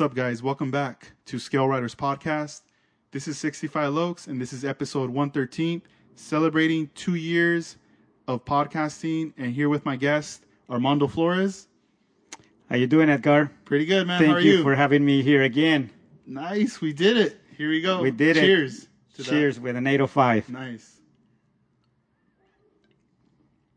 What's 0.00 0.12
up, 0.12 0.16
guys? 0.16 0.42
Welcome 0.42 0.70
back 0.70 1.12
to 1.26 1.38
Scale 1.38 1.68
Riders 1.68 1.94
Podcast. 1.94 2.62
This 3.10 3.28
is 3.28 3.36
65 3.36 3.92
Lokes, 3.92 4.28
and 4.28 4.40
this 4.40 4.50
is 4.50 4.64
episode 4.64 5.10
113, 5.10 5.82
celebrating 6.14 6.88
two 6.94 7.16
years 7.16 7.76
of 8.26 8.42
podcasting. 8.46 9.34
And 9.36 9.52
here 9.52 9.68
with 9.68 9.84
my 9.84 9.96
guest, 9.96 10.46
Armando 10.70 11.06
Flores. 11.06 11.68
How 12.70 12.76
you 12.76 12.86
doing, 12.86 13.10
Edgar? 13.10 13.50
Pretty 13.66 13.84
good, 13.84 14.06
man. 14.06 14.18
Thank 14.18 14.30
How 14.30 14.36
are 14.38 14.40
you, 14.40 14.52
you? 14.52 14.62
for 14.62 14.74
having 14.74 15.04
me 15.04 15.22
here 15.22 15.42
again. 15.42 15.90
Nice, 16.24 16.80
we 16.80 16.94
did 16.94 17.18
it. 17.18 17.38
Here 17.58 17.68
we 17.68 17.82
go. 17.82 18.00
We 18.00 18.10
did 18.10 18.38
it. 18.38 18.40
Cheers. 18.40 18.88
to 19.16 19.22
that. 19.22 19.28
Cheers 19.28 19.60
with 19.60 19.76
an 19.76 19.86
805. 19.86 20.48
Nice. 20.48 20.96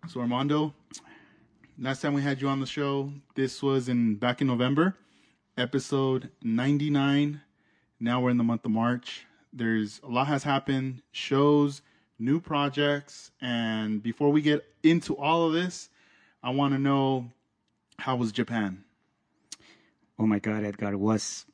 So 0.08 0.22
Armando, 0.22 0.74
last 1.78 2.02
time 2.02 2.14
we 2.14 2.22
had 2.22 2.40
you 2.40 2.48
on 2.48 2.62
the 2.62 2.66
show, 2.66 3.12
this 3.36 3.62
was 3.62 3.90
in 3.90 4.16
back 4.16 4.40
in 4.40 4.48
November, 4.48 4.96
episode 5.58 6.30
99. 6.42 7.42
Now 8.00 8.22
we're 8.22 8.32
in 8.32 8.38
the 8.38 8.44
month 8.44 8.66
of 8.66 8.72
March. 8.72 9.26
There's 9.52 10.02
a 10.04 10.08
lot 10.08 10.28
has 10.28 10.44
happened, 10.44 11.04
shows, 11.12 11.82
new 12.18 12.40
projects, 12.40 13.32
and 13.40 14.02
before 14.02 14.32
we 14.32 14.42
get 14.42 14.66
into 14.82 15.16
all 15.16 15.46
of 15.46 15.54
this, 15.54 15.90
I 16.42 16.50
want 16.50 16.74
to 16.74 16.80
know 16.80 17.30
how 18.00 18.16
was 18.16 18.32
Japan? 18.32 18.84
Oh 20.18 20.26
my 20.26 20.40
God, 20.40 20.64
Edgar 20.64 20.98
was, 20.98 21.46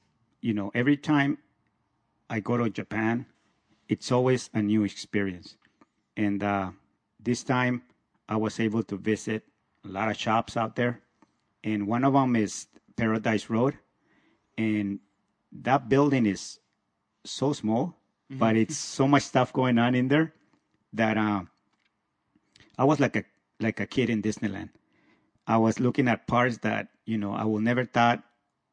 you 0.41 0.53
know, 0.53 0.71
every 0.73 0.95
time 0.95 1.37
I 2.29 2.39
go 2.39 2.57
to 2.57 2.69
Japan, 2.69 3.25
it's 3.89 4.11
always 4.11 4.49
a 4.53 4.61
new 4.61 4.83
experience. 4.83 5.57
And 6.15 6.43
uh, 6.43 6.71
this 7.19 7.43
time 7.43 7.81
I 8.29 8.37
was 8.37 8.59
able 8.59 8.83
to 8.83 8.95
visit 8.95 9.43
a 9.83 9.89
lot 9.89 10.09
of 10.09 10.17
shops 10.17 10.55
out 10.55 10.75
there. 10.75 11.01
And 11.63 11.87
one 11.87 12.05
of 12.05 12.13
them 12.13 12.35
is 12.35 12.67
Paradise 12.95 13.49
Road. 13.49 13.77
And 14.59 14.99
that 15.63 15.87
building 15.87 16.25
is 16.25 16.59
so 17.23 17.53
small, 17.53 17.95
but 18.29 18.57
it's 18.57 18.75
so 18.75 19.07
much 19.07 19.23
stuff 19.23 19.53
going 19.53 19.79
on 19.79 19.95
in 19.95 20.09
there 20.09 20.33
that 20.91 21.17
uh, 21.17 21.43
I 22.77 22.83
was 22.83 22.99
like 22.99 23.15
a 23.15 23.23
like 23.61 23.79
a 23.79 23.87
kid 23.87 24.09
in 24.09 24.21
Disneyland. 24.21 24.69
I 25.47 25.57
was 25.57 25.79
looking 25.79 26.07
at 26.09 26.27
parts 26.27 26.57
that 26.59 26.89
you 27.05 27.17
know 27.17 27.31
I 27.31 27.45
will 27.45 27.61
never 27.61 27.85
thought 27.85 28.21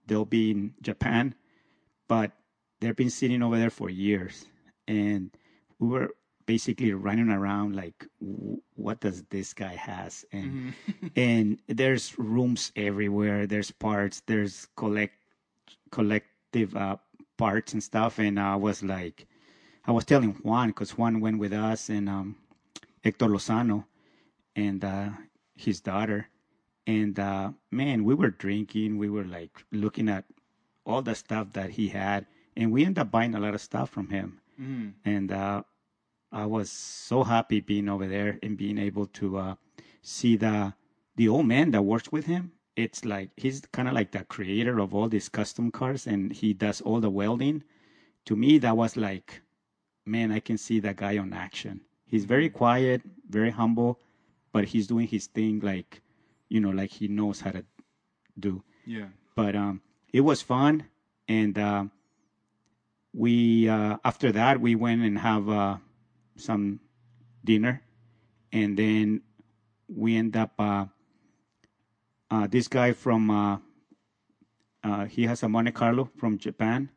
they'll 0.06 0.26
be 0.26 0.50
in 0.50 0.74
Japan, 0.82 1.34
but 2.08 2.32
they've 2.80 2.96
been 2.96 3.10
sitting 3.10 3.42
over 3.42 3.56
there 3.56 3.70
for 3.70 3.88
years, 3.88 4.46
and 4.88 5.30
we 5.78 5.88
were 5.88 6.10
basically 6.46 6.92
running 6.92 7.30
around 7.30 7.76
like, 7.76 8.06
what 8.74 9.00
does 9.00 9.22
this 9.30 9.54
guy 9.54 9.74
has? 9.74 10.24
And 10.32 10.74
and 11.16 11.58
there's 11.68 12.18
rooms 12.18 12.72
everywhere. 12.74 13.46
There's 13.46 13.70
parts. 13.70 14.22
There's 14.26 14.66
collect 14.76 15.14
collective 15.90 16.74
uh, 16.76 16.96
parts 17.36 17.72
and 17.72 17.82
stuff. 17.82 18.18
And 18.18 18.38
I 18.40 18.56
was 18.56 18.82
like, 18.82 19.26
I 19.86 19.92
was 19.92 20.04
telling 20.04 20.32
Juan 20.42 20.68
because 20.68 20.96
Juan 20.98 21.20
went 21.20 21.38
with 21.38 21.52
us 21.52 21.88
and 21.88 22.08
um, 22.08 22.36
Hector 23.04 23.26
Lozano 23.26 23.84
and 24.54 24.84
uh, 24.84 25.10
his 25.54 25.80
daughter. 25.80 26.28
And 26.86 27.18
uh, 27.18 27.52
man, 27.70 28.04
we 28.04 28.14
were 28.14 28.30
drinking. 28.30 28.98
We 28.98 29.10
were 29.10 29.24
like 29.24 29.64
looking 29.72 30.08
at 30.08 30.24
all 30.84 31.02
the 31.02 31.14
stuff 31.14 31.52
that 31.54 31.70
he 31.70 31.88
had, 31.88 32.26
and 32.56 32.70
we 32.72 32.84
ended 32.84 33.00
up 33.00 33.10
buying 33.10 33.34
a 33.34 33.40
lot 33.40 33.54
of 33.54 33.60
stuff 33.60 33.90
from 33.90 34.08
him. 34.10 34.40
And 35.04 35.32
uh, 35.32 35.62
I 36.32 36.46
was 36.46 36.70
so 36.70 37.24
happy 37.24 37.60
being 37.60 37.88
over 37.88 38.06
there 38.06 38.38
and 38.42 38.56
being 38.56 38.78
able 38.78 39.06
to 39.06 39.36
uh, 39.38 39.54
see 40.02 40.36
the 40.36 40.74
the 41.16 41.28
old 41.28 41.46
man 41.46 41.70
that 41.72 41.82
works 41.82 42.12
with 42.12 42.26
him. 42.26 42.52
It's 42.76 43.04
like 43.04 43.30
he's 43.36 43.62
kind 43.72 43.88
of 43.88 43.94
like 43.94 44.12
the 44.12 44.24
creator 44.24 44.78
of 44.78 44.94
all 44.94 45.08
these 45.08 45.28
custom 45.28 45.70
cars, 45.70 46.06
and 46.06 46.32
he 46.32 46.52
does 46.52 46.80
all 46.82 47.00
the 47.00 47.10
welding. 47.10 47.64
To 48.26 48.36
me, 48.36 48.58
that 48.58 48.76
was 48.76 48.96
like, 48.96 49.42
man, 50.04 50.30
I 50.30 50.40
can 50.40 50.58
see 50.58 50.80
that 50.80 50.96
guy 50.96 51.16
on 51.18 51.32
action. 51.32 51.80
He's 52.04 52.24
very 52.24 52.50
quiet, 52.50 53.02
very 53.28 53.50
humble, 53.50 54.00
but 54.52 54.64
he's 54.66 54.86
doing 54.86 55.06
his 55.08 55.26
thing 55.26 55.60
like, 55.60 56.02
you 56.48 56.60
know, 56.60 56.70
like 56.70 56.90
he 56.90 57.08
knows 57.08 57.40
how 57.40 57.50
to 57.52 57.64
do 58.38 58.62
Yeah. 58.84 59.06
but 59.34 59.56
um, 59.56 59.80
it 60.12 60.20
was 60.20 60.42
fun 60.42 60.84
and 61.28 61.58
uh, 61.58 61.84
we 63.12 63.68
uh, 63.68 63.96
after 64.04 64.32
that 64.32 64.60
we 64.60 64.74
went 64.74 65.02
and 65.02 65.18
have 65.18 65.48
uh, 65.48 65.76
some 66.36 66.80
dinner 67.44 67.82
and 68.52 68.76
then 68.76 69.22
we 69.88 70.16
end 70.16 70.36
up 70.36 70.52
uh, 72.30 72.46
this 72.46 72.68
guy 72.68 72.92
from 72.92 73.30
uh, 73.30 73.58
uh, 74.82 75.04
he 75.06 75.24
has 75.26 75.42
a 75.42 75.48
Monte 75.48 75.72
Carlo 75.72 76.10
from 76.16 76.38
Japan. 76.38 76.90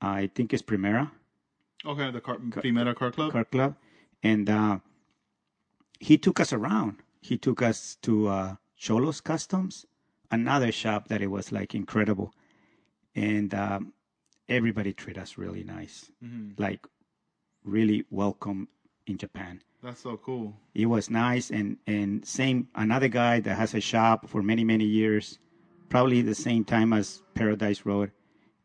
I 0.00 0.30
think 0.34 0.52
it's 0.52 0.62
Primera. 0.62 1.10
Okay, 1.84 2.10
the 2.10 2.20
car, 2.20 2.36
Primera 2.38 2.94
Car 2.94 3.10
Club. 3.12 3.32
car 3.32 3.44
club. 3.44 3.74
And 4.22 4.50
uh, 4.50 4.78
he 6.00 6.18
took 6.18 6.40
us 6.40 6.52
around. 6.52 6.96
He 7.20 7.38
took 7.38 7.62
us 7.62 7.96
to 8.02 8.28
uh, 8.28 8.56
cholos 8.76 9.20
customs 9.20 9.86
another 10.30 10.72
shop 10.72 11.08
that 11.08 11.22
it 11.22 11.28
was 11.28 11.52
like 11.52 11.74
incredible. 11.74 12.32
And 13.14 13.54
um, 13.54 13.92
everybody 14.48 14.92
treated 14.92 15.22
us 15.22 15.38
really 15.38 15.64
nice. 15.64 16.10
Like 16.58 16.86
really 17.64 18.04
welcome 18.10 18.68
in 19.06 19.16
japan 19.18 19.62
That's 19.82 20.00
so 20.00 20.16
cool. 20.16 20.54
it 20.74 20.86
was 20.86 21.10
nice 21.10 21.50
and 21.50 21.76
and 21.86 22.24
same 22.26 22.68
another 22.74 23.08
guy 23.08 23.40
that 23.40 23.56
has 23.56 23.74
a 23.74 23.80
shop 23.80 24.28
for 24.28 24.42
many 24.42 24.64
many 24.64 24.84
years 24.84 25.38
probably 25.88 26.22
the 26.22 26.34
same 26.34 26.64
time 26.64 26.92
as 26.92 27.22
paradise 27.34 27.86
road 27.86 28.10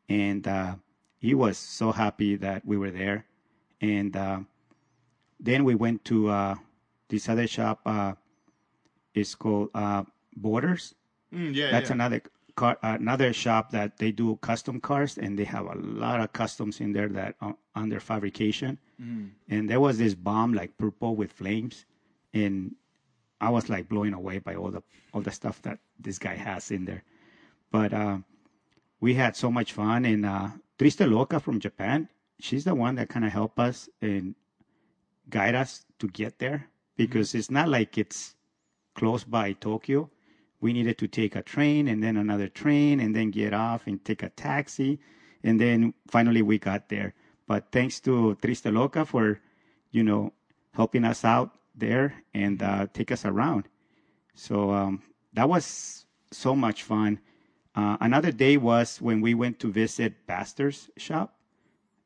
and 0.09 0.47
uh, 0.47 0.75
he 1.19 1.33
was 1.33 1.57
so 1.57 1.91
happy 1.91 2.35
that 2.35 2.65
we 2.65 2.77
were 2.77 2.91
there 2.91 3.25
and 3.81 4.15
uh, 4.17 4.39
then 5.39 5.63
we 5.63 5.75
went 5.75 6.03
to 6.05 6.29
uh, 6.29 6.55
this 7.09 7.29
other 7.29 7.47
shop 7.47 7.79
uh, 7.85 8.13
it's 9.13 9.35
called 9.35 9.69
uh, 9.75 10.03
borders 10.35 10.95
Mm, 11.33 11.55
yeah, 11.55 11.71
that's 11.71 11.87
yeah. 11.89 11.93
another 11.95 12.21
car, 12.55 12.77
another 12.81 13.33
shop 13.33 13.71
that 13.71 13.97
they 13.97 14.11
do 14.11 14.35
custom 14.37 14.79
cars, 14.79 15.17
and 15.17 15.37
they 15.37 15.43
have 15.43 15.65
a 15.65 15.75
lot 15.75 16.19
of 16.19 16.33
customs 16.33 16.79
in 16.79 16.93
there 16.93 17.09
that 17.09 17.35
are 17.41 17.55
under 17.75 17.99
fabrication. 17.99 18.79
Mm-hmm. 19.01 19.27
And 19.49 19.69
there 19.69 19.79
was 19.79 19.97
this 19.97 20.15
bomb 20.15 20.53
like 20.53 20.77
purple 20.77 21.15
with 21.15 21.31
flames, 21.31 21.85
and 22.33 22.75
I 23.39 23.49
was 23.49 23.69
like 23.69 23.89
blown 23.89 24.13
away 24.13 24.39
by 24.39 24.55
all 24.55 24.71
the 24.71 24.83
all 25.13 25.21
the 25.21 25.31
stuff 25.31 25.61
that 25.63 25.79
this 25.99 26.19
guy 26.19 26.35
has 26.35 26.71
in 26.71 26.85
there. 26.85 27.03
But 27.71 27.93
uh, 27.93 28.17
we 28.99 29.13
had 29.13 29.35
so 29.35 29.51
much 29.51 29.73
fun, 29.73 30.05
and 30.05 30.25
uh, 30.25 30.49
Triste 30.77 31.01
Loca 31.01 31.39
from 31.39 31.59
Japan, 31.59 32.09
she's 32.39 32.63
the 32.63 32.75
one 32.75 32.95
that 32.95 33.09
kind 33.09 33.25
of 33.25 33.31
helped 33.31 33.59
us 33.59 33.89
and 34.01 34.35
guide 35.29 35.55
us 35.55 35.85
to 35.99 36.07
get 36.07 36.39
there 36.39 36.67
because 36.97 37.33
it's 37.33 37.49
not 37.49 37.69
like 37.69 37.97
it's 37.97 38.35
close 38.95 39.23
by 39.23 39.53
Tokyo. 39.53 40.09
We 40.61 40.73
needed 40.73 40.97
to 40.99 41.07
take 41.07 41.35
a 41.35 41.41
train 41.41 41.87
and 41.87 42.03
then 42.03 42.17
another 42.17 42.47
train 42.47 42.99
and 42.99 43.15
then 43.15 43.31
get 43.31 43.53
off 43.53 43.87
and 43.87 44.03
take 44.05 44.23
a 44.23 44.29
taxi. 44.29 44.99
And 45.43 45.59
then 45.59 45.93
finally 46.07 46.41
we 46.41 46.59
got 46.59 46.89
there. 46.89 47.13
But 47.47 47.71
thanks 47.71 47.99
to 48.01 48.35
Triste 48.35 48.67
Loca 48.67 49.05
for, 49.05 49.41
you 49.91 50.03
know, 50.03 50.33
helping 50.73 51.03
us 51.03 51.25
out 51.25 51.57
there 51.75 52.13
and 52.33 52.61
uh, 52.61 52.87
take 52.93 53.11
us 53.11 53.25
around. 53.25 53.67
So 54.35 54.71
um, 54.71 55.03
that 55.33 55.49
was 55.49 56.05
so 56.31 56.55
much 56.55 56.83
fun. 56.83 57.19
Uh, 57.75 57.97
another 57.99 58.31
day 58.31 58.57
was 58.57 59.01
when 59.01 59.19
we 59.19 59.33
went 59.33 59.59
to 59.59 59.71
visit 59.71 60.27
Baster's 60.27 60.89
shop 60.97 61.35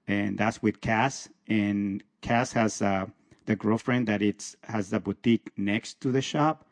and 0.07 0.37
that's 0.37 0.61
with 0.61 0.81
Cass. 0.81 1.29
And 1.47 2.03
Cass 2.21 2.53
has 2.53 2.81
uh, 2.81 3.07
the 3.45 3.55
girlfriend 3.55 4.07
that 4.07 4.21
it's 4.21 4.55
has 4.63 4.89
the 4.89 4.99
boutique 4.99 5.51
next 5.57 6.01
to 6.01 6.11
the 6.11 6.21
shop. 6.21 6.65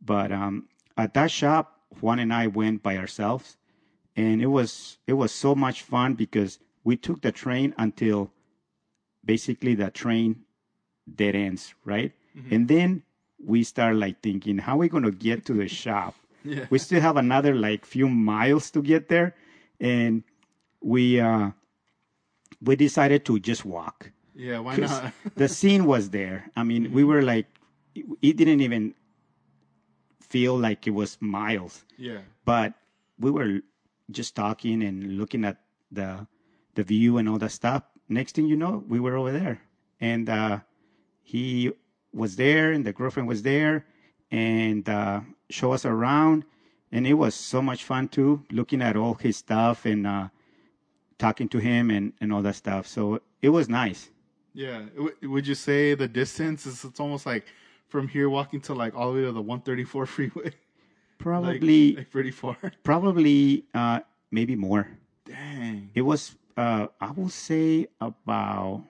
But 0.00 0.32
um, 0.32 0.68
at 0.96 1.14
that 1.14 1.30
shop, 1.30 1.80
Juan 2.00 2.18
and 2.18 2.32
I 2.32 2.46
went 2.46 2.82
by 2.82 2.96
ourselves, 2.96 3.56
and 4.16 4.40
it 4.42 4.46
was 4.46 4.98
it 5.06 5.14
was 5.14 5.32
so 5.32 5.54
much 5.54 5.82
fun 5.82 6.14
because 6.14 6.58
we 6.84 6.96
took 6.96 7.22
the 7.22 7.32
train 7.32 7.74
until 7.78 8.30
basically 9.24 9.74
the 9.74 9.90
train 9.90 10.44
dead 11.12 11.34
ends, 11.34 11.74
right? 11.84 12.12
And 12.50 12.66
then 12.66 13.04
we 13.38 13.62
start 13.62 13.94
like 13.96 14.20
thinking, 14.22 14.58
how 14.58 14.74
are 14.74 14.78
we 14.78 14.88
going 14.88 15.04
to 15.04 15.12
get 15.12 15.44
to 15.46 15.54
the 15.54 15.68
shop? 15.68 16.14
Yeah. 16.46 16.66
We 16.68 16.78
still 16.78 17.00
have 17.00 17.16
another 17.16 17.54
like 17.54 17.86
few 17.86 18.06
miles 18.06 18.70
to 18.72 18.82
get 18.82 19.08
there, 19.08 19.34
and 19.80 20.24
we 20.82 21.18
uh, 21.18 21.52
we 22.60 22.76
decided 22.76 23.24
to 23.24 23.38
just 23.38 23.64
walk. 23.64 24.10
Yeah, 24.34 24.58
why 24.58 24.76
not? 24.76 25.12
the 25.36 25.48
scene 25.48 25.86
was 25.86 26.10
there. 26.10 26.50
I 26.54 26.62
mean, 26.62 26.92
we 26.92 27.02
were 27.02 27.22
like, 27.22 27.46
it 27.94 28.36
didn't 28.36 28.60
even 28.60 28.92
feel 30.34 30.58
like 30.58 30.80
it 30.90 30.94
was 31.02 31.10
miles, 31.20 31.74
yeah. 31.96 32.22
but 32.44 32.70
we 33.24 33.30
were 33.30 33.52
just 34.10 34.34
talking 34.34 34.82
and 34.82 34.96
looking 35.20 35.44
at 35.50 35.56
the 35.98 36.26
the 36.74 36.82
view 36.82 37.18
and 37.18 37.28
all 37.30 37.38
that 37.38 37.54
stuff. 37.62 37.82
Next 38.08 38.34
thing 38.34 38.46
you 38.52 38.58
know, 38.64 38.82
we 38.92 38.98
were 39.04 39.16
over 39.20 39.30
there, 39.30 39.56
and 40.00 40.26
uh, 40.28 40.58
he 41.22 41.70
was 42.12 42.34
there, 42.34 42.66
and 42.74 42.82
the 42.84 42.92
girlfriend 42.92 43.28
was 43.28 43.42
there, 43.42 43.86
and 44.30 44.84
uh, 44.88 45.20
show 45.58 45.70
us 45.76 45.84
around. 45.94 46.38
and 46.94 47.06
it 47.06 47.14
was 47.14 47.34
so 47.34 47.60
much 47.60 47.82
fun 47.82 48.08
too, 48.08 48.44
looking 48.50 48.80
at 48.80 48.96
all 48.96 49.14
his 49.14 49.36
stuff 49.36 49.84
and 49.84 50.06
uh, 50.06 50.28
talking 51.18 51.48
to 51.48 51.58
him 51.58 51.90
and, 51.90 52.12
and 52.20 52.32
all 52.32 52.42
that 52.42 52.54
stuff. 52.54 52.86
So 52.86 53.20
it 53.42 53.48
was 53.48 53.68
nice. 53.68 54.10
Yeah. 54.54 54.82
Would 55.22 55.46
you 55.46 55.56
say 55.56 55.94
the 55.94 56.06
distance 56.06 56.66
is 56.66 56.84
it's 56.84 57.00
almost 57.00 57.26
like 57.26 57.44
from 57.88 58.08
here 58.08 58.28
walking 58.28 58.60
to 58.62 58.74
like 58.74 58.94
all 58.94 59.12
the 59.12 59.18
way 59.20 59.24
to 59.26 59.32
the 59.32 59.42
134 59.42 60.06
freeway? 60.14 60.52
Probably, 61.18 61.88
like, 61.90 61.98
like 61.98 62.10
pretty 62.10 62.30
far. 62.30 62.56
probably, 62.82 63.64
uh, 63.72 64.00
maybe 64.30 64.56
more. 64.56 64.88
Dang. 65.24 65.90
It 65.94 66.02
was, 66.02 66.36
uh, 66.56 66.88
I 67.00 67.10
will 67.12 67.28
say 67.28 67.86
about 68.00 68.84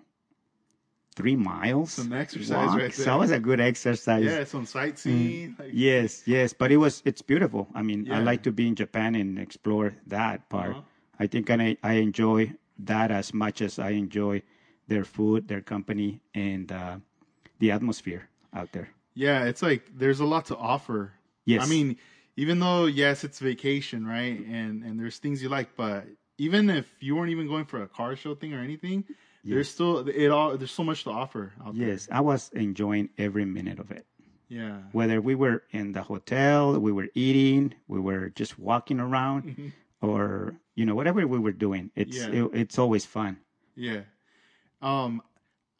three 1.15 1.37
miles. 1.37 1.93
Some 1.93 2.13
exercise 2.13 2.69
walk. 2.69 2.79
right 2.79 2.95
So 2.95 3.05
there. 3.05 3.15
it 3.15 3.19
was 3.19 3.31
a 3.31 3.39
good 3.39 3.61
exercise. 3.61 4.25
Yeah, 4.25 4.45
some 4.45 4.67
sightseeing. 4.67 5.55
Like, 5.59 5.71
Yes, 5.73 6.23
yes, 6.27 6.53
but 6.53 6.73
it 6.73 6.77
was 6.79 7.03
it's 7.05 7.23
beautiful. 7.23 7.69
I 7.75 7.83
mean, 7.83 8.11
I 8.11 8.19
like 8.21 8.43
to 8.45 8.53
be 8.53 8.67
in 8.67 8.75
Japan 8.75 9.15
and 9.15 9.39
explore 9.39 9.95
that 10.09 10.49
part. 10.49 10.71
Uh-huh. 10.71 10.81
I 11.21 11.27
think 11.29 11.51
I 11.51 11.77
I 11.83 11.95
enjoy 11.95 12.55
that 12.81 13.11
as 13.13 13.33
much 13.33 13.61
as 13.63 13.79
I 13.79 13.91
enjoy 13.91 14.43
their 14.89 15.05
food, 15.05 15.47
their 15.47 15.61
company, 15.61 16.21
and 16.35 16.73
uh, 16.73 16.97
the 17.61 17.71
atmosphere 17.71 18.29
out 18.55 18.73
there. 18.73 18.89
Yeah, 19.15 19.45
it's 19.45 19.63
like 19.63 19.91
there's 19.97 20.21
a 20.21 20.25
lot 20.25 20.47
to 20.47 20.57
offer. 20.57 21.13
Yes. 21.45 21.63
I 21.65 21.67
mean, 21.69 21.97
even 22.37 22.59
though 22.61 22.87
yes, 22.87 23.25
it's 23.25 23.39
vacation, 23.39 24.07
right? 24.07 24.39
And 24.47 24.83
and 24.83 24.99
there's 24.99 25.19
things 25.19 25.43
you 25.43 25.49
like, 25.49 25.77
but 25.77 26.05
even 26.39 26.69
if 26.71 26.91
you 27.01 27.15
weren't 27.17 27.31
even 27.31 27.47
going 27.47 27.65
for 27.65 27.83
a 27.83 27.87
car 27.89 28.17
show 28.17 28.35
thing 28.35 28.55
or 28.55 28.61
anything, 28.61 29.05
there's 29.45 29.69
still 29.71 30.09
it 30.09 30.29
all 30.31 30.57
there's 30.57 30.73
so 30.73 30.83
much 30.83 31.05
to 31.05 31.11
offer 31.11 31.53
out 31.65 31.75
Yes, 31.77 32.09
I 32.11 32.21
was 32.23 32.51
enjoying 32.55 33.11
every 33.19 33.45
minute 33.45 33.79
of 33.79 33.91
it. 33.91 34.07
Yeah. 34.49 34.79
Whether 34.93 35.21
we 35.21 35.35
were 35.35 35.63
in 35.71 35.93
the 35.93 36.03
hotel, 36.03 36.79
we 36.79 36.93
were 36.93 37.09
eating, 37.15 37.75
we 37.89 38.01
were 38.01 38.31
just 38.31 38.59
walking 38.59 39.01
around, 39.01 39.73
or 40.01 40.55
you 40.75 40.87
know 40.87 40.95
whatever 40.95 41.25
we 41.27 41.39
were 41.39 41.53
doing, 41.53 41.91
it's 41.95 42.19
Mm-hmm. 42.19 42.35
Yeah. 42.35 42.45
it, 42.47 42.51
it's 42.55 42.79
always 42.79 43.05
fun. 43.07 43.39
Yeah. 43.77 44.01
Um 44.83 45.23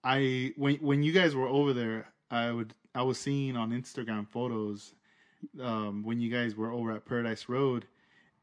I 0.05 0.53
when 0.57 0.77
when 0.77 1.03
you 1.03 1.13
guys 1.13 1.35
were 1.35 1.49
over 1.49 1.73
there, 1.73 2.07
I 2.31 2.51
would 2.53 2.75
I 2.95 3.03
was 3.03 3.19
seeing 3.19 3.57
on 3.57 3.71
Instagram 3.71 4.29
photos 4.29 4.95
um 5.61 6.03
when 6.05 6.21
you 6.21 6.31
guys 6.31 6.55
were 6.57 6.71
over 6.73 6.93
at 6.93 7.05
Paradise 7.05 7.49
Road 7.49 7.87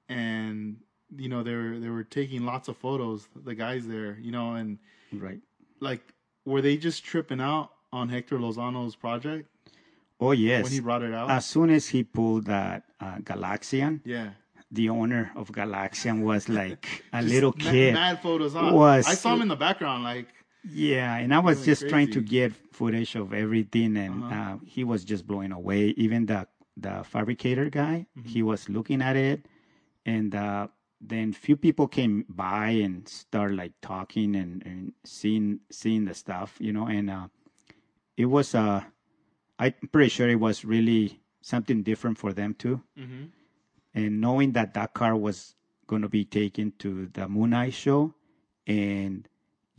and 0.10 0.78
you 1.18 1.28
know 1.30 1.44
they 1.44 1.56
were 1.56 1.80
they 1.80 1.90
were 1.90 2.04
taking 2.04 2.46
lots 2.46 2.68
of 2.68 2.78
photos 2.78 3.28
the 3.36 3.56
guys 3.56 3.88
there, 3.88 4.18
you 4.22 4.32
know, 4.32 4.54
and 4.56 4.78
Right. 5.14 5.40
like 5.80 6.14
were 6.46 6.62
they 6.62 6.78
just 6.78 7.04
tripping 7.04 7.42
out 7.42 7.72
on 7.92 8.08
Hector 8.10 8.38
Lozano's 8.38 8.96
project 8.96 9.50
Oh 10.20 10.32
yes. 10.32 10.64
when 10.64 10.72
he 10.72 10.80
brought 10.80 11.02
it 11.04 11.14
out? 11.14 11.30
as 11.30 11.46
soon 11.46 11.70
as 11.70 11.88
he 11.90 12.04
pulled 12.04 12.46
that 12.46 12.84
uh, 13.00 13.16
Galaxian, 13.24 14.00
yeah. 14.06 14.30
the 14.72 14.88
owner 14.90 15.32
of 15.36 15.52
Galaxian 15.52 16.22
was 16.22 16.48
like 16.48 17.04
a 17.14 17.22
little 17.24 17.52
kid. 17.52 17.94
Mad 17.96 18.22
photos 18.22 18.56
on. 18.56 18.74
Was- 18.74 19.08
I 19.08 19.16
saw 19.16 19.34
him 19.34 19.42
in 19.42 19.48
the 19.50 19.56
background 19.56 20.04
like 20.04 20.28
Yeah, 20.64 21.18
and 21.18 21.34
I 21.34 21.40
was 21.40 21.58
Going 21.58 21.66
just 21.66 21.88
trying 21.90 22.08
to 22.12 22.22
get 22.22 22.54
footage 22.72 23.16
of 23.16 23.34
everything, 23.34 23.98
and 23.98 24.24
Uh-huh. 24.24 24.36
uh, 24.36 24.58
he 24.64 24.84
was 24.84 25.04
just 25.04 25.26
blowing 25.26 25.52
away. 25.52 25.90
Even 25.98 26.26
the 26.28 26.48
the 26.78 27.04
fabricator 27.04 27.70
guy, 27.70 28.08
Mm-hmm. 28.18 28.30
he 28.30 28.42
was 28.44 28.70
looking 28.70 29.02
at 29.02 29.16
it, 29.16 29.46
and 30.06 30.34
uh, 30.36 30.68
then 31.02 31.34
few 31.34 31.58
people 31.58 31.88
came 31.88 32.26
by 32.30 32.70
and 32.70 33.08
start 33.08 33.54
like 33.54 33.74
talking 33.82 34.36
and, 34.36 34.64
and 34.66 34.94
seeing 35.04 35.60
seeing 35.72 36.06
the 36.06 36.14
stuff, 36.14 36.58
you 36.62 36.72
know, 36.72 36.86
and 36.88 37.10
uh, 37.10 37.28
it 38.18 38.26
was 38.26 38.54
uh, 38.56 38.84
I'm 39.60 39.74
pretty 39.92 40.10
sure 40.10 40.30
it 40.30 40.40
was 40.40 40.64
really 40.66 41.22
something 41.42 41.84
different 41.84 42.18
for 42.20 42.34
them 42.34 42.54
too, 42.54 42.82
Mhm. 42.98 43.32
and 43.94 44.22
knowing 44.22 44.52
that 44.54 44.74
that 44.76 44.94
car 44.94 45.16
was 45.16 45.56
going 45.88 46.02
to 46.04 46.10
be 46.10 46.24
taken 46.24 46.72
to 46.80 47.08
the 47.08 47.28
Moon 47.28 47.54
Eye 47.54 47.70
show, 47.72 48.14
and 48.68 49.28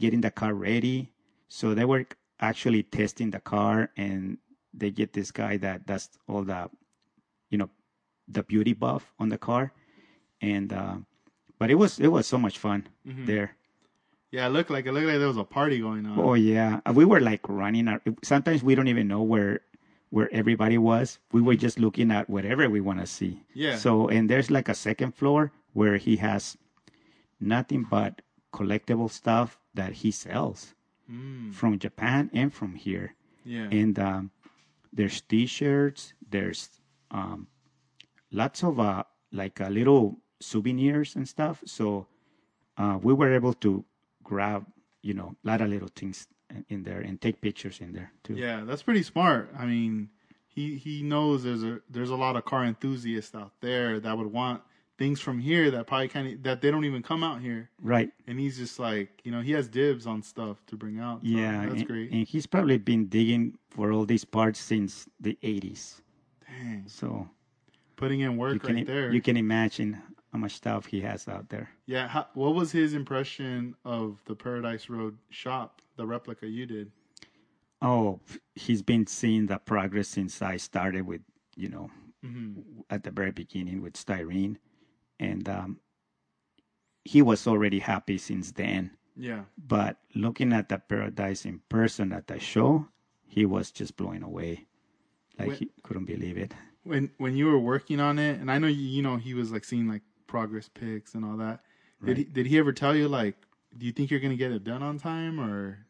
getting 0.02 0.20
the 0.26 0.30
car 0.34 0.52
ready. 0.52 1.14
So 1.48 1.74
they 1.78 1.84
were 1.86 2.04
actually 2.42 2.82
testing 2.82 3.30
the 3.30 3.38
car, 3.40 3.90
and 3.96 4.38
they 4.74 4.90
get 4.90 5.12
this 5.14 5.30
guy 5.30 5.56
that 5.62 5.86
does 5.86 6.10
all 6.26 6.42
the, 6.42 6.66
you 7.50 7.58
know, 7.58 7.70
the 8.26 8.42
beauty 8.42 8.72
buff 8.74 9.14
on 9.22 9.28
the 9.30 9.38
car, 9.38 9.70
and 10.40 10.72
uh, 10.72 10.96
but 11.58 11.70
it 11.70 11.76
was 11.78 12.00
it 12.02 12.08
was 12.10 12.26
so 12.26 12.38
much 12.38 12.58
fun 12.58 12.88
Mm-hmm. 13.06 13.26
there. 13.30 13.48
Yeah, 14.32 14.46
it 14.48 14.52
looked 14.56 14.70
like 14.72 14.86
it 14.88 14.92
looked 14.96 15.06
like 15.06 15.18
there 15.20 15.28
was 15.28 15.36
a 15.36 15.44
party 15.44 15.78
going 15.78 16.06
on. 16.06 16.18
Oh 16.18 16.34
yeah, 16.34 16.80
Uh, 16.88 16.92
we 16.96 17.04
were 17.04 17.20
like 17.20 17.44
running. 17.48 17.86
Our, 17.86 18.00
sometimes 18.24 18.64
we 18.64 18.74
don't 18.74 18.88
even 18.88 19.06
know 19.06 19.22
where 19.22 19.60
where 20.08 20.28
everybody 20.32 20.78
was. 20.80 21.18
We 21.36 21.40
were 21.44 21.56
just 21.56 21.78
looking 21.78 22.10
at 22.10 22.28
whatever 22.32 22.64
we 22.72 22.80
want 22.80 23.00
to 23.00 23.06
see. 23.06 23.44
Yeah. 23.54 23.76
So 23.76 24.08
and 24.08 24.28
there's 24.32 24.50
like 24.50 24.68
a 24.72 24.74
second 24.88 25.12
floor 25.14 25.52
where 25.76 25.96
he 26.00 26.16
has 26.24 26.56
nothing 27.40 27.84
but 27.84 28.22
collectible 28.52 29.10
stuff 29.10 29.58
that 29.74 29.92
he 29.92 30.10
sells 30.10 30.74
Mm, 31.10 31.52
from 31.52 31.78
Japan 31.78 32.30
and 32.32 32.54
from 32.54 32.74
here. 32.76 33.14
yeah. 33.44 33.68
And 33.70 33.98
um, 33.98 34.30
there's 34.92 35.20
T-shirts. 35.20 36.14
There's 36.30 36.70
um, 37.10 37.48
lots 38.30 38.62
of 38.62 38.78
uh, 38.78 39.02
like 39.32 39.60
uh, 39.60 39.68
little 39.68 40.20
souvenirs 40.40 41.16
and 41.16 41.28
stuff. 41.28 41.60
So 41.66 42.06
uh, 42.78 42.98
we 43.02 43.12
were 43.12 43.34
able 43.34 43.52
to 43.54 43.84
grab, 44.22 44.64
you 45.02 45.12
know, 45.14 45.34
a 45.44 45.48
lot 45.48 45.60
of 45.60 45.68
little 45.68 45.90
things 45.94 46.28
in- 46.50 46.64
in 46.68 46.82
there 46.84 47.00
and 47.00 47.20
take 47.20 47.40
pictures 47.40 47.80
in 47.80 47.92
there 47.92 48.12
too. 48.22 48.34
Yeah, 48.34 48.62
that's 48.64 48.82
pretty 48.84 49.02
smart. 49.02 49.52
I 49.58 49.66
mean, 49.66 50.08
he 50.46 50.76
he 50.78 51.02
knows 51.02 51.42
there's 51.42 51.64
a 51.64 51.80
there's 51.90 52.10
a 52.10 52.16
lot 52.16 52.36
of 52.36 52.44
car 52.44 52.64
enthusiasts 52.64 53.34
out 53.34 53.52
there 53.60 53.98
that 54.00 54.16
would 54.16 54.32
want 54.32 54.62
things 55.02 55.18
from 55.20 55.38
here 55.40 55.66
that 55.74 55.82
probably 55.90 56.06
kind 56.16 56.26
of 56.28 56.42
that 56.46 56.60
they 56.62 56.70
don't 56.70 56.84
even 56.84 57.02
come 57.02 57.22
out 57.28 57.40
here, 57.40 57.62
Right. 57.82 58.10
and 58.28 58.38
he's 58.38 58.56
just 58.56 58.78
like 58.78 59.08
you 59.24 59.32
know 59.32 59.40
he 59.48 59.52
has 59.58 59.66
dibs 59.66 60.06
on 60.06 60.22
stuff 60.22 60.56
to 60.68 60.76
bring 60.76 60.96
out. 61.00 61.18
So 61.22 61.28
Yeah. 61.38 61.66
that's 61.66 61.82
and, 61.82 61.86
great. 61.92 62.08
And 62.14 62.22
he's 62.32 62.46
probably 62.46 62.78
been 62.78 63.04
digging 63.08 63.58
for 63.74 63.90
all 63.94 64.06
these 64.06 64.24
parts 64.24 64.60
since 64.60 65.08
the 65.18 65.34
80s. 65.42 66.00
Dang, 66.46 66.84
So 66.86 67.28
putting 67.96 68.20
in 68.20 68.32
you 68.32 68.38
work 68.38 68.62
can 68.62 68.76
right 68.76 68.86
there. 68.86 69.12
you 69.12 69.20
can 69.20 69.36
imagine 69.36 69.90
how 70.32 70.38
much 70.38 70.54
stuff 70.62 70.86
he 70.86 71.00
has 71.02 71.26
out 71.28 71.48
there. 71.48 71.68
yeah, 71.86 72.06
how, 72.14 72.24
what 72.34 72.54
was 72.54 72.70
his 72.72 72.94
impression 72.94 73.74
of 73.84 74.22
the 74.24 74.36
Paradise 74.36 74.88
Road 74.88 75.14
shop, 75.30 75.82
the 75.96 76.06
replica 76.06 76.46
you 76.46 76.64
did? 76.66 76.90
Oh, 77.82 78.20
he's 78.54 78.82
been 78.82 79.06
seeing 79.06 79.46
the 79.46 79.58
progress 79.58 80.08
since 80.08 80.40
I 80.40 80.56
started 80.58 81.02
with, 81.06 81.22
you 81.56 81.68
know, 81.68 81.90
hmm 82.22 82.60
at 82.88 83.02
the 83.02 83.10
very 83.10 83.32
beginning 83.32 83.82
with 83.82 83.94
styrene, 83.94 84.56
and 85.22 85.48
um, 85.48 85.78
he 87.04 87.22
was 87.22 87.46
already 87.46 87.78
happy 87.78 88.18
since 88.18 88.52
then. 88.52 88.90
Yeah, 89.16 89.44
But 89.58 89.98
looking 90.14 90.52
at 90.52 90.68
the 90.70 90.78
paradise 90.78 91.44
in 91.44 91.60
person 91.68 92.12
at 92.12 92.26
the 92.28 92.38
show, 92.40 92.88
he 93.26 93.44
was 93.44 93.70
just 93.70 93.96
blown 93.96 94.22
away, 94.22 94.66
like 95.38 95.48
When- 95.48 95.56
he 95.58 95.70
couldn't 95.82 96.06
believe 96.06 96.36
it. 96.38 96.54
when 96.84 97.10
when 97.18 97.36
you 97.36 97.46
were 97.46 97.58
working 97.58 98.00
on 98.00 98.18
it, 98.18 98.40
and 98.40 98.50
I 98.50 98.58
know 98.58 98.66
you, 98.66 98.82
you 98.82 99.02
know 99.02 99.16
he 99.16 99.34
was 99.34 99.52
like 99.52 99.64
seeing 99.64 99.86
like 99.86 100.02
progress 100.26 100.68
pics 100.72 101.14
and 101.14 101.24
all 101.24 101.36
that. 101.36 101.60
Did 102.04 102.16
he 102.16 102.24
did 102.24 102.46
he 102.46 102.58
ever 102.58 102.72
tell 102.72 102.96
you 102.96 103.06
like, 103.06 103.36
do 103.78 103.86
you 103.86 103.92
think 103.92 104.10
you're 104.10 104.18
gonna 104.18 104.34
get 104.36 104.50
it 104.50 104.64
done 104.64 104.82
on 104.82 104.98
time 104.98 105.38
or? 105.38 105.86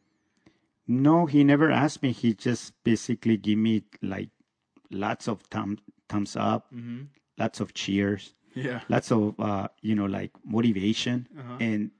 No, 0.86 1.24
he 1.26 1.44
never 1.44 1.70
asked 1.70 2.02
me. 2.02 2.12
He 2.12 2.34
just 2.34 2.74
basically 2.84 3.36
gave 3.38 3.56
me 3.56 3.84
like 4.02 4.28
lots 4.90 5.28
of 5.28 5.40
thumb, 5.50 5.78
thumbs 6.08 6.34
up, 6.36 6.68
hmm 6.70 7.02
lots 7.38 7.60
of 7.60 7.72
cheers, 7.72 8.34
Yeah. 8.54 8.80
lots 8.88 9.10
of 9.12 9.38
uh, 9.40 9.68
you 9.80 9.94
know 9.94 10.06
like 10.06 10.30
motivation, 10.44 11.26
Uh-huh. 11.38 11.56
and 11.60 11.90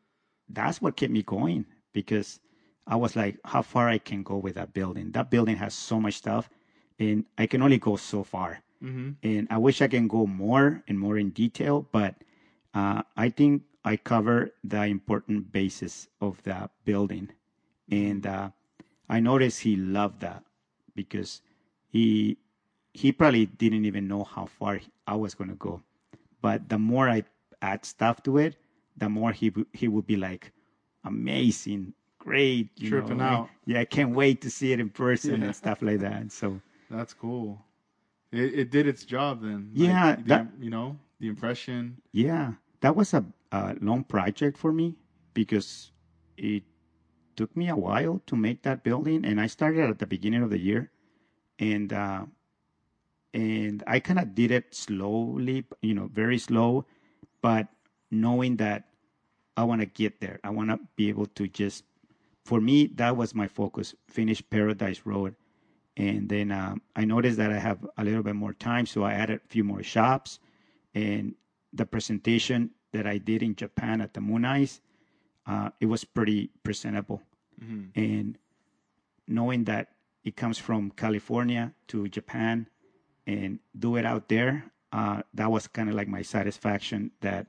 that's 0.48 0.80
what 0.80 0.96
kept 0.96 1.12
me 1.12 1.22
going 1.22 1.64
because 1.92 2.40
I 2.86 2.96
was 2.96 3.16
like, 3.16 3.38
how 3.44 3.62
far 3.62 3.88
I 3.88 3.98
can 3.98 4.22
go 4.22 4.36
with 4.36 4.54
that 4.56 4.72
building. 4.74 5.12
That 5.12 5.30
building 5.30 5.56
has 5.56 5.74
so 5.74 6.00
much 6.00 6.14
stuff, 6.14 6.50
and 6.98 7.24
I 7.38 7.46
can 7.46 7.62
only 7.62 7.78
go 7.78 7.96
so 7.96 8.22
far. 8.24 8.62
hmm 8.80 9.10
And 9.22 9.46
I 9.50 9.58
wish 9.58 9.80
I 9.82 9.88
can 9.88 10.08
go 10.08 10.26
more 10.26 10.82
and 10.88 10.98
more 10.98 11.16
in 11.16 11.30
detail, 11.30 11.86
but 11.92 12.16
uh, 12.74 13.02
I 13.16 13.28
think 13.30 13.62
I 13.84 13.96
cover 13.96 14.50
the 14.64 14.84
important 14.86 15.52
basis 15.52 16.08
of 16.20 16.42
the 16.42 16.68
building, 16.84 17.30
and 17.90 18.26
uh, 18.26 18.50
I 19.08 19.20
noticed 19.20 19.62
he 19.62 19.76
loved 19.76 20.20
that 20.20 20.42
because 20.94 21.42
he 21.88 22.36
he 22.92 23.12
probably 23.12 23.46
didn't 23.46 23.84
even 23.84 24.06
know 24.08 24.24
how 24.24 24.46
far 24.46 24.80
I 25.06 25.14
was 25.16 25.34
going 25.34 25.50
to 25.50 25.56
go, 25.56 25.82
but 26.42 26.68
the 26.68 26.78
more 26.78 27.08
I 27.08 27.24
add 27.62 27.84
stuff 27.86 28.22
to 28.24 28.38
it, 28.38 28.56
the 28.98 29.08
more 29.08 29.32
he 29.32 29.52
he 29.72 29.88
would 29.88 30.06
be 30.06 30.16
like, 30.16 30.52
amazing, 31.04 31.94
great, 32.18 32.70
you 32.76 32.90
Tripping 32.90 33.18
know, 33.18 33.24
out. 33.24 33.48
Yeah, 33.64 33.80
I 33.80 33.84
can't 33.86 34.14
wait 34.14 34.40
to 34.42 34.50
see 34.50 34.72
it 34.72 34.80
in 34.80 34.90
person 34.90 35.40
Yeah. 35.40 35.46
and 35.46 35.56
stuff 35.56 35.80
like 35.82 36.00
that. 36.00 36.32
So. 36.32 36.60
That's 36.90 37.14
cool. 37.14 37.64
It 38.32 38.54
it 38.54 38.70
did 38.70 38.86
its 38.86 39.04
job 39.04 39.40
then. 39.42 39.70
Yeah, 39.72 40.16
the- 40.16 40.22
that- 40.24 40.48
you 40.60 40.70
know 40.70 40.98
the 41.20 41.28
impression. 41.28 42.02
Yeah, 42.12 42.52
that 42.80 42.94
was 42.96 43.14
a, 43.14 43.24
a 43.52 43.76
long 43.80 44.04
project 44.04 44.58
for 44.58 44.72
me 44.72 44.96
because 45.34 45.92
it 46.36 46.64
took 47.36 47.56
me 47.56 47.68
a 47.68 47.76
while 47.76 48.20
to 48.26 48.36
make 48.36 48.62
that 48.62 48.82
building, 48.84 49.24
and 49.24 49.40
I 49.40 49.46
started 49.46 49.88
at 49.88 49.98
the 49.98 50.06
beginning 50.06 50.42
of 50.42 50.50
the 50.50 50.58
year, 50.60 50.90
and 51.58 51.92
uh, 51.92 52.26
and 53.34 53.82
I 53.86 54.00
kind 54.00 54.18
of 54.18 54.34
did 54.34 54.50
it 54.50 54.74
slowly, 54.74 55.64
you 55.80 55.94
know, 55.94 56.10
very 56.12 56.38
slow, 56.38 56.86
but 57.40 57.68
knowing 58.10 58.56
that 58.56 58.84
I 59.56 59.64
want 59.64 59.80
to 59.80 59.86
get 59.86 60.20
there. 60.20 60.40
I 60.44 60.50
want 60.50 60.70
to 60.70 60.78
be 60.96 61.08
able 61.08 61.26
to 61.26 61.46
just, 61.48 61.84
for 62.44 62.60
me, 62.60 62.86
that 62.94 63.16
was 63.16 63.34
my 63.34 63.46
focus. 63.46 63.94
Finish 64.08 64.42
Paradise 64.50 65.02
Road, 65.04 65.34
and 65.96 66.28
then 66.28 66.50
um, 66.52 66.80
I 66.96 67.04
noticed 67.04 67.36
that 67.36 67.52
I 67.52 67.58
have 67.58 67.86
a 67.98 68.04
little 68.04 68.22
bit 68.22 68.34
more 68.34 68.54
time, 68.54 68.86
so 68.86 69.02
I 69.04 69.12
added 69.12 69.40
a 69.44 69.48
few 69.48 69.64
more 69.64 69.82
shops, 69.82 70.38
and 70.94 71.34
the 71.72 71.84
presentation 71.86 72.70
that 72.92 73.06
I 73.06 73.18
did 73.18 73.42
in 73.42 73.54
Japan 73.56 74.00
at 74.00 74.14
the 74.14 74.20
Moon 74.20 74.44
Eyes, 74.44 74.80
uh, 75.46 75.70
it 75.80 75.86
was 75.86 76.04
pretty 76.04 76.50
presentable, 76.62 77.22
and 77.94 78.38
knowing 79.28 79.64
that 79.64 79.88
it 80.24 80.36
comes 80.36 80.58
from 80.58 80.90
California 80.92 81.72
to 81.88 82.08
Japan 82.08 82.68
and 83.26 83.58
do 83.78 83.96
it 83.96 84.04
out 84.04 84.28
there, 84.28 84.64
uh, 84.92 85.22
that 85.34 85.50
was 85.50 85.66
kind 85.66 85.88
of 85.88 85.94
like 85.94 86.08
my 86.08 86.22
satisfaction 86.22 87.10
that 87.20 87.46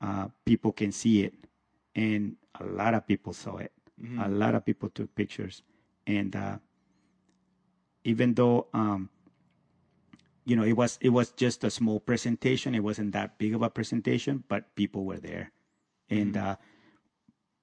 uh, 0.00 0.28
people 0.44 0.72
can 0.72 0.92
see 0.92 1.22
it. 1.22 1.34
And 1.94 2.36
a 2.60 2.64
lot 2.64 2.94
of 2.94 3.06
people 3.06 3.32
saw 3.32 3.56
it. 3.56 3.72
A 4.20 4.28
lot 4.28 4.54
of 4.54 4.64
people 4.64 4.90
took 4.90 5.14
pictures. 5.14 5.62
And 6.06 6.36
uh, 6.36 6.58
even 8.04 8.34
though, 8.34 8.66
um, 8.74 9.08
you 10.44 10.54
know, 10.54 10.62
it 10.62 10.74
was 10.74 10.98
it 11.00 11.08
was 11.08 11.30
just 11.32 11.64
a 11.64 11.70
small 11.70 11.98
presentation. 11.98 12.74
It 12.74 12.82
wasn't 12.84 13.12
that 13.12 13.38
big 13.38 13.54
of 13.54 13.62
a 13.62 13.70
presentation, 13.70 14.44
but 14.48 14.74
people 14.76 15.04
were 15.04 15.18
there, 15.18 15.50
and 16.08 16.36
uh, 16.36 16.56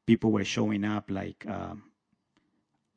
people 0.05 0.31
were 0.31 0.43
showing 0.43 0.83
up. 0.83 1.09
Like 1.09 1.45
um, 1.47 1.83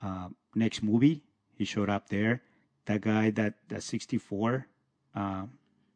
uh, 0.03 0.29
next 0.57 0.83
movie, 0.83 1.23
he 1.55 1.65
showed 1.65 1.88
up 1.88 2.09
there. 2.09 2.43
That 2.87 3.00
guy 3.02 3.31
that 3.31 3.55
the 3.69 3.81
64 3.81 4.66
uh, 5.14 5.45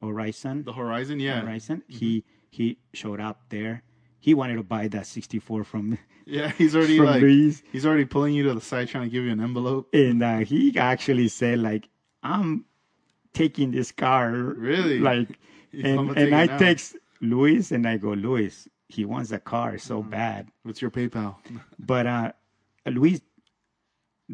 Horizon, 0.02 0.64
The 0.64 0.72
Horizon, 0.72 1.20
yeah, 1.20 1.40
Horizon, 1.40 1.82
he 1.88 2.24
he 2.50 2.78
showed 2.92 3.20
up 3.20 3.42
there. 3.48 3.82
He 4.18 4.34
wanted 4.34 4.56
to 4.56 4.62
buy 4.62 4.88
that 4.88 5.06
64 5.06 5.64
from 5.64 5.98
yeah. 6.26 6.50
He's 6.50 6.74
already 6.76 6.98
like 7.00 7.22
Luis. 7.22 7.62
he's 7.72 7.86
already 7.86 8.04
pulling 8.04 8.34
you 8.34 8.42
to 8.44 8.54
the 8.54 8.60
side, 8.60 8.88
trying 8.88 9.04
to 9.04 9.10
give 9.10 9.24
you 9.24 9.30
an 9.32 9.40
envelope. 9.40 9.88
and 9.94 10.22
uh, 10.22 10.38
he 10.38 10.76
actually 10.78 11.28
said 11.28 11.58
like 11.60 11.88
i'm 12.22 12.64
taking 13.32 13.70
this 13.70 13.92
car 13.92 14.30
Really? 14.32 14.98
like 14.98 15.28
He's 15.72 15.84
and, 15.84 16.10
and 16.18 16.34
i 16.34 16.46
text 16.58 16.96
luis 17.20 17.70
and 17.70 17.86
i 17.86 17.96
go 17.96 18.10
luis 18.12 18.68
he 18.88 19.04
wants 19.04 19.30
a 19.32 19.38
car 19.38 19.78
so 19.78 20.02
Mm. 20.02 20.10
bad 20.10 20.48
What's 20.64 20.82
your 20.82 20.90
PayPal? 20.90 21.36
but 21.78 22.06
uh 22.06 22.32
luis 22.86 23.20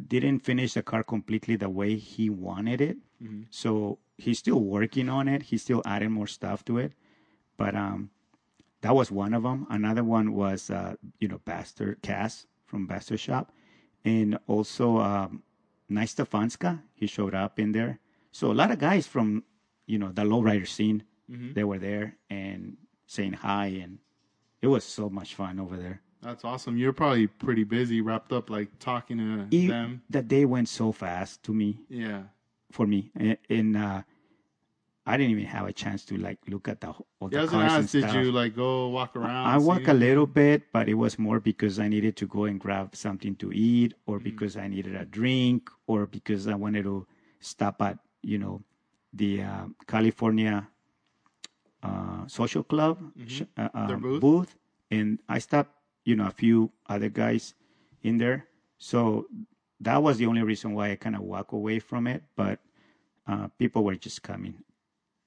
didn't 0.08 0.40
finish 0.40 0.74
the 0.74 0.82
car 0.82 1.02
completely 1.02 1.56
the 1.56 1.68
way 1.70 1.96
he 1.96 2.28
wanted 2.30 2.80
it. 2.80 2.96
Mm-hmm. 3.22 3.42
so 3.50 3.98
he's 4.18 4.38
still 4.38 4.60
working 4.60 5.08
on 5.08 5.26
it. 5.28 5.42
He's 5.44 5.62
still 5.62 5.82
adding 5.86 6.12
more 6.12 6.26
stuff 6.26 6.64
to 6.66 6.78
it. 6.78 6.92
But 7.56 7.74
um 7.74 8.10
that 8.82 8.94
was 8.94 9.10
one 9.10 9.32
of 9.34 9.42
them 9.42 9.66
another 9.70 10.04
one 10.04 10.32
was 10.34 10.70
uh 10.70 10.94
you 11.20 11.28
know 11.28 11.40
Bastard 11.44 12.02
Cass 12.02 12.46
from 12.66 12.86
Bastard 12.86 13.20
Shop. 13.20 13.52
And 14.04 14.38
also 14.46 14.98
um 14.98 15.42
Nice 15.88 16.14
Stefanska 16.14 16.82
he 16.94 17.06
showed 17.06 17.34
up 17.34 17.58
in 17.58 17.72
there. 17.72 18.00
So 18.32 18.52
a 18.52 18.56
lot 18.60 18.70
of 18.70 18.78
guys 18.78 19.06
from 19.06 19.44
you 19.86 19.98
know 19.98 20.10
the 20.12 20.22
lowrider 20.22 20.66
scene 20.68 21.04
they 21.54 21.64
were 21.64 21.78
there 21.78 22.16
and 22.30 22.76
saying 23.06 23.32
hi 23.34 23.66
and 23.82 23.98
it 24.62 24.68
was 24.68 24.84
so 24.84 25.08
much 25.08 25.34
fun 25.34 25.58
over 25.58 25.76
there 25.76 26.00
That's 26.23 26.44
awesome. 26.44 26.76
You're 26.78 26.92
probably 26.92 27.26
pretty 27.26 27.64
busy, 27.64 28.00
wrapped 28.00 28.32
up, 28.32 28.50
like 28.50 28.78
talking 28.78 29.18
to 29.18 29.46
E- 29.50 29.68
them. 29.68 30.02
the 30.11 30.23
day 30.23 30.44
went 30.44 30.68
so 30.68 30.92
fast 30.92 31.42
to 31.44 31.52
me 31.54 31.80
Yeah. 31.88 32.23
for 32.73 32.87
me 32.87 33.11
and, 33.14 33.38
and 33.49 33.76
uh 33.76 34.02
I 35.08 35.16
didn't 35.16 35.30
even 35.38 35.44
have 35.46 35.66
a 35.68 35.73
chance 35.73 36.04
to 36.06 36.16
like 36.16 36.38
look 36.49 36.66
at 36.66 36.80
the 36.80 36.88
all 36.88 37.06
I 37.23 37.28
the 37.28 37.37
gonna 37.46 37.68
cars 37.68 37.73
and 37.75 37.85
ask, 37.85 37.92
did 37.92 38.25
you 38.25 38.32
like 38.32 38.56
go 38.56 38.88
walk 38.88 39.14
around? 39.14 39.46
I 39.46 39.56
see 39.58 39.64
walk 39.64 39.87
a 39.87 39.92
little 39.94 40.26
bit, 40.26 40.73
but 40.73 40.88
it 40.88 40.94
was 40.94 41.16
more 41.16 41.38
because 41.38 41.78
I 41.78 41.87
needed 41.87 42.16
to 42.16 42.26
go 42.26 42.46
and 42.46 42.58
grab 42.58 42.96
something 42.96 43.37
to 43.37 43.52
eat, 43.52 43.94
or 44.06 44.18
Mm. 44.18 44.25
because 44.25 44.56
I 44.56 44.66
needed 44.66 44.96
a 44.96 45.04
drink, 45.04 45.70
or 45.87 46.06
because 46.06 46.49
I 46.49 46.56
wanted 46.56 46.82
to 46.90 47.06
stop 47.38 47.80
at 47.82 47.99
you 48.23 48.38
know 48.38 48.64
the 49.12 49.42
uh, 49.42 49.66
California 49.87 50.66
uh, 51.82 52.26
Social 52.26 52.64
Club 52.64 52.99
Mm-hmm. 53.16 53.44
Uh, 53.56 54.18
booth? 54.18 54.56
and 54.90 55.20
I 55.28 55.38
stopped 55.38 55.75
you 56.06 56.16
know 56.16 56.26
a 56.26 56.30
few 56.30 56.72
other 56.88 57.10
guys 57.10 57.52
in 58.02 58.16
there. 58.16 58.46
So 58.78 59.26
that 59.80 60.02
was 60.02 60.16
the 60.16 60.26
only 60.26 60.42
reason 60.42 60.72
why 60.72 60.92
I 60.92 60.96
kind 60.96 61.16
of 61.16 61.22
walk 61.22 61.52
away 61.52 61.78
from 61.80 62.06
it. 62.06 62.22
But 62.36 62.60
uh, 63.26 63.48
people 63.58 63.84
were 63.84 63.96
just 63.96 64.22
coming, 64.22 64.62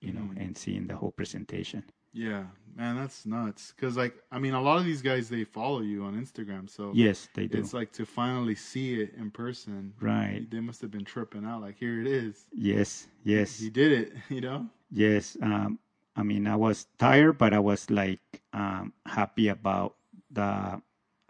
you 0.01 0.13
know, 0.13 0.21
Mm-hmm. 0.21 0.41
and 0.41 0.57
seeing 0.57 0.87
the 0.87 0.95
whole 0.95 1.11
presentation. 1.11 1.83
Yeah, 2.11 2.45
man, 2.75 2.95
that's 2.95 3.25
nuts. 3.27 3.71
Because 3.75 3.95
like, 3.95 4.15
I 4.31 4.39
mean, 4.39 4.53
a 4.55 4.61
lot 4.61 4.77
of 4.79 4.85
these 4.85 5.01
guys 5.03 5.29
they 5.29 5.43
follow 5.43 5.81
you 5.81 6.03
on 6.05 6.15
Instagram, 6.19 6.67
so 6.69 6.91
Yes, 6.95 7.27
they 7.35 7.45
do. 7.45 7.59
it's 7.59 7.73
like 7.73 7.91
to 7.93 8.05
finally 8.05 8.55
see 8.55 9.01
it 9.01 9.13
in 9.15 9.29
person. 9.29 9.93
Right. 10.01 10.49
They 10.49 10.59
must 10.59 10.81
have 10.81 10.89
been 10.89 11.05
tripping 11.05 11.45
out. 11.45 11.61
Like, 11.61 11.77
here 11.77 12.01
it 12.01 12.07
is. 12.07 12.47
Yes, 12.55 13.05
yes. 13.23 13.59
He 13.59 13.69
did 13.69 13.91
it. 13.91 14.13
You 14.29 14.41
know. 14.41 14.65
Yes, 14.89 15.37
um, 15.43 15.77
I 16.15 16.23
mean, 16.23 16.47
I 16.47 16.55
was 16.55 16.87
tired, 16.97 17.37
but 17.37 17.53
I 17.53 17.59
was 17.59 17.89
like 17.91 18.21
um, 18.53 18.93
happy 19.05 19.49
about 19.49 19.93
the 20.31 20.81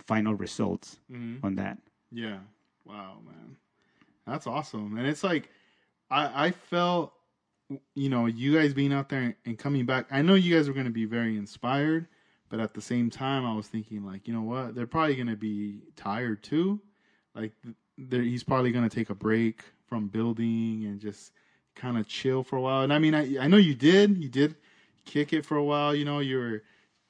final 0.06 0.34
results 0.34 1.00
Mhm. 1.12 1.44
on 1.44 1.56
that. 1.56 1.78
Yeah. 2.12 2.40
Wow, 2.86 3.20
man. 3.26 3.56
That's 4.26 4.48
awesome. 4.48 4.98
And 4.98 5.08
it's 5.08 5.24
like 5.24 5.50
I 6.10 6.48
I 6.48 6.52
felt 6.52 7.14
you 7.94 8.10
know, 8.10 8.26
you 8.26 8.56
guys 8.56 8.74
being 8.74 8.92
out 8.92 9.10
there 9.10 9.36
and 9.46 9.58
coming 9.58 9.86
back. 9.86 10.08
I 10.10 10.24
know 10.24 10.34
you 10.34 10.56
guys 10.56 10.68
were 10.68 10.74
going 10.74 10.88
to 10.88 10.92
be 10.92 11.06
very 11.06 11.38
inspired, 11.38 12.08
but 12.50 12.60
at 12.60 12.74
the 12.74 12.82
same 12.82 13.12
time 13.12 13.46
I 13.46 13.54
was 13.56 13.68
thinking 13.68 14.04
like, 14.04 14.28
you 14.28 14.34
know 14.34 14.42
what? 14.42 14.74
They're 14.74 14.88
probably 14.88 15.14
going 15.16 15.28
to 15.28 15.36
be 15.36 15.82
tired 15.96 16.42
too. 16.42 16.82
Like 17.36 17.52
he's 18.10 18.44
probably 18.44 18.72
going 18.72 18.90
to 18.90 18.96
take 18.96 19.12
a 19.12 19.16
break 19.16 19.62
from 19.86 20.08
building 20.08 20.86
and 20.86 21.00
just 21.00 21.32
kind 21.76 21.96
of 21.98 22.08
chill 22.08 22.42
for 22.44 22.56
a 22.56 22.62
while. 22.62 22.82
And 22.82 22.92
I 22.92 22.98
mean, 22.98 23.14
I 23.14 23.38
I 23.44 23.48
know 23.48 23.58
you 23.58 23.76
did. 23.76 24.18
You 24.18 24.30
did 24.30 24.56
kick 25.06 25.32
it 25.34 25.46
for 25.46 25.58
a 25.58 25.64
while, 25.64 25.94
you 25.96 26.06
know, 26.06 26.20
you 26.20 26.38
were 26.40 26.64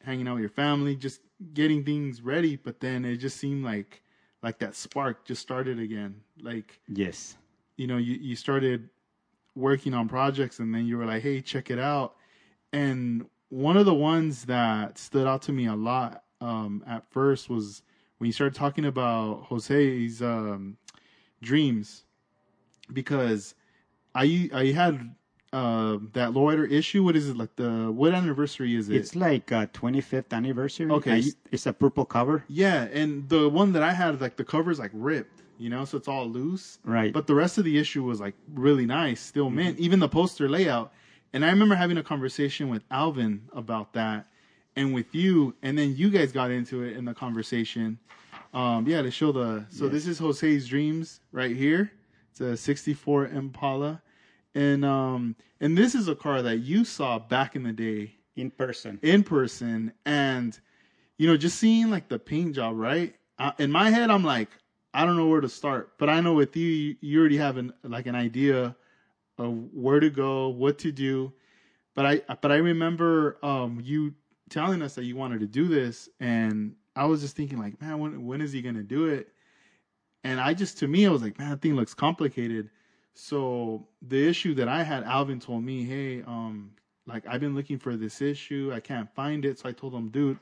hanging 0.04 0.28
out 0.28 0.34
with 0.36 0.42
your 0.42 0.50
family, 0.50 0.96
just 0.96 1.22
getting 1.54 1.84
things 1.84 2.22
ready, 2.22 2.56
but 2.56 2.80
then 2.80 3.06
it 3.06 3.18
just 3.18 3.38
seemed 3.38 3.64
like 3.64 4.02
like 4.42 4.60
that 4.60 4.76
spark 4.76 5.26
just 5.26 5.42
started 5.42 5.80
again. 5.80 6.22
Like, 6.42 6.80
Yes, 6.88 7.38
you 7.78 7.88
know, 7.88 7.98
you, 7.98 8.16
you 8.16 8.36
started 8.36 8.90
working 9.56 9.94
on 9.94 10.08
projects 10.08 10.60
and 10.60 10.74
then 10.74 10.86
you 10.86 10.98
were 10.98 11.06
like, 11.06 11.22
hey, 11.22 11.42
check 11.42 11.70
it 11.70 11.80
out. 11.80 12.16
And 12.72 13.26
one 13.50 13.78
of 13.78 13.86
the 13.86 13.94
ones 13.94 14.46
that 14.46 14.98
stood 14.98 15.28
out 15.28 15.42
to 15.44 15.52
me 15.52 15.66
a 15.68 15.76
lot 15.76 16.24
um, 16.40 16.84
at 16.88 17.10
first 17.12 17.50
was 17.50 17.82
when 18.18 18.28
you 18.28 18.32
started 18.32 18.56
talking 18.56 18.86
about 18.86 19.46
Jose's 19.46 20.22
um, 20.22 20.78
dreams, 21.42 22.04
because 22.94 23.56
I 24.16 24.50
I 24.54 24.66
had 24.68 25.16
uh, 25.54 25.98
that 26.14 26.32
lowrider 26.32 26.70
issue. 26.72 27.04
What 27.04 27.16
is 27.16 27.30
it 27.30 27.38
like? 27.38 27.56
The 27.56 27.92
what 27.92 28.14
anniversary 28.14 28.76
is 28.76 28.90
it? 28.90 28.96
it's 28.96 29.16
like 29.16 29.52
uh, 29.52 29.66
25th 29.68 30.32
anniversary. 30.34 30.90
Okay, 30.92 31.18
I- 31.20 31.32
it's 31.52 31.66
a 31.66 31.74
purple 31.74 32.06
cover. 32.06 32.44
Yeah, 32.48 32.84
and 32.94 33.28
the 33.30 33.50
one 33.50 33.72
that 33.74 33.84
I 33.84 33.94
had, 33.94 34.22
like 34.22 34.36
the 34.38 34.44
cover's 34.44 34.80
like 34.80 34.92
ripped, 34.94 35.42
you 35.58 35.70
know, 35.70 35.86
so 35.86 35.98
it's 35.98 36.08
all 36.08 36.28
loose. 36.28 36.80
Right. 36.84 37.12
But 37.12 37.28
the 37.28 37.36
rest 37.36 37.58
of 37.58 37.64
the 37.66 37.78
issue 37.78 38.04
was 38.04 38.20
like 38.20 38.36
really 38.54 38.86
nice, 38.86 39.20
still 39.22 39.50
mint, 39.50 39.80
even 39.80 40.00
the 40.00 40.10
poster 40.10 40.48
layout. 40.48 40.94
And 41.34 41.46
I 41.46 41.50
remember 41.50 41.76
having 41.76 41.98
a 41.98 42.04
conversation 42.04 42.70
with 42.70 42.84
Alvin 42.90 43.42
about 43.54 43.94
that 43.94 44.28
and 44.76 44.94
with 44.94 45.14
you, 45.14 45.56
and 45.62 45.78
then 45.78 45.96
you 45.96 46.10
guys 46.10 46.32
got 46.32 46.52
into 46.52 46.84
it 46.84 46.96
in 46.98 47.06
the 47.06 47.14
conversation. 47.14 48.00
Um, 48.54 48.88
yeah, 48.88 49.02
to 49.04 49.12
show 49.12 49.32
the 49.32 49.66
so 49.70 49.88
this 49.88 50.08
is 50.08 50.18
Jose's 50.20 50.68
dreams 50.68 51.20
right 51.32 51.56
here. 51.56 51.92
It's 52.32 52.42
a 52.42 52.56
64 52.58 53.28
Impala. 53.28 54.02
And 54.56 54.84
um 54.84 55.36
and 55.62 55.78
this 55.78 55.96
is 55.96 56.08
a 56.08 56.16
car 56.16 56.42
that 56.42 56.58
you 56.60 56.84
saw 56.84 57.20
back 57.20 57.56
in 57.56 57.64
the 57.64 57.74
day 57.74 58.16
in 58.36 58.52
person. 58.52 59.00
in 59.02 59.24
person. 59.24 59.94
And 60.06 60.60
you 61.18 61.28
know 61.28 61.38
just 61.38 61.60
seeing 61.60 61.90
like 61.90 62.10
the 62.10 62.20
paint 62.20 62.56
job 62.56 62.76
right? 62.78 63.16
Uh, 63.38 63.52
in 63.58 63.72
my 63.72 63.90
head 63.90 64.10
i'm 64.10 64.24
like 64.24 64.50
i 64.94 65.06
don't 65.06 65.16
know 65.16 65.28
where 65.28 65.42
to 65.42 65.50
start. 65.50 65.94
But 65.98 66.10
i 66.10 66.20
know 66.22 66.34
with 66.34 66.56
you 66.58 66.68
you, 66.68 66.96
you 67.02 67.20
already 67.20 67.38
have 67.38 67.58
an 67.58 67.74
like 67.84 68.08
an 68.08 68.16
idea 68.16 68.76
of 69.38 69.74
where 69.74 70.00
to 70.00 70.10
go 70.10 70.50
what 70.50 70.78
to 70.80 70.92
do. 70.92 71.34
But 71.96 72.06
i 72.06 72.22
but 72.42 72.52
i 72.52 72.58
remember 72.58 73.38
um 73.44 73.80
you 73.84 74.14
telling 74.50 74.82
us 74.82 74.96
that 74.96 75.06
you 75.06 75.16
wanted 75.16 75.40
to 75.42 75.48
do 75.48 75.68
this. 75.68 76.10
And 76.20 76.76
i 76.96 77.06
was 77.06 77.22
just 77.22 77.36
thinking 77.36 77.60
like 77.60 77.80
man 77.82 78.00
when 78.00 78.26
when 78.26 78.42
is 78.42 78.52
he 78.52 78.62
gonna 78.62 78.84
do 78.84 79.08
it? 79.08 79.30
And 80.24 80.40
i 80.40 80.54
just 80.54 80.78
to 80.80 80.88
me 80.88 81.06
i 81.06 81.10
was 81.10 81.22
like 81.22 81.38
man 81.40 81.52
that 81.52 81.62
thing 81.62 81.76
looks 81.76 81.94
complicated 81.94 82.70
so 83.14 83.88
the 84.02 84.28
issue 84.28 84.54
that 84.54 84.68
i 84.68 84.84
had 84.84 85.04
alvin 85.04 85.40
told 85.40 85.64
me 85.64 85.84
hey 85.84 86.22
um 86.24 86.72
like 87.10 87.26
I've 87.28 87.42
been 87.42 87.56
looking 87.56 87.80
for 87.80 87.98
this 87.98 88.22
issue. 88.22 88.72
I 88.74 88.80
can't 88.80 89.14
find 89.14 89.44
it. 89.44 89.60
So 89.60 89.68
I 89.68 89.72
told 89.74 89.94
him, 89.94 90.10
dude, 90.10 90.40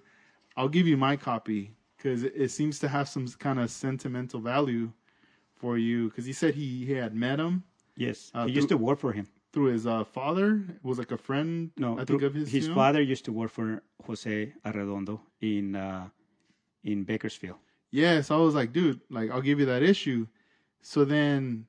I'll 0.56 0.70
give 0.70 0.86
you 0.86 0.98
my 0.98 1.16
copy 1.16 1.72
because 1.96 2.24
it, 2.24 2.52
seems 2.52 2.78
to 2.80 2.88
have 2.88 3.08
some 3.10 3.28
kind 3.40 3.60
of 3.60 3.72
sentimental 3.72 4.40
value 4.40 4.92
for 5.56 5.78
you. 5.78 6.10
Because 6.10 6.26
he 6.26 6.34
said 6.34 6.54
he, 6.54 6.86
he 6.86 6.94
had 6.94 7.16
met 7.16 7.40
him. 7.40 7.64
Yes, 7.96 8.32
Uh, 8.36 8.46
he 8.46 8.52
used 8.52 8.70
to 8.70 8.78
work 8.78 9.00
for 9.00 9.12
him. 9.12 9.28
through 9.54 9.72
his 9.72 9.88
uh, 9.88 10.04
father. 10.04 10.62
It 10.70 10.84
was 10.84 11.00
like 11.00 11.12
a 11.12 11.18
friend. 11.18 11.72
No, 11.78 11.98
I 11.98 12.06
think 12.06 12.22
of 12.22 12.34
his. 12.36 12.52
his 12.52 12.68
father 12.68 13.02
used 13.02 13.26
to 13.26 13.32
work 13.32 13.50
for 13.50 13.82
Jose 14.06 14.54
Arredondo 14.64 15.20
in 15.42 15.76
uh, 15.76 16.10
in 16.84 17.04
Bakersfield. 17.04 17.58
Yeah, 17.90 18.22
so 18.22 18.36
I 18.36 18.42
was 18.44 18.54
like, 18.54 18.72
dude, 18.72 19.00
like 19.10 19.32
I'll 19.32 19.42
give 19.42 19.60
you 19.60 19.66
that 19.66 19.82
issue. 19.82 20.28
So 20.82 21.06
then, 21.06 21.66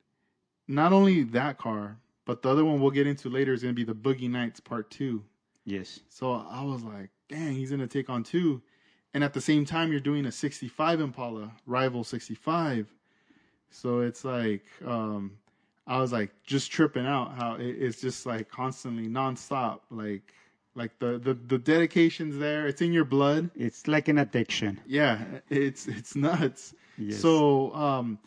not 0.68 0.92
only 0.92 1.22
that 1.24 1.58
car, 1.58 1.96
but 2.24 2.42
the 2.42 2.50
other 2.50 2.64
one 2.64 2.80
we'll 2.80 2.90
get 2.90 3.06
into 3.06 3.28
later 3.30 3.52
is 3.52 3.62
gonna 3.62 3.72
be 3.74 3.84
the 3.84 3.94
Boogie 3.94 4.30
Nights 4.30 4.60
Part 4.60 4.90
Two. 4.90 5.24
Yes, 5.64 6.00
So 6.08 6.32
I 6.32 6.62
was 6.62 6.82
like, 6.82 7.10
dang, 7.28 7.52
he's 7.52 7.70
gonna 7.70 7.86
take 7.86 8.08
on 8.08 8.22
two, 8.22 8.62
and 9.12 9.22
at 9.24 9.32
the 9.34 9.40
same 9.40 9.64
time 9.64 9.90
you're 9.90 10.00
doing 10.00 10.26
a 10.26 10.32
'65 10.32 11.00
Impala, 11.00 11.52
rival 11.66 12.04
'65. 12.04 12.86
So 13.70 14.00
it's 14.00 14.24
like, 14.24 14.64
um, 14.86 15.32
I 15.86 16.00
was 16.00 16.12
like 16.12 16.30
just 16.44 16.70
tripping 16.70 17.06
out 17.06 17.34
how 17.34 17.54
it, 17.56 17.66
it's 17.66 18.00
just 18.00 18.24
like 18.26 18.48
constantly 18.50 19.08
nonstop, 19.08 19.80
like 19.90 20.32
like 20.74 20.98
the 20.98 21.18
the 21.18 21.34
the 21.34 21.58
dedication's 21.58 22.38
there. 22.38 22.66
It's 22.66 22.80
in 22.80 22.92
your 22.92 23.04
blood. 23.04 23.50
it's 23.54 23.86
like 23.88 24.08
an 24.08 24.18
addiction. 24.18 24.80
Yeah, 24.86 25.22
it's 25.50 25.86
it's 25.86 26.14
nuts. 26.16 26.74
Yes. 26.96 27.20
So 27.20 27.74
um, 27.74 28.18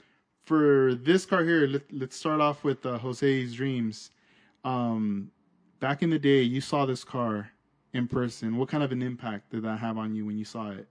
for 0.51 0.95
this 0.95 1.25
car 1.25 1.45
here, 1.45 1.65
let, 1.65 1.83
let's 1.93 2.17
start 2.17 2.41
off 2.41 2.65
with 2.65 2.85
uh, 2.85 2.97
Jose's 2.97 3.53
Dreams. 3.53 4.11
Um, 4.65 5.31
back 5.79 6.03
in 6.03 6.09
the 6.09 6.19
day, 6.19 6.41
you 6.41 6.59
saw 6.59 6.85
this 6.85 7.05
car 7.05 7.49
in 7.93 8.05
person. 8.05 8.57
What 8.57 8.67
kind 8.67 8.83
of 8.83 8.91
an 8.91 9.01
impact 9.01 9.51
did 9.51 9.63
that 9.63 9.79
have 9.79 9.97
on 9.97 10.13
you 10.13 10.25
when 10.25 10.37
you 10.37 10.43
saw 10.43 10.71
it? 10.71 10.89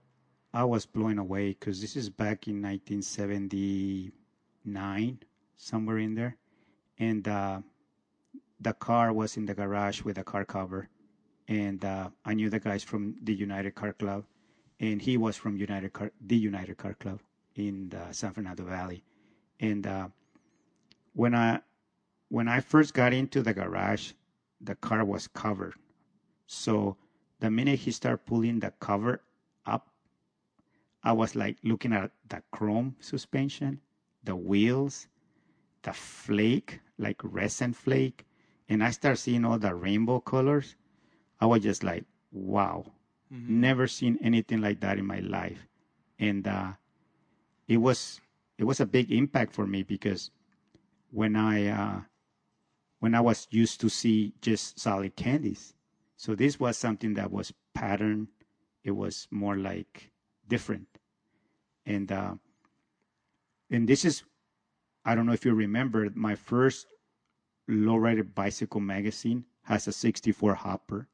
I 0.51 0.63
was 0.63 0.87
blown 0.87 1.19
away 1.19 1.49
because 1.49 1.79
this 1.79 1.95
is 1.95 2.09
back 2.09 2.47
in 2.47 2.59
1979, 2.59 5.19
somewhere 5.57 5.99
in 5.99 6.15
there, 6.15 6.37
and 6.97 7.27
uh, 7.27 7.61
the 8.61 8.73
car 8.73 9.13
was 9.13 9.37
in 9.37 9.45
the 9.45 9.53
garage 9.53 10.01
with 10.01 10.17
a 10.17 10.23
car 10.23 10.43
cover, 10.43 10.89
and 11.47 11.85
uh, 11.85 12.09
I 12.25 12.33
knew 12.33 12.49
the 12.49 12.59
guys 12.59 12.83
from 12.83 13.13
the 13.21 13.35
United 13.35 13.75
Car 13.75 13.93
Club, 13.93 14.25
and 14.79 14.99
he 14.99 15.17
was 15.17 15.37
from 15.37 15.55
United 15.55 15.93
Car, 15.93 16.11
the 16.25 16.35
United 16.35 16.77
Car 16.77 16.95
Club 16.95 17.19
in 17.53 17.89
the 17.89 18.11
San 18.11 18.33
Fernando 18.33 18.63
Valley, 18.63 19.03
and 19.61 19.87
uh, 19.87 20.09
when 21.13 21.35
I 21.35 21.61
when 22.29 22.47
I 22.49 22.59
first 22.61 22.93
got 22.93 23.13
into 23.13 23.41
the 23.41 23.53
garage, 23.53 24.13
the 24.59 24.75
car 24.75 25.05
was 25.05 25.27
covered, 25.27 25.75
so 26.47 26.97
the 27.39 27.51
minute 27.51 27.79
he 27.79 27.91
started 27.91 28.25
pulling 28.25 28.59
the 28.59 28.71
cover 28.79 29.21
up 29.65 29.91
I 31.03 31.13
was 31.13 31.35
like 31.35 31.57
looking 31.63 31.93
at 31.93 32.11
the 32.29 32.43
chrome 32.51 32.95
suspension, 32.99 33.81
the 34.23 34.35
wheels, 34.35 35.07
the 35.83 35.93
flake, 35.93 36.79
like 36.97 37.17
resin 37.23 37.73
flake, 37.73 38.25
and 38.69 38.83
I 38.83 38.91
start 38.91 39.17
seeing 39.17 39.43
all 39.45 39.57
the 39.57 39.73
rainbow 39.73 40.19
colors. 40.19 40.75
I 41.39 41.47
was 41.47 41.63
just 41.63 41.83
like, 41.83 42.05
wow, 42.31 42.85
never 43.31 43.87
seen 43.87 44.19
anything 44.21 44.61
like 44.61 44.79
that 44.81 44.99
in 44.99 45.05
my 45.05 45.19
life, 45.19 45.67
and 46.19 46.47
uh, 46.47 46.73
it 47.67 47.77
was 47.77 48.21
it 48.61 48.65
was 48.65 48.79
a 48.79 48.85
big 48.85 49.11
impact 49.11 49.53
for 49.53 49.67
me 49.67 49.83
because 49.83 50.31
when 51.11 51.35
I 51.35 51.67
uh, 51.67 52.01
when 52.99 53.13
I 53.13 53.19
was 53.19 53.47
used 53.49 53.81
to 53.81 53.89
see 53.89 54.33
just 54.41 54.79
solid 54.79 55.17
candies, 55.17 55.73
so 56.15 56.35
this 56.35 56.59
was 56.59 56.77
something 56.77 57.15
that 57.15 57.31
was 57.31 57.53
pattern. 57.73 58.29
It 58.83 58.91
was 58.91 59.27
more 59.29 59.57
like 59.57 60.11
different 60.47 60.87
and 61.85 62.11
uh, 62.11 62.35
and 63.69 63.87
this 63.87 64.05
is 64.05 64.23
I 65.05 65.15
don't 65.15 65.25
know 65.25 65.33
if 65.33 65.45
you 65.45 65.53
remember 65.53 66.09
my 66.13 66.35
first 66.35 66.87
lowrider 67.69 68.27
bicycle 68.35 68.81
magazine 68.81 69.45
has 69.63 69.87
a 69.87 69.91
64 69.91 70.55
hopper 70.55 71.07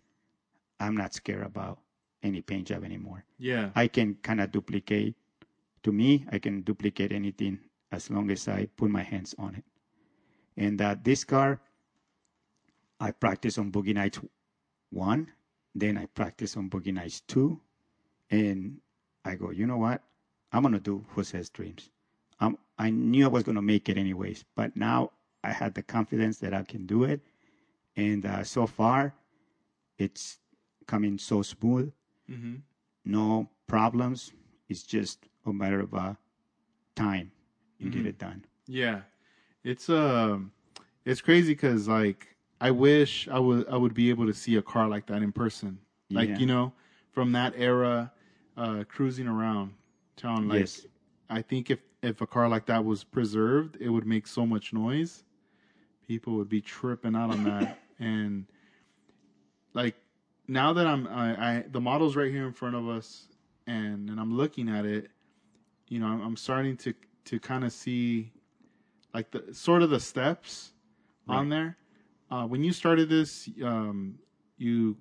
I'm 0.80 0.98
not 0.98 1.13
scared 1.13 1.46
about 1.46 1.80
any 2.24 2.41
paint 2.41 2.67
job 2.67 2.84
anymore. 2.84 3.24
Yeah. 3.39 3.70
I 3.74 3.88
can 3.88 4.15
kind 4.22 4.41
of 4.41 4.52
duplicate. 4.52 5.15
To 5.84 5.91
me, 5.91 6.26
I 6.32 6.39
can 6.39 6.62
duplicate 6.62 7.12
anything 7.12 7.60
as 7.91 8.10
long 8.10 8.30
as 8.32 8.48
I 8.48 8.67
put 8.78 8.91
my 8.91 9.02
hands 9.02 9.34
on 9.39 9.56
it. 9.56 9.63
And 10.58 10.82
uh, 10.82 10.96
this 11.02 11.24
car, 11.24 11.62
I 13.00 13.12
practice 13.12 13.58
on 13.58 13.72
Boogie 13.72 13.96
Nights 13.96 14.20
one, 14.91 15.32
then 15.74 15.98
I 15.98 16.06
practice 16.06 16.58
on 16.58 16.70
Boogie 16.70 16.94
Nights 16.94 17.22
two, 17.22 17.60
and 18.30 18.78
I 19.26 19.36
go, 19.36 19.52
you 19.52 19.65
know 19.65 19.78
what? 19.78 20.04
I'm 20.52 20.64
gonna 20.64 20.80
do 20.80 21.06
Jose's 21.16 21.50
Dreams. 21.50 21.90
Um, 22.40 22.58
I 22.78 22.90
knew 22.90 23.26
I 23.26 23.30
was 23.30 23.44
gonna 23.44 23.62
make 23.62 23.90
it 23.90 23.98
anyways, 23.98 24.44
but 24.56 24.76
now 24.76 25.12
I 25.44 25.52
had 25.52 25.74
the 25.76 25.84
confidence 25.84 26.38
that 26.40 26.54
I 26.54 26.64
can 26.64 26.86
do 26.86 27.04
it, 27.04 27.22
and 27.96 28.26
uh, 28.26 28.44
so 28.44 28.68
far, 28.68 29.14
it's 29.98 30.40
coming 30.88 31.18
so 31.18 31.42
smooth 31.42 31.92
hmm 32.28 32.56
no 33.06 33.50
problems. 33.68 34.32
It's 34.70 34.84
just 34.84 35.26
a 35.46 35.52
matter 35.54 35.80
of 35.80 35.94
uh, 35.94 36.14
time 36.96 37.32
you 37.80 37.90
get 37.90 38.06
it 38.06 38.18
done. 38.20 38.46
Yeah, 38.68 39.02
it's 39.64 39.90
um, 39.90 40.52
it's 41.06 41.22
crazy 41.22 41.54
because 41.54 41.88
like 41.88 42.36
I 42.60 42.72
wish 42.72 43.28
I 43.28 43.40
would 43.40 43.68
I 43.68 43.78
would 43.78 43.94
be 43.94 44.10
able 44.10 44.28
to 44.28 44.34
see 44.34 44.56
a 44.56 44.62
car 44.62 44.88
like 44.88 45.08
that 45.08 45.22
in 45.24 45.32
person, 45.32 45.80
like 46.12 46.30
Yeah. 46.30 46.40
you 46.40 46.46
know, 46.46 46.74
from 47.12 47.32
that 47.34 47.54
era, 47.58 48.12
uh, 48.58 48.84
cruising 48.88 49.28
around 49.28 49.74
town. 50.22 50.48
Like 50.48 50.62
Yes. 50.62 50.86
I 51.30 51.42
think 51.42 51.70
if 51.70 51.80
if 52.04 52.22
a 52.22 52.28
car 52.28 52.50
like 52.50 52.66
that 52.66 52.84
was 52.84 53.04
preserved, 53.04 53.78
it 53.80 53.90
would 53.90 54.06
make 54.06 54.28
so 54.28 54.46
much 54.46 54.74
noise. 54.74 55.24
People 56.08 56.34
would 56.34 56.50
be 56.50 56.62
tripping 56.62 57.16
out 57.16 57.30
on 57.32 57.44
that, 57.46 57.80
and 58.00 58.46
like 59.74 59.96
now 60.48 60.74
that 60.74 60.88
I'm 60.88 61.08
I, 61.08 61.58
I 61.58 61.64
the 61.70 61.82
model's 61.82 62.16
right 62.16 62.32
here 62.32 62.46
in 62.46 62.54
front 62.54 62.76
of 62.76 62.88
us, 62.90 63.28
and 63.68 64.10
and 64.10 64.20
I'm 64.20 64.36
looking 64.36 64.70
at 64.70 64.86
it, 64.86 65.10
you 65.88 66.00
know, 66.00 66.08
I'm, 66.08 66.22
I'm 66.22 66.38
starting 66.38 66.78
to 66.78 66.94
to 67.26 67.40
kind 67.40 67.64
of 67.64 67.72
see 67.72 68.32
like 69.14 69.32
the 69.32 69.54
sort 69.54 69.82
of 69.82 69.90
the 69.90 70.00
steps 70.00 70.74
on 71.28 71.50
there. 71.50 71.78
Uh, 72.30 72.46
when 72.46 72.64
you 72.64 72.72
started 72.74 73.10
this, 73.10 73.50
um, 73.64 74.18
you 74.58 74.98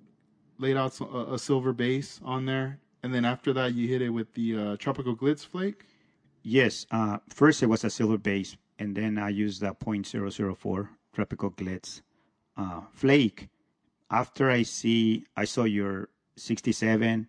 laid 0.57 0.77
out 0.77 0.99
a, 1.01 1.33
a 1.33 1.39
silver 1.39 1.73
base 1.73 2.19
on 2.23 2.45
there, 2.45 2.79
and 3.03 3.13
then 3.13 3.25
after 3.25 3.53
that, 3.53 3.73
you 3.73 3.87
hit 3.87 4.01
it 4.01 4.09
with 4.09 4.33
the 4.33 4.57
uh, 4.57 4.77
tropical 4.77 5.15
glitz 5.15 5.45
flake. 5.45 5.85
Yes. 6.43 6.85
Uh, 6.91 7.17
first, 7.29 7.61
it 7.61 7.67
was 7.67 7.83
a 7.83 7.89
silver 7.89 8.17
base, 8.17 8.57
and 8.79 8.95
then 8.95 9.17
I 9.17 9.29
used 9.29 9.61
the 9.61 9.73
.004 9.73 10.89
Tropical 11.13 11.51
Glitz 11.51 12.01
uh, 12.57 12.81
flake. 12.93 13.49
After 14.09 14.49
I 14.49 14.63
see, 14.63 15.25
I 15.35 15.45
saw 15.45 15.63
your 15.63 16.09
67. 16.37 17.27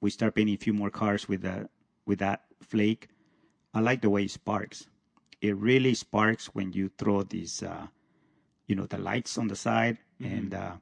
We 0.00 0.10
start 0.10 0.34
painting 0.34 0.54
a 0.54 0.58
few 0.58 0.72
more 0.72 0.90
cars 0.90 1.28
with 1.28 1.42
the 1.42 1.68
with 2.04 2.18
that 2.18 2.42
flake. 2.60 3.08
I 3.74 3.80
like 3.80 4.02
the 4.02 4.10
way 4.10 4.24
it 4.24 4.30
sparks. 4.30 4.86
It 5.40 5.56
really 5.56 5.94
sparks 5.94 6.46
when 6.46 6.72
you 6.72 6.90
throw 6.98 7.22
these, 7.22 7.62
uh, 7.62 7.86
you 8.66 8.76
know, 8.76 8.86
the 8.86 8.98
lights 8.98 9.38
on 9.38 9.48
the 9.48 9.56
side, 9.56 9.98
and 10.20 10.54
uh, 10.54 10.72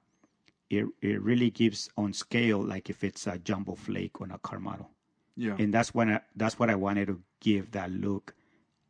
it 0.71 0.87
it 1.03 1.23
really 1.23 1.51
gives 1.51 1.91
on 1.97 2.13
scale 2.15 2.63
like 2.63 2.91
if 2.91 3.05
it's 3.05 3.27
a 3.27 3.39
jumbo 3.39 3.75
flake 3.77 4.21
on 4.21 4.31
a 4.33 4.39
car 4.39 4.61
model. 4.61 4.91
Yeah, 5.37 5.59
and 5.59 5.75
that's 5.75 5.95
when 5.95 6.11
I, 6.11 6.21
that's 6.37 6.59
what 6.59 6.71
I 6.71 6.75
wanted 6.77 7.09
to 7.09 7.21
give 7.41 7.73
that 7.73 7.91
look 7.91 8.35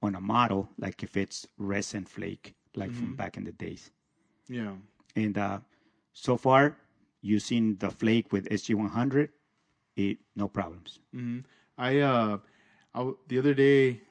on 0.02 0.14
a 0.14 0.20
model, 0.20 0.68
like 0.78 1.02
if 1.02 1.16
it's 1.16 1.46
resin 1.58 2.04
flake, 2.04 2.54
like 2.76 2.92
from 2.92 3.14
back 3.14 3.36
in 3.36 3.44
the 3.44 3.52
days. 3.52 3.90
yeah, 4.48 4.74
And 5.16 5.36
uh, 5.38 5.60
so 6.12 6.36
far, 6.36 6.76
using 7.20 7.76
the 7.76 7.90
flake 7.90 8.32
with 8.32 8.48
SG100, 8.50 9.30
it 9.96 10.18
no 10.36 10.48
problems. 10.48 11.00
hmm 11.12 11.40
I 11.78 11.98
uh, 12.00 12.38
I 12.94 13.10
the 13.28 13.38
other 13.38 13.54
day, 13.54 14.02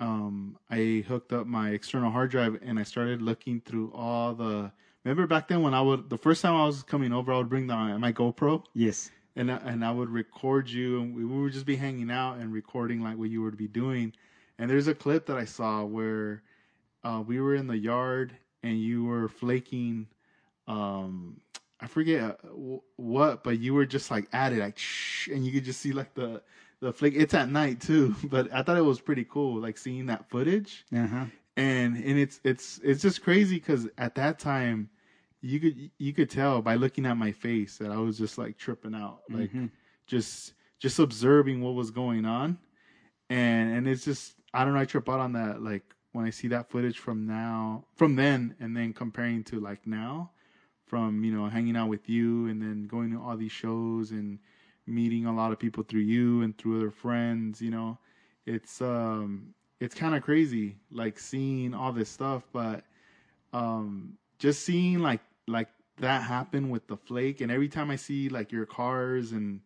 um, 0.00 0.58
I 0.70 1.04
hooked 1.06 1.32
up 1.32 1.46
my 1.46 1.70
external 1.70 2.10
hard 2.10 2.30
drive 2.30 2.58
and 2.62 2.78
I 2.78 2.82
started 2.82 3.22
looking 3.22 3.60
through 3.60 3.92
all 3.92 4.34
the 4.34 4.72
remember 5.04 5.26
back 5.26 5.48
then 5.48 5.62
when 5.62 5.74
I 5.74 5.80
would 5.80 6.10
the 6.10 6.18
first 6.18 6.42
time 6.42 6.54
I 6.54 6.66
was 6.66 6.82
coming 6.82 7.12
over, 7.12 7.32
I 7.32 7.38
would 7.38 7.48
bring 7.48 7.66
the, 7.66 7.76
my 7.98 8.12
GoPro 8.12 8.64
Yes. 8.74 9.10
and 9.36 9.50
I- 9.50 9.56
and 9.58 9.84
I 9.84 9.90
would 9.90 10.10
record 10.10 10.68
you, 10.68 11.00
and 11.00 11.14
we, 11.14 11.24
we 11.24 11.42
would 11.42 11.52
just 11.52 11.66
be 11.66 11.76
hanging 11.76 12.10
out 12.10 12.38
and 12.38 12.52
recording 12.52 13.00
like 13.02 13.16
what 13.18 13.30
you 13.30 13.42
would 13.42 13.56
be 13.56 13.68
doing. 13.68 14.12
And 14.58 14.70
there's 14.70 14.86
a 14.88 14.94
clip 14.94 15.26
that 15.26 15.36
I 15.36 15.44
saw 15.44 15.84
where 15.84 16.42
uh, 17.02 17.22
we 17.26 17.40
were 17.40 17.54
in 17.54 17.66
the 17.66 17.76
yard 17.76 18.36
and 18.62 18.80
you 18.80 19.04
were 19.04 19.28
flaking. 19.28 20.06
Um, 20.68 21.40
I 21.80 21.86
forget 21.86 22.38
uh, 22.44 22.48
what, 22.96 23.44
but 23.44 23.58
you 23.58 23.74
were 23.74 23.84
just 23.84 24.10
like 24.10 24.28
at 24.32 24.52
it, 24.52 24.60
like 24.60 24.78
shh, 24.78 25.28
and 25.28 25.44
you 25.44 25.52
could 25.52 25.64
just 25.64 25.80
see 25.80 25.92
like 25.92 26.14
the 26.14 26.40
the 26.80 26.92
flake. 26.92 27.14
It's 27.16 27.34
at 27.34 27.50
night 27.50 27.80
too, 27.80 28.14
but 28.24 28.52
I 28.54 28.62
thought 28.62 28.76
it 28.78 28.84
was 28.84 29.00
pretty 29.00 29.24
cool, 29.24 29.60
like 29.60 29.76
seeing 29.76 30.06
that 30.06 30.28
footage 30.30 30.86
Uh 30.94 31.06
huh. 31.06 31.24
and 31.56 31.96
and 31.96 32.18
it's 32.18 32.40
it's 32.44 32.80
it's 32.82 33.02
just 33.02 33.22
crazy 33.22 33.56
because 33.56 33.88
at 33.98 34.14
that 34.14 34.38
time 34.38 34.88
you 35.44 35.60
could 35.60 35.90
you 35.98 36.12
could 36.14 36.30
tell 36.30 36.62
by 36.62 36.74
looking 36.76 37.06
at 37.06 37.16
my 37.18 37.32
face 37.32 37.76
that 37.78 37.90
I 37.90 37.98
was 37.98 38.18
just 38.18 38.38
like 38.38 38.56
tripping 38.56 38.94
out, 38.94 39.22
like 39.30 39.50
Mhm. 39.50 39.70
just 40.06 40.54
just 40.78 40.98
observing 40.98 41.60
what 41.62 41.74
was 41.74 41.90
going 41.90 42.24
on, 42.24 42.58
and 43.30 43.76
and 43.76 43.88
it's 43.88 44.04
just 44.04 44.36
I 44.54 44.64
don't 44.64 44.74
know 44.74 44.80
I 44.80 44.84
trip 44.84 45.08
out 45.08 45.20
on 45.20 45.32
that 45.34 45.62
like 45.62 45.82
when 46.12 46.24
I 46.24 46.30
see 46.30 46.48
that 46.48 46.70
footage 46.70 46.98
from 46.98 47.26
now 47.26 47.84
from 47.94 48.16
then 48.16 48.54
and 48.60 48.76
then 48.76 48.92
comparing 48.92 49.44
to 49.44 49.60
like 49.60 49.86
now 49.86 50.30
from 50.86 51.24
you 51.24 51.32
know 51.34 51.46
hanging 51.48 51.76
out 51.76 51.88
with 51.88 52.08
you 52.08 52.46
and 52.46 52.60
then 52.62 52.86
going 52.86 53.12
to 53.12 53.20
all 53.20 53.36
these 53.36 53.52
shows 53.52 54.12
and 54.12 54.38
meeting 54.86 55.26
a 55.26 55.34
lot 55.34 55.52
of 55.52 55.58
people 55.58 55.82
through 55.82 56.00
you 56.02 56.42
and 56.42 56.56
through 56.58 56.76
other 56.76 56.90
friends 56.90 57.60
you 57.62 57.70
know 57.70 57.98
it's 58.46 58.80
um 58.82 59.54
it's 59.80 59.94
kind 59.94 60.14
of 60.14 60.22
crazy 60.22 60.76
like 60.90 61.18
seeing 61.18 61.74
all 61.74 61.92
this 61.92 62.08
stuff 62.10 62.44
but 62.52 62.84
um 63.52 64.16
just 64.38 64.64
seeing 64.64 64.98
like 64.98 65.20
like 65.46 65.68
that 65.98 66.22
happen 66.22 66.70
with 66.70 66.86
the 66.88 66.96
flake 66.96 67.40
and 67.40 67.50
every 67.52 67.68
time 67.68 67.90
i 67.90 67.96
see 67.96 68.28
like 68.28 68.50
your 68.52 68.66
cars 68.66 69.32
and 69.32 69.60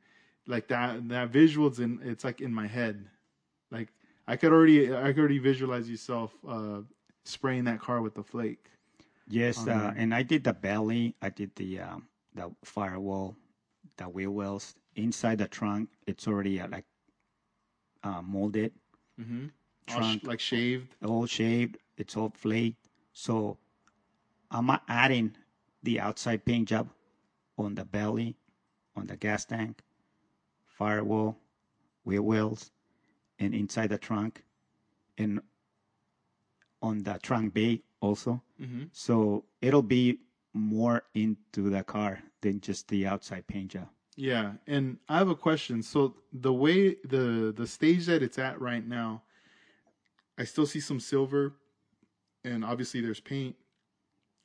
like 0.47 0.69
that 0.69 1.09
that 1.09 1.31
visuals 1.31 1.79
and 1.79 2.01
it's 2.03 2.25
like 2.25 2.41
in 2.41 2.53
my 2.53 2.67
head 2.67 3.07
like 3.71 3.89
i 4.27 4.37
could 4.37 4.53
already 4.53 4.95
i 4.95 5.09
could 5.09 5.19
already 5.21 5.39
visualize 5.39 5.89
yourself 5.91 6.33
uh 6.49 6.81
spraying 7.25 7.65
that 7.65 7.81
car 7.81 8.01
with 8.03 8.15
the 8.15 8.23
flake 8.23 8.67
Yes, 9.29 9.59
on 9.59 9.69
uh, 9.69 9.95
and 9.97 10.15
I 10.15 10.23
did 10.23 10.45
the 10.45 10.53
belly. 10.53 11.15
I 11.21 11.29
did 11.29 11.55
the 11.57 11.81
um, 11.81 12.09
the 12.35 12.51
firewall, 12.65 13.37
the 13.97 14.09
wheel 14.09 14.31
wells 14.31 14.75
inside 14.97 15.39
the 15.39 15.49
trunk. 15.49 15.91
It's 16.07 16.27
already 16.27 16.61
uh, 16.61 16.69
like 16.69 16.85
uh, 18.03 18.23
molded, 18.23 18.73
mm-hmm. 19.21 19.47
Trunk. 19.87 20.23
like 20.25 20.41
shaved 20.41 20.95
all 21.05 21.27
shaved. 21.27 21.77
It's 21.99 22.17
all 22.17 22.31
flaked. 22.31 22.89
So 23.13 23.59
I'm 24.51 24.71
uh, 24.71 24.79
adding 24.89 25.37
the 25.83 26.01
outside 26.01 26.45
paint 26.45 26.69
job 26.69 26.89
on 27.57 27.75
the 27.75 27.85
belly, 27.85 28.37
on 28.97 29.07
the 29.07 29.17
gas 29.17 29.45
tank, 29.45 29.83
firewall, 30.67 31.37
wheel 32.05 32.23
wells, 32.23 32.71
and 33.39 33.55
inside 33.55 33.91
the 33.91 33.99
trunk, 33.99 34.45
and 35.17 35.41
on 36.83 37.03
the 37.03 37.19
trunk 37.23 37.55
bay 37.55 37.83
also. 38.01 38.43
mm-hmm. 38.61 38.85
So 38.93 39.45
it'll 39.61 39.83
be 39.83 40.21
more 40.55 41.03
into 41.15 41.71
the 41.71 41.83
car 41.83 42.21
than 42.41 42.61
just 42.61 42.89
the 42.89 43.07
outside 43.07 43.47
paint 43.47 43.73
job. 43.73 43.89
Yeah, 44.17 44.55
and 44.67 44.99
I 45.09 45.19
have 45.19 45.29
a 45.29 45.37
question. 45.37 45.83
So 45.83 46.17
the 46.33 46.53
way 46.53 46.97
the 47.05 47.55
the 47.57 47.67
stage 47.67 48.07
that 48.07 48.23
it's 48.23 48.39
at 48.39 48.61
right 48.61 48.85
now, 48.87 49.23
I 50.37 50.45
still 50.45 50.67
see 50.67 50.81
some 50.81 50.99
silver, 50.99 51.55
and 52.45 52.65
obviously 52.65 53.01
there's 53.01 53.21
paint, 53.21 53.55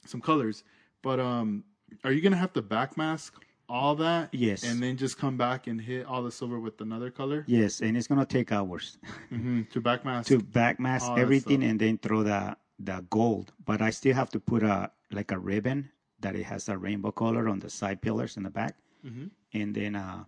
some 0.06 0.22
colors. 0.22 0.64
But 1.04 1.20
um, 1.20 1.64
are 2.04 2.12
you 2.12 2.22
gonna 2.22 2.38
have 2.38 2.54
to 2.54 2.62
backmask 2.64 3.32
all 3.70 3.94
that? 3.96 4.30
Yes. 4.34 4.64
and 4.64 4.82
then 4.82 4.98
just 4.98 5.18
come 5.20 5.38
back 5.38 5.68
and 5.68 5.80
hit 5.80 6.06
all 6.08 6.24
the 6.24 6.32
silver 6.32 6.60
with 6.60 6.82
another 6.82 7.12
color 7.12 7.44
Yes, 7.48 7.82
and 7.82 7.96
it's 7.96 8.08
gonna 8.08 8.26
take 8.26 8.52
hours 8.52 8.98
mm-hmm. 9.32 9.64
to 9.72 9.82
backmask. 9.82 10.26
to 10.26 10.40
backmask 10.40 11.18
everything 11.20 11.64
and 11.64 11.80
then 11.80 11.98
throw 12.00 12.24
the 12.24 12.58
the 12.80 13.06
gold. 13.12 13.54
But 13.66 13.82
I 13.82 13.92
still 13.92 14.16
have 14.16 14.30
to 14.32 14.40
put 14.40 14.64
a 14.64 14.90
like 15.12 15.32
a 15.32 15.38
ribbon 15.38 15.92
that 16.22 16.36
it 16.36 16.44
has 16.44 16.68
a 16.70 16.78
rainbow 16.78 17.12
color 17.12 17.48
on 17.50 17.60
the 17.60 17.70
side 17.70 18.02
pillars 18.02 18.38
in 18.38 18.44
the 18.44 18.50
back, 18.50 18.76
Mhm. 19.06 19.30
and 19.54 19.76
then 19.76 19.96
uh, 19.96 20.24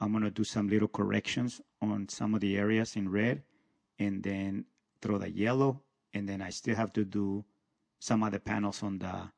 I'm 0.00 0.12
gonna 0.12 0.30
do 0.30 0.44
some 0.44 0.68
little 0.68 0.86
corrections 0.88 1.60
on 1.80 2.08
some 2.08 2.34
of 2.34 2.40
the 2.40 2.56
areas 2.56 2.94
in 2.94 3.08
red, 3.08 3.42
and 3.98 4.22
then 4.22 4.66
throw 5.02 5.18
the 5.18 5.30
yellow, 5.30 5.80
and 6.14 6.28
then 6.28 6.40
I 6.42 6.50
still 6.50 6.76
have 6.76 6.92
to 6.92 7.04
do 7.04 7.44
some 8.00 8.22
other 8.22 8.38
panels 8.38 8.82
on 8.82 8.98
the 8.98 9.30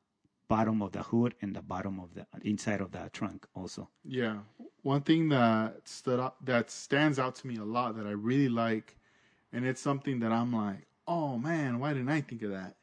bottom 0.51 0.81
of 0.81 0.91
the 0.91 1.03
hood 1.03 1.33
and 1.41 1.55
the 1.55 1.61
bottom 1.61 1.97
of 1.99 2.13
the 2.13 2.25
inside 2.43 2.81
of 2.81 2.91
the 2.91 3.09
trunk 3.13 3.47
also. 3.55 3.87
Yeah. 4.03 4.39
One 4.83 5.01
thing 5.01 5.29
that 5.29 5.87
stood 5.87 6.19
out 6.19 6.43
that 6.45 6.69
stands 6.69 7.17
out 7.19 7.35
to 7.35 7.47
me 7.47 7.55
a 7.57 7.63
lot 7.63 7.95
that 7.97 8.05
I 8.05 8.11
really 8.11 8.49
like, 8.49 8.97
and 9.53 9.65
it's 9.65 9.79
something 9.79 10.19
that 10.19 10.31
I'm 10.31 10.51
like, 10.53 10.85
oh 11.07 11.37
man, 11.37 11.79
why 11.79 11.93
didn't 11.93 12.09
I 12.09 12.21
think 12.21 12.41
of 12.41 12.51
that? 12.51 12.75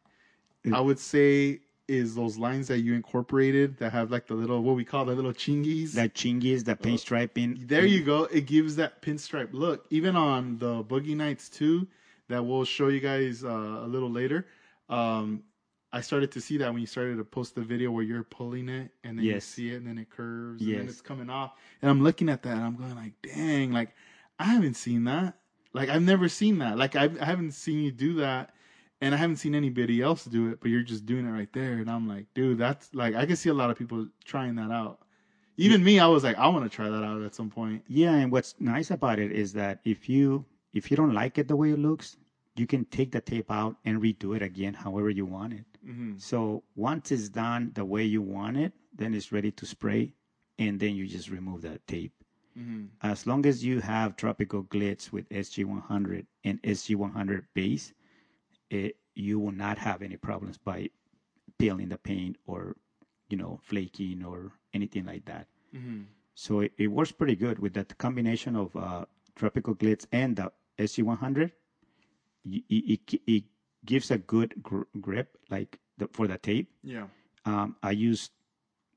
Mm. 0.65 0.75
I 0.75 0.81
would 0.81 0.99
say 0.99 1.61
is 1.89 2.15
those 2.15 2.37
lines 2.37 2.69
that 2.69 2.81
you 2.81 2.95
incorporated 2.95 3.79
that 3.79 3.93
have 3.93 4.11
like 4.11 4.27
the 4.27 4.35
little 4.35 4.63
what 4.63 4.77
we 4.77 4.85
call 4.85 5.05
the 5.05 5.15
little 5.15 5.33
chingies. 5.33 5.93
The 5.93 6.09
chingies, 6.09 6.65
the 6.65 6.77
paint 6.77 7.01
striping. 7.01 7.65
there 7.67 7.87
you 7.87 8.03
go. 8.03 8.25
It 8.25 8.47
gives 8.47 8.77
that 8.77 9.03
pinstripe 9.03 9.53
look. 9.53 9.87
Even 9.91 10.17
on 10.17 10.59
the 10.59 10.85
Boogie 10.85 11.17
Nights 11.17 11.49
2 11.51 11.87
that 12.29 12.43
we'll 12.45 12.65
show 12.65 12.89
you 12.89 13.01
guys 13.01 13.45
uh, 13.45 13.49
a 13.49 13.89
little 13.89 14.11
later. 14.11 14.47
Um, 14.89 15.43
I 15.93 16.01
started 16.03 16.31
to 16.33 16.41
see 16.41 16.59
that 16.59 16.71
when 16.71 16.81
you 16.81 16.87
started 16.87 17.17
to 17.17 17.25
post 17.25 17.55
the 17.55 17.63
video 17.63 17.91
where 17.91 18.05
you're 18.05 18.23
pulling 18.23 18.69
it 18.69 18.91
and 19.05 19.19
then 19.19 19.25
you 19.25 19.41
see 19.41 19.71
it 19.73 19.77
and 19.77 19.87
then 19.87 19.99
it 19.99 20.11
curves 20.11 20.61
and 20.63 20.81
then 20.81 20.89
it's 20.89 21.01
coming 21.01 21.31
off. 21.31 21.53
And 21.81 21.91
I'm 21.91 22.03
looking 22.03 22.29
at 22.29 22.43
that 22.43 22.53
and 22.53 22.63
I'm 22.63 22.77
going 22.77 22.95
like, 22.95 23.15
dang, 23.23 23.73
like 23.73 23.95
I 24.39 24.45
haven't 24.45 24.75
seen 24.75 25.05
that. 25.05 25.35
Like 25.73 25.89
I've 25.89 26.03
never 26.03 26.29
seen 26.29 26.59
that. 26.59 26.77
Like 26.77 26.97
I've, 26.97 27.21
I 27.21 27.25
haven't 27.25 27.53
seen 27.53 27.79
you 27.79 27.91
do 27.91 28.15
that 28.15 28.55
and 29.01 29.15
I 29.15 29.19
haven't 29.19 29.37
seen 29.37 29.55
anybody 29.55 30.03
else 30.03 30.25
do 30.25 30.51
it, 30.51 30.61
but 30.61 30.71
you're 30.71 30.83
just 30.83 31.07
doing 31.07 31.27
it 31.27 31.31
right 31.31 31.53
there. 31.53 31.75
And 31.75 31.91
I'm 31.91 32.09
like, 32.09 32.27
dude, 32.35 32.59
that's 32.59 32.95
like, 32.95 33.15
I 33.15 33.25
can 33.27 33.37
see 33.37 33.49
a 33.49 33.55
lot 33.55 33.71
of 33.71 33.79
people 33.79 34.07
trying 34.25 34.57
that 34.57 34.71
out. 34.71 35.01
Even 35.57 35.83
me, 35.83 35.99
I 35.99 36.07
was 36.07 36.23
like, 36.23 36.39
I 36.39 36.47
want 36.49 36.65
to 36.65 36.75
try 36.75 36.89
that 36.89 37.03
out 37.05 37.23
at 37.23 37.35
some 37.35 37.51
point. 37.51 37.83
Yeah, 37.89 38.15
and 38.15 38.31
what's 38.31 38.55
nice 38.61 38.91
about 38.93 39.19
it 39.19 39.33
is 39.33 39.53
that 39.55 39.81
if 39.85 40.09
you 40.09 40.45
if 40.73 40.91
you 40.91 40.97
don't 40.97 41.15
like 41.15 41.39
it 41.39 41.49
the 41.49 41.57
way 41.57 41.71
it 41.71 41.79
looks, 41.79 42.17
you 42.55 42.67
can 42.67 42.85
take 42.87 43.11
the 43.11 43.21
tape 43.21 43.51
out 43.51 43.77
and 43.85 44.01
redo 44.01 44.37
it 44.37 44.43
again 44.43 44.75
however 44.75 45.11
you 45.11 45.27
want 45.27 45.53
it. 45.53 45.65
Hmm 45.89 46.15
So 46.19 46.65
once 46.77 47.13
it's 47.13 47.31
done 47.31 47.73
the 47.75 47.85
way 47.85 48.05
you 48.05 48.23
want 48.23 48.57
it, 48.59 48.73
then 48.95 49.15
it's 49.15 49.33
ready 49.33 49.53
to 49.53 49.67
spray, 49.67 50.15
and 50.59 50.81
then 50.81 50.97
you 50.97 51.07
just 51.07 51.31
remove 51.31 51.63
that 51.63 51.87
tape. 51.87 52.13
hmm 52.57 52.87
As 53.03 53.27
long 53.27 53.47
as 53.47 53.65
you 53.65 53.81
have 53.81 54.17
tropical 54.17 54.65
glitz 54.65 55.13
with 55.13 55.27
SG100 55.33 56.27
and 56.45 56.61
SG100 56.65 57.47
base, 57.55 57.93
it, 58.71 58.97
you 59.15 59.39
will 59.41 59.53
not 59.53 59.79
have 59.79 60.03
any 60.03 60.17
problems 60.17 60.59
by 60.59 60.91
peeling 61.59 61.89
the 61.91 61.99
paint 61.99 62.37
or 62.47 62.77
you 63.31 63.37
know 63.39 63.61
flaking 63.63 64.25
or 64.25 64.53
anything 64.75 65.07
like 65.07 65.25
that. 65.27 65.49
hmm 65.73 66.03
So 66.35 66.61
it, 66.61 66.73
it 66.79 66.89
works 66.89 67.13
pretty 67.13 67.37
good 67.37 67.59
with 67.59 67.75
that 67.75 67.99
combination 67.99 68.57
of 68.57 68.77
uh, 68.77 69.07
tropical 69.37 69.75
glitz 69.75 70.07
and 70.13 70.37
the 70.37 70.53
SG100. 70.79 71.53
It, 72.45 72.65
it, 72.69 73.21
it 73.27 73.45
gives 73.89 74.11
a 74.13 74.19
good 74.21 74.53
gr- 74.63 74.85
grip, 75.01 75.39
like 75.49 75.81
the, 75.97 76.07
for 76.13 76.29
the 76.29 76.37
tape. 76.37 76.69
Yeah. 76.85 77.09
Um, 77.49 77.77
I 77.83 77.93
use 77.93 78.29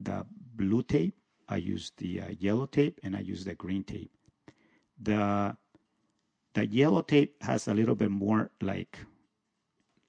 the 0.04 0.26
blue 0.60 0.84
tape, 0.84 1.16
I 1.48 1.56
use 1.58 1.92
the 1.98 2.22
uh, 2.22 2.30
yellow 2.38 2.68
tape, 2.68 3.00
and 3.04 3.16
I 3.16 3.22
use 3.24 3.46
the 3.48 3.56
green 3.56 3.84
tape. 3.88 4.12
The 5.00 5.56
the 6.54 6.68
yellow 6.68 7.02
tape 7.02 7.40
has 7.42 7.68
a 7.72 7.74
little 7.74 7.96
bit 7.96 8.12
more 8.12 8.52
like 8.60 9.00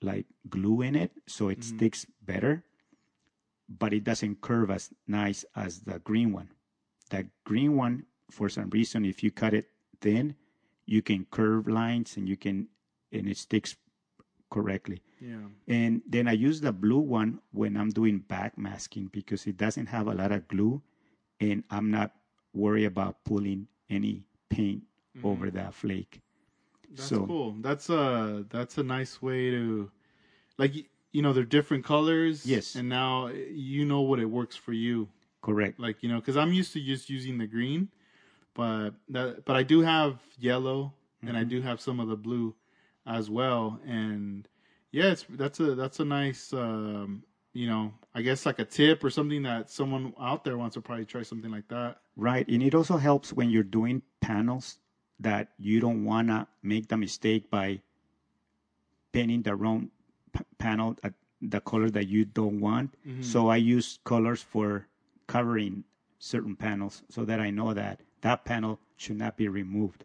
like 0.03 0.27
glue 0.51 0.83
in 0.83 0.97
it, 0.99 1.13
so 1.31 1.49
it 1.49 1.61
Mhm. 1.63 1.71
sticks 1.79 2.03
better, 2.27 2.65
but 3.69 3.93
it 3.95 4.03
doesn't 4.03 4.41
curve 4.43 4.71
as 4.75 4.91
nice 5.07 5.47
as 5.55 5.87
the 5.87 6.01
green 6.03 6.33
one. 6.35 6.51
The 7.11 7.29
green 7.45 7.77
one, 7.79 8.07
for 8.31 8.49
some 8.51 8.71
reason, 8.71 9.05
if 9.07 9.23
you 9.23 9.31
cut 9.31 9.55
it 9.55 9.71
thin, 10.01 10.35
you 10.87 11.01
can 11.03 11.27
curve 11.31 11.69
lines 11.71 12.17
and 12.19 12.27
you 12.29 12.37
can 12.37 12.67
and 13.13 13.29
it 13.29 13.37
sticks 13.39 13.77
correctly. 14.53 15.01
Yeah. 15.21 15.49
And 15.67 16.03
then 16.07 16.29
I 16.29 16.33
use 16.33 16.61
the 16.61 16.73
blue 16.73 16.99
one 17.01 17.41
when 17.53 17.77
I'm 17.77 17.89
doing 17.91 18.19
back 18.21 18.57
masking 18.59 19.09
because 19.13 19.47
it 19.47 19.57
doesn't 19.57 19.87
have 19.87 20.07
a 20.07 20.15
lot 20.15 20.31
of 20.31 20.47
glue 20.49 20.83
and 21.41 21.65
I'm 21.71 21.91
not 21.91 22.13
worried 22.55 22.85
about 22.85 23.25
pulling 23.25 23.67
any 23.89 24.23
paint 24.51 24.83
over 25.25 25.51
that 25.51 25.73
flake. 25.75 26.21
That's 26.91 27.09
So- 27.09 27.27
cool. 27.27 27.57
That's 27.61 27.89
a 27.91 28.45
that's 28.51 28.77
a 28.79 28.83
nice 28.83 29.21
way 29.23 29.51
to, 29.51 29.91
like 30.59 30.75
you 31.13 31.23
know, 31.23 31.33
they're 31.33 31.45
different 31.59 31.85
colors. 31.85 32.45
Yes. 32.47 32.75
And 32.77 32.89
now 32.89 33.29
you 33.29 33.85
know 33.85 34.03
what 34.03 34.19
it 34.21 34.27
works 34.27 34.57
for 34.57 34.73
you. 34.73 35.09
Correct. 35.41 35.81
Like 35.81 36.03
you 36.03 36.09
know, 36.11 36.21
because 36.21 36.37
I'm 36.37 36.53
used 36.53 36.73
to 36.75 36.81
just 36.81 37.09
using 37.11 37.39
the 37.39 37.47
green, 37.47 37.89
but 38.55 38.91
that 39.09 39.45
but 39.47 39.57
I 39.57 39.63
do 39.63 39.81
have 39.81 40.21
yellow 40.39 40.93
and 41.27 41.37
I 41.37 41.45
Mhm. 41.45 41.49
do 41.49 41.61
have 41.63 41.81
some 41.81 42.01
of 42.01 42.09
the 42.09 42.17
blue 42.17 42.55
as 43.07 43.31
well. 43.31 43.81
And 43.87 44.49
yeah, 44.91 45.13
it's 45.13 45.27
that's 45.31 45.61
a 45.61 45.75
that's 45.75 46.01
a 46.01 46.05
nice 46.05 46.53
um, 46.53 47.25
you 47.53 47.67
know, 47.69 47.93
I 48.15 48.23
guess 48.23 48.47
like 48.47 48.59
a 48.59 48.65
tip 48.65 49.05
or 49.05 49.11
something 49.11 49.43
that 49.43 49.71
someone 49.71 50.15
out 50.21 50.45
there 50.45 50.57
wants 50.57 50.75
to 50.75 50.81
probably 50.81 51.05
try 51.05 51.23
something 51.23 51.51
like 51.51 51.69
that. 51.69 51.99
Right. 52.17 52.47
And 52.49 52.63
it 52.63 52.75
also 52.75 52.97
helps 52.97 53.33
when 53.33 53.51
you're 53.51 53.63
doing 53.63 54.03
panels 54.21 54.79
that 55.21 55.49
you 55.59 55.81
don't 55.81 56.05
want 56.05 56.29
to 56.29 56.47
make 56.63 56.89
the 56.89 56.97
mistake 56.97 57.51
by 57.51 57.81
painting 59.13 59.43
the 59.43 59.55
wrong 59.55 59.91
p- 60.33 60.45
panel 60.59 60.97
at 61.03 61.13
the 61.43 61.61
color 61.61 61.91
that 61.91 62.09
you 62.09 62.25
don't 62.25 62.61
want. 62.61 62.95
So 63.23 63.49
I 63.49 63.57
use 63.57 63.99
colors 64.05 64.43
for 64.43 64.87
covering 65.27 65.85
certain 66.19 66.57
panels 66.57 67.03
so 67.11 67.25
that 67.25 67.41
I 67.41 67.51
know 67.51 67.75
that 67.75 68.01
that 68.23 68.45
panel 68.45 68.79
should 68.97 69.17
not 69.19 69.37
be 69.37 69.49
removed 69.49 70.05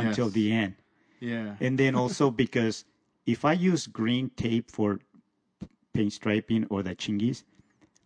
until 0.00 0.30
the 0.30 0.52
end. 0.52 0.74
Yeah. 1.22 1.54
And 1.60 1.78
then 1.78 1.94
also 1.94 2.30
because 2.44 2.84
if 3.26 3.44
I 3.44 3.52
use 3.52 3.86
green 3.86 4.30
tape 4.36 4.70
for 4.70 4.98
paint 5.94 6.12
striping 6.12 6.66
or 6.68 6.82
the 6.82 6.94
chingis, 6.96 7.44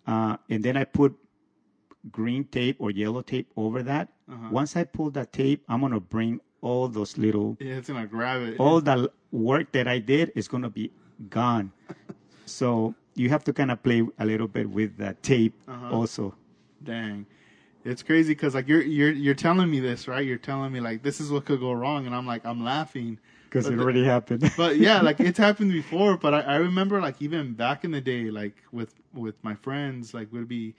uh, 0.07 0.37
and 0.51 0.63
then 0.63 0.77
I 0.77 0.85
put 0.85 1.17
green 2.13 2.45
tape 2.45 2.77
or 2.79 2.91
yellow 2.91 3.23
tape 3.23 3.49
over 3.57 3.83
that, 3.83 4.09
Uh-huh. 4.29 4.49
once 4.51 4.77
I 4.77 4.85
pull 4.85 5.11
that 5.17 5.33
tape, 5.33 5.63
I'm 5.69 5.81
gonna 5.81 6.01
bring 6.01 6.41
all 6.61 6.89
those 6.89 7.17
little, 7.17 7.57
yeah, 7.61 7.77
it's 7.79 7.89
gonna 7.89 8.07
grab 8.07 8.43
it. 8.43 8.59
all 8.61 8.81
the 8.81 9.11
work 9.33 9.73
that 9.73 9.87
I 9.89 9.99
did 9.99 10.33
is 10.35 10.47
gonna 10.49 10.69
be 10.71 10.91
gone. 11.31 11.73
so 12.47 12.95
you 13.15 13.29
have 13.31 13.45
to 13.45 13.53
kind 13.53 13.71
of 13.71 13.83
play 13.83 14.03
a 14.19 14.27
little 14.27 14.49
bit 14.49 14.69
with 14.69 14.99
the 14.99 15.15
tape 15.23 15.55
Uh-huh. 15.69 15.91
also. 15.95 16.35
Dang. 16.83 17.25
It's 17.87 18.03
crazy 18.03 18.35
because 18.35 18.55
like 18.55 18.69
you're 18.69 18.83
you're 18.83 19.13
you're 19.13 19.35
telling 19.35 19.71
me 19.71 19.81
this 19.81 20.09
right. 20.09 20.25
You're 20.25 20.39
telling 20.39 20.73
me 20.73 20.81
like 20.81 21.03
this 21.03 21.21
is 21.21 21.31
what 21.31 21.45
could 21.45 21.61
go 21.61 21.73
wrong, 21.73 22.07
and 22.07 22.15
I'm 22.15 22.27
like 22.27 22.45
I'm 22.45 22.65
laughing. 22.65 23.19
Because 23.45 23.67
it 23.69 23.77
the- 23.77 23.83
already 23.83 24.05
happened. 24.05 24.51
but 24.57 24.77
yeah, 24.79 25.01
like 25.01 25.21
it's 25.21 25.39
happened 25.49 25.73
before. 25.73 26.17
But 26.17 26.35
I, 26.35 26.41
I 26.41 26.57
remember 26.57 27.01
like 27.01 27.23
even 27.23 27.55
back 27.55 27.85
in 27.85 27.91
the 27.93 28.01
day, 28.01 28.31
like 28.31 28.57
with 28.73 28.95
with 29.15 29.37
my 29.43 29.55
friends, 29.55 30.13
like 30.15 30.33
we'd 30.33 30.49
be 30.49 30.75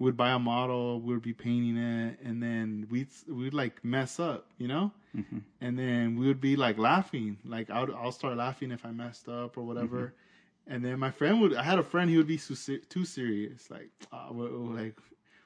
would 0.00 0.16
buy 0.16 0.30
a 0.30 0.38
model, 0.38 1.00
we'd 1.00 1.22
be 1.22 1.32
painting 1.32 1.76
it, 1.76 2.18
and 2.24 2.42
then 2.42 2.86
we'd 2.90 3.08
we'd 3.28 3.54
like 3.54 3.84
mess 3.84 4.18
up, 4.20 4.46
you 4.58 4.68
know, 4.68 4.92
Mm-hmm. 5.16 5.38
and 5.62 5.78
then 5.78 6.18
we 6.18 6.26
would 6.26 6.40
be 6.40 6.54
like 6.54 6.76
laughing, 6.78 7.38
like 7.44 7.70
I'll 7.70 7.94
I'll 7.96 8.12
start 8.12 8.36
laughing 8.36 8.70
if 8.72 8.84
I 8.84 8.90
messed 8.90 9.28
up 9.28 9.56
or 9.56 9.62
whatever. 9.62 9.96
Mm-hmm. 9.98 10.74
And 10.74 10.84
then 10.84 10.98
my 10.98 11.10
friend 11.10 11.40
would, 11.40 11.54
I 11.54 11.62
had 11.62 11.78
a 11.78 11.82
friend, 11.82 12.10
he 12.10 12.18
would 12.18 12.26
be 12.26 12.36
too, 12.36 12.54
too 12.90 13.04
serious. 13.06 13.70
Like, 13.70 13.88
uh, 14.12 14.30
like, 14.30 14.96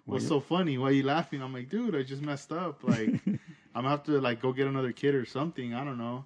what's 0.05 0.27
so 0.27 0.41
funny? 0.41 0.79
Why 0.79 0.88
are 0.88 0.93
you 0.93 1.05
laughing? 1.05 1.43
I'm 1.43 1.53
like, 1.53 1.69
dude, 1.69 1.95
I 1.95 2.03
just 2.03 2.23
messed 2.23 2.53
up. 2.53 2.83
Like, 2.85 3.09
I'm 3.27 3.38
gonna 3.75 3.88
have 3.91 4.03
to 4.05 4.21
like 4.21 4.41
go 4.41 4.53
get 4.53 4.67
another 4.67 4.93
kid 4.93 5.15
or 5.15 5.25
something. 5.25 5.75
I 5.75 5.85
don't 5.85 5.99
know. 5.99 6.25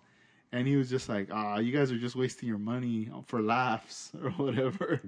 And 0.53 0.67
he 0.67 0.77
was 0.77 0.89
just 0.89 1.09
like, 1.09 1.29
ah, 1.33 1.59
you 1.59 1.73
guys 1.73 1.91
are 1.93 1.99
just 1.99 2.17
wasting 2.17 2.49
your 2.49 2.59
money 2.59 3.11
for 3.27 3.43
laughs 3.43 4.13
or 4.23 4.31
whatever. 4.31 5.01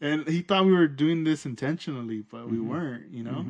And 0.00 0.28
he 0.28 0.42
thought 0.42 0.64
we 0.66 0.72
were 0.72 0.86
doing 0.86 1.24
this 1.24 1.44
intentionally, 1.46 2.22
but 2.30 2.48
we 2.48 2.60
weren't, 2.60 3.10
you 3.10 3.24
know. 3.24 3.44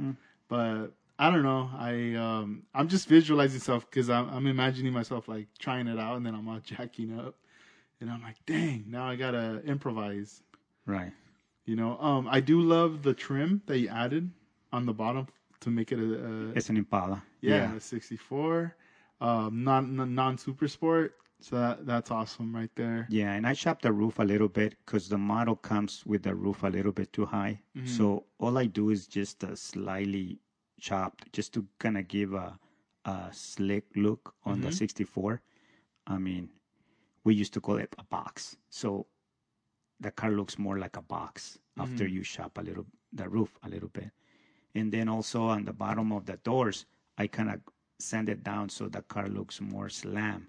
But 0.48 0.92
I 1.18 1.30
don't 1.30 1.42
know. 1.42 1.70
I 1.76 2.14
um, 2.14 2.62
I'm 2.74 2.88
just 2.88 3.08
visualizing 3.08 3.60
stuff 3.60 3.84
because 3.90 4.08
I'm, 4.08 4.28
I'm 4.30 4.46
imagining 4.46 4.92
myself 4.92 5.28
like 5.28 5.48
trying 5.58 5.88
it 5.88 5.98
out, 5.98 6.16
and 6.16 6.24
then 6.24 6.34
I'm 6.34 6.48
all 6.48 6.60
jacking 6.60 7.18
up, 7.18 7.34
and 8.00 8.10
I'm 8.10 8.22
like, 8.22 8.36
dang, 8.46 8.84
now 8.88 9.04
I 9.08 9.16
gotta 9.16 9.62
improvise. 9.66 10.42
right. 10.86 11.12
You 11.64 11.76
know, 11.76 11.96
um, 12.00 12.26
I 12.28 12.40
do 12.40 12.60
love 12.60 13.02
the 13.02 13.14
trim 13.14 13.62
that 13.66 13.78
you 13.78 13.88
added 13.88 14.30
on 14.72 14.86
the 14.86 14.92
bottom 14.92 15.26
to 15.60 15.70
make 15.70 15.92
it 15.92 15.98
a, 15.98 16.24
a 16.26 16.50
It's 16.54 16.70
an 16.70 16.76
Impala. 16.76 17.22
yeah, 17.40 17.74
a 17.76 17.80
64, 17.80 18.76
um, 19.20 19.64
non 19.64 20.14
non 20.14 20.38
super 20.38 20.68
sport. 20.68 21.14
So 21.40 21.56
that 21.56 21.86
that's 21.86 22.10
awesome 22.12 22.54
right 22.54 22.70
there. 22.76 23.06
Yeah, 23.10 23.32
and 23.32 23.46
I 23.46 23.54
chopped 23.54 23.82
the 23.82 23.92
roof 23.92 24.18
a 24.20 24.22
little 24.24 24.48
bit 24.48 24.76
because 24.86 25.08
the 25.08 25.18
model 25.18 25.56
comes 25.56 26.04
with 26.06 26.22
the 26.22 26.34
roof 26.34 26.62
a 26.62 26.68
little 26.68 26.92
bit 26.92 27.12
too 27.12 27.26
high. 27.26 27.60
So 27.84 28.24
all 28.38 28.58
I 28.58 28.66
do 28.66 28.90
is 28.90 29.06
just 29.08 29.42
uh, 29.42 29.56
slightly 29.56 30.38
chopped, 30.80 31.32
just 31.32 31.52
to 31.54 31.66
kind 31.80 31.98
of 31.98 32.06
give 32.06 32.32
a, 32.32 32.56
a 33.06 33.28
slick 33.32 33.84
look 33.96 34.34
on 34.44 34.60
the 34.60 34.70
64. 34.72 35.40
I 36.06 36.18
mean, 36.18 36.48
we 37.24 37.34
used 37.34 37.52
to 37.54 37.60
call 37.60 37.76
it 37.78 37.92
a 37.98 38.04
box. 38.04 38.56
So 38.70 39.06
the 40.00 40.10
car 40.12 40.30
looks 40.30 40.58
more 40.58 40.78
like 40.78 40.96
a 40.96 41.02
box 41.02 41.58
after 41.78 42.06
you 42.06 42.22
chop 42.22 42.56
a 42.58 42.62
little 42.62 42.86
the 43.12 43.28
roof 43.28 43.58
a 43.64 43.68
little 43.68 43.88
bit. 43.88 44.10
And 44.74 44.92
then 44.92 45.08
also 45.08 45.42
on 45.44 45.64
the 45.64 45.72
bottom 45.72 46.12
of 46.12 46.24
the 46.26 46.36
doors, 46.38 46.86
I 47.18 47.26
kind 47.26 47.50
of 47.50 47.60
sand 47.98 48.28
it 48.28 48.42
down 48.42 48.68
so 48.68 48.88
the 48.88 49.02
car 49.02 49.28
looks 49.28 49.60
more 49.60 49.88
slam. 49.88 50.48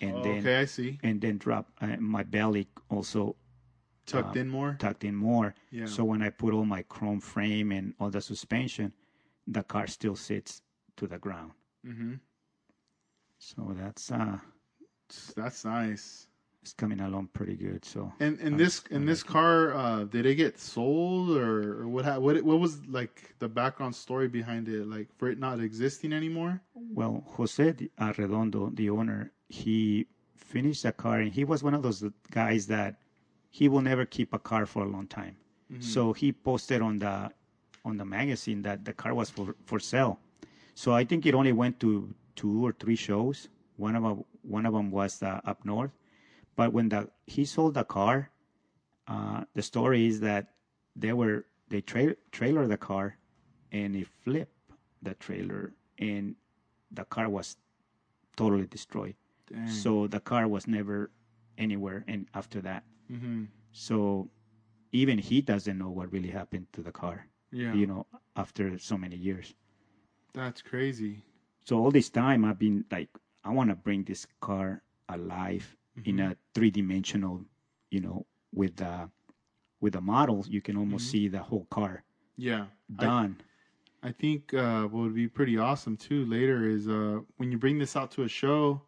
And 0.00 0.16
Oh, 0.16 0.22
then 0.22 0.38
okay, 0.38 0.56
I 0.60 0.64
see. 0.64 0.98
and 1.02 1.20
then 1.20 1.36
drop 1.38 1.70
uh, 1.80 1.96
my 1.98 2.22
belly 2.22 2.66
also 2.88 3.36
Tucked 4.06 4.36
in 4.36 4.48
more. 4.48 4.76
tucked 4.80 5.04
in 5.04 5.14
more. 5.14 5.54
Yeah. 5.70 5.86
So 5.86 6.02
when 6.04 6.22
I 6.22 6.30
put 6.30 6.54
all 6.54 6.64
my 6.64 6.82
chrome 6.82 7.20
frame 7.20 7.70
and 7.70 7.94
all 8.00 8.10
the 8.10 8.20
suspension, 8.20 8.92
the 9.46 9.62
car 9.62 9.86
still 9.86 10.16
sits 10.16 10.62
to 10.96 11.06
the 11.06 11.18
ground. 11.18 11.52
Mm-hmm. 11.86 12.14
So 13.38 13.74
that's 13.78 14.10
uh, 14.10 14.38
That's 15.36 15.64
nice. 15.64 16.26
It's 16.62 16.72
coming 16.72 17.00
along 17.00 17.26
pretty 17.32 17.56
good. 17.56 17.84
So 17.84 18.12
And 18.20 18.38
and 18.40 18.58
this 18.58 18.84
and 18.90 19.06
this 19.06 19.22
car, 19.22 19.74
uh, 19.74 20.04
did 20.04 20.26
it 20.26 20.36
get 20.36 20.58
sold 20.60 21.36
or, 21.36 21.82
or 21.82 21.88
what? 21.88 22.04
Ha- 22.04 22.18
what 22.18 22.40
what 22.42 22.60
was 22.60 22.86
like 22.86 23.34
the 23.40 23.48
background 23.48 23.94
story 23.94 24.28
behind 24.28 24.68
it? 24.68 24.86
Like 24.86 25.08
for 25.18 25.28
it 25.28 25.38
not 25.38 25.60
existing 25.60 26.12
anymore? 26.12 26.62
Well, 26.74 27.24
Jose 27.36 27.72
Arredondo, 27.98 28.74
the 28.76 28.90
owner, 28.90 29.32
he 29.48 30.06
finished 30.36 30.84
the 30.84 30.92
car, 30.92 31.18
and 31.18 31.32
he 31.32 31.44
was 31.44 31.62
one 31.62 31.74
of 31.74 31.82
those 31.82 32.04
guys 32.30 32.66
that 32.68 33.00
he 33.50 33.68
will 33.68 33.82
never 33.82 34.04
keep 34.06 34.32
a 34.32 34.38
car 34.38 34.64
for 34.66 34.84
a 34.84 34.88
long 34.88 35.06
time. 35.06 35.36
So 35.80 36.12
he 36.12 36.32
posted 36.32 36.82
on 36.82 36.98
the 36.98 37.32
on 37.84 37.96
the 37.96 38.04
magazine 38.04 38.60
that 38.62 38.84
the 38.84 38.92
car 38.92 39.14
was 39.14 39.30
for 39.30 39.56
for 39.64 39.80
sale. 39.80 40.20
So 40.74 40.92
I 40.92 41.02
think 41.04 41.24
it 41.26 41.34
only 41.34 41.52
went 41.52 41.80
to 41.80 42.14
two 42.36 42.64
or 42.66 42.72
three 42.72 42.94
shows. 42.94 43.48
One 43.76 43.96
of 43.96 44.02
them, 44.02 44.24
one 44.42 44.66
of 44.66 44.74
them 44.74 44.90
was 44.90 45.22
uh, 45.22 45.40
up 45.46 45.64
north. 45.64 45.90
But 46.56 46.72
when 46.72 46.88
the 46.88 47.10
he 47.26 47.44
sold 47.44 47.74
the 47.74 47.84
car, 47.84 48.30
uh, 49.06 49.44
the 49.54 49.62
story 49.62 50.06
is 50.06 50.20
that 50.20 50.54
they 50.96 51.12
were 51.12 51.46
they 51.68 51.80
tra- 51.80 52.16
trailer 52.30 52.66
the 52.66 52.76
car, 52.78 53.18
and 53.72 53.94
he 53.94 54.04
flipped 54.04 54.72
the 55.02 55.14
trailer, 55.14 55.72
and 55.98 56.36
the 56.90 57.04
car 57.04 57.28
was 57.28 57.56
totally 58.36 58.66
destroyed. 58.66 59.16
Dang. 59.48 59.66
So 59.68 60.06
the 60.06 60.20
car 60.20 60.46
was 60.48 60.66
never 60.66 61.10
anywhere, 61.58 62.04
and 62.08 62.28
after 62.34 62.60
that, 62.62 62.84
hmm 63.08 63.44
so 63.72 64.28
even 64.92 65.18
he 65.18 65.40
doesn't 65.40 65.78
know 65.78 65.90
what 65.90 66.12
really 66.12 66.30
happened 66.30 66.66
to 66.72 66.82
the 66.82 66.92
car. 66.92 67.26
Yeah, 67.50 67.74
You 67.74 67.86
know, 67.86 68.06
after 68.36 68.78
so 68.78 68.96
many 68.98 69.16
years. 69.16 69.54
that's 70.34 70.62
crazy. 70.62 71.22
So 71.64 71.78
all 71.78 71.90
this 71.90 72.10
time, 72.10 72.44
I've 72.44 72.58
been 72.58 72.84
like, 72.90 73.08
I 73.44 73.50
want 73.50 73.70
to 73.70 73.76
bring 73.76 74.04
this 74.04 74.26
car 74.40 74.82
alive 75.08 75.76
in 76.04 76.20
a 76.20 76.36
three 76.54 76.70
dimensional, 76.70 77.44
you 77.90 78.00
know, 78.00 78.26
with 78.52 78.76
the 78.76 79.08
with 79.80 79.94
the 79.94 80.00
models, 80.00 80.48
you 80.48 80.60
can 80.60 80.76
almost 80.76 81.10
see 81.10 81.28
the 81.28 81.40
whole 81.40 81.66
car 81.70 82.04
Yeah, 82.36 82.66
I, 82.98 83.04
done. 83.04 83.40
I 84.02 84.12
think 84.12 84.54
uh, 84.54 84.82
what 84.82 85.02
would 85.02 85.14
be 85.14 85.28
pretty 85.28 85.58
awesome 85.58 85.96
too 85.96 86.24
later 86.26 86.68
is 86.68 86.88
uh, 86.88 87.20
when 87.36 87.50
you 87.50 87.58
bring 87.58 87.78
this 87.78 87.96
out 87.96 88.10
to 88.12 88.22
a 88.22 88.28
show. 88.28 88.80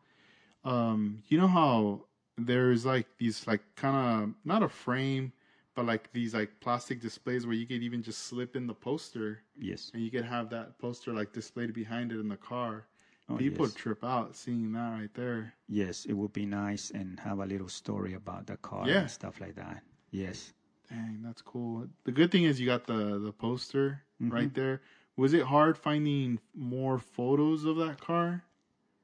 Um, 0.65 1.23
you 1.29 1.37
know 1.37 1.49
how 1.49 2.05
there's 2.39 2.87
like 2.87 3.07
these 3.19 3.47
like 3.47 3.63
kind 3.77 4.25
of 4.25 4.35
not 4.45 4.63
a 4.63 4.69
frame, 4.69 5.33
but 5.75 5.87
like 5.87 6.13
these 6.13 6.35
like 6.35 6.51
plastic 6.61 7.01
displays 7.01 7.47
where 7.47 7.55
you 7.55 7.67
could 7.67 7.83
even 7.83 8.03
just 8.03 8.25
slip 8.25 8.57
in 8.57 8.67
the 8.67 8.75
poster 8.75 9.43
yes. 9.59 9.91
and 9.93 10.03
you 10.03 10.11
could 10.11 10.25
have 10.25 10.49
that 10.51 10.79
poster 10.79 11.13
like 11.13 11.33
displayed 11.33 11.73
behind 11.75 12.13
it 12.13 12.21
in 12.21 12.29
the 12.29 12.37
car. 12.37 12.87
Oh, 13.29 13.37
People 13.37 13.65
yes. 13.67 13.75
trip 13.75 14.05
out 14.05 14.37
seeing 14.37 14.73
that 14.73 14.91
right 15.01 15.13
there. 15.15 15.55
Yes, 15.67 16.05
it 16.05 16.13
would 16.13 16.33
be 16.33 16.45
nice 16.45 16.91
and 16.91 17.19
have 17.21 17.39
a 17.39 17.47
little 17.47 17.69
story 17.69 18.13
about 18.15 18.47
the 18.47 18.57
car 18.59 18.87
Yeah. 18.87 19.01
and 19.01 19.11
stuff 19.11 19.41
like 19.41 19.55
that. 19.57 19.83
Yes. 20.11 20.53
Dang, 20.91 21.23
that's 21.23 21.41
cool. 21.41 21.87
The 22.05 22.13
good 22.13 22.31
thing 22.31 22.45
is 22.45 22.61
you 22.61 22.67
got 22.67 22.87
the 22.87 23.19
the 23.19 23.33
poster 23.33 24.03
Mm-hmm. 24.23 24.33
right 24.35 24.55
there. 24.55 24.81
Was 25.17 25.33
it 25.35 25.43
hard 25.43 25.77
finding 25.77 26.39
more 26.55 26.99
photos 26.99 27.65
of 27.65 27.77
that 27.79 28.01
car? 28.01 28.45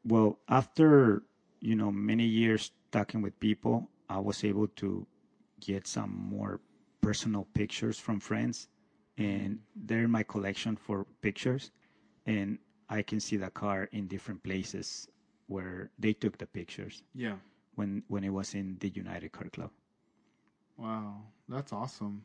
Well, 0.05 0.39
after 0.49 1.23
you 1.61 1.75
know 1.75 1.91
many 1.91 2.25
years 2.25 2.71
talking 2.93 3.23
with 3.23 3.39
people, 3.41 3.89
I 4.09 4.19
was 4.19 4.45
able 4.45 4.69
to 4.83 5.07
get 5.61 5.87
some 5.87 6.11
more 6.11 6.61
personal 7.01 7.45
pictures 7.55 7.99
from 7.99 8.21
friends, 8.21 8.69
and 9.19 9.61
they're 9.75 10.05
in 10.05 10.11
my 10.11 10.23
collection 10.23 10.77
for 10.77 11.05
pictures, 11.23 11.71
and 12.27 12.59
I 12.91 13.03
can 13.03 13.21
see 13.21 13.37
the 13.39 13.51
car 13.51 13.89
in 13.93 14.09
different 14.09 14.43
places 14.43 15.09
where 15.47 15.91
they 15.99 16.13
took 16.13 16.37
the 16.39 16.47
pictures 16.47 17.03
Yeah. 17.15 17.37
when 17.77 18.03
when 18.09 18.25
it 18.25 18.31
was 18.31 18.55
in 18.55 18.77
the 18.81 18.89
United 18.91 19.33
Car 19.33 19.49
Club. 19.51 19.71
Wow, 20.77 21.23
that's 21.49 21.73
awesome. 21.73 22.23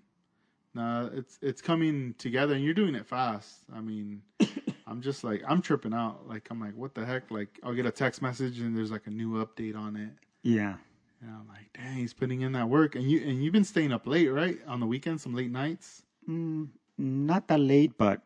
Nah, 0.74 1.08
it's 1.14 1.40
it's 1.42 1.62
coming 1.62 2.16
together, 2.18 2.54
and 2.56 2.64
you're 2.64 2.74
doing 2.74 2.96
it 2.96 3.06
fast. 3.06 3.64
I 3.74 3.80
mean, 3.82 4.22
I'm 4.88 5.02
just 5.02 5.24
like 5.24 5.42
I'm 5.48 5.62
tripping 5.62 5.94
out. 5.94 6.28
Like 6.28 6.48
I'm 6.52 6.60
like, 6.60 6.76
what 6.76 6.94
the 6.96 7.06
heck? 7.06 7.32
Like 7.32 7.60
I'll 7.64 7.74
get 7.74 7.86
a 7.86 7.92
text 7.92 8.22
message, 8.22 8.60
and 8.60 8.76
there's 8.76 8.92
like 8.92 9.08
a 9.08 9.12
new 9.12 9.44
update 9.46 9.76
on 9.76 9.96
it, 9.96 10.12
Yeah, 10.44 10.76
And 11.22 11.32
I'm 11.32 11.48
like, 11.48 11.72
dang, 11.74 11.96
he's 11.98 12.14
putting 12.14 12.42
in 12.42 12.52
that 12.54 12.68
work. 12.70 12.96
And 12.96 13.10
you 13.10 13.22
and 13.22 13.44
you've 13.44 13.54
been 13.54 13.64
staying 13.64 13.92
up 13.94 14.06
late, 14.08 14.28
right? 14.30 14.60
On 14.68 14.80
the 14.80 14.86
weekends, 14.88 15.24
some 15.24 15.34
late 15.34 15.52
nights. 15.52 16.04
Mm, 16.30 16.70
not 16.98 17.48
that 17.48 17.60
late, 17.60 17.98
but 17.98 18.22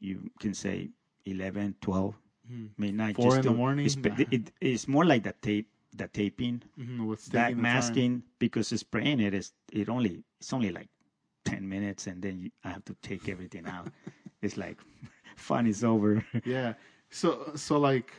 you 0.00 0.30
can 0.40 0.54
say 0.54 0.90
11, 1.26 1.76
12 1.80 2.14
midnight. 2.78 3.16
Hmm. 3.16 3.22
Four 3.22 3.30
just 3.36 3.46
in 3.46 3.52
the 3.52 3.56
morning? 3.58 3.86
It's, 3.86 3.96
it, 3.96 4.28
it- 4.32 4.52
it's 4.60 4.88
more 4.88 5.04
like 5.04 5.22
the 5.24 5.34
tape, 5.42 5.68
the 5.96 6.08
taping, 6.08 6.62
Mm-hmm. 6.78 7.12
Taking 7.12 7.30
the 7.30 7.38
time. 7.38 7.60
masking 7.62 8.22
because 8.38 8.68
spraying 8.68 9.20
it 9.20 9.34
is 9.34 9.52
it 9.72 9.88
only 9.88 10.22
it's 10.40 10.52
only 10.52 10.70
like 10.70 10.88
10 11.44 11.68
minutes 11.68 12.06
and 12.06 12.22
then 12.22 12.40
you, 12.40 12.50
I 12.64 12.70
have 12.70 12.84
to 12.86 12.94
take 13.02 13.28
everything 13.28 13.66
out. 13.66 13.88
it's 14.42 14.56
like 14.56 14.78
fun 15.36 15.66
is 15.66 15.84
over. 15.84 16.24
Yeah. 16.44 16.74
So 17.10 17.52
so 17.56 17.78
like 17.78 18.10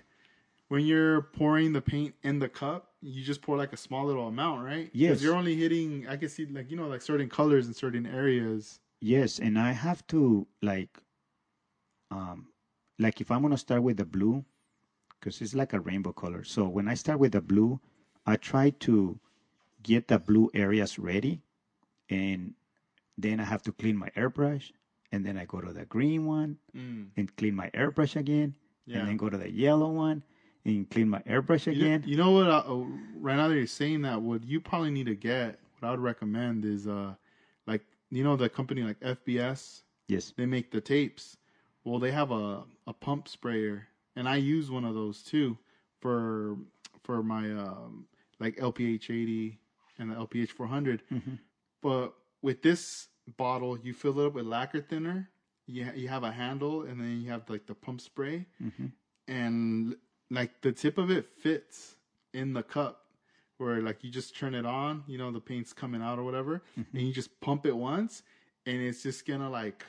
when 0.69 0.85
you're 0.85 1.21
pouring 1.33 1.73
the 1.73 1.81
paint 1.81 2.15
in 2.23 2.39
the 2.39 2.49
cup, 2.49 2.93
you 3.01 3.23
just 3.23 3.41
pour 3.41 3.57
like 3.57 3.73
a 3.73 3.77
small 3.77 4.05
little 4.05 4.27
amount, 4.27 4.63
right? 4.63 4.89
Yes. 4.93 5.21
you're 5.21 5.35
only 5.35 5.55
hitting. 5.55 6.07
I 6.07 6.15
can 6.17 6.29
see 6.29 6.45
like 6.45 6.69
you 6.71 6.77
know 6.77 6.87
like 6.87 7.01
certain 7.01 7.29
colors 7.29 7.67
in 7.67 7.73
certain 7.73 8.05
areas. 8.05 8.79
Yes, 9.01 9.39
and 9.39 9.59
I 9.59 9.73
have 9.73 10.05
to 10.07 10.47
like, 10.61 10.97
um, 12.11 12.47
like 12.99 13.21
if 13.21 13.31
I'm 13.31 13.41
gonna 13.41 13.57
start 13.57 13.83
with 13.83 13.97
the 13.97 14.05
blue, 14.05 14.43
because 15.19 15.41
it's 15.41 15.53
like 15.55 15.73
a 15.73 15.79
rainbow 15.79 16.11
color. 16.13 16.43
So 16.43 16.67
when 16.67 16.87
I 16.87 16.93
start 16.95 17.19
with 17.19 17.31
the 17.33 17.41
blue, 17.41 17.79
I 18.25 18.35
try 18.35 18.69
to 18.81 19.19
get 19.83 20.07
the 20.07 20.19
blue 20.19 20.49
areas 20.53 20.97
ready, 20.99 21.41
and 22.09 22.53
then 23.17 23.39
I 23.39 23.43
have 23.43 23.61
to 23.63 23.71
clean 23.71 23.97
my 23.97 24.09
airbrush, 24.17 24.71
and 25.11 25.25
then 25.25 25.37
I 25.37 25.45
go 25.45 25.61
to 25.61 25.71
the 25.73 25.85
green 25.85 26.25
one 26.25 26.57
Mm. 26.75 27.09
and 27.17 27.35
clean 27.35 27.55
my 27.55 27.69
airbrush 27.71 28.15
again, 28.15 28.55
Yeah. 28.85 28.99
and 28.99 29.07
then 29.07 29.17
go 29.17 29.29
to 29.29 29.37
the 29.37 29.49
yellow 29.51 29.91
one 29.91 30.23
and 30.65 30.89
clean 30.89 31.09
my 31.09 31.19
airbrush 31.21 31.65
You, 31.67 31.73
again. 31.73 32.03
you 32.05 32.15
know 32.17 32.31
what? 32.31 32.49
I, 32.49 32.59
oh, 32.65 32.87
right 33.15 33.35
now 33.35 33.47
that 33.49 33.55
you're 33.55 33.67
saying 33.67 34.01
that, 34.03 34.21
what 34.21 34.43
you 34.43 34.59
probably 34.61 34.91
need 34.91 35.05
to 35.07 35.15
get, 35.15 35.59
what 35.79 35.87
I 35.87 35.91
would 35.91 35.99
recommend 35.99 36.63
is 36.65 36.87
uh, 36.87 37.15
like 37.67 37.83
you 38.09 38.23
know 38.23 38.35
the 38.35 38.49
company 38.49 38.83
like 38.83 38.99
FBS, 39.01 39.83
Yes. 40.07 40.33
they 40.37 40.45
make 40.45 40.71
the 40.71 40.81
tapes. 40.81 41.37
Well, 41.83 41.99
they 41.99 42.11
have 42.11 42.31
a 42.31 42.63
a 42.87 42.93
pump 42.93 43.27
sprayer, 43.27 43.87
and 44.15 44.27
I 44.27 44.35
use 44.37 44.69
one 44.71 44.85
of 44.85 44.93
those 44.95 45.21
too 45.23 45.57
for 46.01 46.57
for 47.03 47.21
my 47.23 47.51
um, 47.51 48.05
like 48.39 48.57
LPH 48.57 49.09
80 49.09 49.59
and 49.99 50.11
the 50.11 50.15
LPH 50.15 50.49
400. 50.49 51.01
Mm-hmm. 51.11 51.35
But 51.81 52.13
with 52.41 52.61
this 52.61 53.07
bottle, 53.37 53.77
you 53.77 53.93
fill 53.93 54.19
it 54.19 54.27
up 54.27 54.33
with 54.33 54.45
lacquer 54.45 54.81
thinner. 54.81 55.29
You 55.67 55.85
ha- 55.85 55.91
you 55.95 56.07
have 56.09 56.23
a 56.23 56.31
handle, 56.31 56.83
and 56.83 56.99
then 56.99 57.21
you 57.21 57.29
have 57.29 57.49
like 57.49 57.65
the 57.67 57.75
pump 57.75 58.01
spray, 58.01 58.45
Mm-hmm. 58.61 58.87
and 59.27 59.95
like 60.29 60.61
the 60.61 60.71
tip 60.71 60.97
of 60.97 61.09
it 61.11 61.25
fits 61.41 61.95
in 62.33 62.53
the 62.53 62.63
cup. 62.63 62.99
Where 63.57 63.81
like 63.81 64.03
you 64.03 64.09
just 64.09 64.35
turn 64.35 64.55
it 64.55 64.65
on, 64.65 65.03
you 65.07 65.17
know 65.17 65.31
the 65.31 65.39
paint's 65.39 65.73
coming 65.73 66.01
out 66.01 66.19
or 66.19 66.23
whatever, 66.23 66.63
Mm-hmm. 66.77 66.97
and 66.97 67.07
you 67.07 67.13
just 67.13 67.39
pump 67.39 67.65
it 67.65 67.75
once, 67.75 68.23
and 68.65 68.81
it's 68.81 69.03
just 69.03 69.25
gonna 69.25 69.49
like, 69.49 69.85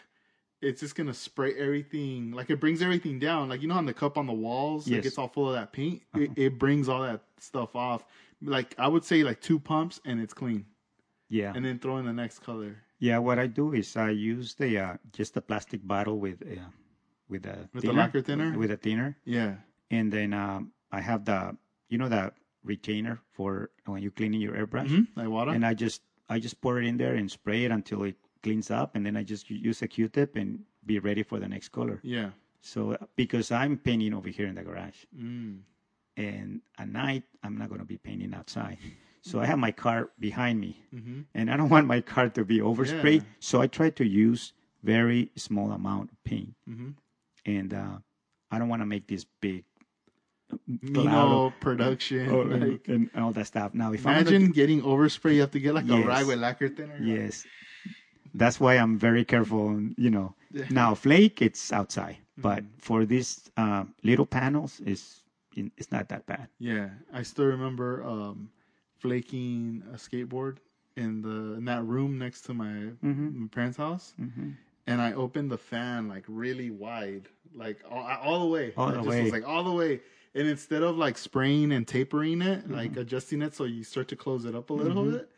it's 0.65 0.81
just 0.81 0.95
gonna 0.95 1.15
spray 1.15 1.55
everything. 1.55 2.33
Like 2.33 2.51
it 2.51 2.61
brings 2.61 2.83
everything 2.83 3.19
down. 3.19 3.49
Like 3.49 3.63
you 3.63 3.69
know 3.69 3.75
on 3.77 3.87
the 3.87 3.95
cup 3.95 4.17
on 4.19 4.27
the 4.27 4.33
walls, 4.33 4.87
like 4.87 4.97
Yes. 4.97 5.07
it's 5.07 5.19
all 5.19 5.29
full 5.29 5.49
of 5.49 5.55
that 5.55 5.73
paint. 5.73 6.03
It, 6.15 6.31
it 6.37 6.59
brings 6.59 6.89
all 6.89 7.03
that 7.03 7.23
stuff 7.39 7.77
off. 7.77 8.05
Like 8.43 8.75
I 8.79 8.89
would 8.89 9.05
say 9.05 9.23
like 9.25 9.41
two 9.41 9.59
pumps 9.59 10.01
and 10.05 10.21
it's 10.21 10.35
clean, 10.35 10.67
Yeah. 11.29 11.53
and 11.55 11.65
then 11.65 11.79
throw 11.79 11.99
in 11.99 12.07
the 12.07 12.13
next 12.13 12.41
color. 12.41 12.77
Yeah, 12.99 13.19
what 13.19 13.39
I 13.39 13.47
do 13.47 13.73
is 13.75 13.97
I 13.97 14.11
use 14.11 14.55
the 14.55 14.79
uh, 14.79 14.97
just 15.13 15.37
a 15.37 15.41
plastic 15.41 15.87
bottle 15.87 16.19
with 16.19 16.43
uh, 16.43 16.61
with 17.29 17.47
a 17.47 17.69
With 17.73 17.85
the 17.85 17.93
lacquer 17.93 18.23
thinner? 18.23 18.57
with 18.59 18.71
a 18.71 18.77
thinner, 18.77 19.17
Yeah. 19.25 19.57
and 19.91 20.13
then 20.13 20.33
um, 20.33 20.73
I 20.93 21.01
have 21.01 21.25
the 21.25 21.57
you 21.89 21.99
know 21.99 22.09
the 22.09 22.33
retainer 22.65 23.21
for 23.33 23.71
when 23.85 24.01
you're 24.03 24.11
cleaning 24.13 24.41
your 24.41 24.55
airbrush, 24.55 24.89
Mm-hmm. 24.89 25.21
Like 25.21 25.29
water. 25.29 25.51
and 25.53 25.67
I 25.67 25.75
just 25.75 26.01
I 26.29 26.39
just 26.39 26.61
pour 26.63 26.79
it 26.81 26.87
in 26.87 26.97
there 26.97 27.15
and 27.15 27.31
spray 27.31 27.65
it 27.65 27.71
until 27.71 28.05
it 28.05 28.17
cleans 28.45 28.71
up, 28.71 28.95
and 28.95 29.03
then 29.07 29.17
I 29.17 29.23
just 29.25 29.45
use 29.51 29.83
a 29.83 29.89
Q-tip 29.89 30.37
and 30.37 30.49
be 30.87 30.97
ready 31.09 31.23
for 31.31 31.37
the 31.43 31.49
next 31.55 31.69
color. 31.79 31.99
yeah. 32.17 32.31
So 32.75 32.97
because 33.17 33.51
I'm 33.61 33.77
painting 33.77 34.15
over 34.19 34.31
here 34.37 34.47
in 34.53 34.55
the 34.55 34.63
garage, 34.69 35.01
Mm. 35.13 35.61
and 36.17 36.49
at 36.83 36.89
night 36.89 37.25
I'm 37.45 37.57
not 37.61 37.69
gonna 37.71 37.85
be 37.95 37.99
painting 38.09 38.33
outside. 38.41 38.79
So 39.31 39.41
I 39.41 39.47
have 39.53 39.59
my 39.69 39.73
car 39.85 40.11
behind 40.29 40.57
me, 40.61 40.73
Mm-hmm. 40.95 41.21
and 41.37 41.45
I 41.53 41.55
don't 41.59 41.71
want 41.75 41.87
my 41.95 42.01
car 42.15 42.27
to 42.37 42.43
be 42.53 42.59
oversprayed. 42.71 43.23
Yeah. 43.25 43.41
So 43.49 43.55
I 43.65 43.67
try 43.79 43.89
to 44.01 44.05
use 44.05 44.53
very 44.83 45.21
small 45.47 45.69
amount 45.81 46.07
of 46.13 46.19
paint, 46.25 46.53
Mm-hmm. 46.69 46.91
and 47.57 47.71
uh, 47.73 47.97
I 48.53 48.59
don't 48.59 48.69
want 48.73 48.83
to 48.85 48.91
make 48.95 49.07
this 49.09 49.25
big 49.41 49.65
cloud 50.93 51.53
production. 51.61 52.29
and, 52.29 52.63
like, 52.73 52.89
and 52.89 53.11
all 53.17 53.33
that 53.33 53.47
stuff. 53.47 53.73
Now, 53.75 53.93
if 53.93 54.07
I'm 54.07 54.13
imagine 54.21 54.43
gonna 54.43 54.53
getting 54.61 54.83
overspray. 54.83 55.35
You 55.37 55.41
have 55.41 55.51
to 55.53 55.61
get 55.61 55.75
like 55.75 55.89
a 55.89 55.97
Yes. 55.99 56.07
rag 56.07 56.27
with 56.27 56.39
lacquer 56.39 56.69
thinner. 56.69 56.99
yes, 57.01 57.47
that's 58.35 58.61
why 58.61 58.75
I'm 58.75 58.99
very 58.99 59.25
careful. 59.25 59.69
on, 59.69 59.95
You 59.99 60.11
know, 60.11 60.35
Yeah. 60.53 60.67
now 60.71 60.95
flake 60.95 61.43
it's 61.43 61.73
outside, 61.73 62.19
but 62.37 62.63
Mm-hmm. 62.65 62.79
for 62.79 63.05
these 63.07 63.51
uh, 63.57 63.85
little 64.03 64.27
panels, 64.27 64.81
it's 64.85 65.23
it's 65.57 65.91
not 65.93 66.09
that 66.09 66.27
bad. 66.27 66.49
Yeah, 66.59 66.91
I 67.13 67.23
still 67.23 67.47
remember 67.47 68.03
um, 68.05 68.51
flaking 68.99 69.83
a 69.93 69.97
skateboard 69.97 70.59
in 70.97 71.23
the 71.23 71.55
in 71.59 71.65
that 71.67 71.85
room 71.85 72.19
next 72.19 72.43
to 72.47 72.55
my, 72.55 72.93
Mhm. 73.05 73.35
my 73.35 73.47
parents' 73.49 73.77
house, 73.79 74.15
hmm 74.17 74.53
and 74.87 75.01
I 75.01 75.13
opened 75.15 75.51
the 75.51 75.57
fan 75.59 76.09
like 76.09 76.25
really 76.29 76.71
wide, 76.71 77.29
like 77.55 77.83
all, 77.91 78.03
all 78.23 78.41
the 78.41 78.47
way. 78.47 78.73
All 78.77 78.89
I 78.89 78.93
the 78.93 78.97
just 78.99 79.09
way. 79.09 79.23
was 79.23 79.33
like 79.33 79.47
all 79.49 79.65
the 79.65 79.73
way. 79.73 80.01
And 80.35 80.47
instead 80.49 80.83
of 80.83 80.97
like 80.99 81.17
spraying 81.17 81.73
and 81.73 81.87
tapering 81.87 82.43
it, 82.43 82.65
Mm-hmm. 82.65 82.75
like 82.75 82.97
adjusting 82.97 83.43
it 83.43 83.55
so 83.55 83.65
you 83.65 83.83
start 83.85 84.09
to 84.09 84.17
close 84.17 84.45
it 84.45 84.55
up 84.55 84.71
a 84.71 84.75
little 84.75 85.05
bit, 85.05 85.31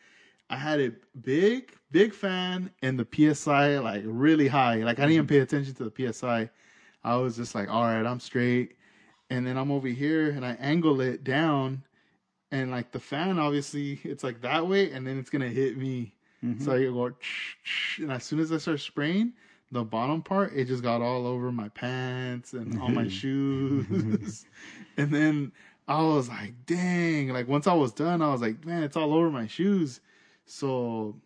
I 0.49 0.57
had 0.57 0.81
it 0.81 1.03
big, 1.23 1.73
big 1.91 2.15
fan, 2.15 2.71
and 2.83 2.99
the 2.99 3.35
PSI 3.35 3.79
like 3.79 4.03
really 4.05 4.49
high. 4.49 4.77
Like 4.77 4.99
I 4.99 5.03
didn't 5.03 5.13
even 5.13 5.27
mm-hmm. 5.27 5.35
pay 5.35 5.39
attention 5.41 5.75
to 5.75 5.91
the 5.91 6.13
PSI. 6.13 6.51
I 7.05 7.17
was 7.17 7.37
just 7.37 7.55
like, 7.55 7.69
all 7.69 7.83
right, 7.83 8.05
I'm 8.07 8.21
straight. 8.21 8.77
And 9.31 9.47
then 9.47 9.57
I'm 9.57 9.73
over 9.73 9.89
here 9.89 10.31
and 10.31 10.45
I 10.45 10.53
angle 10.61 11.01
it 11.01 11.25
down, 11.25 11.83
and 12.53 12.71
like 12.71 12.93
the 12.93 13.01
fan, 13.01 13.39
obviously, 13.39 14.01
it's 14.05 14.23
like 14.23 14.41
that 14.43 14.67
way, 14.67 14.93
and 14.93 15.07
then 15.07 15.19
it's 15.19 15.31
gonna 15.31 15.49
hit 15.49 15.77
me. 15.77 16.13
So 16.43 16.71
mm-hmm. 16.71 16.71
I 16.71 17.09
go, 17.09 17.17
and 17.99 18.13
as 18.13 18.23
soon 18.23 18.39
as 18.39 18.53
I 18.53 18.59
start 18.59 18.79
spraying, 18.79 19.33
the 19.73 19.83
bottom 19.83 20.23
part, 20.23 20.53
it 20.55 20.67
just 20.67 20.83
got 20.83 21.03
all 21.03 21.27
over 21.27 21.51
my 21.51 21.69
pants 21.71 22.53
and 22.53 22.81
all 22.81 22.89
my 22.89 23.09
shoes. 23.21 24.47
and 24.97 25.11
then 25.11 25.51
I 25.89 26.03
was 26.03 26.29
like, 26.29 26.55
dang. 26.67 27.31
Like 27.31 27.49
once 27.49 27.67
I 27.67 27.75
was 27.75 27.93
done, 27.93 28.23
I 28.23 28.31
was 28.31 28.41
like, 28.41 28.65
man, 28.65 28.83
it's 28.83 28.97
all 28.97 29.13
over 29.13 29.31
my 29.31 29.47
shoes. 29.47 30.01
So 30.47 31.17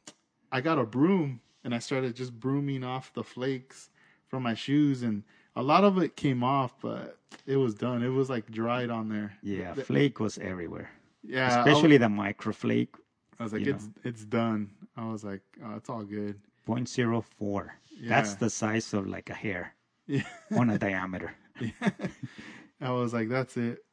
I 0.50 0.60
got 0.60 0.78
a 0.78 0.84
broom 0.84 1.40
and 1.64 1.74
I 1.74 1.78
started 1.78 2.16
just 2.16 2.38
brooming 2.38 2.82
off 2.84 3.12
the 3.14 3.22
flakes 3.22 3.90
from 4.28 4.42
my 4.42 4.54
shoes. 4.54 5.02
And 5.02 5.22
a 5.54 5.62
lot 5.62 5.84
of 5.84 5.98
it 5.98 6.16
came 6.16 6.42
off, 6.42 6.74
but 6.80 7.18
it 7.46 7.56
was 7.56 7.74
done. 7.74 8.02
It 8.02 8.08
was 8.08 8.30
like 8.30 8.50
dried 8.50 8.90
on 8.90 9.08
there. 9.08 9.32
Yeah, 9.42 9.74
flake 9.74 10.20
was 10.20 10.38
everywhere, 10.38 10.90
Yeah. 11.22 11.60
Especially 11.60 11.98
the 11.98 12.08
micro 12.08 12.52
flake. 12.52 12.94
I 13.38 13.44
was 13.44 13.52
like, 13.52 13.66
it's 13.66 13.88
it's 14.04 14.24
done. 14.24 14.70
I 14.96 15.06
was 15.10 15.24
like, 15.24 15.40
oh, 15.64 15.76
it's 15.76 15.88
all 15.88 16.02
good. 16.02 16.38
0.04. 16.68 17.70
That's 18.02 18.34
the 18.34 18.50
size 18.50 18.92
of 18.94 19.06
like 19.06 19.30
a 19.30 19.34
hair 19.34 19.74
Yeah. 20.06 20.22
on 20.56 20.70
a 20.70 20.78
diameter. 20.78 21.32
I 22.80 22.90
was 22.92 23.12
like, 23.12 23.28
that's 23.28 23.56
it 23.56 23.84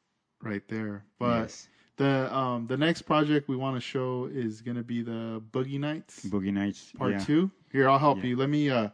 right 0.42 0.66
there. 0.68 1.04
But 1.20 1.42
yes. 1.44 1.68
The 1.98 2.34
um 2.36 2.68
the 2.68 2.78
next 2.78 3.04
project 3.04 3.50
we 3.50 3.56
want 3.56 3.76
to 3.76 3.82
show 3.82 4.30
is 4.32 4.62
gonna 4.62 4.84
be 4.84 5.02
the 5.02 5.42
Boogie 5.52 5.80
Nights 5.80 6.26
Boogie 6.26 6.54
Nights. 6.54 6.92
Part 6.98 7.12
yeah. 7.14 7.20
Two. 7.20 7.52
Here, 7.72 7.90
I'll 7.90 8.00
help 8.00 8.20
Yeah. 8.20 8.26
you. 8.28 8.36
Let 8.38 8.50
me 8.50 8.70
uh, 8.70 8.90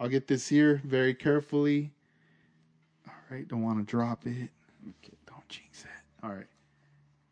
I'll 0.00 0.08
get 0.08 0.26
this 0.26 0.48
here 0.48 0.80
very 0.84 1.14
carefully. 1.14 1.92
All 3.06 3.14
right, 3.30 3.46
don't 3.46 3.62
want 3.62 3.78
to 3.78 3.84
drop 3.90 4.26
it. 4.26 4.50
Okay, 4.88 5.16
don't 5.26 5.48
jinx 5.48 5.84
it. 5.84 5.90
All 6.24 6.30
right, 6.30 6.46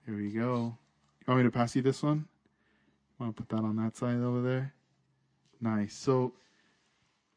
here 0.06 0.16
we 0.16 0.30
go. 0.30 0.76
You 1.26 1.26
want 1.32 1.38
me 1.38 1.44
to 1.44 1.50
pass 1.50 1.74
you 1.74 1.82
this 1.82 2.02
one? 2.02 2.26
Want 3.18 3.34
to 3.36 3.42
put 3.42 3.48
that 3.56 3.64
on 3.64 3.76
that 3.76 3.96
side 3.96 4.18
over 4.18 4.42
there? 4.42 4.74
Nice. 5.60 5.94
So, 5.94 6.34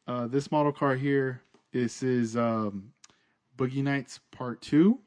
uh, 0.06 0.26
this 0.26 0.50
model 0.50 0.72
car 0.72 0.94
here, 0.96 1.40
this 1.72 2.02
is 2.02 2.36
um, 2.36 2.92
Boogie 3.56 3.82
Nights 3.82 4.20
Part 4.30 4.60
Two. 4.60 4.98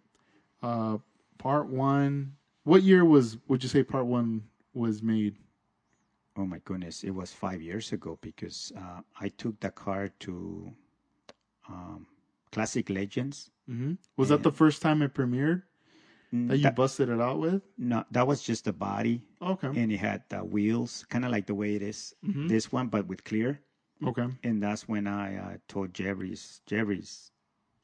Uh, 0.63 0.97
part 1.37 1.67
One. 1.67 2.33
What 2.63 2.83
year 2.83 3.03
was? 3.03 3.37
Would 3.47 3.63
you 3.63 3.69
say 3.69 3.83
Part 3.83 4.05
One 4.05 4.43
was 4.73 5.01
made? 5.01 5.37
Oh 6.37 6.45
my 6.45 6.59
goodness, 6.63 7.03
it 7.03 7.11
was 7.11 7.33
five 7.33 7.61
years 7.61 7.91
ago 7.91 8.17
because 8.21 8.71
uh, 8.77 9.01
I 9.19 9.27
took 9.29 9.59
the 9.59 9.69
car 9.69 10.07
to 10.19 10.71
um, 11.69 12.07
Classic 12.51 12.89
Legends. 12.89 13.51
hmm 13.67 13.93
Was 14.17 14.29
that 14.29 14.43
the 14.43 14.51
first 14.51 14.81
time 14.81 15.01
it 15.01 15.13
premiered 15.13 15.63
Mm, 16.33 16.47
that 16.47 16.57
you 16.57 16.63
that, 16.63 16.75
busted 16.75 17.09
it 17.09 17.19
out 17.19 17.39
with? 17.39 17.61
no, 17.77 18.05
that 18.11 18.25
was 18.25 18.41
just 18.41 18.63
the 18.63 18.71
body, 18.71 19.21
Okay. 19.41 19.67
and 19.67 19.91
it 19.91 19.97
had 19.99 20.23
the 20.29 20.43
wheels, 20.43 21.05
kind 21.09 21.25
of 21.25 21.31
like 21.31 21.45
the 21.45 21.53
way 21.53 21.75
it 21.75 21.81
is 21.81 22.15
Mhm. 22.23 22.47
this 22.47 22.71
one, 22.71 22.87
but 22.87 23.05
with 23.07 23.23
clear. 23.25 23.59
Okay. 24.03 24.27
And 24.43 24.63
that's 24.63 24.87
when 24.87 25.07
I 25.07 25.35
uh, 25.35 25.57
told 25.67 25.93
Jerry's, 25.93 26.61
Jerry's, 26.65 27.31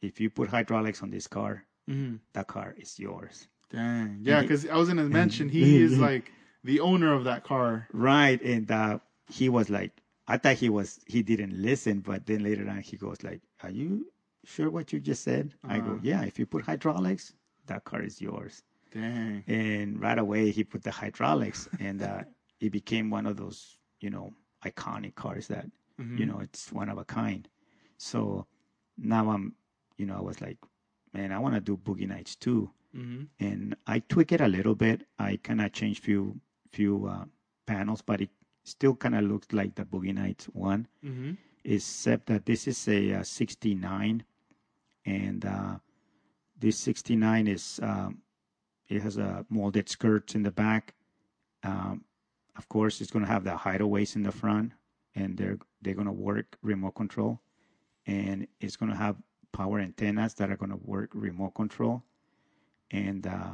if 0.01 0.19
you 0.21 0.29
put 0.29 0.47
hydraulics 0.49 1.03
on 1.03 1.09
this 1.11 1.27
car, 1.27 1.65
hmm 1.87 2.17
that 2.33 2.47
car 2.47 2.73
is 2.77 2.99
yours. 2.99 3.47
Dang. 3.69 4.19
Yeah, 4.21 4.41
because 4.41 4.67
I 4.67 4.75
was 4.77 4.87
gonna 4.87 5.03
mention 5.03 5.49
he 5.49 5.81
is 5.81 5.97
like 5.97 6.31
the 6.63 6.79
owner 6.79 7.13
of 7.13 7.25
that 7.25 7.43
car. 7.43 7.87
Right, 7.91 8.41
and 8.41 8.69
uh, 8.71 8.99
he 9.29 9.49
was 9.49 9.69
like, 9.69 9.91
I 10.27 10.37
thought 10.37 10.55
he 10.55 10.69
was 10.69 10.99
he 11.05 11.21
didn't 11.21 11.53
listen, 11.61 11.99
but 11.99 12.25
then 12.25 12.43
later 12.43 12.67
on 12.69 12.81
he 12.81 12.97
goes 12.97 13.23
like, 13.23 13.41
"Are 13.63 13.69
you 13.69 14.07
sure 14.45 14.69
what 14.69 14.93
you 14.93 14.99
just 14.99 15.23
said?" 15.23 15.53
I 15.63 15.79
go, 15.79 15.99
"Yeah. 16.01 16.23
If 16.23 16.39
you 16.39 16.45
put 16.45 16.65
hydraulics, 16.65 17.33
that 17.67 17.83
car 17.83 18.01
is 18.01 18.21
yours." 18.21 18.63
Dang. 18.93 19.43
And 19.47 19.99
right 20.01 20.17
away 20.17 20.51
he 20.51 20.63
put 20.63 20.83
the 20.83 20.91
hydraulics, 20.91 21.67
and 21.79 22.01
uh, 22.01 22.23
it 22.61 22.71
became 22.71 23.09
one 23.09 23.25
of 23.25 23.37
those 23.37 23.77
you 23.99 24.09
know 24.09 24.31
iconic 24.65 25.15
cars 25.15 25.47
that 25.47 25.65
you 26.17 26.25
know 26.25 26.39
it's 26.39 26.71
one 26.71 26.89
of 26.89 26.97
a 26.97 27.05
kind. 27.05 27.47
So 27.97 28.45
now 28.97 29.29
I'm 29.31 29.55
you 29.97 30.05
know 30.05 30.15
I 30.15 30.21
was 30.21 30.39
like, 30.41 30.57
man, 31.13 31.31
I 31.31 31.39
want 31.39 31.55
to 31.55 31.61
do 31.61 31.75
Boogie 31.77 32.07
Nights 32.07 32.35
too 32.35 32.71
Mm-hmm. 32.97 33.23
and 33.39 33.75
I 33.85 33.99
tweak 33.99 34.31
it 34.31 34.41
a 34.41 34.47
little 34.47 34.73
bit. 34.75 35.03
I 35.19 35.37
kind 35.43 35.61
of 35.61 35.71
change 35.71 35.99
few 36.01 36.39
few 36.71 37.05
uh, 37.07 37.25
panels, 37.65 38.01
but 38.01 38.21
it 38.21 38.29
still 38.63 38.95
kind 38.95 39.15
of 39.15 39.23
looks 39.23 39.53
like 39.53 39.75
the 39.75 39.85
Boogie 39.85 40.13
Nights 40.15 40.45
one, 40.45 40.87
Mm-hmm. 41.05 41.33
except 41.63 42.25
that 42.27 42.45
this 42.45 42.67
is 42.67 42.87
a, 42.87 43.13
uh 43.13 43.23
69, 43.23 44.23
and 45.05 45.45
uh, 45.45 45.75
this 46.59 46.77
69 46.79 47.47
is 47.47 47.79
um, 47.83 48.21
it 48.89 49.01
has 49.01 49.17
a 49.17 49.45
molded 49.49 49.89
skirts 49.89 50.33
in 50.35 50.43
the 50.43 50.51
back. 50.51 50.93
Um, 51.63 52.03
of 52.57 52.67
course, 52.69 53.01
it's 53.01 53.11
going 53.11 53.25
to 53.25 53.31
have 53.31 53.43
the 53.43 53.51
hideaways 53.51 54.15
in 54.15 54.23
the 54.23 54.31
front, 54.31 54.71
and 55.15 55.37
they're 55.37 55.59
they're 55.81 55.93
going 55.93 56.07
to 56.07 56.11
work 56.13 56.57
remote 56.63 56.95
control, 56.95 57.39
and 58.07 58.47
it's 58.59 58.75
going 58.75 58.91
to 58.91 58.97
have 58.97 59.17
power 59.53 59.79
antennas 59.79 60.33
that 60.35 60.49
are 60.51 60.57
going 60.57 60.71
to 60.71 60.79
work 60.83 61.09
remote 61.13 61.51
control 61.55 62.03
and 62.91 63.25
uh, 63.27 63.53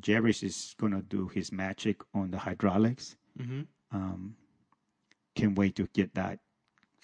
Jerry's 0.00 0.42
is 0.42 0.74
gonna 0.78 1.02
do 1.02 1.28
his 1.28 1.52
magic 1.52 2.00
on 2.14 2.30
the 2.30 2.38
hydraulics. 2.38 3.16
Mm-hmm. 3.38 3.62
Um, 3.92 4.36
can't 5.34 5.56
wait 5.56 5.76
to 5.76 5.88
get 5.92 6.14
that 6.14 6.38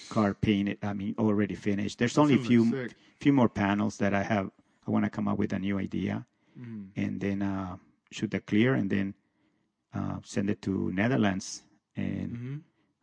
car 0.08 0.34
painted. 0.34 0.78
I 0.82 0.92
mean, 0.94 1.14
already 1.18 1.54
finished. 1.54 1.98
There's 1.98 2.18
only 2.18 2.34
a 2.34 2.38
few 2.38 2.70
Sick. 2.70 2.92
few 3.20 3.32
more 3.32 3.48
panels 3.48 3.96
that 3.98 4.14
I 4.14 4.22
have. 4.22 4.50
I 4.86 4.90
want 4.90 5.04
to 5.04 5.10
come 5.10 5.28
up 5.28 5.38
with 5.38 5.52
a 5.52 5.58
new 5.58 5.78
idea, 5.78 6.26
Mhm. 6.58 6.88
and 6.96 7.20
then 7.20 7.42
uh, 7.42 7.76
shoot 8.10 8.30
the 8.30 8.40
clear, 8.40 8.74
and 8.74 8.90
then 8.90 9.14
uh, 9.94 10.18
send 10.24 10.50
it 10.50 10.60
to 10.62 10.90
Netherlands. 10.92 11.62
And 11.96 12.32
Mhm. 12.36 12.60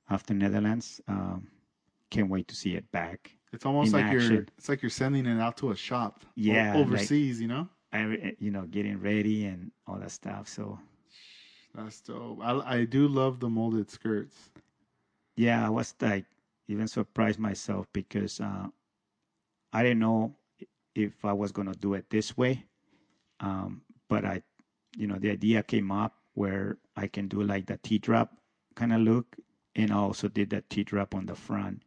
after 0.09 0.34
Netherlands, 0.34 0.99
um, 1.07 1.47
can't 2.09 2.30
wait 2.30 2.47
to 2.47 2.55
see 2.55 2.76
it 2.76 2.91
back. 2.91 3.38
It's 3.53 3.65
almost 3.65 3.93
like 3.93 4.11
you're 4.11 4.41
it's 4.57 4.67
like 4.70 4.82
you're 4.82 4.89
sending 4.89 5.26
it 5.26 5.39
out 5.39 5.57
to 5.57 5.72
a 5.72 5.76
shop. 5.76 6.26
Yeah, 6.36 6.74
like- 6.74 6.86
overseas, 6.88 7.39
you 7.41 7.47
know. 7.47 7.70
I, 7.94 8.36
you 8.40 8.52
know, 8.52 8.66
getting 8.66 9.00
ready 9.00 9.46
and 9.46 9.72
all 9.88 10.00
that 10.00 10.12
stuff. 10.12 10.48
So 10.48 10.80
That's 11.74 12.02
dope. 12.02 12.40
I 12.42 12.80
I 12.82 12.86
do 12.86 13.08
love 13.08 13.40
the 13.40 13.50
molded 13.50 13.90
skirts. 13.90 14.52
yeah, 15.36 15.66
I 15.66 15.70
was 15.70 15.96
like 16.02 16.26
even 16.68 16.88
surprised 16.88 17.40
myself 17.40 17.88
because 17.94 18.40
uh, 18.40 18.68
I 19.74 19.84
didn't 19.84 20.00
know 20.00 20.36
if 20.96 21.24
I 21.26 21.34
was 21.34 21.52
gonna 21.52 21.74
do 21.76 21.94
it 21.94 22.10
this 22.10 22.38
way. 22.38 22.66
Um, 23.40 23.84
but 24.10 24.26
I, 24.26 24.44
you 24.98 25.08
know, 25.08 25.18
the 25.20 25.32
idea 25.32 25.64
came 25.64 25.92
up 25.92 26.16
where 26.34 26.78
I 26.96 27.08
can 27.08 27.28
do 27.28 27.44
like 27.44 27.68
the 27.68 27.78
T 27.78 28.00
drop 28.00 28.38
kind 28.76 28.94
of 28.94 29.02
look, 29.02 29.38
and 29.76 29.92
I 29.92 29.96
also 29.98 30.28
did 30.30 30.50
the 30.52 30.62
T 30.70 30.84
drop 30.84 31.16
on 31.16 31.26
the 31.26 31.36
front 31.36 31.84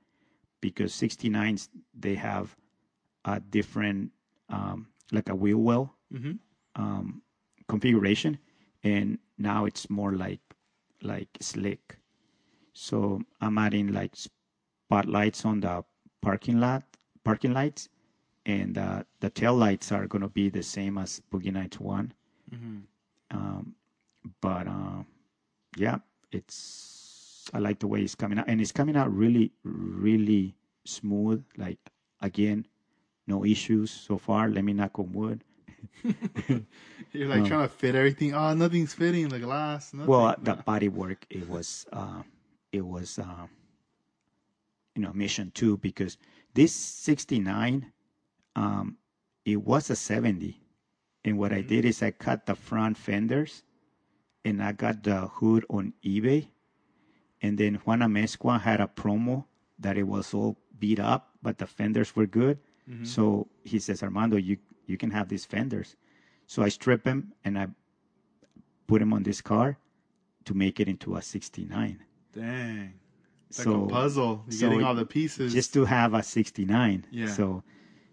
because 0.61 0.93
69s 0.95 1.69
they 1.95 2.15
have 2.17 2.57
a 3.25 3.41
different, 3.41 4.13
um, 4.51 4.89
like 5.13 5.29
a 5.29 5.35
wheel 5.35 5.59
well 5.59 5.95
Mm-hmm. 6.13 6.33
um, 6.77 7.23
configuration, 7.69 8.39
and 8.85 9.19
now 9.39 9.65
it's 9.65 9.89
more 9.89 10.13
like 10.13 10.41
like 11.03 11.29
slick. 11.41 11.97
So 12.75 13.21
I'm 13.41 13.57
adding 13.59 13.93
like 13.93 14.15
spotlights 14.17 15.45
on 15.47 15.61
the 15.61 15.85
parking 16.21 16.61
lot, 16.61 16.83
parking 17.25 17.53
lights, 17.55 17.89
and 18.45 18.77
uh, 18.77 19.05
the 19.21 19.31
tail 19.31 19.55
lights 19.55 19.91
are 19.93 20.07
gonna 20.07 20.29
be 20.29 20.51
the 20.51 20.63
same 20.63 20.99
as 20.99 21.23
Boogie 21.33 21.53
Nights 21.53 21.81
One. 21.81 22.13
Mm-hmm. 22.55 22.79
Um, 23.31 23.75
but 24.41 24.67
uh, 24.69 25.03
yeah, 25.77 25.99
it's 26.31 27.49
I 27.55 27.59
like 27.59 27.79
the 27.81 27.89
way 27.89 28.03
it's 28.03 28.15
coming 28.15 28.39
out, 28.39 28.49
and 28.49 28.61
it's 28.61 28.73
coming 28.73 28.97
out 28.97 29.13
really, 29.15 29.53
really 29.65 30.55
smooth. 30.85 31.43
Like 31.57 31.79
again, 32.21 32.67
no 33.33 33.45
issues 33.55 33.91
so 33.91 34.14
far. 34.26 34.43
Let 34.49 34.64
me 34.64 34.72
knock 34.72 34.99
on 34.99 35.09
wood. 35.12 35.39
You're 37.12 37.28
like 37.28 37.41
Um, 37.43 37.47
trying 37.51 37.68
to 37.68 37.74
fit 37.83 37.95
everything. 37.95 38.30
Oh, 38.35 38.53
nothing's 38.55 38.95
fitting. 38.95 39.28
The 39.28 39.39
glass. 39.41 39.93
Nothing. 39.95 40.09
Well, 40.12 40.35
the 40.43 40.55
body 40.57 40.89
work 40.89 41.20
it 41.30 41.49
was 41.49 41.87
uh, 41.93 42.22
it 42.78 42.85
was 42.95 43.18
uh, 43.18 43.47
you 44.95 45.03
know 45.03 45.12
mission 45.12 45.51
two 45.55 45.76
because 45.78 46.16
this 46.55 46.72
sixty 46.74 47.39
nine 47.41 47.93
um, 48.57 48.97
it 49.45 49.61
was 49.62 49.91
a 49.91 49.97
seventy, 49.97 50.55
and 51.24 51.39
what 51.39 51.53
I 51.53 51.62
did 51.62 51.85
is 51.85 52.03
I 52.03 52.11
cut 52.11 52.47
the 52.47 52.55
front 52.55 52.97
fenders, 52.97 53.62
and 54.45 54.62
I 54.62 54.72
got 54.72 55.03
the 55.03 55.18
hood 55.41 55.64
on 55.68 55.95
eBay, 56.05 56.49
and 57.41 57.57
then 57.59 57.74
Juana 57.85 58.09
Mezcua 58.09 58.61
had 58.61 58.80
a 58.80 58.87
promo 58.89 59.45
that 59.78 59.97
it 59.97 60.07
was 60.07 60.33
all 60.35 60.57
beat 60.78 61.01
up, 61.01 61.30
but 61.43 61.59
the 61.59 61.66
fenders 61.66 62.14
were 62.16 62.26
good. 62.26 62.59
Mm-hmm. 62.93 63.05
So 63.05 63.49
he 63.64 63.78
says, 63.78 64.03
Armando, 64.03 64.36
you 64.36 64.59
you 64.86 64.97
can 64.97 65.11
have 65.11 65.28
these 65.28 65.45
fenders. 65.45 65.97
So 66.47 66.62
I 66.62 66.68
strip 66.68 67.05
them 67.05 67.32
and 67.45 67.59
I 67.59 67.68
put 68.86 68.99
them 69.01 69.12
on 69.12 69.22
this 69.22 69.40
car 69.40 69.78
to 70.45 70.55
make 70.55 70.80
it 70.80 70.88
into 70.88 71.16
a 71.16 71.22
69. 71.22 72.03
Dang. 72.34 72.80
Like 72.82 72.95
so 73.51 73.84
a 73.84 73.88
puzzle. 73.88 74.45
You're 74.49 74.59
so 74.59 74.68
getting 74.68 74.84
all 74.84 74.95
the 74.95 75.07
pieces. 75.07 75.53
just 75.53 75.72
to 75.74 75.84
have 75.84 76.14
a 76.14 76.22
69. 76.22 77.07
Yeah. 77.11 77.26
So 77.26 77.62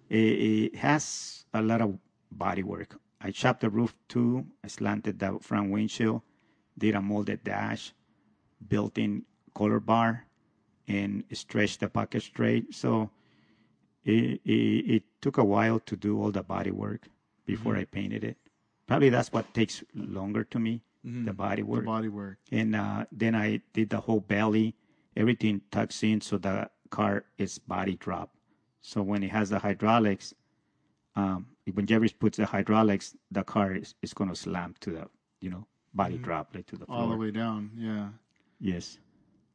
it, 0.10 0.18
it 0.18 0.76
has 0.76 1.46
a 1.54 1.62
lot 1.62 1.82
of 1.82 1.98
body 2.32 2.64
work. 2.64 3.00
I 3.22 3.32
chopped 3.32 3.62
the 3.62 3.70
roof 3.70 3.94
too. 4.08 4.46
I 4.64 4.68
slanted 4.68 5.20
the 5.20 5.40
front 5.42 5.72
windshield, 5.72 6.22
did 6.78 6.96
a 6.96 7.02
molded 7.02 7.44
dash, 7.44 7.94
built-in 8.68 9.24
color 9.54 9.80
bar, 9.80 10.26
and 10.88 11.24
stretched 11.34 11.82
the 11.82 11.90
pocket 11.90 12.24
straight. 12.24 12.74
So 12.74 13.10
it, 14.06 14.42
it, 14.46 14.92
it 14.96 15.04
took 15.22 15.38
a 15.38 15.44
while 15.44 15.80
to 15.82 15.96
do 15.96 16.22
all 16.22 16.32
the 16.32 16.44
body 16.44 16.72
work 16.72 17.08
before 17.46 17.74
Mm-hmm. 17.74 17.82
I 17.82 17.86
painted 17.86 18.24
it. 18.24 18.38
Probably 18.88 19.10
that's 19.10 19.32
what 19.32 19.54
takes 19.54 19.84
longer 19.94 20.44
to 20.46 20.60
me, 20.60 20.82
the 21.04 21.34
body 21.34 21.62
Mm-hmm. 21.62 21.72
the 21.72 21.78
work 21.78 21.86
body 21.86 22.08
work. 22.10 22.38
and 22.52 22.76
uh, 22.76 23.06
then 23.12 23.36
I 23.36 23.62
did 23.74 23.90
the 23.90 24.00
whole 24.00 24.20
belly. 24.22 24.76
Everything 25.16 25.62
tucks 25.72 26.04
in 26.04 26.22
so 26.22 26.38
the 26.38 26.70
car 26.90 27.26
is 27.38 27.58
body 27.60 27.96
drop. 27.98 28.32
So 28.82 29.02
when 29.02 29.24
it 29.24 29.32
has 29.32 29.50
the 29.50 29.60
hydraulics, 29.60 30.34
um, 31.16 31.48
when 31.74 31.86
Jerry's 31.86 32.14
puts 32.14 32.38
the 32.38 32.46
hydraulics, 32.46 33.16
the 33.32 33.44
car 33.44 33.76
is, 33.76 33.94
is 34.02 34.14
going 34.14 34.30
to 34.30 34.36
slam 34.36 34.76
to 34.82 34.92
the 34.92 35.08
you 35.42 35.50
know 35.50 35.66
body 35.94 36.18
drop 36.18 36.50
like 36.56 36.66
to 36.68 36.78
the 36.78 36.86
floor. 36.86 36.98
All 36.98 37.10
the 37.10 37.18
way 37.18 37.32
down. 37.32 37.72
Yeah. 37.76 38.10
Yes. 38.60 38.98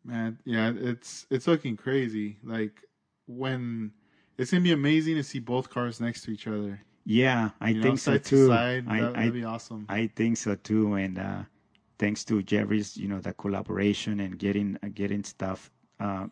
Man, 0.05 0.38
yeah, 0.45 0.72
it's 0.76 1.26
it's 1.30 1.47
looking 1.47 1.76
crazy. 1.76 2.36
Like 2.45 2.82
when 3.26 3.92
it's 4.39 4.51
gonna 4.51 4.62
be 4.62 4.72
amazing 4.72 5.16
to 5.16 5.22
see 5.22 5.39
both 5.41 5.70
cars 5.70 6.01
next 6.01 6.22
to 6.22 6.30
each 6.30 6.47
other. 6.47 6.80
Yeah, 7.05 7.51
I 7.61 7.70
You 7.70 7.76
know, 7.76 7.82
think 7.82 7.99
so 7.99 8.12
side 8.12 8.24
to 8.24 8.30
too. 8.30 8.47
side. 8.49 8.85
I, 8.89 9.01
that, 9.01 9.16
I, 9.16 9.24
would 9.24 9.35
be 9.35 9.45
awesome. 9.45 9.87
I 9.89 10.07
think 10.16 10.37
so 10.39 10.55
too, 10.55 10.95
and 10.95 11.18
uh, 11.18 11.43
thanks 11.99 12.24
to 12.26 12.43
Jerry's, 12.43 12.97
you 12.97 13.09
know, 13.09 13.20
the 13.20 13.32
collaboration 13.35 14.20
and 14.20 14.39
getting 14.39 14.78
uh, 14.82 14.89
getting 14.95 15.22
stuff 15.24 15.70
uh, 16.01 16.26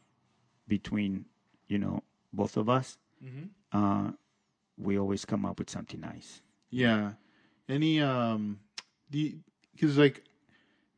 between, 0.68 1.24
you 1.68 1.78
know, 1.78 2.02
both 2.32 2.56
of 2.56 2.68
us. 2.68 2.96
Mhm. 3.22 3.48
Uh, 3.72 4.12
we 4.78 4.98
always 4.98 5.24
come 5.24 5.44
up 5.44 5.58
with 5.58 5.70
something 5.70 6.00
nice. 6.00 6.40
Yeah. 6.70 7.12
Any 7.68 8.00
um, 8.00 8.58
the 9.10 9.36
because 9.74 9.98
like 9.98 10.24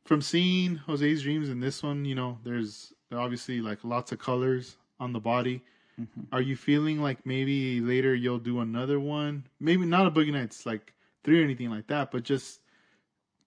from 0.05 0.21
seeing 0.21 0.75
Jose's 0.77 1.21
dreams 1.23 1.49
in 1.49 1.59
this 1.59 1.83
one, 1.83 2.05
you 2.05 2.15
know, 2.15 2.37
there's 2.43 2.93
obviously 3.11 3.61
like 3.61 3.83
lots 3.83 4.11
of 4.11 4.19
colors 4.19 4.77
on 4.99 5.11
the 5.13 5.19
body. 5.19 5.61
Are 6.31 6.41
you 6.41 6.55
feeling 6.55 7.01
like 7.01 7.25
maybe 7.25 7.79
later 7.79 8.13
you'll 8.13 8.39
do 8.39 8.59
another 8.59 8.99
one? 8.99 9.47
Maybe 9.59 9.85
not 9.85 10.07
a 10.07 10.11
Boogie 10.11 10.31
Nights 10.31 10.65
like 10.65 10.93
three 11.23 11.41
or 11.41 11.43
anything 11.43 11.69
like 11.69 11.87
that, 11.87 12.11
but 12.11 12.23
just 12.23 12.59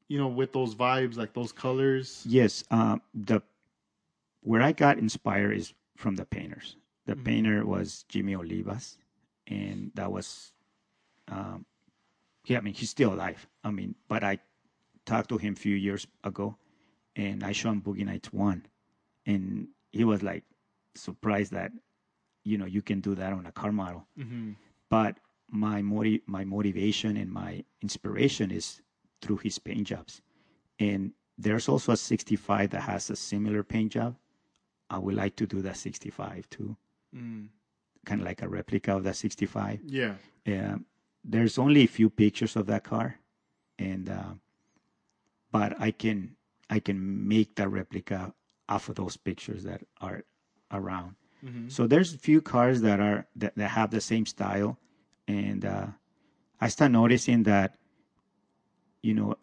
you 0.08 0.18
know 0.18 0.28
with 0.28 0.52
those 0.52 0.74
vibes, 0.74 1.16
like 1.16 1.34
those 1.34 1.52
colors. 1.52 2.24
Yes, 2.26 2.64
uh, 2.70 2.96
the 3.14 3.42
where 4.42 4.62
I 4.62 4.72
got 4.72 4.98
inspired 4.98 5.56
is 5.56 5.74
from 5.96 6.16
the 6.16 6.24
painters. 6.24 6.76
The 7.06 7.16
painter 7.16 7.64
was 7.66 8.04
Jimmy 8.08 8.34
Olivas, 8.34 8.98
and 9.46 9.90
that 9.94 10.12
was, 10.12 10.52
um, 11.28 11.64
yeah, 12.44 12.58
I 12.58 12.60
mean 12.60 12.74
he's 12.74 12.90
still 12.90 13.14
alive. 13.14 13.46
I 13.64 13.70
mean, 13.70 13.94
but 14.08 14.22
I 14.22 14.38
talked 15.06 15.30
to 15.30 15.38
him 15.38 15.54
a 15.54 15.56
few 15.56 15.74
years 15.74 16.06
ago, 16.24 16.56
and 17.16 17.42
I 17.42 17.52
showed 17.52 17.72
him 17.72 17.82
Boogie 17.82 18.04
Nights 18.04 18.32
one, 18.32 18.66
and 19.26 19.68
he 19.92 20.04
was 20.04 20.22
like 20.22 20.44
surprised 20.94 21.52
that, 21.52 21.72
you 22.48 22.56
know, 22.58 22.66
you 22.66 22.82
can 22.82 23.00
do 23.00 23.14
that 23.14 23.32
on 23.32 23.46
a 23.46 23.52
car 23.52 23.72
model. 23.72 24.06
Mm-hmm. 24.18 24.52
But 24.88 25.18
my 25.50 25.82
my 26.26 26.44
motivation 26.44 27.16
and 27.16 27.30
my 27.30 27.64
inspiration 27.82 28.50
is 28.50 28.80
through 29.22 29.38
his 29.38 29.58
paint 29.58 29.86
jobs, 29.86 30.22
and 30.78 31.12
there's 31.36 31.68
also 31.68 31.92
a 31.92 31.96
65 31.96 32.70
that 32.70 32.82
has 32.82 33.10
a 33.10 33.16
similar 33.16 33.62
paint 33.62 33.92
job. 33.92 34.16
I 34.90 34.98
would 34.98 35.14
like 35.14 35.36
to 35.36 35.46
do 35.46 35.60
that 35.62 35.76
65 35.76 36.48
too, 36.50 36.76
Mm. 37.14 37.48
kind 38.04 38.20
of 38.20 38.26
like 38.26 38.42
a 38.42 38.48
replica 38.48 38.96
of 38.96 39.04
that 39.04 39.16
65. 39.16 39.80
Yeah. 39.84 40.14
Yeah, 40.44 40.76
there's 41.24 41.58
only 41.58 41.82
a 41.84 41.86
few 41.98 42.08
pictures 42.10 42.56
of 42.56 42.66
that 42.66 42.84
car, 42.84 43.18
and 43.78 44.08
uh, 44.08 44.32
but 45.52 45.78
I 45.80 45.90
can 45.90 46.36
I 46.70 46.80
can 46.80 47.28
make 47.28 47.54
that 47.56 47.68
replica 47.68 48.32
off 48.68 48.88
of 48.88 48.96
those 48.96 49.16
pictures 49.16 49.62
that 49.64 49.82
are 50.00 50.24
around. 50.70 51.16
Mhm. 51.44 51.70
So 51.70 51.86
there's 51.86 52.14
a 52.14 52.18
few 52.18 52.40
cars 52.40 52.80
that 52.82 53.00
are 53.00 53.26
that, 53.36 53.54
that 53.56 53.70
have 53.70 53.90
the 53.90 54.00
same 54.00 54.26
style, 54.26 54.78
and 55.26 55.64
uh, 55.64 55.86
I 56.60 56.68
start 56.68 56.90
noticing 56.92 57.44
that 57.44 57.76
you 59.02 59.14
know 59.14 59.36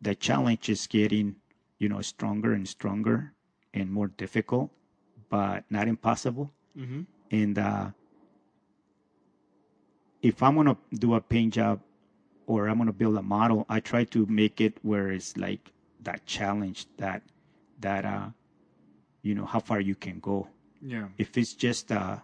the 0.00 0.14
challenge 0.14 0.68
is 0.68 0.86
getting 0.86 1.36
you 1.78 1.88
know 1.88 2.00
stronger 2.00 2.52
and 2.52 2.68
stronger 2.68 3.32
and 3.74 3.90
more 3.90 4.08
difficult, 4.08 4.70
but 5.30 5.64
not 5.70 5.88
impossible. 5.88 6.52
Mhm. 6.76 7.06
And 7.30 7.58
uh, 7.58 7.90
if 10.22 10.42
I'm 10.42 10.54
gonna 10.56 10.76
do 10.92 11.14
a 11.14 11.20
paint 11.20 11.54
job 11.54 11.80
or 12.46 12.68
I'm 12.68 12.78
gonna 12.78 12.92
build 12.92 13.16
a 13.16 13.22
model, 13.22 13.66
I 13.68 13.80
try 13.80 14.04
to 14.04 14.26
make 14.26 14.60
it 14.60 14.78
where 14.82 15.10
it's 15.10 15.36
like 15.36 15.72
that 16.02 16.26
challenge 16.26 16.86
that 16.98 17.22
that 17.80 18.04
uh 18.04 18.30
you 19.22 19.34
know 19.34 19.46
how 19.46 19.60
far 19.60 19.80
you 19.80 19.94
can 19.94 20.18
go. 20.20 20.48
Yeah. 20.84 21.08
If 21.18 21.38
it's 21.38 21.54
just 21.54 21.90
a 21.90 22.22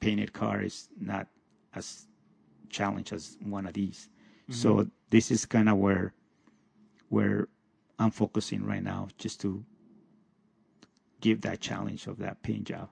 painted 0.00 0.32
car, 0.32 0.60
it's 0.60 0.88
not 1.00 1.28
as 1.74 2.06
challenge 2.68 3.12
as 3.12 3.36
one 3.42 3.66
of 3.66 3.74
these. 3.74 4.08
Mm-hmm. 4.50 4.52
So 4.54 4.86
this 5.10 5.30
is 5.30 5.46
kind 5.46 5.68
of 5.68 5.76
where 5.78 6.12
where 7.08 7.48
I'm 7.98 8.10
focusing 8.10 8.64
right 8.64 8.82
now, 8.82 9.08
just 9.18 9.40
to 9.42 9.64
give 11.20 11.40
that 11.42 11.60
challenge 11.60 12.06
of 12.08 12.18
that 12.18 12.42
paint 12.42 12.64
job. 12.64 12.88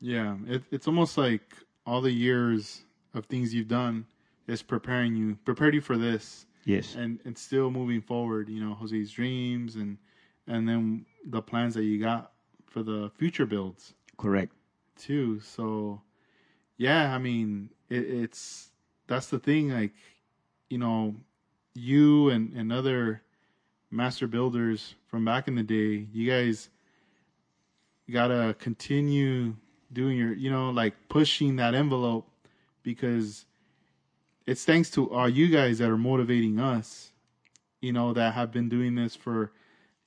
Yeah. 0.00 0.36
It, 0.46 0.64
it's 0.70 0.86
almost 0.86 1.16
like 1.16 1.54
all 1.86 2.00
the 2.00 2.12
years 2.12 2.82
of 3.14 3.26
things 3.26 3.54
you've 3.54 3.68
done 3.68 4.06
is 4.46 4.62
preparing 4.62 5.14
you, 5.16 5.36
prepared 5.44 5.74
you 5.74 5.80
for 5.80 5.96
this, 5.96 6.46
Yes. 6.64 6.94
and 6.96 7.20
and 7.24 7.38
still 7.38 7.70
moving 7.70 8.00
forward. 8.00 8.48
You 8.48 8.62
know, 8.64 8.74
Jose's 8.74 9.10
dreams 9.12 9.76
and 9.76 9.96
and 10.46 10.68
then 10.68 11.06
the 11.24 11.40
plans 11.42 11.74
that 11.74 11.84
you 11.84 12.00
got 12.00 12.32
for 12.66 12.82
the 12.82 13.10
future 13.16 13.46
builds. 13.46 13.94
Correct. 14.18 14.52
too. 14.98 15.40
So, 15.40 16.02
yeah, 16.78 17.14
I 17.14 17.18
mean, 17.18 17.70
it, 17.90 18.04
it's 18.04 18.70
that's 19.08 19.28
the 19.28 19.38
thing. 19.40 19.70
Like, 19.70 19.94
you 20.70 20.78
know, 20.78 21.16
you 21.74 22.30
and 22.30 22.54
and 22.54 22.72
other 22.72 23.22
master 23.90 24.26
builders 24.28 24.94
from 25.08 25.24
back 25.24 25.48
in 25.48 25.54
the 25.56 25.64
day, 25.64 26.08
you 26.12 26.30
guys 26.30 26.70
gotta 28.10 28.54
continue 28.58 29.54
doing 29.92 30.16
your, 30.18 30.32
you 30.34 30.50
know, 30.50 30.70
like 30.70 30.94
pushing 31.08 31.56
that 31.56 31.74
envelope 31.74 32.28
because 32.82 33.46
it's 34.46 34.64
thanks 34.64 34.90
to 34.90 35.10
all 35.10 35.28
you 35.28 35.48
guys 35.48 35.78
that 35.78 35.90
are 35.90 35.98
motivating 35.98 36.58
us. 36.60 37.12
You 37.80 37.92
know, 37.92 38.12
that 38.14 38.34
have 38.34 38.50
been 38.52 38.68
doing 38.68 38.96
this 38.96 39.14
for 39.14 39.52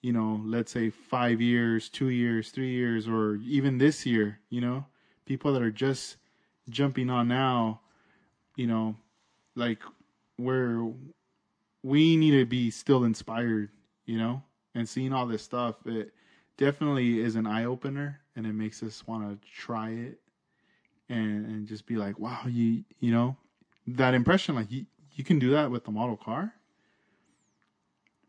you 0.01 0.11
know, 0.11 0.41
let's 0.45 0.71
say 0.71 0.89
five 0.89 1.41
years, 1.41 1.89
two 1.89 2.09
years, 2.09 2.49
three 2.49 2.71
years, 2.71 3.07
or 3.07 3.35
even 3.35 3.77
this 3.77 4.05
year, 4.05 4.39
you 4.49 4.61
know, 4.61 4.85
people 5.25 5.53
that 5.53 5.61
are 5.61 5.71
just 5.71 6.17
jumping 6.69 7.09
on 7.09 7.27
now, 7.27 7.81
you 8.55 8.67
know, 8.67 8.95
like 9.55 9.79
where 10.37 10.87
we 11.83 12.15
need 12.15 12.31
to 12.31 12.45
be 12.45 12.71
still 12.71 13.03
inspired, 13.03 13.69
you 14.05 14.17
know, 14.17 14.41
and 14.73 14.87
seeing 14.89 15.13
all 15.13 15.25
this 15.25 15.43
stuff, 15.43 15.75
it 15.85 16.13
definitely 16.57 17.19
is 17.19 17.35
an 17.35 17.45
eye 17.45 17.65
opener 17.65 18.19
and 18.35 18.47
it 18.47 18.53
makes 18.53 18.81
us 18.81 19.05
want 19.07 19.23
to 19.29 19.47
try 19.49 19.89
it 19.89 20.19
and, 21.09 21.45
and 21.45 21.67
just 21.67 21.85
be 21.85 21.95
like, 21.95 22.17
wow, 22.19 22.41
you, 22.47 22.83
you 22.99 23.11
know, 23.11 23.35
that 23.87 24.13
impression, 24.13 24.55
like 24.55 24.71
you, 24.71 24.85
you 25.13 25.23
can 25.23 25.37
do 25.37 25.51
that 25.51 25.69
with 25.69 25.85
the 25.85 25.91
model 25.91 26.17
car. 26.17 26.53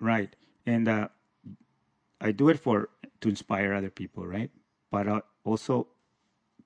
Right. 0.00 0.34
And 0.66 0.88
uh, 0.88 1.08
I 2.22 2.30
do 2.32 2.48
it 2.48 2.58
for 2.60 2.88
to 3.20 3.28
inspire 3.28 3.74
other 3.74 3.90
people, 3.90 4.24
right? 4.26 4.50
But 4.90 5.08
uh, 5.08 5.20
also, 5.44 5.88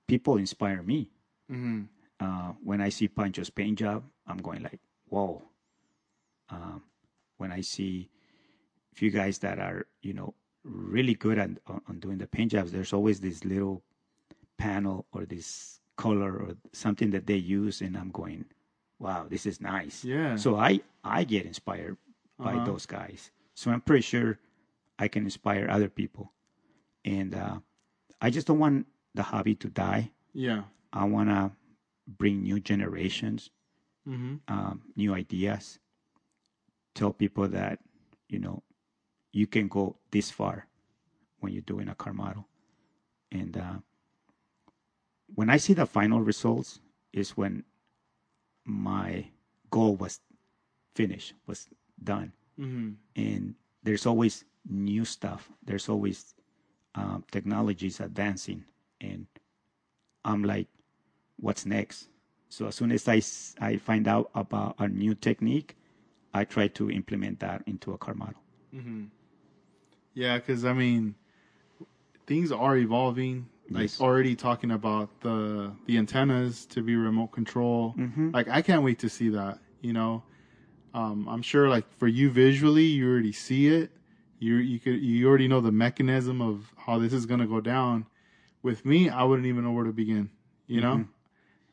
people 0.07 0.37
inspire 0.37 0.83
me. 0.83 1.09
Mm-hmm. 1.51 1.83
Uh, 2.21 2.53
when 2.63 2.81
I 2.81 2.91
see 2.91 3.09
Pancho's 3.09 3.51
paint 3.51 3.79
job, 3.79 4.05
I'm 4.27 4.39
going 4.39 4.63
like, 4.63 4.81
whoa. 5.09 5.43
Um, 6.51 6.83
when 7.39 7.53
I 7.53 7.61
see 7.63 8.09
a 8.93 8.97
few 8.97 9.11
guys 9.11 9.39
that 9.39 9.59
are, 9.59 9.87
you 10.03 10.13
know, 10.13 10.35
really 10.65 11.15
good 11.15 11.39
at 11.39 11.51
on, 11.67 11.81
on 11.89 12.01
doing 12.01 12.19
the 12.19 12.27
paint 12.27 12.53
jobs, 12.53 12.71
there's 12.73 12.93
always 12.93 13.21
this 13.21 13.45
little 13.45 13.83
panel 14.59 15.07
or 15.13 15.25
this 15.27 15.81
color 15.97 16.33
or 16.37 16.57
something 16.73 17.11
that 17.11 17.27
they 17.27 17.37
use, 17.37 17.81
and 17.81 17.97
I'm 17.97 18.11
going, 18.11 18.45
wow, 18.99 19.27
this 19.29 19.47
is 19.47 19.61
nice. 19.61 20.05
Yeah. 20.05 20.37
So 20.37 20.57
I 20.57 20.81
I 21.05 21.25
get 21.25 21.47
inspired 21.47 21.97
by 22.39 22.55
Uh-huh. 22.55 22.65
those 22.65 22.87
guys. 22.87 23.31
So 23.55 23.71
I'm 23.71 23.81
pretty 23.81 24.03
sure 24.03 24.39
I 24.99 25.09
can 25.09 25.25
inspire 25.25 25.69
other 25.71 25.89
people, 25.89 26.33
and 27.05 27.35
uh, 27.35 27.59
I 28.21 28.31
just 28.31 28.47
don't 28.47 28.59
want 28.59 28.87
the 29.15 29.23
hobby 29.23 29.55
to 29.57 29.69
die. 29.69 30.11
Yeah. 30.33 30.63
I 30.93 31.05
want 31.05 31.29
to 31.29 31.53
bring 32.07 32.43
new 32.43 32.61
generations, 32.61 33.51
Mm-hmm. 34.09 34.37
um, 34.47 34.83
new 34.95 35.15
ideas, 35.15 35.81
tell 36.95 37.13
people 37.13 37.49
that, 37.49 37.81
you 38.29 38.39
know, 38.39 38.63
you 39.33 39.49
can 39.49 39.67
go 39.67 39.97
this 40.13 40.31
far 40.31 40.69
when 41.41 41.53
you're 41.53 41.63
doing 41.63 41.89
a 41.89 41.95
car 41.97 42.13
model. 42.13 42.47
And 43.33 43.57
uh, 43.57 43.75
when 45.35 45.51
I 45.51 45.57
see 45.57 45.73
the 45.75 45.87
final 45.87 46.21
results, 46.21 46.79
is 47.13 47.31
when 47.37 47.65
my 48.65 49.27
goal 49.71 49.97
was 49.97 50.21
finished, 50.95 51.35
was 51.47 51.69
done. 52.03 52.33
Mm-hmm. 52.61 52.91
And 53.17 53.55
there's 53.83 54.07
always 54.07 54.45
new 54.69 55.05
stuff. 55.05 55.51
There's 55.65 55.89
always 55.89 56.35
um, 56.95 57.25
technologies 57.31 58.01
advancing, 58.01 58.65
and 59.01 59.27
I'm 60.25 60.43
like, 60.45 60.69
what's 61.39 61.67
next? 61.67 62.09
So 62.49 62.67
as 62.67 62.75
soon 62.75 62.93
as 62.93 63.09
I, 63.09 63.23
I 63.61 63.77
find 63.77 64.07
out 64.09 64.31
about 64.35 64.77
a 64.79 64.89
new 64.89 65.15
technique, 65.15 65.77
I 66.33 66.45
try 66.45 66.69
to 66.69 66.91
implement 66.91 67.41
that 67.41 67.63
into 67.67 67.93
a 67.93 67.99
car 67.99 68.15
model. 68.15 68.41
Mm-hmm. 68.75 69.05
Yeah, 70.15 70.39
because 70.39 70.65
I 70.65 70.73
mean, 70.73 71.15
things 72.27 72.53
are 72.53 72.77
evolving. 72.77 73.49
Like 73.69 73.83
Yes. 73.83 74.01
already 74.01 74.37
talking 74.37 74.71
about 74.71 75.21
the 75.23 75.73
the 75.87 75.99
antennas 75.99 76.67
to 76.67 76.83
be 76.83 76.95
remote 76.95 77.33
control. 77.33 77.95
Mhm. 77.99 78.33
Like 78.33 78.49
I 78.49 78.63
can't 78.63 78.85
wait 78.85 79.01
to 79.01 79.09
see 79.09 79.29
that. 79.31 79.59
You 79.81 79.93
know, 79.93 80.23
um, 80.95 81.29
I'm 81.29 81.43
sure 81.43 81.69
like 81.69 81.85
for 81.99 82.07
you 82.07 82.31
visually, 82.31 82.85
you 82.85 83.09
already 83.11 83.33
see 83.33 83.67
it. 83.67 83.91
You 84.39 84.57
you 84.57 84.79
could 84.79 85.01
you 85.01 85.29
already 85.29 85.49
know 85.49 85.61
the 85.61 85.73
mechanism 85.73 86.41
of 86.41 86.73
how 86.77 86.99
this 86.99 87.13
is 87.13 87.27
gonna 87.27 87.47
go 87.47 87.61
down. 87.61 88.07
With 88.63 88.85
me, 88.85 89.09
I 89.09 89.23
wouldn't 89.23 89.47
even 89.47 89.65
know 89.65 89.73
where 89.73 89.85
to 89.85 89.93
begin. 89.93 90.31
You 90.67 90.81
know, 90.81 90.95
mm-hmm. 90.97 91.11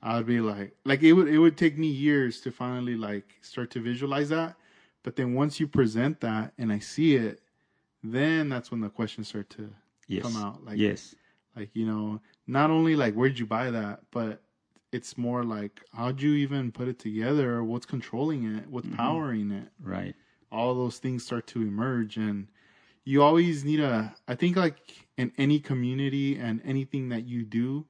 I'd 0.03 0.25
be 0.25 0.39
like, 0.39 0.75
like 0.85 1.01
it 1.01 1.13
would 1.13 1.27
it 1.27 1.39
would 1.39 1.57
take 1.57 1.77
me 1.77 1.87
years 1.87 2.41
to 2.41 2.51
finally 2.51 2.95
like 2.95 3.35
start 3.41 3.71
to 3.71 3.79
visualize 3.79 4.29
that. 4.29 4.55
But 5.03 5.15
then 5.15 5.33
once 5.33 5.59
you 5.59 5.67
present 5.67 6.21
that 6.21 6.53
and 6.57 6.71
I 6.71 6.79
see 6.79 7.15
it, 7.15 7.41
then 8.03 8.49
that's 8.49 8.71
when 8.71 8.81
the 8.81 8.89
questions 8.89 9.27
start 9.27 9.49
to 9.51 9.69
Yes. 10.07 10.23
come 10.23 10.37
out. 10.37 10.63
Like 10.63 10.77
yes. 10.77 11.15
like 11.55 11.69
you 11.73 11.85
know, 11.85 12.21
not 12.47 12.69
only 12.69 12.95
like 12.95 13.13
where'd 13.13 13.39
you 13.39 13.45
buy 13.45 13.71
that, 13.71 14.01
but 14.11 14.41
it's 14.91 15.17
more 15.17 15.43
like 15.43 15.81
how'd 15.93 16.21
you 16.21 16.33
even 16.35 16.71
put 16.71 16.87
it 16.87 16.99
together? 16.99 17.63
What's 17.63 17.85
controlling 17.85 18.55
it? 18.57 18.67
What's 18.69 18.87
mm-hmm. 18.87 18.97
powering 18.97 19.51
it? 19.51 19.69
Right. 19.81 20.15
All 20.53 20.73
those 20.75 20.99
things 20.99 21.25
start 21.25 21.47
to 21.47 21.61
emerge 21.61 22.17
and 22.17 22.47
you 23.03 23.21
always 23.21 23.65
need 23.65 23.79
a 23.79 24.13
i 24.27 24.35
think 24.35 24.55
like 24.55 24.77
in 25.17 25.31
any 25.37 25.59
community 25.59 26.37
and 26.37 26.61
anything 26.63 27.09
that 27.09 27.25
you 27.25 27.43
do 27.43 27.85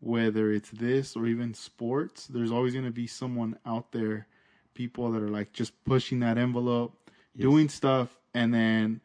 whether 0.00 0.52
it's 0.52 0.70
this 0.70 1.16
or 1.16 1.26
even 1.26 1.54
sports 1.54 2.26
there's 2.26 2.52
always 2.52 2.72
going 2.72 2.84
to 2.84 2.90
be 2.90 3.06
someone 3.06 3.56
out 3.64 3.92
there 3.92 4.26
people 4.74 5.10
that 5.10 5.22
are 5.22 5.28
like 5.28 5.52
just 5.52 5.72
pushing 5.84 6.20
that 6.20 6.38
envelope 6.38 7.10
doing 7.36 7.68
stuff 7.68 8.18
and 8.34 8.52
then 8.52 9.00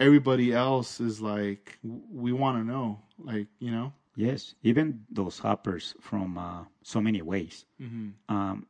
everybody 0.00 0.52
else 0.52 1.00
is 1.00 1.20
like 1.20 1.78
we 2.12 2.32
want 2.32 2.58
to 2.58 2.64
know 2.64 3.00
like 3.18 3.46
you 3.58 3.70
know 3.70 3.92
Yes. 4.16 4.54
Even 4.62 5.04
those 5.10 5.38
hoppers 5.38 5.94
from 6.00 6.38
uh, 6.38 6.64
so 6.82 7.00
many 7.00 7.22
ways. 7.22 7.66
mm-hmm. 7.80 8.34
um, 8.34 8.66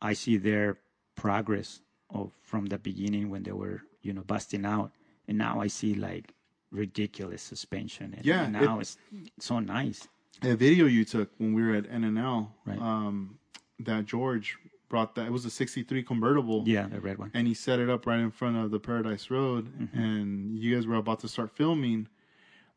I 0.00 0.14
see 0.14 0.38
their 0.38 0.78
progress 1.14 1.82
of 2.14 2.32
from 2.42 2.66
the 2.66 2.78
beginning 2.78 3.30
when 3.30 3.42
they 3.42 3.52
were, 3.52 3.82
you 4.02 4.12
know, 4.12 4.22
busting 4.22 4.64
out, 4.64 4.92
and 5.28 5.38
now 5.38 5.60
I 5.60 5.66
see 5.68 5.94
like 5.94 6.34
ridiculous 6.70 7.42
suspension, 7.42 8.14
and, 8.16 8.24
Yeah, 8.24 8.44
and 8.44 8.52
now 8.52 8.78
it's 8.80 8.96
so 9.38 9.58
nice. 9.60 10.08
a 10.42 10.54
video 10.54 10.86
you 10.86 11.04
took 11.04 11.30
when 11.38 11.52
we 11.52 11.62
were 11.62 11.74
at 11.74 11.84
NNL, 11.90 12.48
Right. 12.64 12.78
um, 12.80 13.38
that 13.80 14.04
George 14.06 14.56
brought 14.88 15.14
that. 15.14 15.26
It 15.26 15.32
was 15.32 15.44
a 15.44 15.50
'63 15.50 16.02
convertible. 16.02 16.64
Yeah, 16.66 16.86
the 16.88 17.00
red 17.00 17.18
one. 17.18 17.30
and 17.34 17.46
he 17.46 17.54
set 17.54 17.78
it 17.80 17.88
up 17.90 18.06
right 18.06 18.18
in 18.20 18.30
front 18.30 18.56
of 18.56 18.70
the 18.70 18.80
Paradise 18.80 19.30
Road, 19.30 19.70
and 19.92 20.58
you 20.58 20.74
guys 20.74 20.86
were 20.86 20.96
about 20.96 21.20
to 21.20 21.28
start 21.28 21.50
filming. 21.50 22.08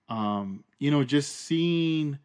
Um, 0.09 0.63
you 0.79 0.91
know, 0.91 1.03
just 1.03 1.31
seeing 1.35 2.19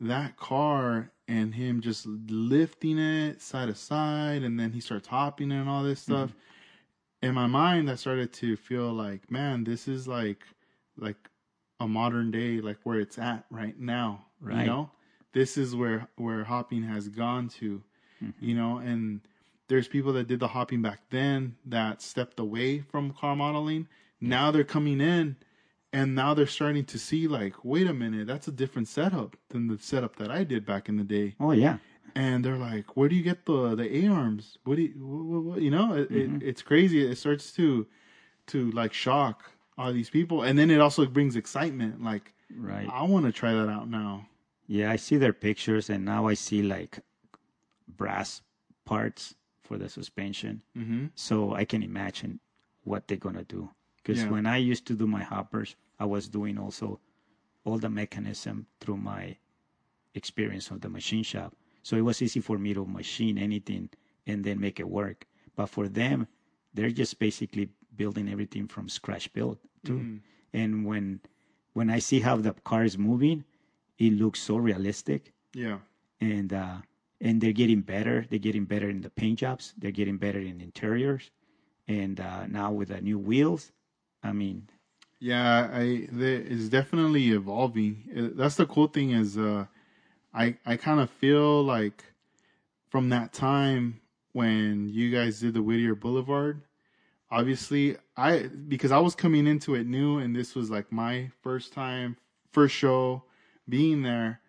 that 0.00 0.36
car 0.36 1.11
and 1.28 1.54
him 1.54 1.80
just 1.80 2.06
lifting 2.06 2.98
it 2.98 3.40
side 3.40 3.68
to 3.68 3.74
side, 3.74 4.42
and 4.42 4.58
then 4.58 4.72
he 4.72 4.80
starts 4.80 5.08
hopping 5.08 5.52
and 5.52 5.68
all 5.68 5.82
this 5.82 6.02
mm-hmm. 6.02 6.12
stuff. 6.12 6.34
In 7.22 7.34
my 7.34 7.46
mind, 7.46 7.90
I 7.90 7.94
started 7.94 8.32
to 8.34 8.56
feel 8.56 8.92
like, 8.92 9.30
man, 9.30 9.64
this 9.64 9.86
is 9.86 10.08
like, 10.08 10.42
like 10.96 11.28
a 11.78 11.86
modern 11.86 12.30
day, 12.30 12.60
like 12.60 12.78
where 12.82 13.00
it's 13.00 13.18
at 13.18 13.44
right 13.50 13.78
now. 13.78 14.26
right. 14.40 14.60
You 14.60 14.66
know, 14.66 14.90
this 15.32 15.56
is 15.56 15.74
where 15.74 16.08
where 16.16 16.44
hopping 16.44 16.82
has 16.82 17.08
gone 17.08 17.48
to. 17.60 17.82
Mm-hmm. 18.22 18.44
You 18.44 18.54
know, 18.54 18.78
and 18.78 19.20
there's 19.68 19.88
people 19.88 20.12
that 20.14 20.28
did 20.28 20.40
the 20.40 20.48
hopping 20.48 20.82
back 20.82 21.00
then 21.10 21.56
that 21.66 22.02
stepped 22.02 22.38
away 22.38 22.80
from 22.80 23.12
car 23.12 23.36
modeling. 23.36 23.88
Now 24.20 24.50
they're 24.50 24.64
coming 24.64 25.00
in 25.00 25.36
and 25.92 26.14
now 26.14 26.34
they're 26.34 26.46
starting 26.46 26.84
to 26.86 26.98
see 26.98 27.28
like, 27.28 27.54
wait 27.64 27.86
a 27.86 27.92
minute, 27.92 28.26
that's 28.26 28.48
a 28.48 28.52
different 28.52 28.88
setup 28.88 29.36
than 29.50 29.68
the 29.68 29.78
setup 29.78 30.16
that 30.16 30.30
I 30.30 30.44
did 30.44 30.64
back 30.64 30.88
in 30.88 30.96
the 30.96 31.04
day. 31.04 31.34
Oh 31.38 31.52
yeah, 31.52 31.78
And 32.14 32.44
they're 32.44 32.56
like, 32.56 32.96
where 32.96 33.08
do 33.08 33.14
you 33.14 33.22
get 33.22 33.44
the 33.46 33.74
the 33.74 34.04
A 34.04 34.08
arms? 34.08 34.58
What 34.64 34.76
do 34.76 34.82
you, 34.82 34.94
what, 34.98 35.42
what, 35.44 35.62
you 35.62 35.70
know? 35.70 35.94
It, 35.94 36.10
it, 36.10 36.42
it's 36.42 36.62
crazy. 36.62 37.04
It 37.04 37.16
starts 37.16 37.52
to 37.52 37.86
to 38.48 38.70
like 38.72 38.92
shock 38.92 39.50
all 39.78 39.92
these 39.92 40.10
people, 40.10 40.42
and 40.42 40.58
then 40.58 40.70
it 40.70 40.80
also 40.80 41.04
brings 41.06 41.36
excitement. 41.36 42.02
Like, 42.02 42.32
right. 42.56 42.88
I 42.90 43.02
want 43.04 43.26
to 43.26 43.32
try 43.32 43.52
that 43.52 43.68
out 43.68 43.88
now. 43.88 44.26
Yeah, 44.66 44.90
I 44.90 44.96
see 44.96 45.16
their 45.16 45.32
pictures, 45.32 45.90
and 45.90 46.04
now 46.04 46.26
I 46.26 46.34
see 46.34 46.62
like 46.62 47.00
brass 47.88 48.42
parts 48.84 49.34
for 49.62 49.76
the 49.78 49.88
suspension. 49.88 50.62
Mm-hmm. 50.76 51.06
So 51.14 51.54
I 51.54 51.64
can 51.64 51.82
imagine 51.82 52.40
what 52.84 53.08
they're 53.08 53.16
gonna 53.16 53.44
do. 53.44 53.70
Because 54.02 54.22
Yeah. 54.24 54.30
when 54.30 54.46
I 54.46 54.56
used 54.56 54.86
to 54.86 54.94
do 54.94 55.06
my 55.06 55.22
hoppers, 55.22 55.76
I 55.98 56.04
was 56.06 56.28
doing 56.28 56.58
also 56.58 57.00
all 57.64 57.78
the 57.78 57.88
mechanism 57.90 58.66
through 58.80 58.96
my 58.98 59.36
experience 60.14 60.70
of 60.70 60.80
the 60.80 60.88
machine 60.88 61.22
shop. 61.22 61.54
So 61.82 61.96
it 61.96 62.02
was 62.02 62.20
easy 62.22 62.40
for 62.40 62.58
me 62.58 62.74
to 62.74 62.84
machine 62.84 63.38
anything 63.38 63.90
and 64.26 64.44
then 64.44 64.60
make 64.60 64.78
it 64.80 64.88
work. 64.88 65.26
But 65.56 65.66
for 65.66 65.88
them, 65.88 66.26
they're 66.74 66.90
just 66.90 67.18
basically 67.18 67.68
building 67.96 68.28
everything 68.28 68.66
from 68.68 68.88
scratch 68.88 69.32
build 69.32 69.58
too. 69.84 70.20
And 70.52 70.84
when 70.86 71.20
when 71.74 71.88
I 71.88 72.00
see 72.00 72.20
how 72.20 72.36
the 72.36 72.52
car 72.52 72.84
is 72.84 72.98
moving, 72.98 73.44
it 73.98 74.12
looks 74.12 74.40
so 74.40 74.56
realistic 74.56 75.32
Yeah. 75.54 75.78
and 76.20 76.52
uh, 76.52 76.78
and 77.20 77.40
they're 77.40 77.52
getting 77.52 77.80
better. 77.82 78.26
They're 78.28 78.38
getting 78.38 78.64
better 78.64 78.88
in 78.90 79.00
the 79.00 79.10
paint 79.10 79.38
jobs. 79.38 79.74
They're 79.78 79.92
getting 80.00 80.18
better 80.18 80.40
in 80.40 80.60
interiors, 80.60 81.30
and 81.86 82.18
uh, 82.20 82.46
now 82.46 82.72
with 82.72 82.88
the 82.88 83.00
new 83.00 83.18
wheels, 83.18 83.70
I 84.22 84.32
mean, 84.32 84.68
Yeah, 85.18 85.70
I 85.72 86.08
there 86.10 86.40
is 86.40 86.68
definitely 86.68 87.30
evolving. 87.30 88.08
Uh, 88.16 88.28
That's 88.36 88.56
the 88.56 88.66
cool 88.66 88.88
thing 88.88 89.10
is 89.10 89.38
uh 89.38 89.66
I 90.34 90.56
I 90.66 90.76
kind 90.76 91.00
of 91.00 91.10
feel 91.10 91.62
like 91.64 92.04
from 92.90 93.08
that 93.10 93.32
time 93.32 94.00
when 94.32 94.88
you 94.88 95.10
guys 95.10 95.40
did 95.40 95.54
the 95.54 95.62
Whittier 95.62 95.94
Boulevard, 95.94 96.62
obviously 97.30 97.96
I 98.16 98.48
because 98.68 98.92
I 98.92 98.98
was 99.00 99.14
coming 99.14 99.46
into 99.46 99.74
it 99.74 99.86
new 99.86 100.18
and 100.18 100.34
this 100.34 100.54
was 100.54 100.70
like 100.70 100.92
my 100.92 101.30
first 101.42 101.72
time 101.72 102.16
first 102.52 102.74
show 102.74 103.24
being 103.68 104.02
there. 104.02 104.40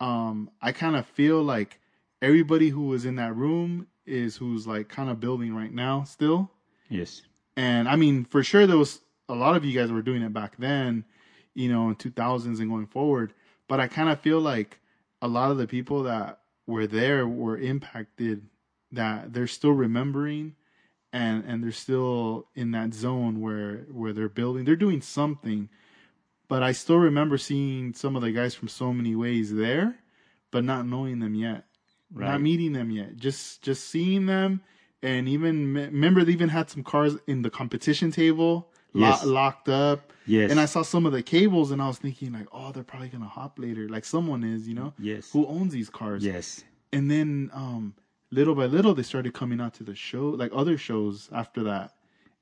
Um 0.00 0.50
I 0.62 0.72
kind 0.72 0.96
of 0.96 1.06
feel 1.06 1.42
like 1.42 1.80
everybody 2.22 2.70
who 2.70 2.82
was 2.88 3.04
in 3.04 3.16
that 3.16 3.36
room 3.36 3.88
is 4.06 4.36
who's 4.36 4.66
like 4.66 4.88
kind 4.88 5.10
of 5.10 5.20
building 5.20 5.54
right 5.54 5.72
now 5.72 6.04
still. 6.04 6.50
yes, 6.88 7.22
And 7.56 7.88
I 7.88 7.96
mean, 7.96 8.24
for 8.24 8.42
sure, 8.42 8.66
there 8.66 8.76
was 8.76 9.00
a 9.28 9.34
lot 9.34 9.56
of 9.56 9.64
you 9.64 9.78
guys 9.78 9.90
were 9.90 10.02
doing 10.02 10.22
it 10.22 10.32
back 10.32 10.56
then, 10.58 11.04
you 11.54 11.70
know, 11.70 11.88
in 11.88 11.96
2000s 11.96 12.58
and 12.60 12.70
going 12.70 12.86
forward. 12.86 13.32
But 13.68 13.80
I 13.80 13.88
kind 13.88 14.08
of 14.08 14.20
feel 14.20 14.40
like 14.40 14.80
a 15.22 15.28
lot 15.28 15.50
of 15.50 15.58
the 15.58 15.66
people 15.66 16.02
that 16.04 16.40
were 16.66 16.86
there 16.86 17.26
were 17.26 17.58
impacted, 17.58 18.46
that 18.92 19.32
they're 19.32 19.46
still 19.46 19.72
remembering, 19.72 20.54
and 21.12 21.44
and 21.46 21.62
they're 21.62 21.72
still 21.72 22.48
in 22.54 22.72
that 22.72 22.92
zone 22.92 23.40
where 23.40 23.86
where 23.90 24.12
they're 24.12 24.28
building, 24.28 24.64
they're 24.64 24.76
doing 24.76 25.00
something. 25.00 25.68
But 26.48 26.62
I 26.62 26.72
still 26.72 26.98
remember 26.98 27.38
seeing 27.38 27.94
some 27.94 28.16
of 28.16 28.22
the 28.22 28.32
guys 28.32 28.54
from 28.54 28.68
so 28.68 28.92
many 28.92 29.16
ways 29.16 29.54
there, 29.54 29.96
but 30.50 30.64
not 30.64 30.86
knowing 30.86 31.20
them 31.20 31.34
yet 31.34 31.64
not 32.14 32.40
meeting 32.40 32.72
them 32.72 32.90
yet. 32.90 33.16
Just 33.16 33.62
just 33.62 33.88
seeing 33.88 34.26
them, 34.26 34.62
and 35.02 35.28
even 35.28 35.74
remember 35.74 36.24
they 36.24 36.32
even 36.32 36.48
had 36.48 36.70
some 36.70 36.82
cars 36.82 37.16
in 37.26 37.42
the 37.42 37.50
competition 37.50 38.10
table 38.10 38.70
lo- 38.94 39.32
locked 39.32 39.68
up. 39.68 40.12
yes, 40.26 40.50
And 40.50 40.58
I 40.60 40.64
saw 40.66 40.82
some 40.82 41.04
of 41.06 41.12
the 41.12 41.22
cables, 41.22 41.70
and 41.70 41.82
I 41.82 41.88
was 41.88 41.98
thinking 41.98 42.32
like, 42.32 42.46
oh, 42.52 42.72
they're 42.72 42.82
probably 42.82 43.08
gonna 43.08 43.26
hop 43.28 43.58
later. 43.58 43.88
Like 43.88 44.04
someone 44.04 44.42
is, 44.44 44.66
you 44.68 44.74
know, 44.74 44.92
yes, 44.98 45.30
who 45.32 45.46
owns 45.46 45.72
these 45.72 45.90
cars. 45.90 46.24
yes, 46.24 46.64
And 46.92 47.10
then 47.10 47.50
um, 47.52 47.94
little 48.30 48.54
by 48.54 48.66
little, 48.66 48.94
they 48.94 49.02
started 49.02 49.34
coming 49.34 49.60
out 49.60 49.74
to 49.74 49.84
the 49.84 49.94
show, 49.94 50.28
like 50.30 50.52
other 50.54 50.78
shows 50.78 51.28
after 51.32 51.62
that. 51.64 51.92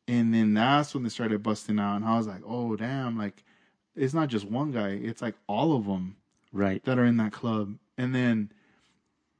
And 0.08 0.34
then 0.34 0.54
that's 0.54 0.94
when 0.94 1.02
they 1.04 1.08
started 1.08 1.42
busting 1.42 1.78
out, 1.78 1.96
and 1.96 2.04
I 2.04 2.16
was 2.18 2.26
like, 2.26 2.42
oh 2.46 2.76
damn, 2.76 3.16
like 3.16 3.44
it's 3.94 4.14
not 4.14 4.28
just 4.28 4.44
one 4.44 4.72
guy; 4.72 4.90
it's 4.90 5.22
like 5.22 5.34
all 5.46 5.76
of 5.76 5.86
them 5.86 6.16
right, 6.52 6.84
that 6.84 6.98
are 6.98 7.04
in 7.04 7.16
that 7.18 7.32
club. 7.32 7.76
And 7.96 8.14
then 8.14 8.50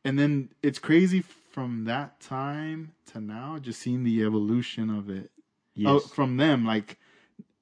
and 0.05 0.19
then 0.19 0.51
it's 0.63 0.79
crazy 0.79 1.23
from 1.51 1.85
that 1.85 2.21
time 2.21 2.93
to 3.13 3.21
now 3.21 3.59
just 3.61 3.81
seeing 3.81 4.05
the 4.05 4.23
evolution 4.23 4.89
of 4.89 5.11
it. 5.11 5.31
Yes, 5.75 5.91
oh, 5.91 5.99
from 6.01 6.37
them 6.37 6.65
like 6.65 6.99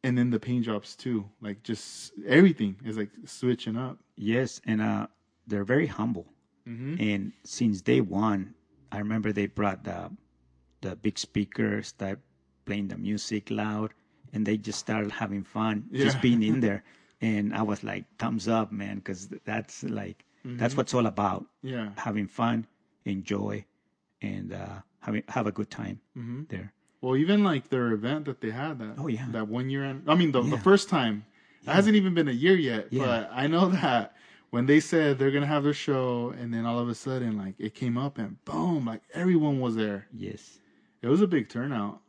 and 0.03 0.17
then 0.17 0.31
the 0.31 0.41
paint 0.41 0.65
jobs 0.65 0.97
too 0.97 1.29
like 1.41 1.63
just 1.63 2.13
everything 2.27 2.77
is 2.85 2.97
like 2.97 3.11
switching 3.27 3.77
up 3.77 3.99
yes, 4.21 4.61
and 4.67 4.81
uh, 4.81 5.07
they're 5.47 5.65
very 5.65 5.87
humble. 5.87 6.27
mm-hmm. 6.69 6.97
And 7.01 7.33
since 7.45 7.81
day 7.81 8.01
one, 8.01 8.55
I 8.93 8.99
remember 8.99 9.33
they 9.33 9.47
brought 9.47 9.83
the 9.85 10.11
the 10.83 10.97
big 10.97 11.19
speakers, 11.19 11.89
start 11.89 12.21
playing 12.65 12.89
the 12.89 12.97
music 12.97 13.51
loud, 13.51 13.93
and 14.33 14.47
they 14.47 14.57
just 14.57 14.79
started 14.79 15.11
having 15.11 15.43
fun, 15.43 15.89
just 15.93 16.21
being 16.21 16.43
in 16.43 16.61
there. 16.67 16.85
And 17.21 17.55
I 17.55 17.63
was 17.63 17.85
like, 17.85 18.05
thumbs 18.19 18.49
up, 18.49 18.73
man, 18.73 18.97
because 18.97 19.29
that's 19.45 19.83
like 19.85 20.25
that's 20.45 20.77
what's 20.77 20.95
all 20.95 21.07
about. 21.07 21.47
yeah 21.63 21.91
Having 21.97 22.29
fun, 22.29 22.67
enjoy, 23.05 23.65
and 24.23 24.53
uh, 24.53 24.81
having 25.01 25.23
have 25.29 25.47
a 25.47 25.53
good 25.53 25.71
time 25.71 26.01
mm-hmm. 26.17 26.43
there. 26.49 26.73
Well 27.01 27.17
even 27.17 27.43
like 27.45 27.69
their 27.71 27.93
event 27.93 28.25
that 28.27 28.41
they 28.41 28.51
had 28.51 28.79
that 28.79 28.95
Oh, 28.99 29.07
yeah. 29.09 29.27
that 29.33 29.49
one 29.49 29.71
year 29.71 29.85
i 30.07 30.15
mean 30.15 30.33
the, 30.33 30.43
the 30.43 30.59
first 30.59 30.89
time 30.89 31.25
it 31.67 31.71
hasn't 31.71 31.97
even 31.97 32.15
been 32.15 32.29
a 32.29 32.33
year 32.33 32.57
yet 32.57 32.89
Yeah. 32.91 33.05
but 33.07 33.31
i 33.33 33.47
know 33.47 33.69
that 33.69 34.15
when 34.51 34.67
they 34.67 34.81
said 34.81 35.19
they're 35.19 35.31
gonna 35.31 35.47
have 35.47 35.65
their 35.65 35.75
show 35.75 36.35
and 36.39 36.53
then 36.53 36.67
all 36.67 36.79
of 36.79 36.89
a 36.89 36.95
sudden 36.95 37.37
like 37.39 37.55
it 37.59 37.75
came 37.75 37.97
up 37.97 38.19
and 38.19 38.43
boom 38.45 38.85
like 38.87 39.03
everyone 39.15 39.61
was 39.61 39.75
there 39.77 40.07
Yes, 40.13 40.59
It 41.03 41.09
was 41.09 41.21
a 41.23 41.27
big 41.27 41.49
turnout 41.49 42.01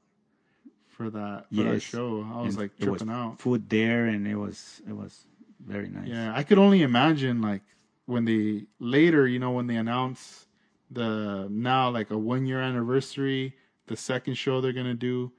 for 0.88 1.10
that 1.10 1.46
for 1.54 1.64
that 1.64 1.82
show. 1.82 2.28
I 2.34 2.42
was 2.42 2.56
And 2.56 2.58
like 2.64 2.78
there 2.78 2.92
was 2.92 3.00
tripping 3.02 3.14
out. 3.16 3.40
food 3.40 3.70
there, 3.70 4.06
and 4.06 4.28
it 4.28 4.36
was 4.36 4.82
it 4.88 4.96
was 4.96 5.26
very 5.66 5.88
nice. 5.90 6.08
Yeah, 6.08 6.34
I 6.36 6.44
could 6.44 6.58
only 6.60 6.82
imagine 6.82 7.42
like 7.42 7.62
when 8.06 8.26
they 8.26 8.66
later, 8.80 9.26
you 9.28 9.40
know, 9.40 9.52
when 9.52 9.68
they 9.68 9.78
announce 9.78 10.48
the 10.92 11.48
now 11.50 11.90
like 11.90 12.12
a 12.12 12.18
one 12.18 12.46
year 12.46 12.60
anniversary, 12.60 13.56
the 13.92 13.98
second 13.98 14.36
show 14.36 14.62
they're 14.62 14.72
gonna 14.72 14.94
do, 14.94 15.32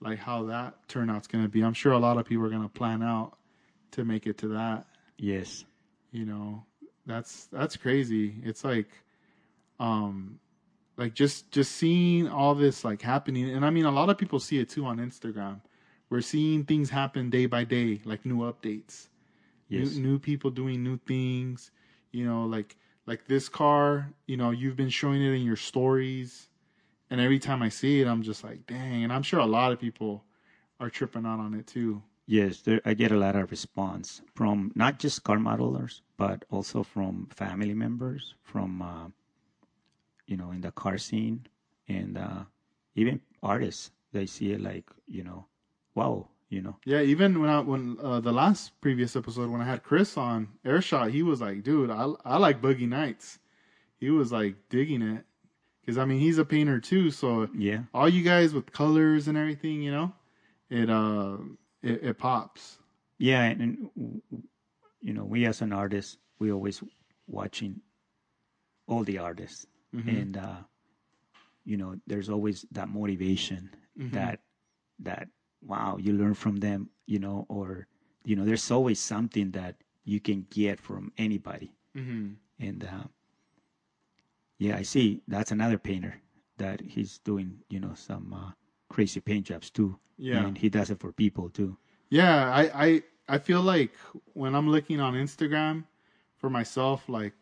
like 0.00 0.18
how 0.18 0.44
that 0.44 0.88
turnout's 0.88 1.26
gonna 1.26 1.48
be. 1.48 1.62
I'm 1.62 1.74
sure 1.74 1.92
a 1.92 1.98
lot 1.98 2.16
of 2.18 2.24
people 2.24 2.44
are 2.46 2.50
gonna 2.50 2.68
plan 2.68 3.02
out 3.02 3.36
to 3.90 4.04
make 4.04 4.26
it 4.26 4.38
to 4.38 4.48
that. 4.48 4.86
Yes. 5.18 5.64
you 6.12 6.24
know 6.24 6.62
that's 7.06 7.46
that's 7.46 7.76
crazy 7.76 8.34
it's 8.44 8.62
like 8.64 8.88
um 9.80 10.38
like 10.96 11.14
just 11.14 11.50
just 11.50 11.72
seeing 11.72 12.28
all 12.28 12.54
this 12.54 12.84
like 12.84 13.02
happening 13.02 13.50
and 13.50 13.64
i 13.64 13.70
mean 13.70 13.84
a 13.84 13.90
lot 13.90 14.08
of 14.08 14.16
people 14.18 14.38
see 14.38 14.58
it 14.58 14.68
too 14.68 14.84
on 14.86 14.98
instagram 14.98 15.60
we're 16.10 16.20
seeing 16.20 16.64
things 16.64 16.90
happen 16.90 17.30
day 17.30 17.46
by 17.46 17.64
day 17.64 18.00
like 18.04 18.24
new 18.24 18.38
updates 18.50 19.08
Yes. 19.68 19.96
new, 19.96 20.02
new 20.12 20.18
people 20.18 20.50
doing 20.50 20.82
new 20.82 20.98
things 21.06 21.70
you 22.12 22.24
know 22.24 22.44
like 22.44 22.76
like 23.06 23.26
this 23.26 23.48
car 23.48 24.10
you 24.26 24.36
know 24.36 24.50
you've 24.50 24.76
been 24.76 24.90
showing 25.00 25.22
it 25.22 25.32
in 25.32 25.42
your 25.42 25.56
stories 25.56 26.48
and 27.10 27.20
every 27.20 27.38
time 27.38 27.62
i 27.62 27.68
see 27.68 28.00
it 28.00 28.06
i'm 28.06 28.22
just 28.22 28.44
like 28.44 28.66
dang 28.66 29.04
and 29.04 29.12
i'm 29.12 29.22
sure 29.22 29.40
a 29.40 29.46
lot 29.46 29.72
of 29.72 29.78
people 29.80 30.24
are 30.80 30.90
tripping 30.90 31.26
out 31.26 31.40
on 31.40 31.54
it 31.54 31.66
too 31.66 32.02
Yes, 32.26 32.60
there, 32.62 32.80
I 32.84 32.94
get 32.94 33.10
a 33.12 33.16
lot 33.16 33.34
of 33.36 33.50
response 33.50 34.22
from 34.34 34.70
not 34.74 34.98
just 34.98 35.24
car 35.24 35.38
modelers, 35.38 36.02
but 36.16 36.44
also 36.50 36.82
from 36.82 37.26
family 37.30 37.74
members, 37.74 38.34
from 38.42 38.82
uh, 38.82 39.08
you 40.26 40.36
know, 40.36 40.50
in 40.50 40.60
the 40.60 40.72
car 40.72 40.98
scene, 40.98 41.46
and 41.88 42.18
uh, 42.18 42.44
even 42.94 43.20
artists. 43.42 43.90
They 44.12 44.26
see 44.26 44.52
it 44.52 44.60
like 44.60 44.84
you 45.06 45.24
know, 45.24 45.46
wow, 45.94 46.28
you 46.48 46.62
know, 46.62 46.76
Yeah, 46.84 47.02
even 47.02 47.40
when 47.40 47.50
I 47.50 47.60
when 47.60 47.98
uh, 48.02 48.20
the 48.20 48.32
last 48.32 48.80
previous 48.80 49.16
episode 49.16 49.50
when 49.50 49.60
I 49.60 49.64
had 49.64 49.82
Chris 49.82 50.16
on 50.16 50.48
Airshot, 50.64 51.10
he 51.10 51.22
was 51.22 51.40
like, 51.40 51.62
"Dude, 51.62 51.90
I 51.90 52.06
I 52.24 52.38
like 52.38 52.62
Boogie 52.62 52.88
Nights." 52.88 53.38
He 53.98 54.10
was 54.10 54.32
like 54.32 54.56
digging 54.68 55.02
it 55.02 55.24
Because 55.86 55.98
I 55.98 56.04
mean, 56.04 56.18
he's 56.18 56.38
a 56.38 56.44
painter 56.44 56.80
too. 56.80 57.10
So 57.12 57.48
Yeah. 57.56 57.84
all 57.94 58.08
you 58.08 58.24
guys 58.24 58.52
with 58.52 58.72
colors 58.72 59.28
and 59.28 59.38
everything, 59.38 59.82
you 59.82 59.92
know, 59.92 60.12
it 60.68 60.90
uh, 60.90 61.38
it, 61.82 62.02
it 62.02 62.18
pops. 62.18 62.78
Yeah, 63.18 63.44
and, 63.44 63.60
and 63.96 64.22
you 65.00 65.14
know, 65.14 65.24
we 65.24 65.46
as 65.46 65.62
an 65.62 65.72
artist, 65.72 66.18
we 66.40 66.50
always 66.52 66.82
watching 67.28 67.80
all 68.88 69.04
the 69.04 69.18
artists, 69.18 69.66
and 70.06 70.36
uh, 70.36 70.56
you 71.64 71.76
know, 71.76 71.96
there's 72.06 72.28
always 72.28 72.66
that 72.72 72.88
motivation 72.88 73.70
that 74.12 74.40
that 75.00 75.28
wow, 75.64 75.96
you 75.98 76.12
learn 76.12 76.34
from 76.34 76.56
them, 76.56 76.90
you 77.06 77.18
know, 77.18 77.46
or 77.48 77.86
you 78.24 78.36
know, 78.36 78.44
there's 78.44 78.70
always 78.70 78.98
something 79.00 79.52
that 79.52 79.76
you 80.04 80.20
can 80.20 80.46
get 80.50 80.80
from 80.80 81.12
anybody, 81.18 81.72
Mm-hmm. 81.96 82.34
and 82.60 82.84
uh, 82.84 83.06
yeah, 84.58 84.76
I 84.76 84.82
see 84.82 85.22
that's 85.28 85.52
another 85.52 85.78
painter 85.78 86.20
that 86.58 86.80
he's 86.80 87.18
doing, 87.18 87.58
you 87.68 87.80
know, 87.80 87.94
some 87.94 88.32
uh, 88.32 88.52
crazy 88.88 89.20
paint 89.20 89.46
jobs 89.46 89.70
too, 89.70 89.98
Yeah. 90.18 90.46
and 90.46 90.56
he 90.58 90.68
does 90.68 90.90
it 90.90 91.00
for 91.00 91.12
people 91.12 91.50
too. 91.50 91.76
Yeah, 92.10 92.50
I, 92.52 92.86
I 92.86 93.02
I 93.28 93.38
feel 93.38 93.62
like 93.62 93.92
when 94.34 94.54
I'm 94.54 94.68
looking 94.70 95.00
on 95.00 95.14
Instagram 95.14 95.84
for 96.36 96.48
myself, 96.50 97.08
like 97.08 97.34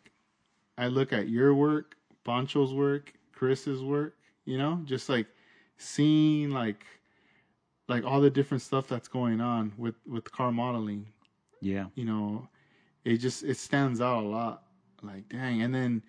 I 0.78 0.88
look 0.88 1.12
at 1.12 1.28
your 1.28 1.54
work, 1.54 1.96
Pancho's 2.24 2.72
work, 2.74 3.12
Chris's 3.32 3.82
work, 3.82 4.16
you 4.44 4.58
know, 4.58 4.80
just 4.84 5.08
like 5.08 5.26
seeing 5.76 6.50
like 6.50 6.86
like 7.88 8.04
all 8.04 8.20
the 8.20 8.30
different 8.30 8.62
stuff 8.62 8.86
that's 8.88 9.08
going 9.08 9.40
on 9.40 9.72
with 9.76 9.94
with 10.06 10.30
car 10.32 10.52
modeling, 10.52 11.06
Yeah, 11.60 11.86
you 11.94 12.04
know, 12.04 12.48
it 13.04 13.18
just 13.18 13.44
it 13.44 13.56
stands 13.58 14.00
out 14.00 14.24
a 14.24 14.28
lot. 14.28 14.64
Like 15.02 15.28
dang, 15.28 15.62
and 15.62 15.74
then 15.74 16.02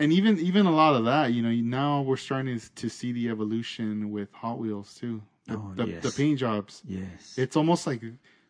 and 0.00 0.12
even 0.12 0.38
even 0.38 0.66
a 0.66 0.70
lot 0.70 0.94
of 0.96 1.04
that, 1.06 1.32
you 1.32 1.42
know, 1.42 1.50
now 1.50 2.02
we're 2.02 2.16
starting 2.16 2.60
to 2.74 2.88
see 2.88 3.12
the 3.12 3.28
evolution 3.28 4.10
with 4.10 4.32
Hot 4.32 4.58
Wheels 4.58 4.94
too. 4.94 5.22
The, 5.46 5.54
Oh, 5.56 5.72
the, 5.76 5.86
the 5.86 6.10
paint 6.10 6.40
jobs 6.40 6.82
yes. 6.88 7.34
it's 7.38 7.56
almost 7.56 7.86
like 7.86 8.02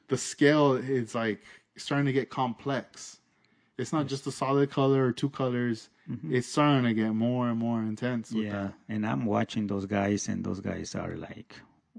the 0.08 0.16
scale 0.16 0.72
is 0.72 1.14
like 1.14 1.42
starting 1.76 2.06
to 2.06 2.12
get 2.12 2.30
complex. 2.30 3.18
It's 3.76 3.92
not 3.92 4.06
just 4.06 4.26
a 4.26 4.32
solid 4.32 4.70
color 4.70 5.04
or 5.04 5.12
two 5.12 5.28
colors. 5.28 5.90
It's 6.30 6.46
starting 6.46 6.84
to 6.84 6.94
get 6.94 7.10
more 7.12 7.48
and 7.50 7.58
more 7.58 7.80
intense 7.82 8.30
with 8.32 8.44
Mm-hmm. 8.46 8.54
Yeah, 8.54 8.62
that. 8.62 8.74
and 8.88 9.04
I'm 9.06 9.26
watching 9.26 9.66
those 9.66 9.84
guys, 9.86 10.28
and 10.28 10.42
those 10.44 10.60
guys 10.60 10.94
are 10.94 11.16
like, 11.16 11.54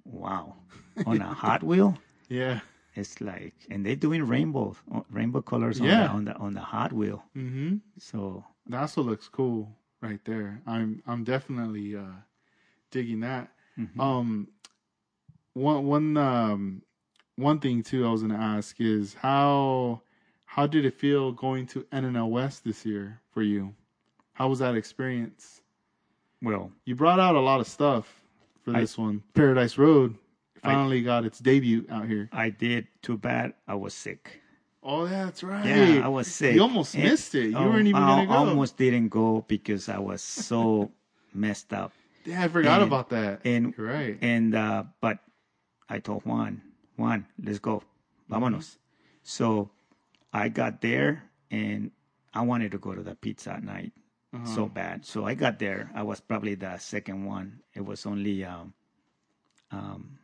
wow, 0.06 0.56
on 1.06 1.22
a 1.22 1.26
Hot 1.34 1.62
Wheel. 1.62 1.98
Yeah. 2.30 2.62
It's 2.96 3.20
like, 3.22 3.54
and 3.70 3.86
they're 3.86 3.96
doing 3.98 4.24
rainbow, 4.26 4.76
uh, 4.96 5.02
rainbow 5.12 5.42
colors 5.42 5.80
on, 5.82 5.86
Yeah. 5.88 6.08
the, 6.08 6.10
on 6.14 6.26
the 6.26 6.34
on 6.38 6.54
the 6.56 6.62
Hot 6.62 6.92
Wheel. 6.94 7.22
hmm 7.34 7.76
So 8.00 8.44
That's 8.70 8.96
what 8.98 9.06
looks 9.06 9.28
cool 9.30 9.76
right 10.02 10.24
there. 10.26 10.62
I'm 10.68 11.02
I'm 11.08 11.24
definitely 11.24 11.96
uh 11.96 12.18
digging 12.92 13.22
that. 13.22 13.52
mhm. 13.78 14.00
Um 14.00 14.48
one 15.54 15.86
one 15.86 16.18
um 16.18 16.82
one 17.36 17.60
thing 17.60 17.84
too 17.84 18.06
I 18.08 18.12
was 18.12 18.22
gonna 18.22 18.36
ask 18.38 18.80
is 18.80 19.14
how 19.16 20.02
how 20.46 20.66
did 20.68 20.86
it 20.86 20.94
feel 20.94 21.32
going 21.32 21.68
to 21.68 21.84
NNL 21.92 22.30
West 22.30 22.64
this 22.64 22.86
year 22.86 23.22
for 23.32 23.42
you? 23.42 23.74
How 24.34 24.48
was 24.50 24.60
that 24.60 24.76
experience? 24.76 25.62
well, 26.42 26.72
You 26.86 26.94
brought 26.96 27.20
out 27.20 27.36
a 27.36 27.40
lot 27.40 27.60
of 27.60 27.68
stuff 27.68 28.22
for 28.64 28.76
I- 28.76 28.82
this 28.82 28.98
one. 28.98 29.24
Paradise 29.34 29.78
Road 29.78 30.16
I- 30.64 30.74
finally 30.74 31.02
got 31.02 31.26
its 31.26 31.40
debut 31.40 31.86
out 31.90 32.08
here. 32.08 32.30
I 32.32 32.50
did. 32.52 32.88
Too 33.02 33.18
bad 33.18 33.54
I 33.68 33.74
was 33.76 33.94
sick. 33.96 34.42
Oh, 34.84 35.06
yeah, 35.06 35.26
that's 35.26 35.44
right. 35.44 35.66
Yeah, 35.66 36.06
I 36.06 36.08
was 36.08 36.28
sick. 36.28 36.56
You 36.56 36.62
almost 36.62 36.96
And- 36.96 37.04
missed 37.04 37.36
it. 37.36 37.50
You 37.50 37.58
oh, 37.58 37.68
weren't 37.70 37.88
even 37.88 38.02
I 38.02 38.08
gonna 38.08 38.28
go. 38.28 38.34
I 38.34 38.38
almost 38.38 38.78
didn't 38.78 39.10
go 39.10 39.44
because 39.48 39.90
I 39.90 39.98
was 40.00 40.22
so 40.22 40.92
messed 41.34 41.74
up. 41.74 41.92
Yeah, 42.26 42.44
I 42.44 42.48
forgot 42.48 42.82
and- 42.82 42.88
about 42.92 43.10
that. 43.10 43.42
and- 43.46 43.74
You're 43.78 43.88
right. 43.88 44.18
And 44.22 44.56
uh, 44.56 44.84
but 45.02 45.20
I 45.90 46.00
told 46.00 46.24
Juan, 46.26 46.62
Juan, 46.98 47.26
let's 47.44 47.60
go, 47.60 47.84
vámonos. 48.30 48.78
So 49.24 49.70
I 50.34 50.48
got 50.50 50.82
there 50.82 51.24
and 51.52 51.92
I 52.34 52.42
wanted 52.42 52.72
to 52.72 52.78
go 52.78 52.94
to 52.94 53.02
the 53.04 53.16
pizza 53.16 53.54
at 53.54 53.64
night 53.64 53.92
Uh-huh. 54.34 54.46
so 54.46 54.68
bad. 54.68 55.06
So 55.06 55.26
I 55.26 55.34
got 55.34 55.60
there. 55.60 55.90
I 55.96 56.04
was 56.04 56.20
probably 56.22 56.56
the 56.56 56.78
second 56.78 57.26
one. 57.26 57.60
It 57.74 57.84
was 57.84 58.06
only 58.06 58.44
um, 58.46 58.74
um, 59.72 60.20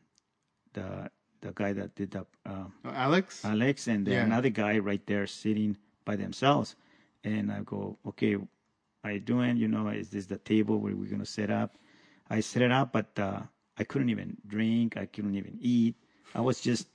the 0.74 1.10
the 1.44 1.52
guy 1.54 1.74
that 1.74 1.94
did 1.96 2.12
the 2.12 2.26
uh, 2.48 2.66
Uh, 2.86 2.92
Alex. 2.96 3.44
Alex 3.46 3.88
and 3.88 4.08
then 4.08 4.14
Yeah. 4.16 4.24
another 4.26 4.50
guy 4.50 4.80
right 4.80 5.06
there 5.06 5.28
sitting 5.28 5.78
by 6.06 6.16
themselves. 6.16 6.76
And 7.24 7.52
I 7.52 7.62
go, 7.64 7.98
okay, 8.08 8.36
how 9.04 9.10
you 9.12 9.20
doing? 9.20 9.58
You 9.58 9.68
know, 9.68 9.88
is 9.90 10.10
this 10.10 10.26
the 10.26 10.38
table 10.40 10.80
where 10.80 10.96
we're 10.96 11.10
gonna 11.12 11.26
set 11.26 11.52
up? 11.52 11.78
I 12.30 12.40
set 12.42 12.62
it 12.64 12.72
up, 12.72 12.92
but 12.92 13.12
uh, 13.20 13.42
I 13.78 13.84
couldn't 13.84 14.10
even 14.10 14.38
drink. 14.48 14.98
I 14.98 15.06
couldn't 15.06 15.36
even 15.36 15.58
eat. 15.62 15.96
I 16.34 16.42
was 16.42 16.60
just 16.62 16.88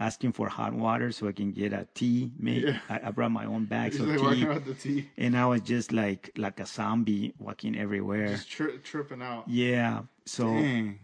asking 0.00 0.32
for 0.32 0.48
hot 0.48 0.72
water 0.74 1.12
so 1.12 1.28
I 1.28 1.32
can 1.32 1.52
get 1.52 1.72
a 1.72 1.86
tea 1.94 2.30
made. 2.38 2.62
Yeah. 2.64 2.78
I, 2.88 3.08
I 3.08 3.10
brought 3.10 3.30
my 3.30 3.44
own 3.46 3.64
bags 3.64 3.98
of 4.00 4.06
tea, 4.08 4.46
tea, 4.80 5.08
and 5.16 5.36
I 5.36 5.46
was 5.46 5.60
just 5.62 5.92
like 5.92 6.30
like 6.36 6.60
a 6.60 6.66
zombie 6.66 7.32
walking 7.38 7.76
everywhere. 7.78 8.28
just 8.28 8.50
tri- 8.50 8.78
tripping 8.82 9.22
out. 9.22 9.44
yeah. 9.48 10.02
So 10.26 10.44
Dang. 10.48 10.98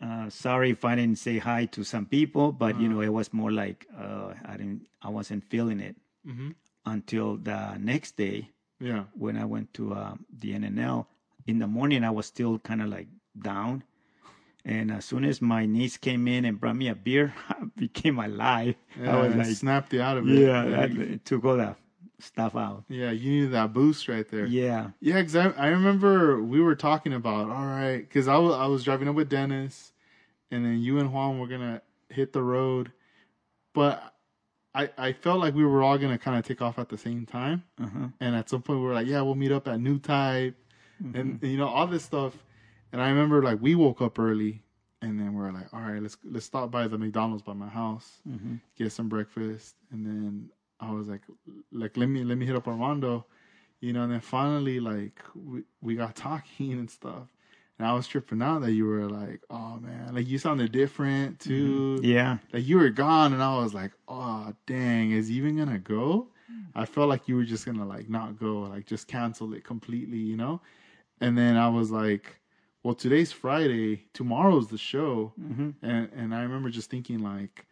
Uh, 0.00 0.30
sorry 0.30 0.70
if 0.70 0.84
I 0.84 0.94
didn't 0.96 1.18
say 1.18 1.38
hi 1.38 1.66
to 1.66 1.84
some 1.84 2.06
people, 2.06 2.52
but 2.52 2.78
you 2.80 2.86
Uh-huh. 2.88 2.94
know, 2.96 3.00
it 3.02 3.12
was 3.12 3.32
more 3.32 3.52
like 3.52 3.86
uh, 3.96 4.34
I 4.44 4.56
didn't, 4.56 4.86
I 5.02 5.08
wasn't 5.10 5.44
feeling 5.50 5.80
it 5.80 5.96
Mhm. 6.26 6.54
until 6.86 7.36
the 7.36 7.76
next 7.78 8.16
day 8.16 8.50
Yeah. 8.80 9.04
when 9.14 9.36
I 9.36 9.44
went 9.44 9.74
to 9.74 9.92
uh, 9.94 10.14
the 10.32 10.52
NNL. 10.54 11.06
In 11.46 11.58
the 11.58 11.66
morning, 11.66 12.04
I 12.04 12.10
was 12.10 12.26
still 12.26 12.58
kind 12.58 12.80
of 12.82 12.88
like 12.88 13.08
down, 13.40 13.82
and 14.64 14.90
as 14.90 15.04
soon 15.04 15.24
as 15.24 15.40
my 15.40 15.64
niece 15.66 15.96
came 15.96 16.28
in 16.28 16.44
and 16.44 16.60
brought 16.60 16.76
me 16.76 16.88
a 16.88 16.94
beer, 16.94 17.34
I 17.48 17.64
became 17.76 18.18
alive. 18.18 18.74
Yeah, 18.98 19.16
I 19.16 19.16
was 19.26 19.34
like, 19.36 19.56
snapped 19.56 19.92
you 19.92 20.02
out 20.02 20.16
of 20.18 20.28
it. 20.28 20.38
yeah, 20.38 20.64
yeah. 20.64 20.86
that, 20.86 20.90
it 20.98 21.24
took 21.24 21.44
all 21.44 21.56
that 21.56 21.76
stuff 22.22 22.56
out. 22.56 22.84
Yeah, 22.88 23.10
you 23.10 23.30
needed 23.30 23.52
that 23.52 23.72
boost 23.72 24.08
right 24.08 24.28
there. 24.28 24.46
Yeah, 24.46 24.90
Yeah, 25.00 25.16
because 25.16 25.36
I, 25.36 25.50
I 25.50 25.68
remember 25.68 26.42
we 26.42 26.60
were 26.60 26.74
talking 26.74 27.12
about, 27.12 27.50
all 27.50 27.66
right, 27.66 27.98
because 27.98 28.28
I 28.28 28.34
I 28.36 28.66
was 28.66 28.84
driving 28.84 29.08
up 29.08 29.14
with 29.14 29.28
Dennis, 29.28 29.92
and 30.50 30.64
then 30.64 30.78
you 30.80 30.98
and 30.98 31.12
Juan 31.12 31.38
were 31.38 31.46
going 31.46 31.60
to 31.60 31.82
hit 32.14 32.32
the 32.32 32.42
road. 32.42 32.92
But 33.72 34.14
I, 34.74 34.90
I 34.98 35.12
felt 35.12 35.40
like 35.40 35.54
we 35.54 35.64
were 35.64 35.82
all 35.82 35.98
going 35.98 36.12
to 36.12 36.18
kind 36.18 36.38
of 36.38 36.44
take 36.44 36.62
off 36.62 36.78
at 36.78 36.88
the 36.88 36.98
same 36.98 37.26
time. 37.26 37.64
uh-huh. 37.80 38.08
And 38.20 38.36
at 38.36 38.48
some 38.48 38.62
point, 38.62 38.80
we 38.80 38.86
were 38.86 38.94
like, 38.94 39.06
yeah, 39.06 39.20
we'll 39.22 39.34
meet 39.34 39.52
up 39.52 39.66
at 39.68 39.80
New 39.80 39.98
Type, 39.98 40.56
and, 41.14 41.38
you 41.42 41.56
know, 41.56 41.68
all 41.68 41.86
this 41.86 42.04
stuff. 42.04 42.36
And 42.92 43.00
I 43.00 43.08
remember, 43.08 43.42
like, 43.42 43.60
we 43.60 43.74
woke 43.74 44.00
up 44.02 44.18
early, 44.18 44.62
and 45.02 45.18
then 45.18 45.34
we 45.34 45.42
are 45.42 45.52
like, 45.52 45.72
all 45.72 45.80
right, 45.80 46.02
let's 46.02 46.16
let's 46.24 46.46
stop 46.46 46.70
by 46.70 46.86
the 46.88 46.98
McDonald's 46.98 47.42
by 47.42 47.52
my 47.54 47.68
house, 47.68 48.18
hmm 48.24 48.56
get 48.76 48.92
some 48.92 49.08
breakfast, 49.08 49.74
and 49.90 50.04
then 50.06 50.50
I 50.80 50.92
was 50.92 51.08
like, 51.08 51.22
like 51.72 51.96
let 51.96 52.08
me 52.08 52.24
let 52.24 52.38
me 52.38 52.46
hit 52.46 52.56
up 52.56 52.68
Armando, 52.68 53.26
you 53.80 53.92
know. 53.92 54.02
And 54.02 54.12
then 54.12 54.20
finally, 54.20 54.80
like 54.80 55.20
we 55.34 55.62
we 55.80 55.94
got 55.96 56.16
talking 56.16 56.72
and 56.72 56.90
stuff, 56.90 57.28
and 57.78 57.86
I 57.86 57.92
was 57.94 58.06
tripping 58.06 58.42
out 58.42 58.62
that 58.62 58.72
you 58.72 58.86
were 58.86 59.06
like, 59.08 59.42
oh 59.50 59.76
man, 59.78 60.14
like 60.14 60.28
you 60.28 60.38
sounded 60.38 60.72
different 60.72 61.40
too. 61.40 62.02
yeah, 62.02 62.38
Like 62.52 62.66
you 62.66 62.78
were 62.78 62.90
gone, 62.90 63.32
and 63.32 63.42
I 63.42 63.56
was 63.58 63.74
like, 63.74 63.92
oh 64.08 64.52
dang, 64.66 65.12
is 65.12 65.28
he 65.28 65.34
even 65.36 65.56
gonna 65.56 65.78
go? 65.78 66.28
I 66.74 66.84
felt 66.86 67.08
like 67.08 67.28
you 67.28 67.36
were 67.36 67.44
just 67.44 67.66
gonna 67.66 67.86
like 67.86 68.08
not 68.08 68.38
go, 68.38 68.60
like 68.62 68.86
just 68.86 69.08
cancel 69.08 69.52
it 69.54 69.64
completely, 69.64 70.18
you 70.18 70.36
know. 70.36 70.60
And 71.20 71.36
then 71.36 71.56
I 71.56 71.68
was 71.68 71.90
like, 71.90 72.40
well, 72.82 72.94
today's 72.94 73.32
Friday, 73.32 74.04
tomorrow's 74.14 74.68
the 74.68 74.78
show. 74.78 75.34
hmm 75.38 75.70
And 75.82 76.08
and 76.14 76.34
I 76.34 76.42
remember 76.42 76.70
just 76.70 76.90
thinking 76.90 77.20
like, 77.20 77.66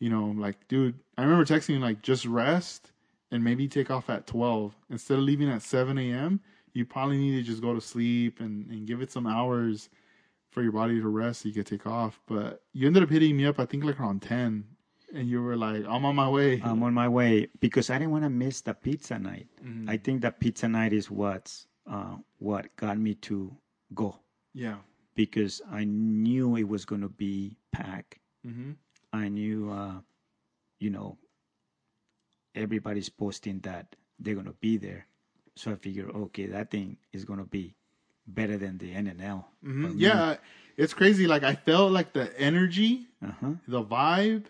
you 0.00 0.10
know, 0.10 0.34
like 0.36 0.66
dude, 0.66 0.98
I 1.16 1.22
remember 1.22 1.44
texting 1.44 1.74
you 1.74 1.78
like 1.78 2.02
just 2.02 2.26
rest 2.26 2.90
and 3.30 3.44
maybe 3.44 3.68
take 3.68 3.90
off 3.90 4.10
at 4.10 4.26
twelve 4.26 4.74
instead 4.90 5.18
of 5.18 5.24
leaving 5.24 5.48
at 5.48 5.62
seven 5.62 5.96
a.m. 5.98 6.40
You 6.72 6.84
probably 6.84 7.18
need 7.18 7.36
to 7.36 7.42
just 7.42 7.62
go 7.62 7.74
to 7.74 7.80
sleep 7.80 8.40
and 8.40 8.68
and 8.70 8.86
give 8.86 9.00
it 9.02 9.12
some 9.12 9.26
hours 9.26 9.88
for 10.50 10.62
your 10.62 10.72
body 10.72 11.00
to 11.00 11.08
rest 11.08 11.42
so 11.42 11.48
you 11.48 11.54
could 11.54 11.66
take 11.66 11.86
off. 11.86 12.20
But 12.26 12.62
you 12.72 12.86
ended 12.88 13.04
up 13.04 13.10
hitting 13.10 13.36
me 13.36 13.46
up, 13.46 13.60
I 13.60 13.66
think 13.66 13.84
like 13.84 14.00
around 14.00 14.22
ten, 14.22 14.64
and 15.14 15.28
you 15.28 15.42
were 15.42 15.56
like, 15.56 15.84
I'm 15.86 16.04
on 16.04 16.16
my 16.16 16.28
way. 16.28 16.60
I'm 16.64 16.82
on 16.82 16.92
my 16.94 17.08
way 17.08 17.48
because 17.60 17.90
I 17.90 17.98
didn't 17.98 18.10
want 18.12 18.24
to 18.24 18.30
miss 18.30 18.60
the 18.62 18.74
pizza 18.74 19.18
night. 19.18 19.46
Mhm. 19.64 19.88
I 19.88 19.96
think 19.96 20.22
that 20.22 20.40
pizza 20.40 20.68
night 20.68 20.92
is 20.92 21.10
what's 21.10 21.66
uh, 21.88 22.16
what 22.38 22.74
got 22.76 22.98
me 22.98 23.14
to 23.14 23.54
go 23.94 24.14
yeah. 24.54 24.76
because 25.16 25.60
I 25.70 25.84
knew 25.84 26.56
it 26.56 26.68
was 26.68 26.84
going 26.84 27.00
to 27.00 27.08
be 27.08 27.56
packed. 27.72 28.18
hmm 28.44 28.72
I 29.12 29.28
knew, 29.28 29.70
uh, 29.70 30.00
you 30.78 30.90
know, 30.90 31.18
everybody's 32.54 33.08
posting 33.08 33.60
that 33.60 33.96
they're 34.18 34.34
going 34.34 34.46
to 34.46 34.52
be 34.60 34.76
there. 34.76 35.06
So 35.56 35.72
I 35.72 35.74
figured, 35.76 36.10
okay, 36.14 36.46
that 36.46 36.70
thing 36.70 36.96
is 37.12 37.24
going 37.24 37.38
to 37.38 37.44
be 37.44 37.74
better 38.26 38.56
than 38.56 38.78
the 38.78 38.92
NNL. 38.92 39.44
hmm 39.62 39.92
Yeah, 39.96 40.36
it's 40.76 40.94
crazy. 40.94 41.26
Like 41.26 41.42
I 41.42 41.54
felt 41.54 41.92
like 41.92 42.12
the 42.12 42.38
energy 42.40 43.06
Uh 43.22 43.32
huh. 43.40 43.52
the 43.66 43.82
vibe 43.82 44.46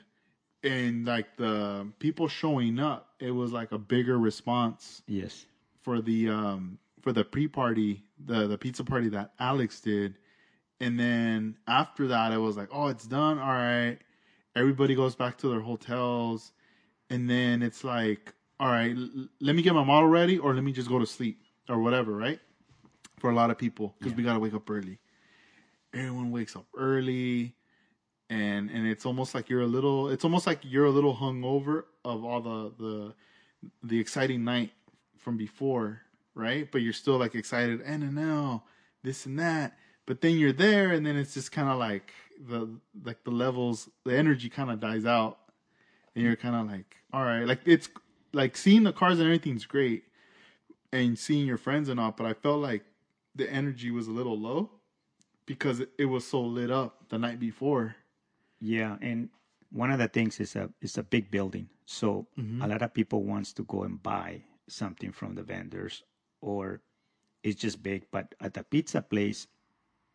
and 0.62 1.06
like 1.06 1.36
the 1.36 1.86
people 1.98 2.28
showing 2.28 2.78
up 2.78 3.08
it 3.18 3.30
was 3.30 3.52
like 3.52 3.72
a 3.72 3.78
bigger 3.78 4.18
response 4.18 5.02
Yes. 5.06 5.46
for 5.82 6.00
the 6.00 6.28
um 6.28 6.78
for 7.00 7.12
the 7.12 7.24
pre-party, 7.24 8.04
the 8.24 8.46
the 8.46 8.58
pizza 8.58 8.84
party 8.84 9.08
that 9.10 9.32
Alex 9.38 9.80
did, 9.80 10.16
and 10.80 10.98
then 11.00 11.56
after 11.66 12.08
that, 12.08 12.32
it 12.32 12.38
was 12.38 12.56
like, 12.56 12.68
oh, 12.72 12.88
it's 12.88 13.06
done. 13.06 13.38
All 13.38 13.48
right, 13.48 13.98
everybody 14.56 14.94
goes 14.94 15.14
back 15.14 15.38
to 15.38 15.48
their 15.48 15.60
hotels, 15.60 16.52
and 17.08 17.28
then 17.28 17.62
it's 17.62 17.84
like, 17.84 18.32
all 18.58 18.68
right, 18.68 18.96
l- 18.96 19.28
let 19.40 19.54
me 19.56 19.62
get 19.62 19.74
my 19.74 19.84
model 19.84 20.08
ready, 20.08 20.38
or 20.38 20.54
let 20.54 20.64
me 20.64 20.72
just 20.72 20.88
go 20.88 20.98
to 20.98 21.06
sleep, 21.06 21.40
or 21.68 21.80
whatever, 21.80 22.12
right? 22.12 22.40
For 23.18 23.30
a 23.30 23.34
lot 23.34 23.50
of 23.50 23.58
people, 23.58 23.94
because 23.98 24.14
we 24.14 24.22
gotta 24.22 24.38
wake 24.40 24.54
up 24.54 24.68
early. 24.70 24.98
Everyone 25.92 26.30
wakes 26.30 26.56
up 26.56 26.66
early, 26.76 27.54
and 28.28 28.70
and 28.70 28.86
it's 28.86 29.04
almost 29.04 29.34
like 29.34 29.48
you're 29.48 29.62
a 29.62 29.66
little. 29.66 30.08
It's 30.08 30.24
almost 30.24 30.46
like 30.46 30.60
you're 30.62 30.86
a 30.86 30.90
little 30.90 31.14
hungover 31.14 31.84
of 32.04 32.24
all 32.24 32.40
the 32.40 32.72
the 32.78 33.14
the 33.82 34.00
exciting 34.00 34.44
night 34.44 34.70
from 35.18 35.36
before, 35.36 36.00
right? 36.34 36.70
But 36.70 36.82
you're 36.82 36.92
still 36.92 37.18
like 37.18 37.34
excited, 37.34 37.80
and 37.82 38.02
and 38.02 38.14
now 38.14 38.64
this 39.02 39.26
and 39.26 39.38
that. 39.38 39.76
But 40.06 40.20
then 40.22 40.38
you're 40.38 40.52
there, 40.52 40.92
and 40.92 41.04
then 41.04 41.16
it's 41.16 41.34
just 41.34 41.52
kind 41.52 41.68
of 41.68 41.78
like 41.78 42.12
the 42.48 42.68
like 43.04 43.24
the 43.24 43.30
levels, 43.30 43.88
the 44.04 44.16
energy 44.16 44.48
kind 44.48 44.70
of 44.70 44.80
dies 44.80 45.04
out, 45.06 45.38
and 46.14 46.24
you're 46.24 46.36
kind 46.36 46.56
of 46.56 46.66
like, 46.70 46.96
all 47.12 47.24
right, 47.24 47.44
like 47.46 47.60
it's 47.66 47.88
like 48.32 48.56
seeing 48.56 48.82
the 48.84 48.92
cars 48.92 49.18
and 49.18 49.26
everything's 49.26 49.66
great, 49.66 50.04
and 50.92 51.18
seeing 51.18 51.46
your 51.46 51.58
friends 51.58 51.88
and 51.88 52.00
all. 52.00 52.12
But 52.12 52.26
I 52.26 52.32
felt 52.34 52.60
like 52.60 52.84
the 53.34 53.50
energy 53.52 53.90
was 53.90 54.08
a 54.08 54.12
little 54.12 54.38
low 54.38 54.70
because 55.46 55.80
it, 55.98 56.04
was 56.06 56.26
so 56.26 56.40
lit 56.40 56.70
up 56.70 57.08
the 57.08 57.18
night 57.18 57.38
before. 57.40 57.96
Yeah, 58.60 58.96
and 59.00 59.28
one 59.72 59.90
of 59.90 59.98
the 59.98 60.08
things 60.08 60.40
is 60.40 60.56
a 60.56 60.70
it's 60.80 60.98
a 60.98 61.02
big 61.02 61.30
building, 61.30 61.68
so 61.86 62.26
Mm-hmm. 62.38 62.62
a 62.62 62.68
lot 62.68 62.82
of 62.82 62.94
people 62.94 63.22
wants 63.24 63.52
to 63.54 63.64
go 63.64 63.82
and 63.84 64.02
buy 64.02 64.42
something 64.68 65.12
from 65.12 65.34
the 65.34 65.42
vendors, 65.42 66.02
or 66.40 66.80
it's 67.42 67.60
just 67.60 67.82
big. 67.82 68.04
But 68.10 68.34
at 68.40 68.54
the 68.54 68.62
pizza 68.64 69.02
place, 69.02 69.46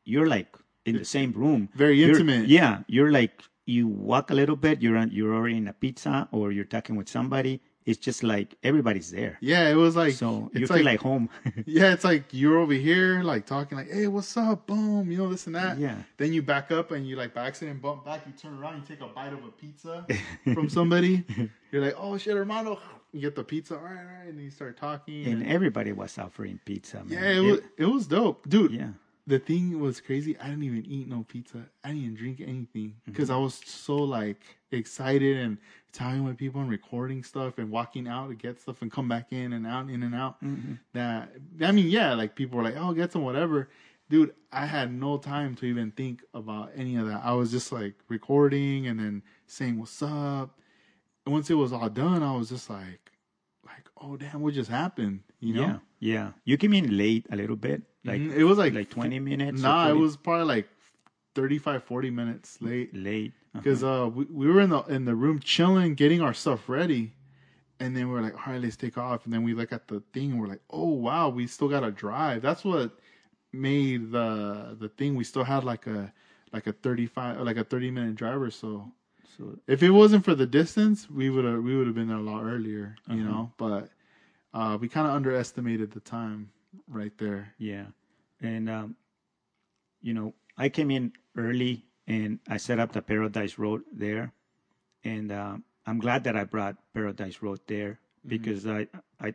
you're 0.06 0.28
like 0.28 0.56
in 0.86 0.96
the 0.98 1.06
same 1.06 1.32
room, 1.34 1.70
Very 1.76 1.98
You're- 2.00 2.12
intimate. 2.12 2.48
yeah, 2.48 2.84
you're 2.88 3.12
like 3.12 3.44
you 3.66 3.88
walk 3.88 4.30
a 4.30 4.34
little 4.36 4.56
bit, 4.56 4.82
you're 4.82 4.96
on, 4.98 5.10
you're 5.12 5.34
ordering 5.34 5.68
a 5.68 5.74
pizza, 5.74 6.28
or 6.32 6.52
you're 6.52 6.66
talking 6.66 6.96
with 6.96 7.10
somebody. 7.10 7.62
It's 7.86 8.00
just 8.00 8.24
like 8.24 8.56
everybody's 8.64 9.12
there, 9.12 9.38
Yeah, 9.42 9.70
it 9.70 9.76
was 9.76 9.96
like 9.96 10.14
so 10.14 10.50
it's 10.54 10.62
you 10.62 10.68
feel 10.68 10.84
like 10.86 11.00
home. 11.02 11.30
Yeah, 11.68 11.94
it's 11.94 12.04
like 12.04 12.24
you're 12.32 12.58
over 12.58 12.74
here, 12.74 13.22
like 13.24 13.46
talking, 13.46 13.78
like, 13.78 13.92
"Hey, 13.92 14.08
what's 14.08 14.36
up?" 14.38 14.66
Boom, 14.66 15.12
you 15.12 15.18
know 15.20 15.30
this 15.30 15.46
and 15.46 15.56
that. 15.56 15.78
Yeah. 15.78 15.98
Then 16.18 16.34
you 16.34 16.42
back 16.42 16.72
up 16.72 16.90
and 16.92 17.08
you 17.08 17.16
like 17.16 17.34
by 17.36 17.46
accident 17.46 17.82
bump 17.84 18.04
back. 18.04 18.22
You 18.26 18.34
turn 18.34 18.58
around, 18.58 18.78
you 18.78 18.84
take 18.88 19.02
a 19.02 19.08
bite 19.14 19.34
of 19.34 19.44
a 19.44 19.52
pizza 19.52 20.06
from 20.56 20.68
somebody. 20.70 21.24
You're 21.72 21.84
like, 21.86 21.96
"Oh 21.98 22.18
shit, 22.18 22.36
hermano!" 22.36 22.80
You 23.14 23.22
get 23.22 23.36
the 23.36 23.44
pizza, 23.44 23.76
all 23.78 23.84
right, 23.84 23.92
all 23.92 24.04
right, 24.18 24.28
and 24.30 24.38
then 24.38 24.46
you 24.46 24.52
start 24.52 24.78
talking. 24.78 25.26
and 25.26 25.42
and- 25.44 25.52
everybody 25.52 25.92
was 25.92 26.18
offering 26.18 26.60
pizza, 26.66 26.98
man. 27.06 27.10
yeah, 27.10 27.30
it 27.40 27.40
was 27.42 27.60
it 27.78 27.86
was 27.86 28.08
dope, 28.08 28.50
dude. 28.50 28.72
yeah. 28.72 28.90
The 29.28 29.40
thing 29.40 29.80
was 29.80 30.00
crazy. 30.02 30.38
I 30.40 30.50
didn't 30.50 30.64
even 30.64 30.86
eat 30.86 31.08
no 31.08 31.26
pizza. 31.28 31.66
I 31.84 31.88
didn't 31.90 32.04
even 32.04 32.16
drink 32.16 32.42
anything 32.42 32.66
Mm-hmm. 32.90 33.12
because 33.12 33.30
I 33.32 33.38
was 33.38 33.56
so 33.66 33.96
like 33.96 34.42
excited 34.72 35.38
and 35.38 35.58
talking 35.94 36.24
with 36.24 36.38
people 36.38 36.62
and 36.62 36.70
recording 36.70 37.24
stuff 37.24 37.58
and 37.58 37.72
walking 37.72 38.08
out 38.08 38.30
to 38.30 38.36
get 38.36 38.60
stuff 38.62 38.82
and 38.82 38.92
come 38.92 39.08
back 39.08 39.32
in 39.32 39.54
and 39.54 39.66
out, 39.66 39.90
in 39.90 40.04
and 40.04 40.14
out. 40.14 40.44
Mm-hmm. 40.44 40.74
That 40.94 41.32
I 41.62 41.72
mean, 41.72 41.88
yeah, 41.88 42.14
like 42.14 42.36
people 42.36 42.58
were 42.58 42.64
like, 42.64 42.76
"Oh, 42.78 42.94
get 42.94 43.12
some 43.12 43.24
whatever." 43.24 43.70
Dude, 44.08 44.36
I 44.52 44.68
had 44.68 44.94
no 44.94 45.18
time 45.18 45.56
to 45.56 45.66
even 45.66 45.90
think 45.92 46.22
about 46.36 46.72
any 46.76 46.96
of 46.98 47.08
that. 47.08 47.22
I 47.26 47.32
was 47.34 47.50
just 47.50 47.72
like 47.72 47.96
recording 48.08 48.86
and 48.86 49.00
then 49.00 49.24
saying 49.48 49.80
what's 49.80 50.00
up. 50.04 50.60
And 51.26 51.34
once 51.34 51.50
it 51.50 51.56
was 51.56 51.74
all 51.74 51.90
done, 51.90 52.22
I 52.22 52.36
was 52.38 52.50
just 52.50 52.70
like, 52.70 53.05
like, 53.76 53.90
oh 54.02 54.18
damn, 54.18 54.42
what 54.42 54.54
just 54.54 54.70
happened? 54.70 55.22
You 55.40 55.54
know? 55.56 55.62
Yeah, 55.62 56.14
yeah. 56.14 56.32
You 56.46 56.58
came 56.58 56.74
in 56.74 56.98
late 56.98 57.26
a 57.32 57.36
little 57.36 57.56
bit, 57.56 57.84
like 58.04 58.22
Mhm. 58.22 58.34
it 58.36 58.44
was 58.44 58.58
like 58.58 58.74
like 58.74 58.90
20 58.90 59.20
minutes. 59.20 59.62
Nah, 59.62 59.90
it 59.90 59.94
was 59.94 60.18
probably 60.18 60.46
like 60.46 60.68
35, 61.36 61.84
40 61.84 62.10
minutes 62.10 62.62
late 62.62 62.96
late. 62.96 63.34
Uh-huh. 63.54 63.62
because 63.62 63.84
uh, 63.84 64.10
we, 64.14 64.26
we 64.26 64.48
were 64.52 64.60
in 64.62 64.70
the 64.70 64.82
in 64.84 65.06
the 65.06 65.16
room 65.16 65.40
chilling, 65.40 65.96
getting 65.96 66.22
our 66.22 66.34
stuff 66.34 66.68
ready, 66.68 67.14
and 67.80 67.96
then 67.96 68.10
we 68.12 68.18
are 68.20 68.22
like, 68.22 68.34
all 68.36 68.54
right, 68.54 68.62
let's 68.62 68.76
take 68.76 68.98
off. 68.98 69.24
And 69.26 69.34
then 69.34 69.44
we 69.44 69.54
look 69.54 69.72
at 69.72 69.88
the 69.88 70.02
thing 70.14 70.32
and 70.32 70.40
we're 70.42 70.48
like, 70.48 70.62
oh 70.72 70.90
wow, 70.90 71.30
we 71.30 71.48
still 71.48 71.70
got 71.70 71.82
to 71.82 71.92
drive. 71.92 72.42
That's 72.42 72.64
what 72.66 72.98
made 73.54 74.12
the 74.12 74.76
the 74.80 74.90
thing. 74.90 75.16
We 75.16 75.24
still 75.24 75.44
had 75.46 75.64
like 75.64 75.88
a 75.88 76.12
like 76.52 76.68
a 76.68 76.74
thirty 76.74 77.06
five 77.06 77.40
like 77.42 77.58
a 77.58 77.64
thirty 77.64 77.92
minute 77.92 78.16
drive 78.16 78.42
or 78.42 78.52
so. 78.52 78.92
So 79.38 79.60
If 79.68 79.84
it 79.84 79.92
wasn't 79.92 80.24
for 80.26 80.36
the 80.36 80.46
distance, 80.46 81.10
we 81.10 81.30
would 81.30 81.46
have 81.46 81.62
we 81.64 81.76
would 81.76 81.88
have 81.88 81.96
been 81.96 82.08
there 82.08 82.18
a 82.18 82.22
lot 82.22 82.44
earlier, 82.44 82.96
you 83.10 83.24
know. 83.24 83.52
But 83.58 83.90
uh, 84.54 84.78
we 84.80 84.88
kind 84.88 85.08
of 85.08 85.14
underestimated 85.14 85.92
the 85.92 86.00
time 86.00 86.52
right 86.88 87.12
there. 87.18 87.54
yeah, 87.58 87.86
and 88.42 88.70
um, 88.70 88.96
you 90.02 90.14
know, 90.14 90.34
I 90.58 90.70
came 90.70 90.92
in 90.92 91.14
early 91.36 91.86
and 92.08 92.40
I 92.48 92.58
set 92.58 92.80
up 92.80 92.94
the 92.94 93.02
Paradise 93.02 93.58
Road 93.58 93.82
there, 93.92 94.32
and 95.04 95.32
um, 95.32 95.64
I'm 95.86 96.00
glad 96.00 96.24
that 96.26 96.36
I 96.38 96.44
brought 96.46 96.78
Paradise 96.94 97.42
Road 97.42 97.60
there 97.68 98.00
because 98.26 98.66
I 98.68 98.88
I 99.20 99.34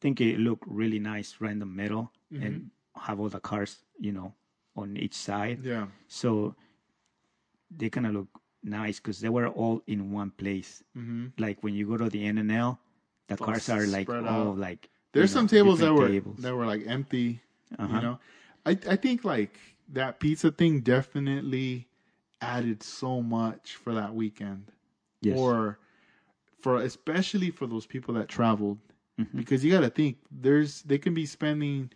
think 0.00 0.20
it 0.20 0.38
looked 0.38 0.64
really 0.66 0.98
nice 0.98 1.36
right 1.40 1.52
in 1.52 1.58
the 1.58 1.66
middle 1.66 2.10
and 2.30 2.70
have 2.96 3.20
all 3.20 3.28
the 3.28 3.40
cars, 3.40 3.84
you 4.00 4.12
know, 4.12 4.32
on 4.74 4.96
each 4.96 5.14
side. 5.14 5.60
Yeah. 5.62 5.86
So 6.08 6.54
they 7.76 7.90
kind 7.90 8.06
of 8.06 8.12
look 8.14 8.28
nice 8.62 8.98
because 9.00 9.20
they 9.20 9.28
were 9.28 9.48
all 9.48 9.82
in 9.86 10.12
one 10.12 10.30
place. 10.30 10.82
Mm-hmm. 10.96 11.26
Like 11.38 11.62
when 11.62 11.74
you 11.74 11.86
go 11.88 11.96
to 11.96 12.08
the 12.08 12.22
NNL, 12.24 12.78
the 13.28 13.36
All 13.38 13.46
cars 13.46 13.68
are 13.68 13.86
like 13.86 14.08
all 14.08 14.26
out. 14.26 14.58
like. 14.58 14.88
There's 15.12 15.30
you 15.30 15.34
know, 15.34 15.40
some 15.40 15.48
tables 15.48 15.78
that 15.80 15.92
were 15.92 16.08
tables. 16.08 16.38
that 16.38 16.54
were 16.54 16.66
like 16.66 16.84
empty. 16.86 17.40
Uh-huh. 17.78 17.96
You 17.96 18.02
know, 18.02 18.18
I 18.66 18.70
I 18.88 18.96
think 18.96 19.24
like 19.24 19.58
that 19.92 20.20
pizza 20.20 20.50
thing 20.50 20.80
definitely 20.80 21.88
added 22.40 22.82
so 22.82 23.20
much 23.22 23.76
for 23.76 23.94
that 23.94 24.14
weekend, 24.14 24.70
Yes. 25.20 25.38
or 25.38 25.78
for 26.60 26.78
especially 26.82 27.50
for 27.50 27.66
those 27.66 27.86
people 27.86 28.14
that 28.14 28.28
traveled, 28.28 28.78
Mhm. 29.20 29.34
because 29.36 29.64
you 29.64 29.70
got 29.72 29.80
to 29.80 29.90
think 29.90 30.18
there's 30.30 30.82
they 30.82 30.98
can 30.98 31.12
be 31.14 31.26
spending 31.26 31.90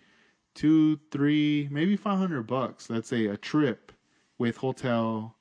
two, 0.54 0.98
three, 1.10 1.68
maybe 1.70 1.96
five 1.96 2.18
hundred 2.18 2.46
bucks. 2.46 2.90
Let's 2.90 3.08
say 3.08 3.26
a 3.26 3.36
trip 3.36 3.92
with 4.38 4.56
hotel, 4.56 5.35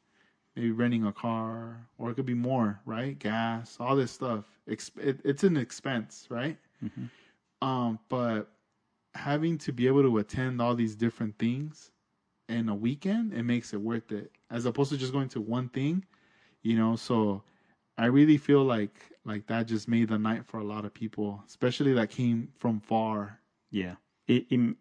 maybe 0.56 0.72
renting 0.72 1.06
a 1.06 1.12
car, 1.14 1.88
or 1.98 2.10
it 2.12 2.16
could 2.16 2.26
be 2.26 2.34
more, 2.34 2.80
right? 2.86 3.18
Gas, 3.20 3.78
all 3.80 3.96
this 3.96 4.12
stuff. 4.12 4.46
it's 4.68 5.44
an 5.44 5.58
expense, 5.58 6.28
right? 6.30 6.58
Mhm. 6.84 7.10
Um, 7.62 8.00
but 8.10 8.52
having 9.14 9.58
to 9.60 9.72
be 9.72 9.88
able 9.88 10.04
to 10.04 10.18
attend 10.18 10.62
all 10.62 10.76
these 10.76 10.96
different 10.96 11.38
things 11.38 11.92
in 12.50 12.70
a 12.70 12.76
weekend, 12.76 13.34
it 13.34 13.44
makes 13.44 13.74
it 13.74 13.82
worth 13.82 14.12
it, 14.12 14.32
as 14.52 14.66
opposed 14.66 14.92
to 14.92 14.98
just 14.98 15.14
going 15.14 15.30
to 15.30 15.42
one 15.42 15.70
thing, 15.70 16.06
you 16.62 16.76
know. 16.76 16.96
So 16.96 17.44
I 17.98 18.06
really 18.08 18.38
feel 18.38 18.64
like 18.64 18.96
like 19.26 19.48
that 19.48 19.68
just 19.68 19.88
made 19.88 20.10
the 20.10 20.18
night 20.18 20.46
for 20.46 20.60
a 20.60 20.64
lot 20.64 20.86
of 20.86 20.94
people, 20.94 21.44
especially 21.48 21.94
that 21.94 22.10
came 22.10 22.52
from 22.58 22.80
far. 22.80 23.40
Yeah. 23.72 23.96
It, 24.28 24.46
it 24.50 24.76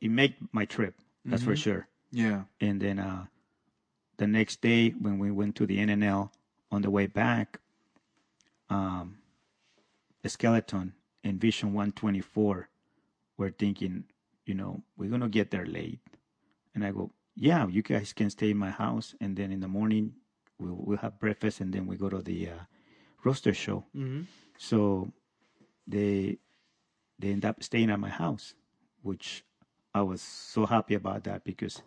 it 0.00 0.10
made 0.10 0.34
my 0.52 0.64
trip. 0.64 0.94
That's 1.24 1.42
for 1.42 1.52
Mhm. 1.52 1.58
sure. 1.58 1.88
Yeah. 2.12 2.44
And 2.60 2.80
then 2.80 2.98
uh, 2.98 3.26
the 4.22 4.28
next 4.28 4.60
day 4.60 4.90
when 4.90 5.18
we 5.18 5.32
went 5.32 5.56
to 5.56 5.66
the 5.66 5.78
NNL 5.78 6.30
on 6.70 6.82
the 6.82 6.90
way 6.90 7.08
back, 7.08 7.58
um, 8.70 9.18
the 10.22 10.28
skeleton 10.28 10.94
and 11.24 11.40
Vision 11.40 11.72
124 11.72 12.68
were 13.36 13.50
thinking, 13.50 14.04
you 14.46 14.54
know, 14.54 14.80
we're 14.96 15.10
gonna 15.10 15.28
get 15.28 15.50
there 15.50 15.66
late, 15.66 15.98
and 16.72 16.84
I 16.84 16.92
go, 16.92 17.10
yeah, 17.34 17.66
you 17.66 17.82
guys 17.82 18.12
can 18.12 18.30
stay 18.30 18.50
in 18.50 18.58
my 18.58 18.70
house, 18.70 19.12
and 19.20 19.36
then 19.36 19.50
in 19.50 19.58
the 19.58 19.66
morning 19.66 20.12
we'll 20.60 20.78
we'll 20.78 20.98
have 20.98 21.18
breakfast, 21.18 21.60
and 21.60 21.72
then 21.74 21.88
we 21.88 21.96
go 21.96 22.08
to 22.08 22.22
the 22.22 22.50
uh, 22.50 22.64
roadster 23.24 23.52
show. 23.52 23.84
Mm-hmm. 23.96 24.22
So 24.56 25.10
they 25.88 26.38
they 27.18 27.32
end 27.32 27.44
up 27.44 27.60
staying 27.60 27.90
at 27.90 27.98
my 27.98 28.08
house, 28.08 28.54
which 29.02 29.44
I 29.92 30.02
was 30.02 30.22
so 30.22 30.64
happy 30.64 30.94
about 30.94 31.24
that 31.24 31.42
because 31.42 31.82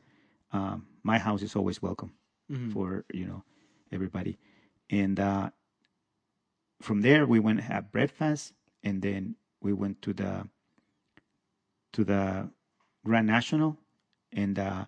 um, 0.51 0.87
my 1.01 1.17
house 1.17 1.41
is 1.41 1.55
always 1.55 1.81
welcome 1.81 2.11
Mhm. 2.51 2.71
for 2.71 3.05
you 3.13 3.25
know 3.25 3.43
everybody. 3.91 4.37
And 4.89 5.19
uh, 5.19 5.49
from 6.81 7.01
there 7.01 7.25
we 7.25 7.39
went 7.39 7.61
had 7.61 7.91
breakfast, 7.91 8.53
and 8.83 9.01
then 9.01 9.35
we 9.61 9.73
went 9.73 10.01
to 10.03 10.13
the 10.13 10.47
to 11.93 12.03
the 12.03 12.49
Grand 13.03 13.27
National, 13.27 13.77
and 14.31 14.57
uh, 14.59 14.85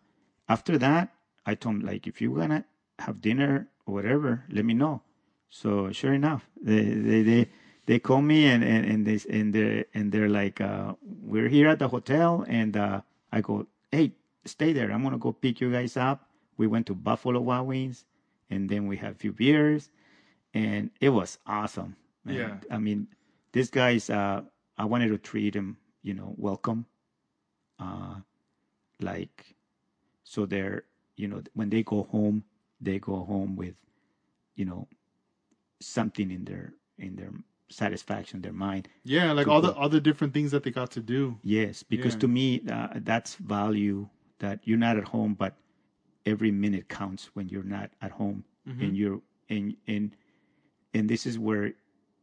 after 0.49 0.77
that 0.77 1.13
I 1.45 1.55
told 1.55 1.77
him 1.77 1.81
like 1.81 2.07
if 2.07 2.21
you're 2.21 2.35
gonna 2.35 2.65
have 2.99 3.21
dinner 3.21 3.67
or 3.85 3.93
whatever, 3.93 4.43
let 4.49 4.65
me 4.65 4.73
know. 4.73 5.01
So 5.49 5.91
sure 5.91 6.13
enough, 6.13 6.49
they 6.61 6.83
they 6.83 7.23
they, 7.23 7.49
they 7.85 7.99
call 7.99 8.21
me 8.21 8.45
and 8.47 8.63
and 8.63 8.85
and 8.85 9.05
they 9.07 9.19
and 9.29 9.53
they 9.53 9.85
and 9.93 10.11
they're 10.11 10.29
like, 10.29 10.59
uh, 10.61 10.95
we're 11.01 11.47
here 11.49 11.67
at 11.69 11.79
the 11.79 11.87
hotel, 11.87 12.43
and 12.47 12.75
uh, 12.75 13.01
I 13.31 13.41
go, 13.41 13.67
hey, 13.91 14.13
stay 14.45 14.73
there. 14.73 14.91
I'm 14.91 15.03
gonna 15.03 15.17
go 15.17 15.31
pick 15.31 15.61
you 15.61 15.71
guys 15.71 15.95
up. 15.97 16.26
We 16.57 16.67
went 16.67 16.85
to 16.87 16.95
Buffalo 16.95 17.39
Wild 17.39 17.67
Wings, 17.67 18.05
and 18.49 18.69
then 18.69 18.87
we 18.87 18.97
had 18.97 19.11
a 19.11 19.15
few 19.15 19.31
beers, 19.31 19.89
and 20.53 20.89
it 20.99 21.09
was 21.09 21.37
awesome. 21.45 21.95
man. 22.25 22.35
Yeah. 22.35 22.75
I 22.75 22.77
mean, 22.79 23.07
this 23.51 23.69
guy's. 23.69 24.09
Uh, 24.09 24.41
I 24.77 24.85
wanted 24.85 25.09
to 25.09 25.17
treat 25.17 25.55
him, 25.55 25.77
you 26.03 26.13
know, 26.13 26.33
welcome. 26.37 26.85
Uh, 27.79 28.15
like, 29.01 29.55
so 30.23 30.45
they're, 30.45 30.83
you 31.15 31.27
know, 31.27 31.41
when 31.53 31.69
they 31.69 31.83
go 31.83 32.03
home, 32.03 32.43
they 32.81 32.99
go 32.99 33.23
home 33.23 33.55
with, 33.55 33.75
you 34.55 34.65
know, 34.65 34.87
something 35.79 36.31
in 36.31 36.45
their 36.45 36.73
in 36.97 37.15
their 37.15 37.31
satisfaction, 37.69 38.41
their 38.41 38.53
mind. 38.53 38.87
Yeah, 39.03 39.31
like 39.33 39.47
all 39.47 39.61
the 39.61 39.73
go- 39.73 39.79
other 39.79 39.99
different 39.99 40.33
things 40.33 40.51
that 40.51 40.63
they 40.63 40.71
got 40.71 40.91
to 40.91 41.01
do. 41.01 41.37
Yes, 41.43 41.83
because 41.83 42.13
Yeah. 42.15 42.19
to 42.19 42.27
me, 42.27 42.61
uh, 42.69 42.87
that's 42.95 43.35
value 43.35 44.09
that 44.39 44.61
you're 44.63 44.77
not 44.77 44.97
at 44.97 45.05
home, 45.09 45.33
but 45.35 45.55
every 46.28 46.51
minute 46.51 46.88
counts 46.89 47.32
when 47.34 47.49
you're 47.49 47.63
not 47.78 47.89
at 48.01 48.11
home, 48.11 48.43
Mm-hmm. 48.67 48.84
and 48.84 48.97
you're 48.97 49.21
and 49.49 49.75
and 49.88 50.11
and 50.93 51.09
this 51.09 51.25
is 51.25 51.39
where 51.39 51.71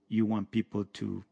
you 0.09 0.27
want 0.27 0.51
people 0.51 0.85
to 0.99 1.25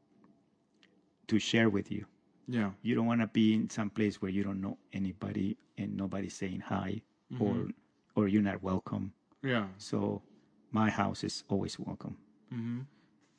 to 1.29 1.39
share 1.39 1.69
with 1.69 1.91
you. 1.93 2.07
Yeah. 2.49 2.71
You 2.83 2.95
don't 2.95 3.07
want 3.07 3.21
to 3.21 3.27
be 3.29 3.55
in 3.55 3.69
some 3.71 3.91
place 3.91 4.21
where 4.21 4.31
you 4.31 4.43
don't 4.43 4.61
know 4.61 4.79
anybody 4.93 5.57
and 5.79 5.97
nobody's 5.97 6.35
saying 6.35 6.61
hi, 6.67 7.03
or 7.39 7.55
Mm-hmm. 7.55 7.71
or 8.17 8.27
you're 8.29 8.43
not 8.43 8.63
welcome. 8.63 9.13
Yeah. 9.43 9.67
So 9.79 10.23
my 10.71 10.89
house 10.91 11.25
is 11.25 11.45
always 11.49 11.79
welcome 11.79 12.17
hmm 12.51 12.81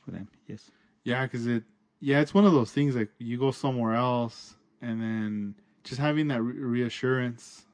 for 0.05 0.11
them. 0.11 0.27
Yes. 0.47 0.69
Yeah, 1.03 1.25
because 1.25 1.47
it, 1.47 1.63
yeah, 1.99 2.19
it's 2.21 2.33
one 2.33 2.45
of 2.45 2.53
those 2.53 2.71
things 2.71 2.95
like 2.95 3.09
you 3.17 3.37
go 3.39 3.51
somewhere 3.51 3.95
else 3.95 4.55
and 4.81 5.01
then 5.01 5.55
just 5.83 5.99
having 5.99 6.27
that 6.29 6.41
re- 6.41 6.59
reassurance, 6.59 7.65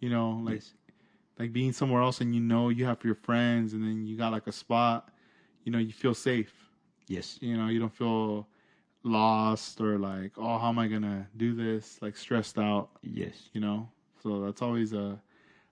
you 0.00 0.10
know, 0.10 0.40
like 0.44 0.54
yes. 0.62 0.74
Like 1.38 1.52
being 1.52 1.72
somewhere 1.72 2.02
else 2.02 2.20
and 2.20 2.34
you 2.34 2.40
know 2.40 2.68
you 2.68 2.84
have 2.84 3.02
your 3.04 3.14
friends 3.14 3.72
and 3.72 3.82
then 3.82 4.06
you 4.06 4.16
got 4.16 4.32
like 4.32 4.46
a 4.46 4.52
spot, 4.52 5.10
you 5.64 5.72
know, 5.72 5.78
you 5.78 5.92
feel 5.92 6.14
safe. 6.14 6.52
Yes. 7.08 7.38
You 7.40 7.56
know, 7.56 7.68
you 7.68 7.80
don't 7.80 7.94
feel 7.94 8.46
lost 9.02 9.80
or 9.80 9.98
like, 9.98 10.32
oh, 10.36 10.58
how 10.58 10.68
am 10.68 10.78
I 10.78 10.88
gonna 10.88 11.26
do 11.36 11.54
this? 11.54 12.00
Like 12.00 12.16
stressed 12.16 12.58
out, 12.58 12.90
Yes. 13.02 13.48
you 13.52 13.60
know. 13.60 13.88
So 14.22 14.40
that's 14.44 14.62
always 14.62 14.92
a 14.92 15.20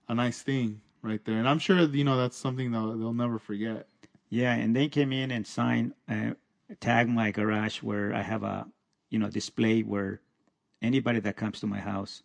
a 0.09 0.15
nice 0.15 0.41
thing 0.41 0.81
right 1.01 1.23
there, 1.25 1.37
and 1.37 1.47
I'm 1.47 1.59
sure 1.59 1.79
you 1.79 2.03
know 2.03 2.17
that's 2.17 2.35
something 2.37 2.71
they'll 2.71 2.97
they'll 2.97 3.13
never 3.13 3.39
forget. 3.39 3.87
Yeah, 4.29 4.53
and 4.53 4.75
they 4.75 4.87
came 4.87 5.11
in 5.11 5.31
and 5.31 5.45
signed, 5.45 5.93
uh, 6.09 6.31
tag 6.79 7.09
my 7.09 7.31
garage 7.31 7.81
where 7.81 8.13
I 8.13 8.21
have 8.21 8.43
a, 8.43 8.65
you 9.09 9.19
know, 9.19 9.29
display 9.29 9.81
where 9.81 10.21
anybody 10.81 11.19
that 11.19 11.35
comes 11.35 11.59
to 11.61 11.67
my 11.67 11.79
house, 11.79 12.23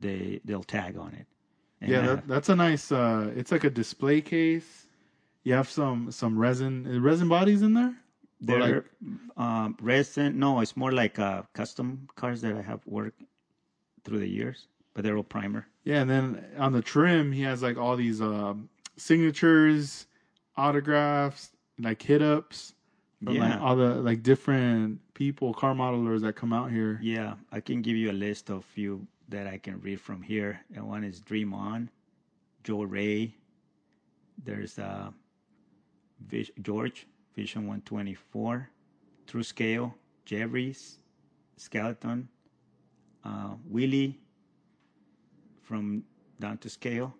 they 0.00 0.40
they'll 0.44 0.62
tag 0.64 0.96
on 0.96 1.14
it. 1.14 1.26
Yeah, 1.90 2.00
that, 2.06 2.28
that's 2.28 2.48
a 2.48 2.56
nice. 2.56 2.92
uh 2.92 3.32
It's 3.36 3.50
like 3.52 3.64
a 3.64 3.70
display 3.70 4.20
case. 4.20 4.86
You 5.44 5.54
have 5.54 5.68
some 5.68 6.10
some 6.12 6.38
resin 6.38 6.86
uh, 6.86 7.00
resin 7.00 7.28
bodies 7.28 7.62
in 7.62 7.74
there. 7.74 7.94
They're 8.40 8.60
like- 8.60 8.84
um, 9.36 9.76
resin. 9.80 10.38
No, 10.38 10.60
it's 10.60 10.76
more 10.76 10.92
like 10.92 11.18
uh, 11.18 11.42
custom 11.54 12.08
cars 12.16 12.40
that 12.42 12.54
I 12.56 12.62
have 12.62 12.80
worked 12.86 13.22
through 14.04 14.18
the 14.18 14.28
years, 14.28 14.66
but 14.94 15.02
they're 15.04 15.16
all 15.16 15.22
primer. 15.24 15.66
Yeah, 15.84 16.00
and 16.02 16.10
then 16.10 16.44
on 16.58 16.72
the 16.72 16.82
trim, 16.82 17.32
he 17.32 17.42
has 17.42 17.62
like 17.62 17.76
all 17.76 17.96
these 17.96 18.20
um, 18.20 18.68
signatures, 18.96 20.06
autographs, 20.56 21.50
like 21.78 22.02
hit 22.02 22.22
ups. 22.22 22.74
From 23.24 23.36
like 23.52 23.60
all 23.60 23.76
the 23.76 23.94
like 24.02 24.22
different 24.24 24.98
people, 25.14 25.54
car 25.54 25.74
modelers 25.74 26.22
that 26.22 26.34
come 26.34 26.52
out 26.52 26.70
here. 26.72 26.98
Yeah, 27.02 27.34
I 27.52 27.60
can 27.60 27.80
give 27.80 27.96
you 27.96 28.10
a 28.10 28.18
list 28.26 28.50
of 28.50 28.64
few 28.64 29.06
that 29.32 29.46
I 29.46 29.58
can 29.58 29.80
read 29.80 30.00
from 30.00 30.22
here. 30.22 30.60
And 30.74 30.86
one 30.86 31.04
is 31.04 31.20
Dream 31.20 31.52
On, 31.52 31.90
Joe 32.64 32.82
Ray. 32.82 33.34
There's 34.44 34.78
uh, 34.78 35.10
Vis- 36.28 36.50
George 36.60 37.06
Vision 37.34 37.62
124, 37.62 38.68
True 39.26 39.42
Scale, 39.42 39.94
Jeffries, 40.26 40.98
Skeleton, 41.56 42.28
uh, 43.24 43.54
Willie 43.66 44.20
from 45.62 46.04
Down 46.38 46.58
to 46.58 46.68
Scale, 46.68 47.14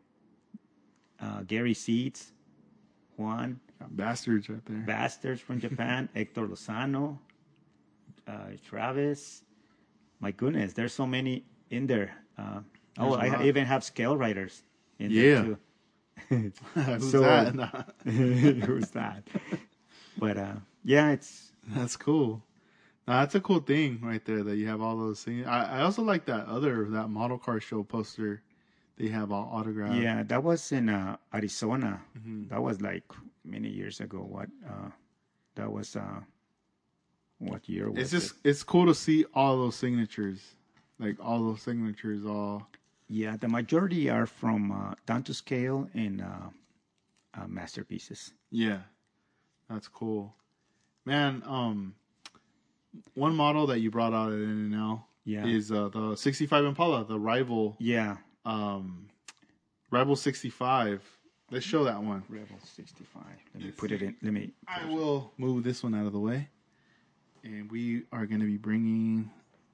uh, 1.20 1.42
Gary 1.46 1.74
Seeds, 1.74 2.32
Juan, 3.16 3.58
Got 3.80 3.96
bastards 3.96 4.48
right 4.50 4.64
there. 4.66 4.84
Bastards 4.86 5.40
from 5.40 5.60
Japan, 5.66 6.08
Hector 6.14 6.46
Lozano, 6.46 7.18
uh, 8.28 8.32
Travis. 8.64 9.44
My 10.20 10.30
goodness, 10.30 10.72
there's 10.74 10.92
so 10.92 11.06
many 11.06 11.44
in 11.73 11.87
there. 11.87 12.12
Uh, 12.39 12.61
oh, 12.99 13.14
I 13.14 13.45
even 13.45 13.64
have 13.66 13.83
scale 13.83 14.16
writers 14.16 14.62
in 14.99 15.11
Yeah. 15.11 15.23
there 15.23 15.45
too. 15.45 15.59
Who's 16.75 17.11
So- 17.11 17.20
that? 17.20 17.95
Who's 18.05 18.91
that? 18.91 19.25
But 20.18 20.37
uh, 20.37 20.55
yeah, 20.85 21.11
it's 21.11 21.53
that's 21.75 21.97
cool. 21.97 22.43
Nah, 23.09 23.20
that's 23.20 23.35
a 23.35 23.41
cool 23.41 23.59
thing 23.61 23.99
right 24.03 24.25
there 24.25 24.45
that 24.45 24.57
you 24.57 24.68
have 24.68 24.81
all 24.81 24.97
those 24.97 25.25
things. 25.25 25.47
I, 25.47 25.79
I 25.79 25.83
also 25.83 26.03
like 26.03 26.27
that 26.27 26.47
other 26.47 26.87
that 26.91 27.09
model 27.09 27.39
car 27.39 27.59
show 27.61 27.83
poster. 27.83 28.43
They 28.99 29.09
have 29.09 29.33
all 29.33 29.49
autographed. 29.53 29.97
yeah. 30.01 30.23
That 30.23 30.45
was 30.45 30.70
in 30.70 30.89
uh, 30.89 31.16
Arizona. 31.35 32.01
Mm-hmm. 32.16 32.49
That 32.49 32.62
was 32.62 32.81
like 32.81 33.05
many 33.45 33.68
years 33.70 34.01
ago. 34.01 34.18
What? 34.18 34.49
Uh, 34.68 34.91
that 35.57 35.73
was 35.73 35.97
uh, 35.97 36.20
what 37.39 37.68
year 37.68 37.91
was 37.91 37.99
It's 37.99 38.11
just 38.12 38.37
it? 38.45 38.51
it's 38.51 38.62
cool 38.62 38.87
to 38.87 38.95
see 38.95 39.25
all 39.35 39.57
those 39.57 39.75
signatures, 39.77 40.41
like 40.99 41.16
all 41.20 41.40
those 41.43 41.62
signatures 41.62 42.24
all. 42.24 42.66
Yeah, 43.09 43.36
the 43.36 43.49
majority 43.49 44.09
are 44.09 44.26
from 44.26 44.72
uh, 44.72 44.95
down 45.07 45.22
to 45.24 45.34
scale 45.34 45.88
and 45.95 46.22
uh, 46.22 46.49
uh, 47.40 47.47
masterpieces. 47.47 48.32
Yeah, 48.51 48.78
that's 49.68 49.88
cool, 49.88 50.34
man. 51.05 51.43
Um, 51.47 51.95
one 53.14 53.34
model 53.34 53.66
that 53.68 53.80
you 53.80 53.90
brought 53.90 54.12
out 54.14 54.32
at 54.32 54.38
NNL 54.38 55.03
Yeah. 55.24 55.47
is 55.47 55.70
uh, 55.72 55.88
the 55.88 56.14
'65 56.16 56.64
Impala, 56.64 57.05
the 57.05 57.18
rival, 57.18 57.76
Yeah, 57.78 58.16
um, 58.45 59.09
rival 59.90 60.16
'65. 60.16 61.03
Let's 61.51 61.66
show 61.66 61.84
that 61.84 62.03
one. 62.03 62.22
Rebel 62.30 62.57
65. 62.64 63.22
Let 63.55 63.62
me 63.62 63.70
put 63.72 63.93
it 63.93 64.01
in. 64.01 64.16
Let 64.22 64.32
me. 64.32 64.53
I 64.66 64.86
will 64.86 65.32
move 65.36 65.64
this 65.64 65.82
one 65.82 65.95
out 65.95 66.07
of 66.07 66.12
the 66.14 66.18
way, 66.18 66.49
and 67.45 67.70
we 67.70 68.05
are 68.11 68.24
going 68.24 68.40
to 68.40 68.47
be 68.47 68.57
bringing 68.57 69.30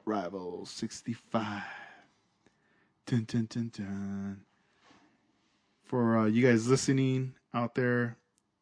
rival 0.09 0.65
'65. 0.65 1.63
Dun, 3.07 3.25
dun, 3.25 3.47
dun, 3.49 3.71
dun. 3.77 4.41
For 5.85 6.19
uh, 6.19 6.27
you 6.27 6.47
guys 6.47 6.67
listening 6.67 7.35
out 7.55 7.75
there, 7.75 8.17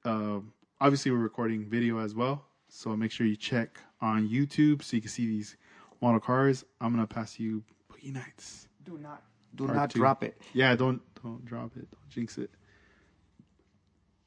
uh, 0.05 0.41
obviously 0.81 1.11
we're 1.11 1.19
recording 1.19 1.65
video 1.69 1.99
as 1.99 2.15
well, 2.15 2.45
so 2.69 2.97
make 2.97 3.11
sure 3.11 3.27
you 3.27 3.37
check 3.37 3.79
on 4.01 4.29
YouTube 4.29 4.83
so 4.83 4.97
you 4.97 5.01
can 5.01 5.11
see 5.11 5.27
these 5.27 5.57
model 6.03 6.21
cars. 6.21 6.65
I'm 6.81 6.93
gonna 6.93 7.07
pass 7.07 7.39
you 7.39 7.63
Boogie 7.91 8.13
Nights. 8.13 8.69
Do 8.85 8.99
not. 8.99 9.23
Do 9.55 9.67
not 9.69 9.91
two. 9.91 10.01
drop 10.01 10.23
it. 10.23 10.41
Yeah, 10.53 10.75
don't 10.77 11.01
don't 11.23 11.45
drop 11.45 11.77
it. 11.77 11.89
Don't 11.91 12.09
jinx 12.09 12.39
it. 12.39 12.51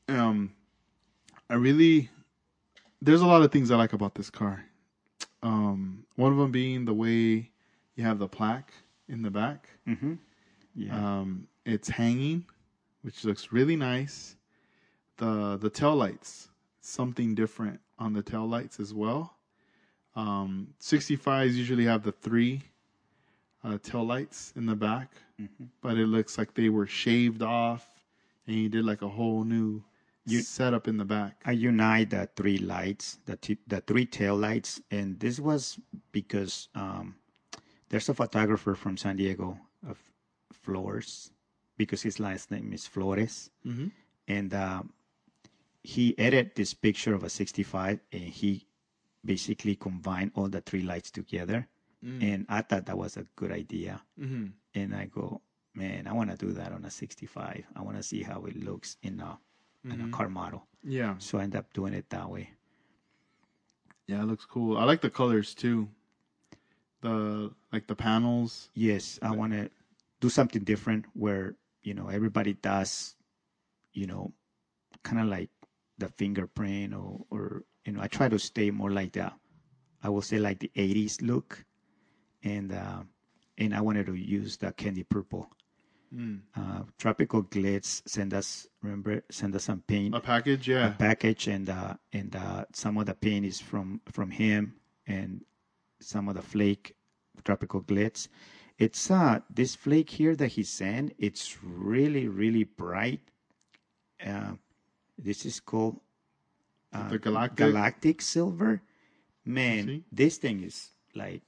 Um, 0.08 0.54
I 1.50 1.56
really 1.56 2.10
there's 3.02 3.22
a 3.22 3.28
lot 3.28 3.42
of 3.42 3.52
things 3.52 3.72
I 3.72 3.76
like 3.76 3.94
about 3.94 4.16
this 4.16 4.30
car. 4.30 4.66
Um, 5.42 6.06
one 6.16 6.32
of 6.32 6.38
them 6.38 6.52
being 6.52 6.86
the 6.86 6.94
way 6.94 7.50
you 7.96 8.04
have 8.04 8.20
the 8.20 8.28
plaque 8.28 8.74
in 9.08 9.22
the 9.22 9.32
back. 9.32 9.70
Mm-hmm. 9.88 10.16
Yeah. 10.76 10.96
Um, 11.20 11.48
it's 11.66 11.90
hanging, 11.90 12.46
which 13.04 13.24
looks 13.24 13.52
really 13.52 13.76
nice. 13.76 14.36
The 15.18 15.58
the 15.58 15.70
tail 15.70 15.96
lights, 15.96 16.50
something 16.82 17.36
different 17.36 17.80
on 17.98 18.14
the 18.14 18.22
tail 18.24 18.48
lights 18.48 18.80
as 18.80 18.94
well. 18.94 19.36
Um, 20.16 20.70
65s 20.82 21.54
usually 21.54 21.86
have 21.86 22.04
the 22.04 22.12
three 22.12 22.64
uh, 23.64 23.78
tail 23.82 24.06
lights 24.06 24.54
in 24.56 24.66
the 24.66 24.76
back, 24.76 25.12
Mm-hmm. 25.42 25.66
but 25.82 25.98
it 25.98 26.08
looks 26.08 26.38
like 26.38 26.54
they 26.54 26.68
were 26.68 26.86
shaved 26.86 27.42
off, 27.42 27.88
and 28.46 28.58
you 28.58 28.68
did 28.68 28.84
like 28.84 29.02
a 29.02 29.08
whole 29.08 29.46
new 29.46 29.82
You- 30.32 30.42
set 30.42 30.74
up 30.74 30.88
in 30.88 30.98
the 30.98 31.06
back. 31.06 31.42
I 31.46 31.52
unite 31.52 32.10
the 32.12 32.30
three 32.36 32.58
lights, 32.58 33.20
the 33.26 33.36
t- 33.38 33.58
the 33.68 33.82
three 33.82 34.06
tail 34.06 34.36
lights, 34.36 34.82
and 34.92 35.20
this 35.20 35.40
was 35.40 35.80
because 36.12 36.70
um, 36.76 37.16
there's 37.90 38.10
a 38.10 38.14
photographer 38.14 38.76
from 38.76 38.98
San 38.98 39.16
Diego 39.18 39.58
of 39.88 39.98
Flores, 40.52 41.32
because 41.78 42.02
his 42.02 42.20
last 42.20 42.52
name 42.52 42.74
is 42.74 42.86
Flores, 42.88 43.50
Mm-hmm. 43.66 43.88
and 44.28 44.54
uh, 44.54 44.84
he 45.84 46.18
edited 46.18 46.56
this 46.56 46.74
picture 46.74 47.14
of 47.14 47.24
a 47.24 47.30
65, 47.30 48.00
and 48.12 48.22
he 48.24 48.68
basically 49.26 49.76
combined 49.76 50.32
all 50.36 50.48
the 50.50 50.62
three 50.62 50.82
lights 50.84 51.12
together, 51.12 51.68
and 52.02 52.46
I 52.48 52.62
thought 52.62 52.86
that 52.86 52.98
was 52.98 53.18
a 53.18 53.26
good 53.36 53.52
idea, 53.52 54.02
Mm-hmm. 54.20 54.46
and 54.76 54.96
I 54.96 55.06
go, 55.06 55.42
man, 55.76 56.08
I 56.08 56.14
want 56.14 56.30
to 56.32 56.38
do 56.38 56.54
that 56.54 56.72
on 56.72 56.86
a 56.86 56.90
65. 56.92 57.66
I 57.76 57.82
want 57.82 57.98
to 57.98 58.04
see 58.04 58.24
how 58.24 58.46
it 58.46 58.56
looks 58.56 58.96
in 59.04 59.20
a 59.20 59.38
in 59.84 60.02
a 60.02 60.10
car 60.10 60.30
model. 60.30 60.68
Yeah, 60.84 61.16
So 61.20 61.38
I 61.40 61.44
end 61.44 61.56
up 61.56 61.74
doing 61.74 61.94
it 61.94 62.10
that 62.10 62.30
way. 62.30 62.52
yeah, 64.08 64.22
it 64.22 64.26
looks 64.26 64.46
cool. 64.46 64.78
I 64.78 64.84
like 64.86 65.02
the 65.02 65.10
colors 65.10 65.54
too. 65.54 65.90
The 67.02 67.52
like 67.72 67.88
the 67.88 67.96
panels. 67.96 68.70
Yes, 68.74 69.20
I 69.22 69.32
want 69.32 69.54
to 69.54 69.70
do 70.20 70.30
something 70.30 70.64
different 70.64 71.06
where, 71.14 71.56
you 71.84 71.94
know, 71.94 72.08
everybody 72.10 72.54
does, 72.54 73.16
you 73.94 74.06
know, 74.08 74.34
kind 75.04 75.22
of 75.22 75.28
like 75.28 75.50
the 75.98 76.10
fingerprint 76.10 76.94
or, 76.94 77.26
or, 77.32 77.64
you 77.86 77.94
know, 77.94 78.02
I 78.02 78.08
try 78.08 78.28
to 78.30 78.40
stay 78.40 78.72
more 78.72 78.92
like 78.92 79.14
the, 79.14 79.32
I 80.04 80.10
will 80.10 80.22
say 80.22 80.40
like 80.40 80.60
the 80.60 80.72
80s 80.76 81.22
look. 81.22 81.66
and 82.44 82.72
uh, 82.72 83.04
and 83.58 83.74
I 83.76 83.82
wanted 83.82 84.06
to 84.08 84.16
use 84.16 84.58
the 84.58 84.72
candy 84.72 85.04
purple. 85.04 85.50
Mm. 86.14 86.40
Uh, 86.58 86.82
Tropical 86.98 87.44
Glitz 87.44 88.02
send 88.08 88.34
us 88.34 88.68
remember 88.82 89.22
send 89.30 89.56
us 89.56 89.66
some 89.66 89.82
paint 89.86 90.16
A 90.16 90.20
package, 90.20 90.68
yeah. 90.68 90.88
a 90.88 90.92
package 90.92 91.48
and 91.48 91.70
uh, 91.70 91.94
and 92.12 92.36
uh, 92.36 92.66
some 92.74 92.98
of 92.98 93.06
the 93.06 93.14
paint 93.14 93.46
is 93.46 93.60
from 93.62 94.02
from 94.12 94.32
him 94.32 94.74
and 95.06 95.42
some 96.00 96.28
of 96.28 96.36
the 96.36 96.42
flake 96.42 96.96
tropical 97.44 97.82
glitz 97.82 98.28
it's 98.78 99.10
uh 99.12 99.40
this 99.50 99.76
flake 99.76 100.10
here 100.10 100.36
that 100.36 100.48
he 100.58 100.64
sent 100.64 101.14
it's 101.20 101.58
really 101.64 102.28
really 102.28 102.64
bright 102.64 103.22
uh, 104.26 104.54
this 105.18 105.46
is 105.46 105.60
called 105.60 106.00
uh, 106.94 107.08
The 107.10 107.20
galactic? 107.20 107.58
galactic 107.58 108.22
silver 108.22 108.82
man 109.46 110.04
this 110.12 110.38
thing 110.38 110.64
is 110.64 110.90
like 111.16 111.44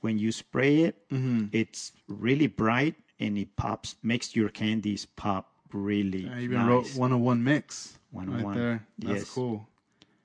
when 0.00 0.18
you 0.18 0.32
spray 0.32 0.82
it 0.82 0.96
Mm-hmm. 1.10 1.46
it's 1.52 1.92
really 2.08 2.46
bright 2.46 2.94
and 3.22 3.38
it 3.38 3.56
pops 3.56 3.96
makes 4.02 4.34
your 4.36 4.48
candies 4.50 5.06
pop 5.06 5.44
really 5.72 6.28
I 6.28 6.42
even 6.42 6.58
nice. 6.58 6.68
wrote 6.68 7.00
one 7.00 7.12
on 7.12 7.22
one 7.22 7.42
mix. 7.44 7.98
One 8.10 8.28
on 8.28 8.34
right 8.44 8.54
there. 8.54 8.86
That's 8.98 9.14
Yes. 9.14 9.34
cool. 9.34 9.66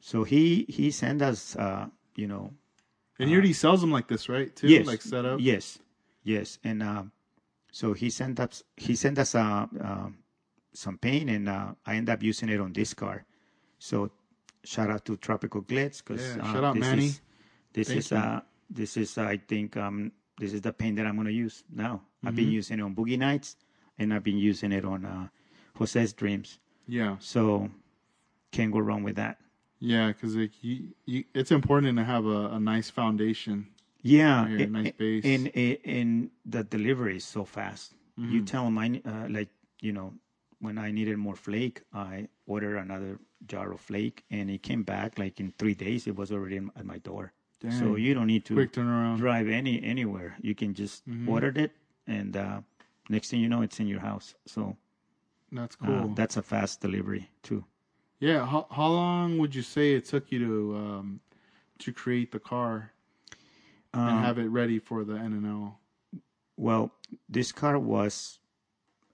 So 0.01 0.23
he 0.23 0.65
he 0.67 0.91
sent 0.91 1.21
us, 1.21 1.55
uh, 1.55 1.87
you 2.15 2.27
know, 2.27 2.51
And 3.19 3.29
he 3.29 3.35
already 3.35 3.53
sells 3.53 3.81
them 3.81 3.91
like 3.91 4.07
this, 4.07 4.29
right? 4.29 4.53
Too, 4.55 4.67
yes, 4.67 4.87
like 4.87 5.01
set 5.01 5.25
up. 5.25 5.39
yes, 5.41 5.79
yes, 6.23 6.59
and 6.63 6.83
um, 6.83 7.11
so 7.71 7.93
he 7.93 8.09
sent 8.09 8.39
us 8.39 8.63
he 8.77 8.95
sent 8.95 9.17
us 9.19 9.35
uh, 9.35 9.67
um 9.81 10.17
some 10.73 10.97
paint, 10.97 11.29
and 11.29 11.49
uh, 11.49 11.73
I 11.85 11.95
ended 11.95 12.13
up 12.13 12.23
using 12.23 12.49
it 12.49 12.59
on 12.59 12.73
this 12.73 12.93
car. 12.93 13.25
So 13.79 14.11
shout 14.63 14.89
out 14.89 15.05
to 15.05 15.17
Tropical 15.17 15.61
Glitz 15.61 16.03
because 16.03 16.37
Yeah, 16.37 16.43
uh, 16.43 16.53
shout 16.53 16.63
out, 16.63 16.75
this 16.75 16.87
Manny. 16.87 17.05
Is, 17.07 17.21
this 17.73 17.87
Thank 17.87 17.99
is 17.99 18.11
uh 18.11 18.41
this 18.69 18.97
is 18.97 19.17
I 19.17 19.37
think 19.37 19.77
um 19.77 20.11
this 20.37 20.53
is 20.53 20.61
the 20.61 20.71
paint 20.73 20.97
that 20.97 21.05
I'm 21.07 21.15
gonna 21.17 21.29
use 21.31 21.63
now. 21.73 22.01
I've 22.25 22.35
been 22.35 22.45
Mm-hmm. 22.45 22.53
using 22.53 22.79
it 22.79 22.83
on 22.83 22.95
Boogie 22.95 23.17
Nights, 23.17 23.55
and 23.97 24.13
I've 24.13 24.23
been 24.23 24.37
using 24.37 24.71
it 24.71 24.83
on 24.85 25.05
uh, 25.05 25.27
Jose's 25.77 26.13
Dreams. 26.13 26.59
Yeah, 26.87 27.17
So 27.19 27.69
can't 28.51 28.71
go 28.71 28.79
wrong 28.79 29.03
with 29.03 29.15
that. 29.17 29.39
yeah, 29.79 30.07
because 30.07 30.35
like 30.35 30.63
you, 30.63 30.89
you, 31.05 31.23
it's 31.33 31.51
important 31.51 31.97
to 31.97 32.03
have 32.03 32.25
a, 32.25 32.49
a 32.53 32.59
nice 32.59 32.89
foundation. 32.89 33.67
Yeah, 34.01 34.47
Yeah, 34.47 34.63
a- 34.65 34.67
nice 34.67 34.91
base. 34.91 35.25
And, 35.25 35.51
and 35.55 35.77
and 35.85 36.29
the 36.45 36.63
delivery 36.63 37.17
is 37.17 37.25
so 37.25 37.43
fast. 37.45 37.93
You 38.17 38.23
Mm-hmm. 38.23 38.45
tell 38.45 38.63
them 38.65 38.77
I 38.79 39.01
uh, 39.05 39.27
like 39.29 39.49
you 39.81 39.91
know 39.93 40.13
when 40.59 40.77
I 40.79 40.89
needed 40.91 41.17
more 41.17 41.35
flake, 41.35 41.81
I 41.93 42.29
ordered 42.47 42.77
another 42.77 43.19
jar 43.45 43.71
of 43.73 43.79
flake, 43.79 44.23
and 44.31 44.49
it 44.49 44.63
came 44.63 44.81
back 44.83 45.19
like 45.19 45.39
in 45.39 45.53
three 45.59 45.75
days. 45.75 46.07
It 46.07 46.15
was 46.15 46.31
already 46.31 46.57
at 46.75 46.85
my 46.85 46.97
door. 46.97 47.33
So 47.69 47.95
you 47.95 48.13
don't 48.13 48.27
need 48.27 48.45
to 48.45 48.53
Quick 48.55 48.71
turnaround. 48.73 49.17
drive 49.17 49.47
any 49.49 49.83
anywhere. 49.83 50.35
You 50.41 50.55
can 50.55 50.73
just 50.73 51.05
Mm-hmm. 51.07 51.29
order 51.29 51.51
it, 51.55 51.71
and 52.07 52.35
uh, 52.37 52.61
next 53.09 53.29
thing 53.29 53.39
you 53.41 53.49
know, 53.49 53.61
it's 53.61 53.79
in 53.79 53.87
your 53.87 53.99
house. 54.01 54.35
So 54.45 54.75
That's 55.51 55.75
uh, 55.81 55.85
cool. 55.85 56.13
that's 56.15 56.37
a 56.37 56.41
fast 56.41 56.81
delivery 56.81 57.29
too. 57.43 57.63
yeah. 58.19 58.45
How, 58.45 58.67
how 58.71 58.87
long 58.87 59.37
would 59.37 59.53
you 59.55 59.61
say 59.61 59.93
it 59.95 60.05
took 60.05 60.31
you 60.31 60.39
to 60.39 60.75
um, 60.75 61.19
to 61.79 61.91
create 61.93 62.31
the 62.31 62.39
car 62.39 62.91
and 63.93 64.01
Um, 64.09 64.23
have 64.23 64.37
it 64.37 64.49
ready 64.49 64.79
for 64.79 65.03
the 65.03 65.13
NNL? 65.13 65.75
Well, 66.57 66.91
this 67.29 67.51
car 67.51 67.77
was 67.79 68.39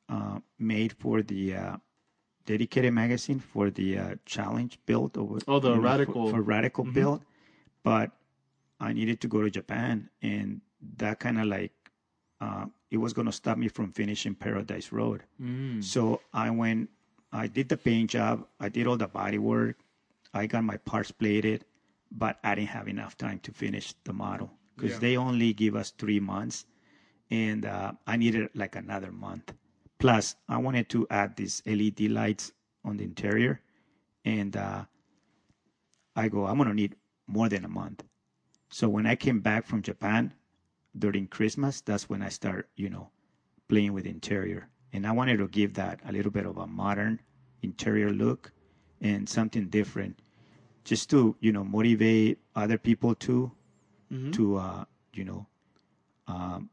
uh, 0.10 0.40
made 0.60 0.94
for 0.94 1.22
the 1.22 1.56
uh, 1.56 1.78
dedicated 2.46 2.94
magazine 2.94 3.40
for 3.40 3.70
the 3.70 3.98
uh, 3.98 4.16
challenge 4.26 4.80
build. 4.86 5.18
Or, 5.18 5.40
Oh, 5.48 5.60
the 5.60 5.70
you 5.70 5.76
know, 5.76 5.82
for- 5.82 5.82
Radical. 5.82 6.28
for, 6.32 6.42
radical 6.42 6.86
Mhm. 6.86 6.94
build, 6.94 7.22
but 7.84 8.12
I 8.80 8.94
needed 8.94 9.20
to 9.22 9.28
go 9.28 9.42
to 9.42 9.50
Japan, 9.50 10.10
and 10.22 10.62
that 10.98 11.20
kind 11.20 11.40
of 11.40 11.46
like 11.48 11.72
uh, 12.44 12.66
it 12.92 12.98
was 12.98 13.14
going 13.14 13.26
to 13.26 13.32
stop 13.42 13.58
me 13.58 13.68
from 13.68 13.92
finishing 13.92 14.36
Paradise 14.36 14.92
Road. 14.92 15.24
Mm. 15.42 15.84
So 15.84 16.22
I 16.34 16.50
went, 16.52 16.90
I 17.32 17.48
did 17.48 17.70
the 17.70 17.78
paint 17.78 18.10
job, 18.12 18.46
I 18.60 18.68
did 18.70 18.86
all 18.88 18.98
the 18.98 19.08
body 19.08 19.38
work, 19.54 19.76
I 20.34 20.46
got 20.48 20.64
my 20.64 20.78
parts 20.78 21.12
plated, 21.12 21.66
but 22.12 22.38
I 22.44 22.56
didn't 22.56 22.70
have 22.78 22.88
enough 22.88 23.18
time 23.18 23.40
to 23.46 23.52
finish 23.52 23.94
the 24.04 24.14
model 24.14 24.50
because 24.76 24.94
Yeah. 24.94 25.00
they 25.06 25.18
only 25.18 25.54
give 25.54 25.76
us 25.82 25.92
three 25.92 26.20
months, 26.20 26.66
and 27.32 27.66
uh, 27.66 27.94
I 28.06 28.18
needed 28.18 28.50
like 28.54 28.76
another 28.76 29.12
month. 29.12 29.54
Plus, 30.00 30.36
I 30.50 30.58
wanted 30.58 30.90
to 30.90 31.08
add 31.10 31.36
these 31.38 31.62
LED 31.66 32.02
lights 32.12 32.52
on 32.84 32.98
the 32.98 33.04
interior, 33.06 33.62
and 34.26 34.56
uh, 34.58 34.84
I 36.16 36.28
go, 36.30 36.46
I'm 36.46 36.58
gonna 36.58 36.74
need 36.74 36.96
more 37.28 37.48
than 37.50 37.64
a 37.66 37.70
month. 37.70 38.04
So 38.70 38.90
when 38.90 39.06
I 39.06 39.16
came 39.16 39.40
back 39.40 39.66
from 39.66 39.82
Japan 39.82 40.34
during 40.98 41.28
Christmas, 41.28 41.82
that's 41.82 42.10
when 42.10 42.22
I 42.22 42.30
start, 42.30 42.70
you 42.76 42.90
know, 42.90 43.10
playing 43.68 43.94
with 43.94 44.06
interior. 44.06 44.70
And 44.94 45.08
I 45.08 45.12
wanted 45.12 45.38
to 45.38 45.48
give 45.48 45.74
that 45.76 46.00
a 46.06 46.12
little 46.12 46.32
bit 46.32 46.46
of 46.46 46.58
a 46.58 46.68
modern 46.68 47.20
interior 47.62 48.12
look 48.12 48.52
and 49.02 49.28
something 49.28 49.68
different, 49.68 50.20
just 50.84 51.10
to 51.12 51.36
you 51.40 51.52
know 51.52 51.64
motivate 51.64 52.40
other 52.56 52.78
people 52.78 53.16
too, 53.16 53.52
Mhm. 54.12 54.32
to 54.34 54.58
uh, 54.58 54.86
you 55.14 55.26
know, 55.26 55.48
um, 56.28 56.70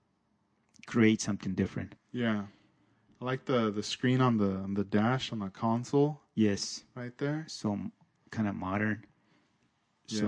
create 0.86 1.20
something 1.20 1.54
different. 1.54 1.94
Yeah. 2.12 2.46
I 3.20 3.24
like 3.24 3.44
the 3.46 3.70
the 3.70 3.82
screen 3.82 4.20
on 4.20 4.36
the 4.38 4.50
on 4.56 4.74
the 4.74 4.84
dash 4.84 5.32
on 5.32 5.40
the 5.40 5.50
console 5.50 6.20
Yes, 6.34 6.84
right 6.94 7.16
there. 7.18 7.44
So 7.48 7.78
kind 8.30 8.48
of 8.48 8.54
modern. 8.54 9.04
So 10.06 10.26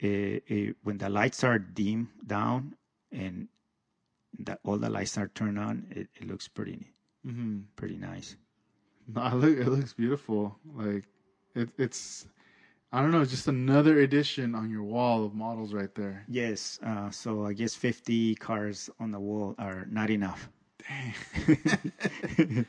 Yeah. 0.00 0.08
eh, 0.08 0.40
eh, 0.48 0.72
when 0.82 0.98
the 0.98 1.08
lights 1.08 1.44
are 1.44 1.58
dim 1.58 2.10
down 2.26 2.74
and 3.12 3.48
that 4.38 4.60
all 4.64 4.78
the 4.78 4.90
lights 4.90 5.16
are 5.18 5.28
turned 5.28 5.58
on, 5.58 5.86
it, 5.90 6.08
it 6.16 6.26
looks 6.26 6.48
pretty 6.48 6.92
hmm 7.24 7.60
pretty 7.76 7.96
nice. 7.96 8.36
No, 9.14 9.22
I 9.22 9.34
look, 9.34 9.56
it 9.58 9.68
looks 9.68 9.92
beautiful. 9.94 10.56
Like 10.74 11.04
it, 11.54 11.70
it's, 11.78 12.26
I 12.92 13.00
don't 13.00 13.10
know, 13.10 13.24
just 13.24 13.48
another 13.48 14.00
addition 14.00 14.54
on 14.54 14.70
your 14.70 14.82
wall 14.82 15.24
of 15.24 15.34
models 15.34 15.72
right 15.72 15.94
there. 15.94 16.24
Yes, 16.28 16.78
uh, 16.84 17.10
so 17.10 17.44
I 17.46 17.52
guess 17.54 17.74
50 17.74 18.34
cars 18.36 18.90
on 19.00 19.10
the 19.10 19.20
wall 19.20 19.54
are 19.58 19.86
not 19.90 20.10
enough. 20.10 20.48
Dang. 20.86 21.14
and 22.38 22.66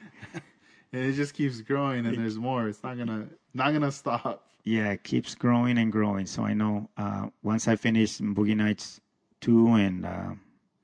it 0.91 1.13
just 1.13 1.33
keeps 1.33 1.61
growing, 1.61 2.05
and 2.05 2.17
there's 2.17 2.37
more. 2.37 2.67
It's 2.67 2.81
not 2.83 2.97
gonna, 2.97 3.27
not 3.53 3.73
gonna 3.73 3.91
stop. 3.91 4.45
Yeah, 4.63 4.91
it 4.91 5.03
keeps 5.03 5.35
growing 5.35 5.77
and 5.77 5.91
growing. 5.91 6.25
So 6.25 6.43
I 6.43 6.53
know 6.53 6.89
uh, 6.97 7.27
once 7.43 7.67
I 7.67 7.75
finish 7.75 8.17
Boogie 8.19 8.55
Nights 8.55 8.99
2 9.41 9.73
and 9.73 10.05
uh, 10.05 10.31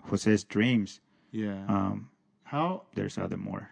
Jose's 0.10 0.44
Dreams, 0.44 1.00
Yeah. 1.32 1.66
um, 1.68 2.10
how 2.44 2.84
there's 2.96 3.18
other 3.18 3.38
more. 3.38 3.70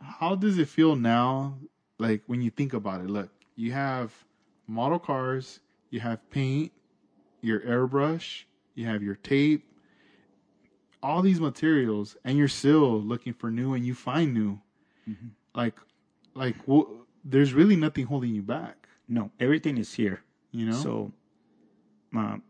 how 0.00 0.34
does 0.36 0.58
it 0.58 0.68
feel 0.68 0.94
now? 0.96 1.58
Like 1.98 2.22
when 2.26 2.40
you 2.42 2.50
think 2.50 2.72
about 2.72 3.00
it, 3.00 3.10
look, 3.10 3.30
you 3.56 3.72
have 3.72 4.12
model 4.66 4.98
cars, 4.98 5.60
you 5.90 6.00
have 6.00 6.18
paint, 6.30 6.72
your 7.42 7.60
airbrush, 7.60 8.44
you 8.74 8.86
have 8.86 9.02
your 9.02 9.16
tape, 9.16 9.64
all 11.02 11.20
these 11.22 11.40
materials, 11.40 12.16
and 12.24 12.38
you're 12.38 12.48
still 12.48 13.00
looking 13.00 13.32
for 13.32 13.50
new, 13.50 13.74
and 13.74 13.84
you 13.84 13.94
find 13.94 14.32
new. 14.34 14.60
Like, 15.54 15.76
like 16.34 16.56
wh- 16.68 16.90
there's 17.24 17.52
really 17.52 17.76
nothing 17.76 18.06
holding 18.06 18.34
you 18.34 18.42
back. 18.42 18.88
No, 19.08 19.30
everything 19.40 19.76
is 19.78 19.92
here. 19.94 20.22
You 20.52 20.66
know? 20.66 20.72
So, 20.76 21.12
um, 22.14 22.42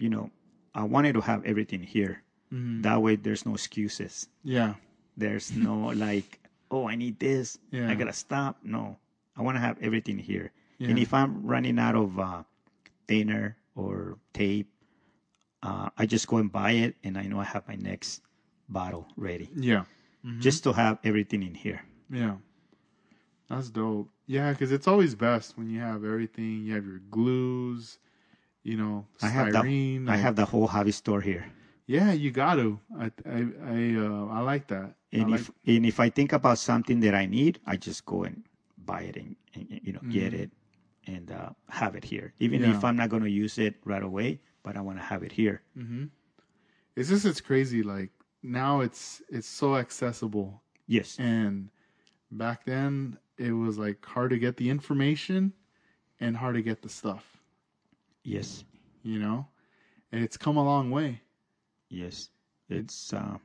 you 0.00 0.08
know, 0.08 0.30
I 0.74 0.82
wanted 0.84 1.14
to 1.14 1.20
have 1.20 1.44
everything 1.44 1.82
here. 1.82 2.22
Mhm. 2.52 2.82
That 2.82 3.02
way, 3.02 3.16
there's 3.16 3.44
no 3.44 3.54
excuses. 3.54 4.28
yeah, 4.44 4.74
There's 5.16 5.52
no 5.54 5.76
like, 5.94 6.38
oh, 6.70 6.88
I 6.88 6.94
need 6.96 7.18
this. 7.18 7.58
Yeah. 7.70 7.90
I 7.90 7.94
gotta 7.94 8.12
stop. 8.12 8.58
No, 8.62 8.96
I 9.36 9.42
want 9.42 9.56
to 9.56 9.60
have 9.60 9.76
everything 9.82 10.18
here. 10.18 10.52
Yeah. 10.78 10.88
And 10.90 10.98
if 10.98 11.12
I'm 11.12 11.44
running 11.46 11.78
out 11.78 11.94
of 11.96 12.18
uh, 12.18 12.42
thinner 13.08 13.56
or 13.74 14.18
tape, 14.32 14.68
uh, 15.62 15.90
I 15.98 16.06
just 16.06 16.26
go 16.28 16.36
and 16.38 16.50
buy 16.52 16.72
it, 16.72 16.94
and 17.02 17.18
I 17.18 17.22
know 17.24 17.40
I 17.40 17.44
have 17.44 17.66
my 17.66 17.74
next 17.74 18.22
bottle 18.68 19.08
ready, 19.16 19.50
yeah, 19.56 19.84
just 20.38 20.62
to 20.64 20.72
have 20.72 20.98
everything 21.02 21.42
in 21.42 21.54
here. 21.54 21.82
yeah. 22.10 22.36
That's 23.48 23.70
dope. 23.70 24.10
Yeah, 24.26 24.52
because 24.52 24.72
it's 24.72 24.86
always 24.86 25.14
best 25.14 25.56
when 25.56 25.70
you 25.70 25.80
have 25.80 26.04
everything. 26.04 26.66
You 26.66 26.74
have 26.74 26.84
your 26.84 26.98
glues, 27.10 27.98
you 28.62 28.76
know, 28.76 29.06
I 29.22 29.28
have 29.28 29.48
styrene. 29.48 30.04
the 30.06 30.12
I 30.12 30.14
like- 30.14 30.20
have 30.22 30.36
the 30.36 30.44
whole 30.44 30.66
hobby 30.66 30.92
store 30.92 31.20
here. 31.20 31.46
Yeah, 31.86 32.12
you 32.12 32.30
got 32.30 32.56
to. 32.56 32.78
I 32.98 33.06
I 33.24 33.38
I, 33.64 33.96
uh, 33.96 34.26
I 34.26 34.40
like 34.40 34.68
that. 34.68 34.94
I 35.12 35.16
And 35.16 35.30
like, 35.30 35.40
if 35.40 35.50
and 35.66 35.86
if 35.86 35.98
I 36.00 36.10
think 36.10 36.32
about 36.32 36.58
something 36.58 37.00
that 37.00 37.14
I 37.14 37.24
need, 37.26 37.60
I 37.66 37.76
just 37.76 38.04
go 38.04 38.24
and 38.24 38.44
buy 38.76 39.02
it 39.02 39.16
and, 39.16 39.36
and 39.54 39.80
you 39.82 39.92
know 39.94 40.00
get 40.10 40.34
it 40.34 40.50
and 41.06 41.30
uh, 41.30 41.50
have 41.70 41.94
it 41.96 42.04
here. 42.04 42.34
Even 42.38 42.60
Mm-hmm. 42.60 42.70
Yeah. 42.72 42.76
if 42.76 42.84
I'm 42.84 42.96
not 42.96 43.08
going 43.08 43.22
to 43.24 43.30
use 43.30 43.56
it 43.58 43.76
right 43.84 44.02
away, 44.02 44.40
but 44.62 44.76
I 44.76 44.80
want 44.82 44.98
to 44.98 45.04
have 45.04 45.22
it 45.22 45.32
here. 45.32 45.62
Mhm. 45.76 46.10
it's 46.96 47.08
just 47.08 47.24
it's 47.24 47.40
crazy. 47.40 47.82
Like 47.82 48.10
now, 48.42 48.80
it's 48.80 49.22
it's 49.30 49.48
so 49.48 49.76
accessible, 49.76 50.60
Yes. 50.86 51.16
and 51.18 51.70
back 52.30 52.64
then 52.66 53.16
it 53.38 53.52
was 53.52 53.78
like 53.78 54.04
hard 54.04 54.30
to 54.30 54.38
get 54.38 54.56
the 54.58 54.68
information 54.68 55.52
and 56.20 56.36
hard 56.36 56.54
to 56.56 56.62
get 56.62 56.82
the 56.82 56.88
stuff. 56.90 57.37
Yes. 58.28 58.64
You 59.02 59.18
know, 59.18 59.46
and 60.12 60.22
it's 60.24 60.36
come 60.36 60.56
a 60.56 60.64
long 60.64 60.90
way. 60.90 61.22
Yes, 61.88 62.30
it's 62.68 63.12
uh, 63.12 63.38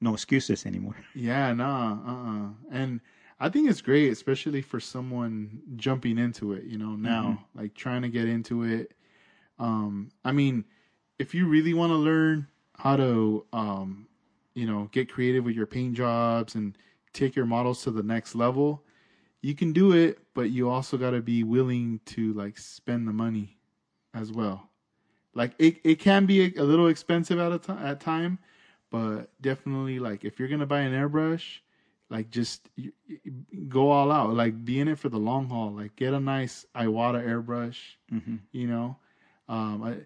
no 0.00 0.14
excuses 0.14 0.66
anymore. 0.66 0.96
Yeah, 1.14 1.52
nah, 1.52 1.98
uh, 2.06 2.30
uh 2.30 2.48
and 2.70 3.00
I 3.40 3.48
think 3.48 3.68
it's 3.70 3.80
great, 3.80 4.10
especially 4.12 4.62
for 4.62 4.80
someone 4.80 5.62
jumping 5.76 6.18
into 6.18 6.52
it. 6.52 6.64
You 6.64 6.78
know, 6.78 6.96
now 6.96 7.46
Mm-hmm. 7.54 7.58
like 7.58 7.74
trying 7.74 8.02
to 8.02 8.08
get 8.08 8.28
into 8.28 8.62
it. 8.64 8.94
Um, 9.58 10.10
I 10.24 10.32
mean, 10.32 10.64
if 11.18 11.34
you 11.34 11.48
really 11.48 11.74
want 11.74 11.90
to 11.92 11.96
learn 11.96 12.46
how 12.76 12.96
to, 12.96 13.46
um, 13.52 14.08
you 14.54 14.66
know, 14.66 14.88
get 14.92 15.10
creative 15.10 15.44
with 15.44 15.54
your 15.54 15.66
paint 15.66 15.94
jobs 15.94 16.54
and 16.54 16.76
take 17.12 17.36
your 17.36 17.46
models 17.46 17.82
to 17.84 17.90
the 17.90 18.02
next 18.02 18.34
level, 18.34 18.84
you 19.42 19.54
can 19.54 19.72
do 19.72 19.92
it. 19.92 20.18
But 20.34 20.50
you 20.50 20.68
also 20.68 20.96
got 20.96 21.10
to 21.10 21.22
be 21.22 21.44
willing 21.44 22.00
to 22.06 22.32
like 22.34 22.58
spend 22.58 23.06
the 23.08 23.12
money 23.12 23.53
as 24.14 24.32
well. 24.32 24.70
Like 25.34 25.52
it, 25.58 25.78
it 25.84 25.98
can 25.98 26.26
be 26.26 26.42
a, 26.56 26.62
a 26.62 26.64
little 26.64 26.88
expensive 26.88 27.38
at 27.38 27.52
a 27.52 27.58
time 27.58 27.84
at 27.86 28.00
time, 28.00 28.38
but 28.90 29.30
definitely 29.40 29.98
like 29.98 30.24
if 30.24 30.38
you're 30.38 30.48
gonna 30.48 30.66
buy 30.66 30.80
an 30.80 30.92
airbrush, 30.92 31.60
like 32.10 32.30
just 32.30 32.68
you, 32.76 32.92
you- 33.06 33.20
go 33.68 33.90
all 33.90 34.12
out. 34.12 34.34
Like 34.34 34.64
be 34.64 34.80
in 34.80 34.88
it 34.88 34.98
for 34.98 35.08
the 35.08 35.18
long 35.18 35.48
haul. 35.48 35.72
Like 35.72 35.96
get 35.96 36.14
a 36.14 36.20
nice 36.20 36.66
Iwata 36.74 37.24
airbrush. 37.26 37.78
hmm 38.10 38.36
You 38.52 38.68
know, 38.68 38.96
um, 39.48 39.82
I, 39.82 39.96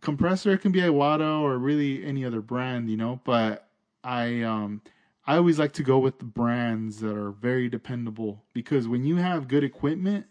compressor 0.00 0.56
can 0.56 0.72
be 0.72 0.80
Iwata 0.80 1.40
or 1.40 1.58
really 1.58 2.04
any 2.04 2.24
other 2.24 2.40
brand. 2.40 2.90
You 2.90 2.96
know, 2.96 3.20
but 3.24 3.68
I 4.04 4.42
um 4.42 4.82
I 5.26 5.36
always 5.36 5.58
like 5.58 5.72
to 5.72 5.82
go 5.82 5.98
with 5.98 6.18
the 6.18 6.24
brands 6.24 7.00
that 7.00 7.16
are 7.16 7.30
very 7.32 7.68
dependable 7.68 8.42
because 8.52 8.88
when 8.88 9.04
you 9.04 9.16
have 9.16 9.48
good 9.48 9.64
equipment 9.64 10.26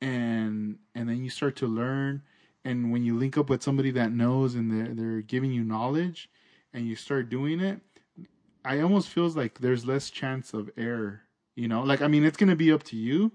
and 0.00 0.78
and 0.94 1.08
then 1.08 1.22
you 1.22 1.30
start 1.30 1.56
to 1.56 1.66
learn 1.66 2.22
and 2.64 2.90
when 2.92 3.02
you 3.04 3.16
link 3.18 3.36
up 3.38 3.48
with 3.48 3.62
somebody 3.62 3.90
that 3.90 4.12
knows 4.12 4.54
and 4.54 4.70
they're 4.70 4.94
they're 4.94 5.20
giving 5.22 5.52
you 5.52 5.62
knowledge 5.64 6.28
and 6.72 6.86
you 6.86 6.96
start 6.96 7.28
doing 7.28 7.60
it 7.60 7.80
i 8.64 8.80
almost 8.80 9.08
feels 9.08 9.36
like 9.36 9.58
there's 9.60 9.86
less 9.86 10.10
chance 10.10 10.52
of 10.54 10.70
error 10.76 11.22
you 11.54 11.68
know 11.68 11.82
like 11.82 12.00
i 12.02 12.06
mean 12.08 12.24
it's 12.24 12.36
going 12.36 12.48
to 12.50 12.56
be 12.56 12.72
up 12.72 12.82
to 12.82 12.96
you 12.96 13.32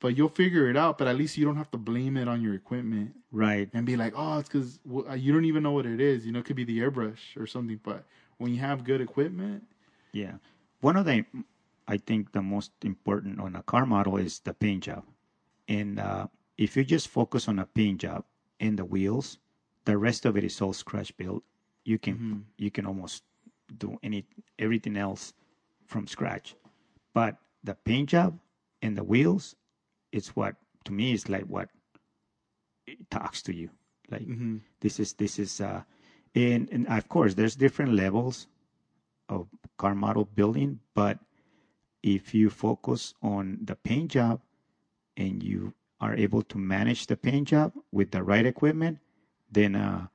but 0.00 0.16
you'll 0.16 0.28
figure 0.28 0.68
it 0.68 0.76
out 0.76 0.98
but 0.98 1.06
at 1.06 1.16
least 1.16 1.36
you 1.38 1.44
don't 1.44 1.56
have 1.56 1.70
to 1.70 1.78
blame 1.78 2.16
it 2.16 2.28
on 2.28 2.42
your 2.42 2.54
equipment 2.54 3.14
Right. 3.30 3.68
and 3.72 3.86
be 3.86 3.96
like 3.96 4.12
oh 4.16 4.38
it's 4.38 4.48
because 4.48 4.78
you 5.16 5.32
don't 5.32 5.44
even 5.44 5.62
know 5.62 5.72
what 5.72 5.86
it 5.86 6.00
is 6.00 6.26
you 6.26 6.32
know 6.32 6.40
it 6.40 6.44
could 6.44 6.56
be 6.56 6.64
the 6.64 6.80
airbrush 6.80 7.36
or 7.38 7.46
something 7.46 7.78
but 7.82 8.04
when 8.38 8.52
you 8.52 8.58
have 8.60 8.84
good 8.84 9.00
equipment 9.00 9.62
Yeah. 10.12 10.34
One 10.80 10.96
of 10.96 11.06
the, 11.06 11.24
I 11.86 11.96
think 11.96 12.32
the 12.32 12.42
most 12.42 12.72
important 12.82 13.38
on 13.38 13.54
a 13.54 13.62
car 13.62 13.86
model 13.86 14.16
is 14.16 14.40
the 14.40 14.52
paint 14.52 14.82
job. 14.84 15.04
And 15.72 15.98
uh, 15.98 16.26
if 16.58 16.76
you 16.76 16.84
just 16.84 17.08
focus 17.08 17.48
on 17.48 17.58
a 17.58 17.64
paint 17.64 18.02
job 18.02 18.24
and 18.60 18.78
the 18.78 18.84
wheels, 18.84 19.38
the 19.86 19.96
rest 19.96 20.26
of 20.26 20.36
it 20.36 20.44
is 20.44 20.60
all 20.60 20.74
scratch 20.74 21.16
built. 21.16 21.42
You 21.84 21.98
can 21.98 22.44
you 22.58 22.70
can 22.70 22.84
almost 22.84 23.24
do 23.78 23.96
any 24.02 24.26
everything 24.58 24.98
else 24.98 25.32
from 25.86 26.06
scratch. 26.06 26.54
But 27.14 27.36
the 27.64 27.74
paint 27.74 28.10
job 28.10 28.38
and 28.82 28.96
the 28.96 29.02
wheels, 29.02 29.56
it's 30.12 30.36
what 30.36 30.56
to 30.84 30.92
me 30.92 31.14
is 31.14 31.30
like 31.30 31.44
what 31.44 31.70
it 32.86 32.98
talks 33.10 33.40
to 33.48 33.54
you. 33.56 33.70
Like 34.10 34.28
this 34.80 35.00
is 35.00 35.14
this 35.14 35.38
is 35.38 35.60
uh 35.60 35.82
and, 36.34 36.68
and 36.70 36.86
of 36.86 37.08
course 37.08 37.32
there's 37.32 37.56
different 37.56 37.94
levels 37.94 38.46
of 39.30 39.48
car 39.78 39.94
model 39.94 40.26
building, 40.26 40.80
but 40.94 41.18
if 42.02 42.34
you 42.34 42.50
focus 42.50 43.14
on 43.22 43.58
the 43.64 43.74
paint 43.74 44.10
job 44.10 44.40
and 45.16 45.42
you 45.42 45.74
are 46.00 46.14
able 46.14 46.42
to 46.42 46.58
manage 46.58 47.06
the 47.06 47.16
paint 47.16 47.48
job 47.48 47.72
with 47.92 48.10
the 48.10 48.22
right 48.22 48.46
equipment, 48.46 48.98
then 49.50 49.76
uh, 49.76 50.06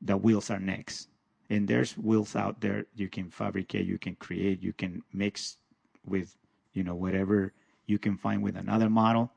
the 0.00 0.16
wheels 0.16 0.50
are 0.50 0.60
next. 0.60 1.08
And 1.50 1.66
there's 1.66 1.96
wheels 1.96 2.36
out 2.36 2.60
there 2.60 2.86
you 2.94 3.08
can 3.08 3.30
fabricate, 3.30 3.86
you 3.86 3.98
can 3.98 4.14
create, 4.16 4.62
you 4.62 4.72
can 4.72 5.02
mix 5.12 5.56
with, 6.04 6.36
you 6.74 6.84
know, 6.84 6.94
whatever 6.94 7.52
you 7.86 7.98
can 7.98 8.16
find 8.16 8.42
with 8.42 8.56
another 8.56 8.90
model. 8.90 9.32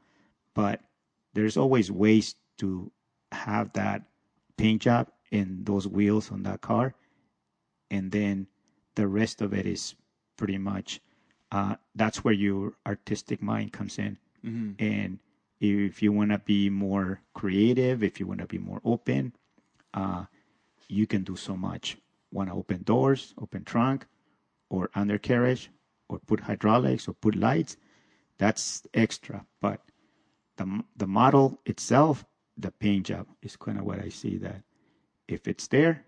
But 0.54 0.82
there's 1.34 1.58
always 1.58 1.90
ways 1.90 2.36
to 2.58 2.92
have 3.32 3.72
that 3.74 4.04
paint 4.58 4.82
job 4.82 5.08
and 5.32 5.66
those 5.66 5.88
wheels 5.88 6.32
on 6.32 6.44
that 6.44 6.62
car 6.62 6.94
and 7.92 8.12
then 8.12 8.48
the 8.96 9.08
rest 9.08 9.42
of 9.42 9.54
it 9.54 9.66
is 9.66 9.96
pretty 10.38 10.58
much 10.58 11.00
uh, 11.52 11.76
that's 11.96 12.24
where 12.24 12.34
your 12.34 12.74
artistic 12.88 13.42
mind 13.42 13.72
comes 13.72 14.00
in 14.00 14.18
and 14.80 15.20
if 15.60 16.02
you 16.02 16.12
want 16.12 16.32
to 16.32 16.40
be 16.40 16.70
more 16.70 17.22
creative 17.34 18.04
if 18.04 18.20
you 18.20 18.28
want 18.28 18.40
to 18.40 18.48
be 18.48 18.58
more 18.58 18.82
open 18.84 19.34
uh, 19.94 20.26
you 20.88 21.06
can 21.08 21.24
do 21.24 21.36
so 21.36 21.56
much. 21.56 21.98
Want 22.32 22.50
to 22.50 22.56
open 22.56 22.84
doors 22.84 23.34
open 23.42 23.64
trunk 23.64 24.06
or 24.70 24.90
undercarriage 24.96 25.70
or 26.10 26.20
put 26.20 26.40
hydraulics 26.40 27.08
or 27.08 27.14
put 27.14 27.36
lights 27.36 27.78
that's 28.38 28.88
extra. 28.94 29.46
But 29.62 29.82
the, 30.58 30.84
the 30.98 31.08
model 31.08 31.60
itself 31.66 32.26
the 32.58 32.72
paint 32.72 33.08
job 33.08 33.28
is 33.42 33.56
kind 33.56 33.78
of 33.80 33.86
what 33.86 34.00
i 34.00 34.10
see 34.10 34.38
that 34.38 34.62
if 35.28 35.48
it's 35.48 35.68
there 35.68 36.06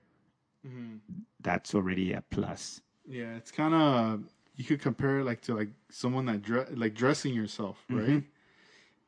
that's 1.41 1.76
already 1.76 2.14
a 2.14 2.23
plus. 2.31 2.81
Yeah, 3.05 3.35
it's 3.35 3.51
kind 3.51 3.73
of 3.73 4.23
you 4.55 4.63
could 4.63 4.81
compare 4.81 5.19
it 5.19 5.23
like 5.23 5.41
to 5.41 5.55
like 5.55 5.69
someone 5.89 6.25
that 6.25 6.41
dre- 6.41 6.67
like 6.75 6.93
dressing 6.93 7.34
yourself, 7.34 7.84
mm-hmm. 7.89 8.13
right? 8.13 8.23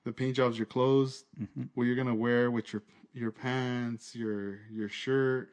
The 0.03 0.11
paint 0.11 0.35
job's 0.35 0.57
your 0.57 0.65
clothes, 0.65 1.26
mm-hmm. 1.39 1.63
what 1.73 1.84
you're 1.85 1.95
gonna 1.95 2.15
wear 2.15 2.51
with 2.51 2.73
your 2.73 2.84
your 3.13 3.31
pants, 3.31 4.15
your 4.15 4.59
your 4.72 4.89
shirt, 4.89 5.49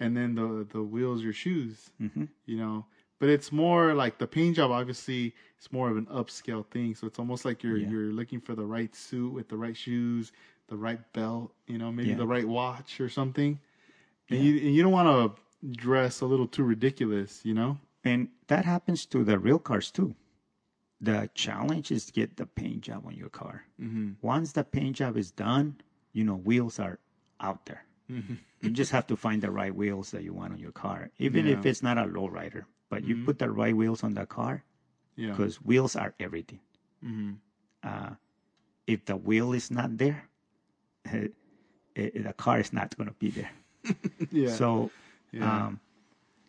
and 0.00 0.16
then 0.16 0.34
the 0.34 0.66
the 0.70 0.82
wheels, 0.82 1.22
your 1.22 1.32
shoes. 1.32 1.90
Mm-hmm. 2.00 2.24
You 2.46 2.56
know, 2.56 2.86
but 3.18 3.28
it's 3.28 3.52
more 3.52 3.94
like 3.94 4.18
the 4.18 4.26
paint 4.26 4.56
job. 4.56 4.70
Obviously, 4.70 5.34
it's 5.58 5.70
more 5.72 5.90
of 5.90 5.96
an 5.96 6.06
upscale 6.06 6.66
thing. 6.66 6.94
So 6.94 7.06
it's 7.06 7.18
almost 7.18 7.44
like 7.44 7.62
you're 7.62 7.76
Yeah. 7.78 7.88
you're 7.88 8.12
looking 8.12 8.40
for 8.40 8.54
the 8.54 8.64
right 8.64 8.94
suit 8.94 9.32
with 9.32 9.48
the 9.48 9.56
right 9.56 9.76
shoes, 9.76 10.32
the 10.68 10.76
right 10.76 11.00
belt. 11.12 11.52
You 11.66 11.78
know, 11.78 11.92
maybe 11.92 12.10
Yeah. 12.10 12.16
the 12.16 12.26
right 12.26 12.46
watch 12.46 13.00
or 13.00 13.08
something. 13.08 13.58
And 14.28 14.42
you 14.42 14.56
and 14.58 14.74
you 14.74 14.82
don't 14.82 14.92
want 14.92 15.08
to 15.08 15.70
dress 15.72 16.20
a 16.20 16.26
little 16.26 16.46
too 16.46 16.64
ridiculous. 16.64 17.44
You 17.44 17.54
know. 17.54 17.78
And 18.06 18.28
that 18.46 18.64
happens 18.64 19.04
to 19.06 19.24
the 19.24 19.38
real 19.38 19.58
cars 19.58 19.90
too. 19.90 20.14
The 21.00 21.28
challenge 21.34 21.90
is 21.90 22.06
to 22.06 22.12
get 22.12 22.36
the 22.36 22.46
paint 22.46 22.82
job 22.82 23.04
on 23.06 23.14
your 23.14 23.28
car. 23.28 23.64
Once 24.22 24.52
the 24.52 24.64
paint 24.64 24.96
job 24.96 25.16
is 25.16 25.30
done, 25.30 25.76
you 26.12 26.24
know, 26.24 26.36
wheels 26.36 26.78
are 26.78 26.98
out 27.40 27.66
there. 27.66 27.84
You 28.62 28.70
just 28.70 28.92
have 28.92 29.06
to 29.08 29.16
find 29.16 29.42
the 29.42 29.50
right 29.50 29.74
wheels 29.74 30.10
that 30.12 30.22
you 30.22 30.32
want 30.32 30.52
on 30.54 30.58
your 30.58 30.72
car, 30.72 31.10
even 31.18 31.46
if 31.46 31.66
it's 31.66 31.82
not 31.82 31.98
a 31.98 32.04
lowrider. 32.06 32.64
But 32.88 33.04
you 33.04 33.24
put 33.26 33.38
the 33.38 33.50
right 33.50 33.76
wheels 33.76 34.02
on 34.04 34.14
the 34.14 34.26
car 34.26 34.62
Yeah. 35.16 35.30
because 35.30 35.56
wheels 35.60 35.96
are 35.96 36.14
everything. 36.20 36.60
Uh, 37.82 38.10
if 38.86 39.04
the 39.04 39.16
wheel 39.16 39.52
is 39.52 39.70
not 39.70 39.98
there, 39.98 40.28
eh, 41.04 41.28
eh, 41.96 42.10
the 42.14 42.32
car 42.32 42.58
is 42.60 42.72
not 42.72 42.96
going 42.96 43.08
to 43.08 43.14
be 43.18 43.30
there. 43.30 43.50
Yeah. 44.30 44.54
So, 44.54 44.90
Yeah. 45.32 45.66
um, 45.66 45.80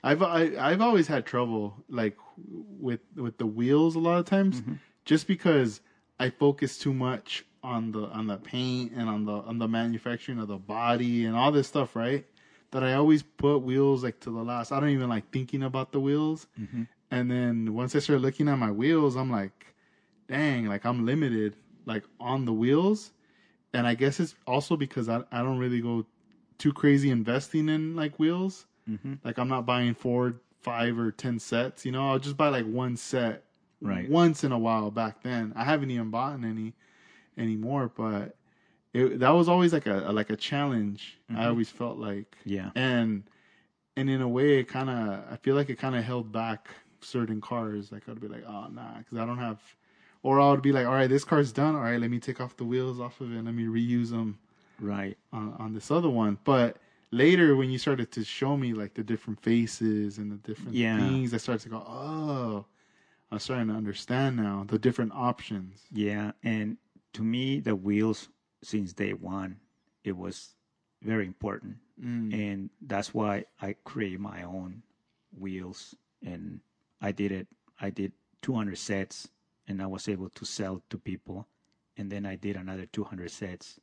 I've 0.03 0.22
I, 0.22 0.52
I've 0.60 0.82
always 0.82 1.07
had 1.07 1.26
trouble 1.26 1.76
like 1.90 2.18
with 2.38 3.02
with 3.15 3.38
the 3.38 3.45
wheels 3.45 3.95
a 3.95 3.99
lot 3.99 4.19
of 4.19 4.26
times, 4.26 4.61
mm-hmm. 4.61 4.74
just 5.06 5.28
because 5.28 5.82
I 6.19 6.30
focus 6.30 6.78
too 6.78 6.94
much 6.94 7.45
on 7.64 7.91
the 7.91 8.03
on 8.07 8.28
the 8.28 8.38
paint 8.38 8.94
and 8.95 9.10
on 9.10 9.26
the 9.26 9.34
on 9.34 9.57
the 9.57 9.68
manufacturing 9.68 10.40
of 10.40 10.48
the 10.48 10.57
body 10.57 11.26
and 11.26 11.36
all 11.36 11.52
this 11.52 11.68
stuff, 11.68 11.95
right? 11.95 12.26
That 12.72 12.84
I 12.84 12.94
always 12.94 13.24
put 13.24 13.60
wheels 13.60 14.03
like 14.03 14.19
to 14.22 14.30
the 14.30 14.44
last. 14.44 14.72
I 14.72 14.80
don't 14.80 14.90
even 14.90 15.10
like 15.10 15.32
thinking 15.32 15.64
about 15.64 15.91
the 15.91 15.99
wheels. 15.99 16.48
Mm-hmm. 16.60 16.84
And 17.11 17.32
then 17.32 17.74
once 17.74 17.95
I 17.95 17.99
start 17.99 18.22
looking 18.22 18.49
at 18.49 18.57
my 18.57 18.72
wheels, 18.72 19.15
I'm 19.15 19.32
like, 19.32 19.74
dang, 20.28 20.65
like 20.68 20.86
I'm 20.86 21.06
limited 21.06 21.56
like 21.86 22.03
on 22.19 22.45
the 22.45 22.53
wheels. 22.53 23.11
And 23.74 23.88
I 23.88 23.95
guess 23.95 24.19
it's 24.19 24.36
also 24.45 24.76
because 24.76 25.10
I 25.10 25.24
I 25.32 25.41
don't 25.41 25.57
really 25.57 25.82
go 25.82 26.06
too 26.57 26.74
crazy 26.74 27.10
investing 27.10 27.69
in 27.69 27.95
like 27.95 28.19
wheels. 28.19 28.66
Mm-hmm. 28.89 29.14
Like 29.23 29.38
I'm 29.38 29.47
not 29.49 29.65
buying 29.65 29.93
four, 29.93 30.35
five, 30.61 30.97
or 30.97 31.11
ten 31.11 31.39
sets. 31.39 31.85
You 31.85 31.91
know, 31.91 32.09
I'll 32.09 32.19
just 32.19 32.38
buy 32.38 32.49
like 32.49 32.65
one 32.65 32.97
set 32.97 33.43
Right. 33.80 34.09
once 34.09 34.43
in 34.43 34.51
a 34.51 34.57
while. 34.57 34.89
Back 34.89 35.22
then, 35.22 35.53
I 35.55 35.64
haven't 35.64 35.91
even 35.91 36.09
bought 36.09 36.43
any 36.43 36.73
anymore. 37.38 37.91
But 37.95 38.35
it, 38.93 39.19
that 39.19 39.30
was 39.30 39.47
always 39.47 39.72
like 39.73 39.85
a, 39.85 40.11
like 40.11 40.30
a 40.31 40.35
challenge. 40.35 41.18
I 41.30 41.34
mm-hmm. 41.34 41.41
always 41.43 41.69
felt 41.69 41.97
like 41.97 42.35
Yeah. 42.45 42.72
and 42.76 43.23
and 43.95 44.09
in 44.09 44.22
a 44.22 44.27
way, 44.27 44.59
it 44.59 44.68
kind 44.68 44.89
of 44.89 45.23
I 45.31 45.35
feel 45.38 45.55
like 45.55 45.69
it 45.69 45.77
kind 45.77 45.95
of 45.95 46.03
held 46.03 46.31
back 46.31 46.69
certain 47.01 47.41
cars. 47.41 47.91
Like 47.91 48.07
I'd 48.09 48.19
be 48.19 48.27
like, 48.27 48.43
oh 48.47 48.68
nah, 48.72 48.97
because 48.97 49.18
I 49.18 49.26
don't 49.26 49.38
have. 49.39 49.59
Or 50.23 50.41
I 50.41 50.49
would 50.49 50.64
be 50.64 50.72
like, 50.72 50.85
all 50.88 50.93
right, 50.93 51.07
this 51.07 51.23
car's 51.23 51.51
done. 51.51 51.76
All 51.76 51.81
right, 51.81 52.01
let 52.01 52.09
me 52.09 52.19
take 52.19 52.41
off 52.41 52.57
the 52.57 52.65
wheels 52.65 52.99
off 52.99 53.22
of 53.22 53.31
it. 53.31 53.35
And 53.38 53.45
Let 53.45 53.53
me 53.53 53.65
reuse 53.65 54.09
them 54.09 54.39
right. 54.80 55.15
on, 55.31 55.55
on 55.59 55.73
this 55.73 55.91
other 55.91 56.09
one. 56.09 56.38
But 56.43 56.77
later, 57.11 57.55
when 57.55 57.69
you 57.69 57.77
started 57.77 58.11
to 58.13 58.23
show 58.23 58.57
me 58.57 58.73
like 58.73 58.93
the 58.93 59.03
different 59.03 59.41
faces 59.41 60.17
and 60.17 60.31
the 60.31 60.38
different 60.38 60.75
Yeah. 60.75 60.97
things, 60.97 61.34
I 61.34 61.38
started 61.38 61.63
to 61.63 61.69
go, 61.69 61.84
oh, 61.88 62.65
I'm 63.31 63.39
starting 63.39 63.67
to 63.67 63.73
understand 63.73 64.38
now 64.38 64.65
the 64.67 64.79
different 64.79 65.11
options. 65.13 65.81
Yeah, 65.91 66.31
and 66.43 66.77
to 67.13 67.23
me, 67.23 67.59
the 67.59 67.75
wheels 67.75 68.29
since 68.63 68.93
day 68.93 69.13
one, 69.13 69.59
it 70.03 70.15
was 70.15 70.55
very 71.01 71.25
important, 71.25 71.77
mm. 72.01 72.34
and 72.34 72.69
that's 72.81 73.13
why 73.13 73.45
I 73.61 73.73
create 73.84 74.19
my 74.19 74.43
own 74.43 74.84
wheels, 75.38 75.95
and 76.25 76.61
I 77.01 77.11
did 77.11 77.31
it. 77.31 77.47
I 77.79 77.89
did 77.89 78.13
200 78.41 78.77
sets, 78.77 79.29
and 79.67 79.81
I 79.81 79.88
was 79.88 80.07
able 80.07 80.29
to 80.29 80.45
sell 80.45 80.81
to 80.89 80.97
people, 80.97 81.47
and 81.97 82.11
then 82.11 82.25
I 82.25 82.35
did 82.35 82.55
another 82.55 82.85
200 82.85 83.29
sets 83.29 83.79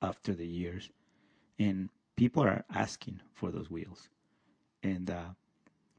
after 0.00 0.32
the 0.34 0.46
years, 0.46 0.90
and 1.58 1.90
people 2.18 2.42
are 2.42 2.64
asking 2.74 3.20
for 3.32 3.50
those 3.50 3.70
wheels, 3.70 4.08
and 4.82 5.08
uh, 5.10 5.30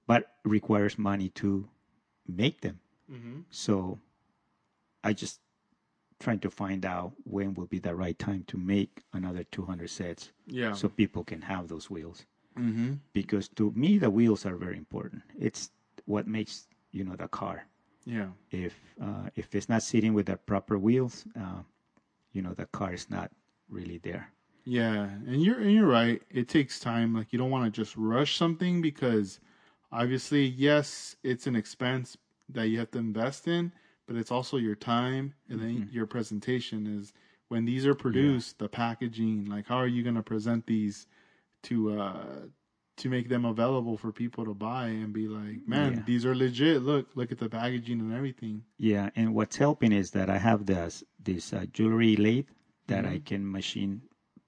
but 0.08 0.22
requires 0.44 0.98
money 0.98 1.30
to 1.42 1.50
make 2.28 2.62
them. 2.62 2.80
So 3.50 3.98
I 5.04 5.14
just 5.14 5.40
trying 6.20 6.40
to 6.40 6.50
find 6.50 6.86
out 6.86 7.14
when 7.24 7.54
will 7.56 7.66
be 7.66 7.80
the 7.80 7.96
right 7.96 8.18
time 8.20 8.44
to 8.52 8.58
make 8.58 9.02
another 9.14 9.44
200 9.46 9.90
sets 9.90 10.32
Yeah. 10.46 10.74
so 10.74 10.90
people 10.90 11.24
can 11.24 11.42
have 11.42 11.70
those 11.70 11.90
wheels 11.90 12.26
mm-hmm. 12.58 12.94
because 13.14 13.48
to 13.56 13.72
me 13.72 13.98
the 13.98 14.10
wheels 14.10 14.46
are 14.46 14.58
very 14.58 14.78
important 14.78 15.22
it's 15.40 15.72
what 16.06 16.28
makes 16.28 16.68
you 16.92 17.04
know 17.06 17.16
the 17.16 17.30
car 17.30 17.64
Yeah. 18.06 18.30
if 18.52 18.74
uh, 19.02 19.30
if 19.36 19.56
it's 19.56 19.70
not 19.70 19.82
sitting 19.82 20.14
with 20.14 20.26
the 20.26 20.36
proper 20.38 20.78
wheels 20.78 21.26
uh, 21.44 21.62
you 22.34 22.42
know 22.44 22.54
the 22.54 22.66
car 22.78 22.92
is 22.94 23.10
not 23.10 23.32
really 23.70 23.98
there 24.10 24.26
Yeah, 24.66 25.04
and 25.28 25.42
you're 25.42 25.60
and 25.60 25.72
you're 25.72 25.88
right. 25.88 26.22
It 26.30 26.48
takes 26.48 26.80
time. 26.80 27.14
Like 27.16 27.32
you 27.34 27.40
don't 27.40 27.50
want 27.52 27.66
to 27.66 27.82
just 27.82 27.96
rush 27.98 28.38
something 28.38 28.82
because 28.82 29.40
obviously, 29.92 30.46
yes, 30.46 31.16
it's 31.24 31.48
an 31.48 31.56
expense 31.56 32.18
that 32.50 32.68
you 32.68 32.80
have 32.80 32.92
to 32.92 33.00
invest 33.00 33.48
in, 33.48 33.72
but 34.08 34.16
it's 34.16 34.32
also 34.32 34.58
your 34.58 34.76
time 34.76 35.34
and 35.50 35.60
then 35.62 35.90
your 35.92 36.06
presentation 36.06 36.86
is 36.88 37.14
when 37.48 37.66
these 37.66 37.86
are 37.86 37.96
produced, 37.96 38.60
the 38.60 38.70
packaging, 38.70 39.46
like 39.46 39.66
how 39.68 39.78
are 39.78 39.88
you 39.88 40.04
going 40.04 40.16
to 40.16 40.24
present 40.24 40.66
these 40.68 41.08
to 41.64 42.00
uh 42.00 42.40
to 42.98 43.10
make 43.10 43.30
them 43.30 43.46
available 43.46 43.98
for 43.98 44.12
people 44.12 44.44
to 44.46 44.54
buy 44.54 44.88
and 44.88 45.14
be 45.14 45.28
like, 45.28 45.66
"Man, 45.66 45.94
Yeah. 45.94 46.02
these 46.06 46.26
are 46.26 46.36
legit. 46.36 46.82
Look, 46.84 47.08
look 47.16 47.32
at 47.32 47.38
the 47.38 47.50
packaging 47.50 48.00
and 48.02 48.14
everything." 48.14 48.64
yeah 48.78 49.10
and 49.16 49.34
what's 49.34 49.58
helping 49.58 49.92
is 49.92 50.12
that 50.12 50.30
i 50.30 50.38
have 50.38 50.66
this 50.66 51.04
this 51.22 51.52
uh, 51.54 51.66
jewelry 51.74 52.16
lathe 52.16 52.48
that 52.88 53.06
i 53.06 53.20
can 53.20 53.50
machine 53.52 54.02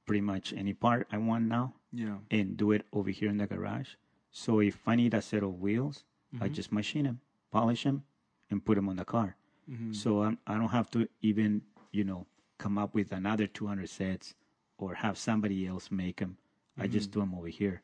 pretty 0.05 0.21
much 0.21 0.53
any 0.53 0.73
part 0.73 1.07
i 1.11 1.17
want 1.17 1.45
now 1.45 1.73
Yeah. 1.93 2.17
and 2.29 2.57
do 2.57 2.71
it 2.71 2.85
over 2.93 3.09
here 3.09 3.29
in 3.29 3.37
the 3.37 3.47
garage. 3.47 3.89
So 4.31 4.61
if 4.61 4.79
I 4.87 4.95
need 4.95 5.13
a 5.13 5.21
set 5.21 5.43
of 5.43 5.59
wheels, 5.59 6.05
I 6.39 6.45
mm-hmm. 6.45 6.53
just 6.53 6.71
machine 6.71 7.03
them, 7.03 7.19
polish 7.51 7.83
them, 7.83 8.03
and 8.49 8.63
put 8.63 8.75
them 8.75 8.87
on 8.87 8.95
the 8.95 9.03
car. 9.05 9.35
Mm-hmm. 9.69 9.91
So 9.91 10.23
I'm, 10.23 10.37
I 10.47 10.55
don't 10.55 10.69
have 10.69 10.89
to 10.91 11.07
even, 11.21 11.61
you 11.91 12.05
know, 12.05 12.25
come 12.57 12.77
up 12.77 12.93
with 12.95 13.11
another 13.11 13.45
200 13.45 13.89
sets 13.89 14.35
or 14.77 14.93
have 14.95 15.17
somebody 15.17 15.67
else 15.67 15.91
make 15.91 16.19
them. 16.19 16.37
I 16.77 16.87
just 16.87 17.11
mm-hmm. 17.11 17.19
do 17.19 17.25
them 17.25 17.35
over 17.37 17.47
here. 17.47 17.81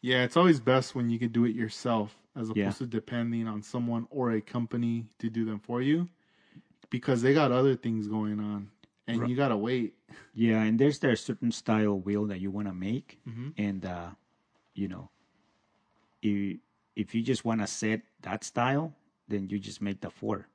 Yeah, 0.00 0.24
it's 0.24 0.36
always 0.36 0.60
best 0.60 0.94
when 0.94 1.10
you 1.10 1.18
can 1.18 1.28
do 1.28 1.44
it 1.44 1.54
yourself 1.54 2.16
as 2.34 2.48
opposed 2.48 2.56
Yeah. 2.56 2.70
to 2.70 2.86
depending 2.86 3.46
on 3.46 3.62
someone 3.62 4.06
or 4.10 4.32
a 4.32 4.40
company 4.40 5.06
to 5.18 5.28
do 5.28 5.44
them 5.44 5.58
for 5.58 5.82
you 5.82 6.08
because 6.88 7.20
they 7.20 7.34
got 7.34 7.52
other 7.52 7.76
things 7.76 8.08
going 8.08 8.40
on 8.40 8.70
and 9.08 9.28
you 9.28 9.36
got 9.36 9.48
to 9.48 9.56
wait. 9.56 9.94
Yeah, 10.34 10.62
and 10.62 10.78
there's 10.78 10.98
there 11.00 11.16
certain 11.16 11.50
style 11.52 11.98
wheel 11.98 12.26
that 12.26 12.40
you 12.40 12.50
want 12.50 12.68
to 12.68 12.74
make, 12.74 13.18
and 13.56 13.84
uh, 13.84 14.10
you 14.74 14.88
know, 14.88 15.10
if 16.22 16.58
if 16.96 17.14
you 17.14 17.22
just 17.22 17.44
want 17.44 17.60
to 17.60 17.66
set 17.66 18.02
that 18.22 18.44
style, 18.44 18.92
then 19.28 19.48
you 19.48 19.58
just 19.58 19.80
make 19.80 20.00
the 20.00 20.10
four, 20.10 20.46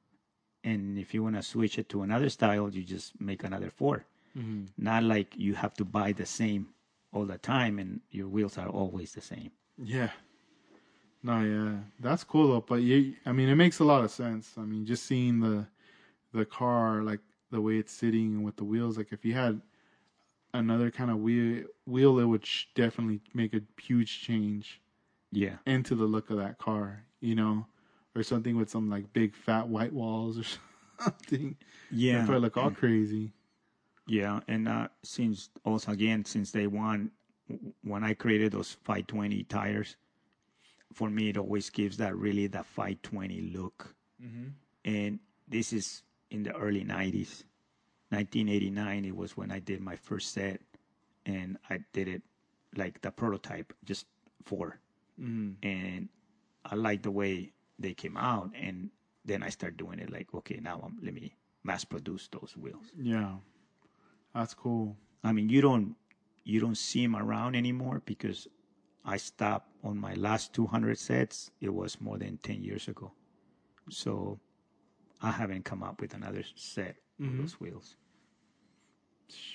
and 0.63 0.97
if 0.97 1.13
you 1.13 1.23
want 1.23 1.35
to 1.35 1.43
switch 1.43 1.77
it 1.79 1.89
to 1.89 2.01
another 2.03 2.29
style, 2.29 2.69
you 2.69 2.83
just 2.83 3.19
make 3.19 3.43
another 3.43 3.69
4 3.69 4.05
Not 4.77 5.03
like 5.03 5.35
you 5.37 5.53
have 5.55 5.73
to 5.75 5.85
buy 5.85 6.11
the 6.11 6.25
same 6.25 6.69
all 7.13 7.25
the 7.25 7.37
time, 7.37 7.79
and 7.79 8.01
your 8.11 8.27
wheels 8.27 8.57
are 8.57 8.67
always 8.69 9.13
the 9.13 9.21
same. 9.21 9.51
Yeah. 9.77 10.09
No, 11.21 11.39
yeah. 11.41 11.77
That's 11.99 12.23
cool 12.23 12.47
though, 12.49 12.61
but 12.61 12.81
you 12.81 13.15
I 13.25 13.31
mean 13.31 13.47
it 13.49 13.55
makes 13.55 13.79
a 13.79 13.83
lot 13.85 14.03
of 14.03 14.11
sense. 14.11 14.55
I 14.57 14.61
mean 14.65 14.85
just 14.85 15.05
seeing 15.05 15.39
the 15.39 15.67
the 16.33 16.45
car 16.45 17.03
like 17.03 17.21
the 17.53 17.61
way 17.61 17.77
it's 17.77 17.93
sitting 17.93 18.35
and 18.35 18.43
with 18.43 18.57
the 18.57 18.65
wheels 18.65 18.97
like 18.97 19.13
if 19.13 19.23
you 19.23 19.33
had 19.33 19.61
another 20.53 20.91
kind 20.91 21.09
of 21.09 21.17
wheel 21.17 21.63
wheel 21.85 22.19
it 22.19 22.25
would 22.25 22.45
sh- 22.45 22.65
definitely 22.75 23.21
make 23.33 23.53
a 23.53 23.61
huge 23.81 24.21
change. 24.21 24.81
Yeah, 25.31 25.57
into 25.65 25.95
the 25.95 26.05
look 26.05 26.29
of 26.29 26.37
that 26.37 26.59
car, 26.59 27.05
you 27.19 27.33
know, 27.33 27.65
or 28.15 28.21
something 28.21 28.55
with 28.55 28.69
some 28.69 28.87
like 28.89 29.11
big 29.13 29.33
fat 29.35 29.67
white 29.67 29.91
walls 29.93 30.37
or 30.37 30.43
something. 31.01 31.55
yeah, 31.89 32.17
It'd 32.17 32.25
probably 32.27 32.41
look 32.41 32.57
all 32.57 32.69
crazy. 32.69 33.33
Yeah, 34.05 34.41
and 34.47 34.67
uh, 34.67 34.89
since 35.01 35.49
also 35.65 35.91
again 35.91 36.23
since 36.25 36.51
day 36.51 36.67
one, 36.67 37.11
when 37.83 38.03
I 38.03 38.13
created 38.13 38.51
those 38.51 38.73
520 38.83 39.43
tires, 39.45 39.95
for 40.93 41.09
me 41.09 41.29
it 41.29 41.37
always 41.37 41.69
gives 41.71 41.97
that 41.97 42.15
really 42.15 42.45
that 42.47 42.65
520 42.67 43.41
look. 43.55 43.95
And 44.85 45.19
this 45.47 45.73
is 45.73 46.03
in 46.33 46.43
the 46.43 46.53
early 46.55 46.83
90s, 46.83 47.45
1989. 48.09 49.05
It 49.05 49.15
was 49.15 49.37
when 49.37 49.51
I 49.51 49.59
did 49.59 49.79
my 49.79 49.95
first 49.95 50.33
set, 50.33 50.59
and 51.25 51.57
I 51.69 51.79
did 51.93 52.07
it 52.07 52.23
like 52.75 53.01
the 53.01 53.11
prototype, 53.11 53.71
just 53.85 54.07
4 54.45 54.79
And 55.17 56.09
I 56.65 56.75
like 56.75 57.03
the 57.03 57.11
way 57.11 57.53
they 57.79 57.93
came 57.93 58.17
out, 58.17 58.51
and 58.59 58.89
then 59.23 59.43
I 59.43 59.49
start 59.49 59.77
doing 59.77 59.99
it 59.99 60.11
like, 60.11 60.33
okay, 60.33 60.59
now 60.61 60.81
um, 60.83 60.97
let 61.01 61.13
me 61.13 61.35
mass 61.63 61.85
produce 61.85 62.27
those 62.27 62.57
wheels. 62.57 62.91
Yeah, 62.97 63.35
that's 64.33 64.53
cool. 64.53 64.97
I 65.23 65.31
mean, 65.31 65.49
you 65.49 65.61
don't 65.61 65.95
you 66.43 66.59
don't 66.59 66.75
see 66.77 67.03
them 67.03 67.15
around 67.15 67.55
anymore 67.55 68.01
because 68.05 68.47
I 69.05 69.17
stopped 69.17 69.69
on 69.83 69.97
my 69.97 70.15
last 70.15 70.51
200 70.53 70.97
sets. 70.97 71.51
It 71.61 71.73
was 71.73 72.01
more 72.01 72.17
than 72.17 72.37
10 72.37 72.63
years 72.63 72.87
ago, 72.87 73.11
so 73.89 74.39
I 75.23 75.31
haven't 75.31 75.65
come 75.65 75.81
up 75.81 76.01
with 76.01 76.13
another 76.13 76.43
set 76.55 76.97
of 77.19 77.25
mm-hmm. 77.25 77.41
those 77.41 77.59
wheels. 77.59 77.95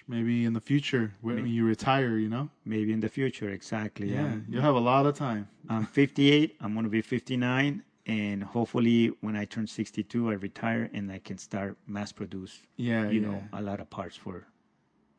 Maybe 0.09 0.45
in 0.45 0.55
the 0.55 0.61
future 0.61 1.15
when 1.20 1.47
you 1.47 1.65
retire, 1.65 2.16
you 2.16 2.28
know. 2.28 2.49
Maybe 2.65 2.93
in 2.93 3.01
the 3.01 3.09
future, 3.09 3.51
exactly. 3.51 4.11
Yeah, 4.12 4.36
you'll 4.49 4.62
have 4.62 4.74
a 4.74 4.81
lot 4.81 5.07
of 5.07 5.15
time. 5.15 5.47
I'm 5.69 5.86
58. 5.86 6.57
I'm 6.61 6.73
going 6.73 6.85
to 6.85 6.90
be 6.90 7.03
59, 7.03 7.85
and 8.07 8.43
hopefully, 8.43 9.12
when 9.20 9.36
I 9.36 9.45
turn 9.45 9.66
62, 9.66 10.31
I 10.31 10.35
retire 10.35 10.90
and 10.95 11.12
I 11.12 11.19
can 11.19 11.39
start 11.39 11.77
mass 11.86 12.11
produce. 12.11 12.62
Yeah, 12.77 13.09
you 13.09 13.20
yeah. 13.20 13.28
know, 13.28 13.45
a 13.53 13.62
lot 13.62 13.78
of 13.81 13.89
parts 13.90 14.16
for, 14.16 14.47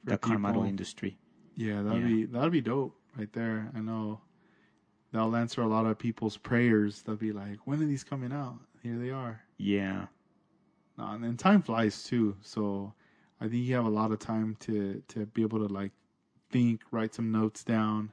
the 0.03 0.17
car 0.17 0.39
model 0.39 0.63
industry. 0.63 1.17
Yeah, 1.55 1.81
that'd 1.83 2.01
Yeah. 2.01 2.07
be 2.07 2.25
that'd 2.25 2.51
be 2.51 2.61
dope 2.61 2.95
right 3.17 3.31
there. 3.33 3.71
I 3.75 3.79
know 3.81 4.21
that'll 5.11 5.35
answer 5.35 5.61
a 5.61 5.67
lot 5.67 5.85
of 5.85 5.97
people's 5.99 6.37
prayers. 6.37 7.03
They'll 7.03 7.15
be 7.15 7.31
like, 7.31 7.59
"When 7.65 7.81
are 7.81 7.85
these 7.85 8.03
coming 8.03 8.31
out?" 8.31 8.59
Here 8.81 8.97
they 8.97 9.11
are. 9.11 9.41
Yeah, 9.57 10.07
No, 10.99 11.07
and 11.07 11.23
then 11.23 11.37
time 11.37 11.63
flies 11.63 12.03
too. 12.03 12.37
So 12.43 12.93
I 13.41 13.47
think 13.47 13.65
you 13.65 13.75
have 13.75 13.85
a 13.85 13.89
lot 13.89 14.11
of 14.11 14.19
time 14.19 14.57
to 14.61 15.01
to 15.09 15.27
be 15.27 15.43
able 15.43 15.67
to 15.67 15.73
like 15.73 15.93
think, 16.51 16.81
write 16.91 17.15
some 17.15 17.31
notes 17.31 17.63
down 17.63 18.11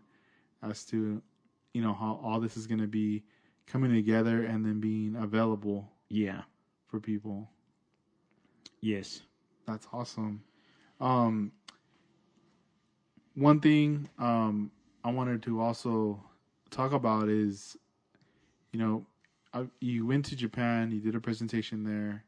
as 0.63 0.85
to 0.87 1.23
you 1.75 1.83
know 1.83 1.95
how 1.95 2.21
all 2.25 2.41
this 2.41 2.57
is 2.57 2.67
going 2.69 2.81
to 2.81 2.89
be 2.89 3.25
coming 3.67 3.93
together 3.93 4.45
and 4.45 4.65
then 4.65 4.81
being 4.81 5.17
available 5.17 5.91
yeah, 6.11 6.43
for 6.89 7.01
people. 7.01 7.51
yes. 8.81 9.23
That's 9.67 9.89
awesome. 9.93 10.43
Um, 11.01 11.53
one 13.35 13.61
thing 13.61 14.09
um, 14.19 14.73
I 15.05 15.11
wanted 15.11 15.43
to 15.45 15.61
also 15.61 16.23
talk 16.71 16.93
about 16.93 17.29
is, 17.29 17.77
you 18.73 18.81
know, 18.81 19.07
I, 19.55 19.67
you 19.81 20.07
went 20.07 20.27
to 20.27 20.37
Japan, 20.37 20.93
you 20.93 21.01
did 21.01 21.17
a 21.17 21.21
presentation 21.21 21.85
there, 21.85 22.26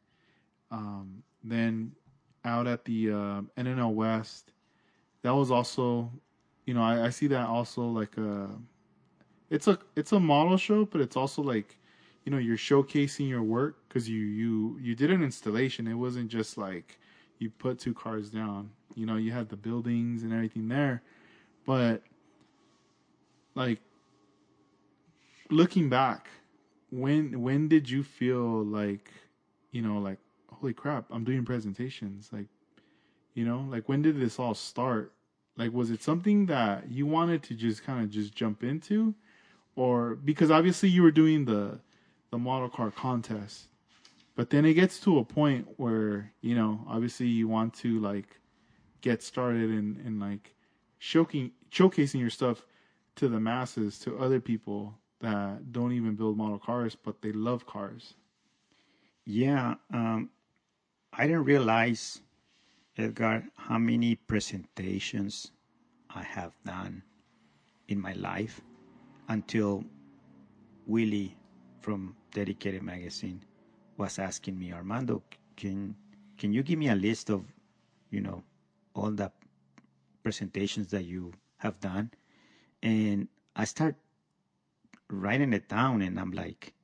um, 0.70 1.22
then 1.42 1.92
out 2.44 2.66
at 2.66 2.84
the 2.84 3.10
uh, 3.10 3.40
NNL 3.56 3.92
West. 3.92 4.52
That 5.22 5.34
was 5.34 5.50
also, 5.50 6.10
you 6.64 6.74
know, 6.74 6.82
I, 6.82 7.06
I 7.06 7.10
see 7.10 7.26
that 7.28 7.46
also 7.46 7.82
like 7.82 8.16
a, 8.16 8.48
it's 9.50 9.66
a 9.66 9.78
it's 9.96 10.12
a 10.12 10.20
model 10.20 10.56
show, 10.56 10.84
but 10.84 11.00
it's 11.00 11.16
also 11.16 11.42
like, 11.42 11.78
you 12.24 12.32
know, 12.32 12.38
you're 12.38 12.56
showcasing 12.56 13.28
your 13.28 13.42
work 13.42 13.88
because 13.88 14.08
you 14.08 14.20
you 14.20 14.78
you 14.80 14.94
did 14.94 15.10
an 15.10 15.22
installation. 15.22 15.86
It 15.86 15.94
wasn't 15.94 16.28
just 16.28 16.58
like 16.58 16.98
you 17.38 17.50
put 17.50 17.78
two 17.78 17.94
cars 17.94 18.30
down. 18.30 18.70
You 18.94 19.06
know, 19.06 19.16
you 19.16 19.32
had 19.32 19.48
the 19.48 19.56
buildings 19.56 20.22
and 20.22 20.32
everything 20.32 20.68
there, 20.68 21.02
but 21.66 22.02
like 23.54 23.80
looking 25.50 25.88
back, 25.88 26.28
when 26.90 27.42
when 27.42 27.68
did 27.68 27.88
you 27.88 28.02
feel 28.02 28.64
like, 28.64 29.12
you 29.72 29.82
know, 29.82 29.98
like 29.98 30.18
holy 30.60 30.72
crap, 30.72 31.06
I'm 31.10 31.24
doing 31.24 31.44
presentations, 31.44 32.30
like, 32.32 32.46
you 33.34 33.44
know, 33.44 33.66
like 33.68 33.88
when 33.88 34.02
did 34.02 34.20
this 34.20 34.38
all 34.38 34.54
start? 34.54 35.12
Like, 35.56 35.72
was 35.72 35.90
it 35.90 36.02
something 36.02 36.46
that 36.46 36.90
you 36.90 37.06
wanted 37.06 37.42
to 37.44 37.54
just 37.54 37.84
kind 37.84 38.02
of 38.02 38.10
just 38.10 38.34
jump 38.34 38.62
into, 38.62 39.14
or 39.76 40.14
because 40.16 40.50
obviously 40.50 40.88
you 40.88 41.02
were 41.02 41.10
doing 41.10 41.44
the 41.44 41.80
the 42.30 42.38
model 42.38 42.68
car 42.68 42.90
contest, 42.90 43.68
but 44.36 44.50
then 44.50 44.64
it 44.64 44.74
gets 44.74 45.00
to 45.00 45.18
a 45.18 45.24
point 45.24 45.66
where 45.76 46.32
you 46.40 46.54
know 46.54 46.84
obviously 46.88 47.26
you 47.26 47.48
want 47.48 47.74
to 47.74 47.98
like 48.00 48.40
get 49.00 49.22
started 49.22 49.70
and 49.70 49.96
and 50.04 50.20
like 50.20 50.54
showcasing 51.00 51.50
showcasing 51.70 52.20
your 52.20 52.30
stuff 52.30 52.64
to 53.16 53.28
the 53.28 53.40
masses, 53.40 53.98
to 53.98 54.16
other 54.18 54.40
people 54.40 54.94
that 55.20 55.72
don't 55.72 55.92
even 55.92 56.14
build 56.14 56.36
model 56.36 56.58
cars, 56.58 56.94
but 56.94 57.20
they 57.20 57.32
love 57.32 57.66
cars. 57.66 58.14
Yeah, 59.24 59.74
um, 59.92 60.30
I 61.12 61.26
didn't 61.26 61.44
realize, 61.44 62.22
Edgar, 62.96 63.44
how 63.56 63.78
many 63.78 64.14
presentations 64.14 65.52
I 66.10 66.22
have 66.22 66.52
done 66.64 67.02
in 67.88 68.00
my 68.00 68.12
life 68.12 68.60
until 69.28 69.84
Willie 70.86 71.36
from 71.80 72.16
Dedicated 72.32 72.82
Magazine 72.82 73.42
was 73.96 74.18
asking 74.18 74.58
me, 74.58 74.72
Armando, 74.72 75.22
can 75.56 75.96
can 76.36 76.52
you 76.52 76.62
give 76.62 76.78
me 76.78 76.88
a 76.88 76.94
list 76.94 77.30
of, 77.30 77.44
you 78.10 78.20
know, 78.20 78.42
all 78.94 79.10
the 79.10 79.30
presentations 80.22 80.88
that 80.88 81.04
you 81.04 81.32
have 81.58 81.80
done? 81.80 82.10
And 82.82 83.28
I 83.56 83.64
start 83.64 83.96
writing 85.10 85.52
it 85.52 85.68
down, 85.68 86.02
and 86.02 86.18
I'm 86.20 86.30
like, 86.32 86.74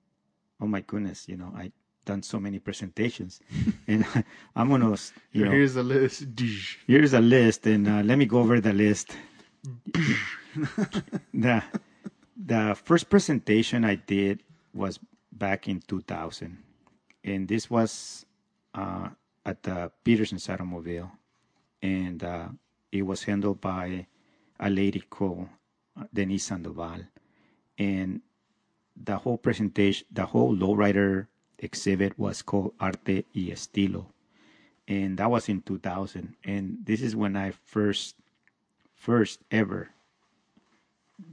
oh 0.61 0.67
my 0.67 0.81
goodness, 0.81 1.29
you 1.29 1.37
know, 1.37 1.53
I 1.57 1.71
done 2.05 2.23
so 2.23 2.39
many 2.39 2.59
presentations, 2.59 3.41
and 3.89 4.05
I'm 4.57 4.69
gonna, 4.69 4.97
you 5.33 5.45
know, 5.45 5.51
Here's 5.51 5.75
the 5.75 5.83
list. 5.83 6.25
here's 6.87 7.13
a 7.15 7.21
list, 7.21 7.67
and 7.67 7.89
uh, 7.89 8.03
let 8.03 8.19
me 8.19 8.27
go 8.27 8.39
over 8.39 8.61
the 8.61 8.73
list. 8.73 9.17
the 11.35 11.63
the 12.37 12.77
first 12.85 13.09
presentation 13.09 13.85
I 13.85 13.97
did 13.97 14.43
was 14.73 14.99
back 15.33 15.69
in 15.69 15.81
2000, 15.81 16.59
and 17.25 17.49
this 17.49 17.71
was 17.71 18.27
uh, 18.75 19.09
at 19.45 19.63
the 19.63 19.91
Petersen's 20.05 20.49
Automobile, 20.49 21.11
and 21.83 22.23
uh, 22.23 22.49
it 22.93 23.03
was 23.03 23.25
handled 23.25 23.61
by 23.61 24.07
a 24.61 24.71
lady 24.71 25.01
called 25.01 25.49
uh, 25.99 26.05
Denise 26.13 26.45
Sandoval, 26.45 27.01
and 27.79 28.21
the 28.97 29.17
whole 29.17 29.39
presentation, 29.39 30.07
the 30.13 30.27
whole 30.27 30.55
lowrider 30.55 31.27
exhibit 31.59 32.19
was 32.19 32.43
called 32.43 32.75
Arte 32.81 33.25
y 33.35 33.51
Estilo, 33.53 34.07
and 34.89 35.19
that 35.19 35.31
was 35.31 35.49
in 35.49 35.63
2000, 35.63 36.37
and 36.45 36.79
this 36.85 37.01
is 37.03 37.17
when 37.17 37.37
I 37.37 37.53
first, 37.65 38.17
first 38.95 39.41
ever 39.51 39.91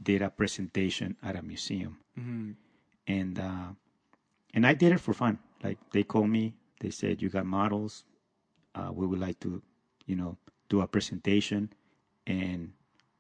did 0.04 0.22
a 0.22 0.30
presentation 0.30 1.16
at 1.24 1.36
a 1.36 1.42
museum, 1.42 1.98
and 3.08 3.40
uh, 3.40 3.70
and 4.54 4.66
I 4.66 4.74
did 4.74 4.92
it 4.94 5.00
for 5.00 5.14
fun. 5.14 5.40
Like 5.64 5.78
they 5.92 6.04
called 6.04 6.30
me, 6.30 6.54
they 6.80 6.92
said, 6.92 7.22
"You 7.22 7.30
got 7.30 7.46
models. 7.46 8.04
Uh, 8.76 8.92
we 8.94 9.06
would 9.06 9.20
like 9.20 9.40
to, 9.42 9.62
you 10.06 10.16
know, 10.16 10.38
do 10.70 10.82
a 10.82 10.88
presentation," 10.88 11.74
and 12.28 12.74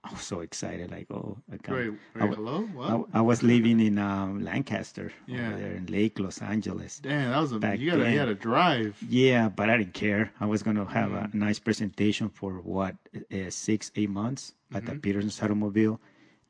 I 0.03 0.11
was 0.11 0.21
so 0.21 0.39
excited. 0.39 0.89
Like, 0.89 1.07
oh, 1.11 1.37
I 1.51 1.57
got, 1.57 1.75
Wait, 1.75 1.91
I, 2.19 2.25
hello? 2.27 2.61
What? 2.73 3.07
I, 3.13 3.19
I 3.19 3.21
was 3.21 3.43
living 3.43 3.79
in 3.79 3.99
um, 3.99 4.43
Lancaster, 4.43 5.11
Yeah. 5.27 5.49
over 5.49 5.57
there 5.59 5.73
in 5.73 5.85
Lake 5.85 6.17
Los 6.19 6.41
Angeles. 6.41 6.99
Damn, 6.99 7.29
that 7.31 7.39
was 7.39 7.51
a 7.51 7.59
Back 7.59 7.79
you 7.79 7.91
gotta 7.91 8.03
then. 8.03 8.13
you 8.13 8.19
gotta 8.19 8.33
drive. 8.35 8.97
Yeah, 9.07 9.49
but 9.49 9.69
I 9.69 9.77
didn't 9.77 9.93
care. 9.93 10.31
I 10.39 10.47
was 10.47 10.63
gonna 10.63 10.85
have 10.85 11.11
Mm. 11.11 11.33
a 11.33 11.37
nice 11.37 11.59
presentation 11.59 12.29
for 12.29 12.53
what 12.61 12.95
uh, 13.31 13.49
six, 13.51 13.91
eight 13.95 14.09
months 14.09 14.53
at 14.73 14.83
Mm-hmm. 14.83 14.93
the 14.93 14.99
Petersen's 14.99 15.41
Automobile. 15.43 16.01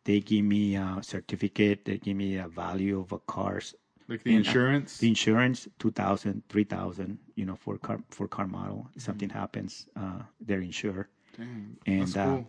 They 0.05 0.19
give 0.21 0.45
me 0.45 0.75
a 0.75 0.99
certificate. 1.01 1.85
They 1.85 1.97
give 1.97 2.15
me 2.15 2.37
a 2.37 2.47
value 2.47 2.99
of 3.01 3.11
a 3.11 3.19
car's 3.19 3.75
Like 4.07 4.23
the 4.23 4.33
And, 4.35 4.45
uh, 4.45 4.49
insurance. 4.49 4.97
the 4.99 5.07
insurance 5.09 5.67
2000 5.77 6.43
3000 6.49 7.19
you 7.35 7.45
know 7.45 7.55
for 7.55 7.77
car 7.77 7.99
for 8.09 8.27
car 8.29 8.47
model 8.47 8.87
Mm-hmm. 8.87 8.99
something 8.99 9.29
happens 9.29 9.87
uh 9.95 10.21
they're 10.39 10.61
insured 10.61 11.07
Damn, 11.37 11.77
and, 11.85 12.01
that's 12.01 12.17
uh, 12.17 12.25
cool. 12.25 12.47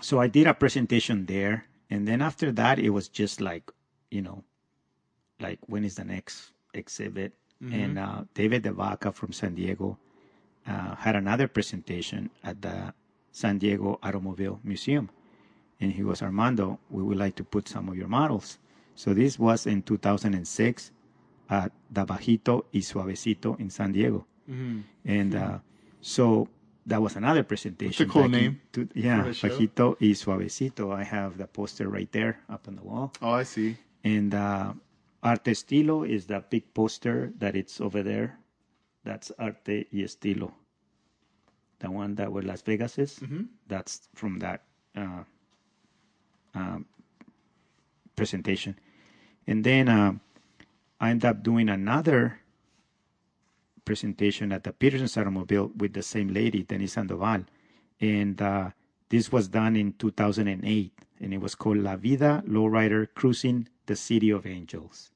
So 0.00 0.20
i 0.20 0.26
did 0.28 0.46
a 0.46 0.54
presentation 0.54 1.26
there 1.26 1.64
and 1.90 2.06
then 2.08 2.20
after 2.20 2.52
that 2.52 2.78
it 2.78 2.90
was 2.90 3.08
just 3.08 3.40
like 3.40 3.70
you 4.10 4.22
know 4.22 4.42
like 5.40 5.58
when 5.66 5.84
is 5.84 5.94
the 5.96 6.04
next 6.04 6.52
exhibit? 6.74 7.32
And 7.60 7.98
uh 7.98 8.24
david 8.34 8.64
devaca 8.64 9.12
from 9.14 9.32
san 9.32 9.54
diego 9.54 9.96
uh, 10.66 10.94
had 10.96 11.16
another 11.16 11.48
presentation 11.48 12.28
at 12.44 12.60
the 12.60 12.92
san 13.32 13.58
diego 13.58 13.98
automobile 14.02 14.60
museum. 14.64 15.08
And 15.80 15.92
he 15.92 16.02
was 16.02 16.22
armando 16.22 16.78
we 16.90 17.02
would 17.02 17.16
like 17.18 17.34
to 17.36 17.44
put 17.44 17.68
some 17.68 17.88
of 17.88 17.96
your 17.96 18.08
models. 18.08 18.58
So 18.94 19.14
this 19.14 19.38
was 19.38 19.66
in 19.66 19.82
2006 19.82 20.90
at 21.48 21.72
the 21.90 22.04
bajito 22.04 22.64
y 22.72 22.80
suavecito 22.80 23.58
in 23.60 23.70
san 23.70 23.92
diego. 23.92 24.26
Mhm. 24.48 24.82
and 25.04 25.34
uh, 25.34 25.58
so 26.00 26.48
that 26.86 27.02
was 27.02 27.16
another 27.16 27.42
presentation. 27.42 28.08
cool 28.08 28.22
back 28.22 28.32
in 28.32 28.40
name 28.40 28.60
two- 28.72 28.88
yeah, 28.94 29.22
for 29.22 29.28
the 29.28 29.34
show. 29.34 29.48
Bajito 29.48 29.96
y 30.00 30.14
Suavecito. 30.14 30.92
I 30.94 31.04
have 31.04 31.36
the 31.38 31.46
poster 31.46 31.88
right 31.88 32.10
there 32.12 32.38
up 32.48 32.68
on 32.68 32.76
the 32.76 32.82
wall. 32.82 33.12
Oh, 33.20 33.32
I 33.32 33.42
see. 33.44 33.76
And 34.04 34.32
uh, 34.34 34.72
Arte 35.22 35.50
Estilo 35.50 36.08
is 36.08 36.26
the 36.26 36.40
big 36.48 36.72
poster 36.74 37.32
that 37.38 37.56
it's 37.56 37.80
over 37.80 38.02
there. 38.02 38.38
That's 39.04 39.32
Arte 39.38 39.86
y 39.92 40.00
Estilo. 40.02 40.52
The 41.80 41.90
one 41.90 42.14
that 42.16 42.30
where 42.32 42.42
Las 42.42 42.62
Vegas 42.62 42.98
is. 42.98 43.20
That's 43.66 44.08
from 44.14 44.38
that 44.38 44.62
uh, 44.96 45.24
um, 46.54 46.86
presentation. 48.14 48.78
And 49.46 49.62
then 49.64 49.88
uh, 49.88 50.12
I 51.00 51.10
ended 51.10 51.26
up 51.28 51.42
doing 51.42 51.68
another 51.68 52.40
presentation 53.86 54.52
at 54.52 54.64
the 54.64 54.72
Petersen's 54.72 55.16
Automobile 55.16 55.70
with 55.78 55.94
the 55.94 56.02
same 56.02 56.28
lady, 56.34 56.62
Denise 56.62 56.92
Sandoval. 56.92 57.44
And 58.00 58.42
uh, 58.42 58.70
this 59.08 59.32
was 59.32 59.48
done 59.48 59.74
in 59.76 59.94
2008, 59.94 60.92
and 61.20 61.32
it 61.32 61.40
was 61.40 61.54
called 61.54 61.78
La 61.78 61.96
Vida 61.96 62.42
Lowrider 62.46 63.06
Cruising 63.14 63.68
the 63.86 63.96
City 63.96 64.28
of 64.30 64.44
Angels. 64.44 65.10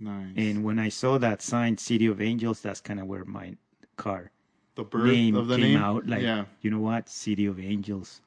Nice. 0.00 0.32
And 0.36 0.64
when 0.64 0.78
I 0.80 0.88
saw 0.88 1.18
that 1.18 1.40
sign, 1.42 1.78
City 1.78 2.06
of 2.06 2.20
Angels, 2.20 2.60
that's 2.60 2.80
kind 2.80 2.98
of 2.98 3.06
where 3.06 3.24
my 3.24 3.54
car 3.96 4.32
the 4.74 4.82
birth 4.82 5.06
name 5.12 5.36
of 5.36 5.46
the 5.46 5.54
came 5.56 5.74
name. 5.74 5.82
out. 5.82 6.04
Like, 6.08 6.22
yeah, 6.22 6.46
you 6.62 6.70
know 6.70 6.80
what? 6.80 7.08
City 7.08 7.46
of 7.46 7.60
Angels. 7.60 8.20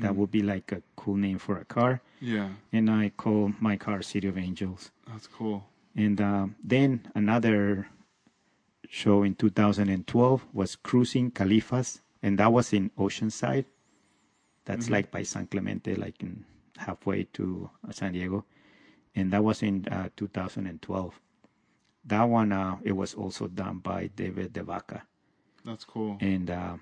That 0.00 0.16
would 0.16 0.30
be 0.30 0.40
like 0.42 0.72
a 0.72 0.80
cool 0.96 1.16
name 1.16 1.38
for 1.38 1.58
a 1.58 1.64
car. 1.66 2.00
yeah, 2.18 2.48
And 2.72 2.90
I 2.90 3.10
call 3.18 3.52
my 3.60 3.76
car 3.76 4.00
City 4.00 4.26
of 4.28 4.38
Angels. 4.38 4.90
that's 5.06 5.26
cool. 5.26 5.62
And 5.94 6.20
uh, 6.22 6.46
then 6.62 7.06
another 7.14 7.86
show 8.88 9.22
in 9.22 9.34
2012 9.34 10.46
was 10.52 10.76
Cruising 10.76 11.30
Califas, 11.30 12.00
and 12.22 12.38
that 12.38 12.52
was 12.52 12.72
in 12.72 12.90
Oceanside. 12.98 13.66
That's 14.64 14.88
like 14.88 15.10
by 15.10 15.22
San 15.24 15.46
Clemente, 15.46 15.94
like 15.94 16.22
in 16.22 16.44
halfway 16.78 17.24
to 17.24 17.70
uh, 17.86 17.92
San 17.92 18.12
Diego. 18.12 18.44
And 19.14 19.30
that 19.32 19.44
was 19.44 19.62
in 19.62 19.86
uh, 19.88 20.08
2012. 20.16 21.20
That 22.06 22.22
one, 22.24 22.52
uh, 22.52 22.78
it 22.82 22.92
was 22.92 23.14
also 23.14 23.46
done 23.46 23.78
by 23.78 24.08
David 24.08 24.52
DeVaca. 24.52 25.02
That's 25.64 25.84
cool. 25.84 26.18
And 26.20 26.50
uh, 26.50 26.76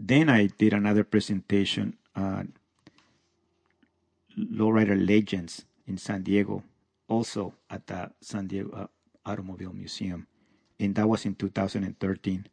then 0.00 0.28
I 0.28 0.46
did 0.46 0.72
another 0.72 1.04
presentation, 1.04 1.96
uh, 2.16 2.44
Lowrider 4.38 4.96
Legends 5.06 5.64
in 5.86 5.98
San 5.98 6.22
Diego, 6.22 6.64
also 7.08 7.54
at 7.70 7.86
the 7.86 8.10
San 8.20 8.46
Diego 8.46 8.70
uh, 8.72 8.86
Automobile 9.26 9.72
Museum. 9.72 10.26
And 10.78 10.94
that 10.96 11.08
was 11.08 11.24
in 11.24 11.34
2013. 11.34 12.46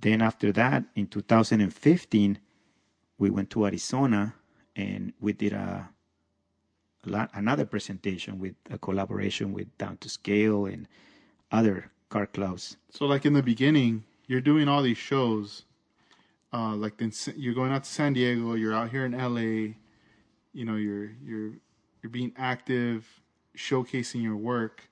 Then 0.00 0.22
after 0.22 0.52
that, 0.52 0.84
in 0.94 1.06
2015, 1.06 2.38
we 3.18 3.30
went 3.30 3.50
to 3.50 3.66
Arizona 3.66 4.34
and 4.76 5.12
we 5.20 5.32
did 5.32 5.52
a, 5.52 5.88
a 7.06 7.28
another 7.34 7.64
presentation 7.64 8.38
with 8.38 8.54
a 8.70 8.78
collaboration 8.78 9.52
with 9.52 9.76
Down 9.78 9.96
to 9.98 10.08
Scale 10.08 10.66
and 10.66 10.88
other 11.52 11.90
car 12.08 12.26
clubs. 12.26 12.76
So, 12.90 13.06
like 13.06 13.24
in 13.26 13.32
the 13.32 13.42
beginning, 13.42 14.04
you're 14.26 14.40
doing 14.40 14.68
all 14.68 14.82
these 14.82 14.98
shows. 14.98 15.64
Uh, 16.52 16.74
like 16.76 16.96
then 16.98 17.12
you're 17.36 17.54
going 17.54 17.72
out 17.72 17.84
to 17.84 17.90
San 17.90 18.12
Diego. 18.12 18.54
You're 18.54 18.74
out 18.74 18.90
here 18.90 19.04
in 19.04 19.12
LA. 19.12 19.74
You 20.52 20.64
know, 20.64 20.76
you're 20.76 21.10
you're 21.24 21.52
you're 22.02 22.10
being 22.10 22.32
active, 22.36 23.06
showcasing 23.56 24.22
your 24.22 24.36
work. 24.36 24.88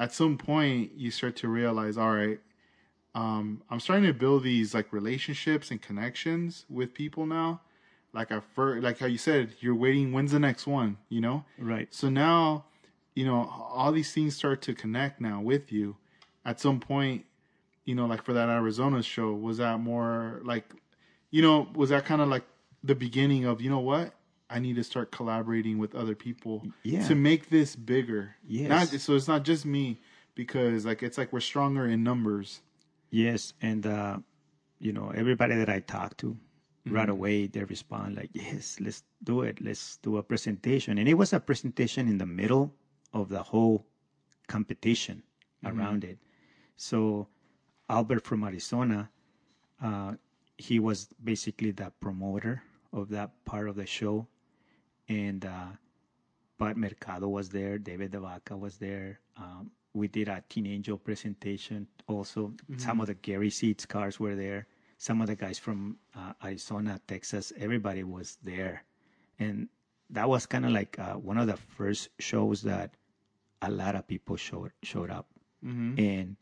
At 0.00 0.14
some 0.14 0.38
point, 0.38 0.92
you 0.96 1.10
start 1.10 1.36
to 1.36 1.48
realize, 1.48 1.98
all 1.98 2.10
right, 2.12 2.40
um, 3.14 3.62
I'm 3.68 3.80
starting 3.80 4.06
to 4.06 4.14
build 4.14 4.42
these 4.44 4.72
like 4.72 4.94
relationships 4.94 5.70
and 5.70 5.80
connections 5.80 6.64
with 6.70 6.94
people 6.94 7.26
now. 7.26 7.60
Like 8.14 8.32
I 8.32 8.40
first, 8.40 8.82
like 8.82 8.98
how 8.98 9.06
you 9.06 9.18
said, 9.18 9.54
you're 9.60 9.74
waiting. 9.74 10.12
When's 10.12 10.32
the 10.32 10.38
next 10.38 10.66
one? 10.66 10.96
You 11.10 11.20
know. 11.20 11.44
Right. 11.58 11.86
So 11.90 12.08
now, 12.08 12.64
you 13.14 13.26
know, 13.26 13.52
all 13.70 13.92
these 13.92 14.10
things 14.12 14.34
start 14.34 14.62
to 14.62 14.74
connect 14.74 15.20
now 15.20 15.42
with 15.42 15.70
you. 15.70 15.96
At 16.46 16.60
some 16.60 16.80
point, 16.80 17.26
you 17.84 17.94
know, 17.94 18.06
like 18.06 18.24
for 18.24 18.32
that 18.32 18.48
Arizona 18.48 19.02
show, 19.02 19.32
was 19.34 19.58
that 19.58 19.80
more 19.80 20.40
like, 20.44 20.64
you 21.30 21.42
know, 21.42 21.68
was 21.74 21.90
that 21.90 22.06
kind 22.06 22.22
of 22.22 22.28
like 22.28 22.44
the 22.82 22.94
beginning 22.94 23.44
of, 23.44 23.60
you 23.60 23.68
know 23.68 23.80
what? 23.80 24.14
I 24.50 24.58
need 24.58 24.76
to 24.76 24.84
start 24.84 25.12
collaborating 25.12 25.78
with 25.78 25.94
other 25.94 26.14
people 26.16 26.66
Yeah. 26.82 27.06
to 27.06 27.14
make 27.14 27.48
this 27.50 27.76
bigger. 27.76 28.34
Yes. 28.46 28.68
Not, 28.68 29.00
so 29.00 29.14
it's 29.14 29.28
not 29.28 29.44
just 29.44 29.64
me 29.64 30.00
because 30.34 30.84
like 30.84 31.02
it's 31.02 31.16
like 31.18 31.32
we're 31.32 31.40
stronger 31.40 31.86
in 31.86 32.02
numbers. 32.02 32.60
Yes, 33.10 33.52
and 33.62 33.86
uh, 33.86 34.18
you 34.80 34.92
know 34.92 35.10
everybody 35.14 35.54
that 35.56 35.68
I 35.68 35.80
talk 35.80 36.16
to, 36.18 36.36
right 36.86 37.08
away 37.08 37.46
they 37.46 37.64
respond 37.64 38.16
like, 38.16 38.30
"Yes, 38.32 38.78
let's 38.80 39.02
do 39.24 39.42
it. 39.42 39.60
Let's 39.60 39.96
do 39.98 40.16
a 40.16 40.22
presentation." 40.22 40.98
And 40.98 41.08
it 41.08 41.14
was 41.14 41.32
a 41.32 41.40
presentation 41.40 42.08
in 42.08 42.18
the 42.18 42.26
middle 42.26 42.74
of 43.12 43.28
the 43.28 43.42
whole 43.42 43.86
competition 44.46 45.22
around 45.64 46.04
it. 46.04 46.18
So 46.76 47.28
Albert 47.88 48.24
from 48.24 48.44
Arizona, 48.44 49.10
uh, 49.82 50.14
he 50.58 50.78
was 50.78 51.08
basically 51.22 51.70
the 51.72 51.92
promoter 52.00 52.62
of 52.92 53.08
that 53.10 53.30
part 53.44 53.68
of 53.68 53.76
the 53.76 53.86
show, 53.86 54.26
and 55.10 55.44
uh, 55.44 55.66
Pat 56.58 56.76
Mercado 56.76 57.28
was 57.28 57.48
there, 57.50 57.78
David 57.78 58.12
Davaca 58.12 58.56
was 58.56 58.78
there. 58.78 59.18
Um, 59.36 59.70
we 59.92 60.06
did 60.06 60.28
a 60.28 60.42
Teen 60.48 60.66
Angel 60.66 60.96
presentation 60.96 61.86
also. 62.06 62.52
Some 62.78 63.00
of 63.00 63.08
the 63.08 63.14
Gary 63.14 63.50
Seeds 63.50 63.84
cars 63.84 64.20
were 64.20 64.36
there. 64.36 64.66
Some 64.98 65.20
of 65.20 65.26
the 65.26 65.34
guys 65.34 65.58
from 65.58 65.96
uh, 66.14 66.32
Arizona, 66.44 67.00
Texas, 67.08 67.52
everybody 67.58 68.04
was 68.04 68.38
there. 68.44 68.84
And 69.40 69.68
that 70.10 70.28
was 70.28 70.46
kind 70.46 70.64
of 70.64 70.70
like 70.70 70.96
uh, 70.98 71.14
one 71.14 71.38
of 71.38 71.46
the 71.48 71.56
first 71.56 72.10
shows 72.20 72.62
that 72.62 72.94
a 73.62 73.70
lot 73.70 73.96
of 73.96 74.06
people 74.06 74.36
showed 74.36 74.72
showed 74.82 75.10
up. 75.10 75.26
And 75.98 76.36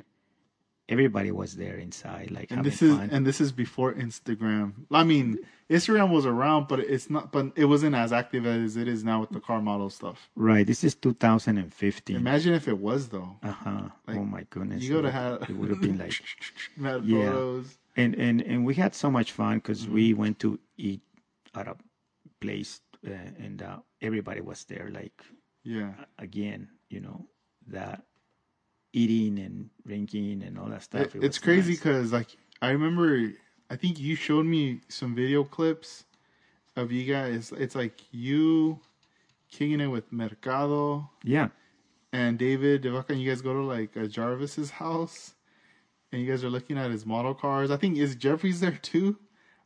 everybody 0.89 1.31
was 1.31 1.57
there 1.57 1.77
inside, 1.77 2.31
like 2.31 2.51
And 2.51 2.65
this 2.65 2.81
is 2.83 2.97
fun. 2.97 3.11
and 3.13 3.27
this 3.27 3.41
is 3.41 3.53
before 3.53 3.93
Instagram. 3.95 4.73
I 4.91 5.05
mean, 5.05 5.39
Instagram 5.71 6.11
was 6.11 6.25
around, 6.27 6.67
but 6.69 6.81
it's 6.81 7.11
not. 7.11 7.31
But 7.33 7.53
it 7.57 7.67
wasn't 7.67 7.95
as 7.95 8.13
active 8.13 8.47
as 8.47 8.77
it 8.77 8.89
is 8.89 9.05
now 9.05 9.21
with 9.21 9.31
the 9.31 9.41
car 9.41 9.61
model 9.61 9.91
stuff. 9.91 10.29
right. 10.35 10.67
This 10.67 10.83
is 10.85 10.95
2015. 10.95 12.17
Imagine 12.17 12.55
if 12.55 12.69
it 12.69 12.79
was 12.79 13.09
though. 13.09 13.37
Uh 13.43 13.51
huh. 13.51 13.89
Like, 14.07 14.17
oh 14.17 14.25
my 14.25 14.45
goodness. 14.51 14.83
You 14.83 14.95
go 14.95 15.03
to 15.03 15.09
It- 15.09 15.13
have 15.15 15.43
It 15.51 15.57
would 15.57 15.71
have 15.71 15.81
been 15.81 15.99
like 15.99 16.15
mad 16.77 17.05
Yeah. 17.05 17.31
photos. 17.33 17.79
and 17.97 18.15
and 18.15 18.41
and 18.43 18.65
we 18.65 18.75
had 18.75 18.95
so 18.95 19.11
much 19.11 19.33
fun 19.33 19.59
because 19.59 19.87
we 19.89 20.11
Mm-hmm. 20.11 20.21
went 20.21 20.39
to 20.41 20.59
eat 20.77 21.03
at 21.55 21.67
a 21.69 21.77
place 22.41 22.81
uh, 23.07 23.11
and 23.45 23.63
uh, 23.63 23.79
everybody 24.01 24.41
was 24.41 24.65
there 24.65 24.89
like 24.93 25.23
Yeah, 25.65 25.93
again 26.19 26.69
you 26.89 27.01
know 27.01 27.27
that 27.67 28.05
eating 28.93 29.39
and 29.39 29.69
drinking 29.87 30.43
and 30.43 30.59
all 30.59 30.67
that 30.67 30.83
stuff 30.83 31.03
It- 31.15 31.17
it 31.17 31.25
it's 31.25 31.39
crazy 31.39 31.71
nice. 31.73 31.79
because 31.81 32.13
like 32.13 32.37
I 32.63 32.71
remember. 32.71 33.33
I 33.71 33.77
think 33.77 34.01
you 34.01 34.15
showed 34.17 34.47
me 34.47 34.81
some 34.89 35.15
video 35.15 35.45
clips 35.45 36.05
of 36.75 36.91
you 36.91 37.05
guys. 37.13 37.53
It's 37.57 37.75
like 37.75 38.01
you 38.13 38.81
kicking 39.51 39.81
it 39.81 39.89
with 39.89 40.11
Mercado 40.11 41.11
yeah 41.23 41.49
and 42.13 42.39
David 42.39 42.83
Devaka. 42.83 43.11
And 43.11 43.21
you 43.21 43.29
guys 43.31 43.43
go 43.43 43.53
to 43.53 43.63
like 43.63 43.93
Jarvis's 44.11 44.71
house, 44.71 45.35
and 46.11 46.23
you 46.23 46.29
guys 46.31 46.43
are 46.45 46.51
looking 46.51 46.79
at 46.79 46.91
his 46.91 47.05
model 47.05 47.35
cars. 47.35 47.71
I 47.71 47.77
think 47.77 47.99
is 47.99 48.17
Jeffrey's 48.17 48.61
there 48.61 48.79
too. 48.83 49.19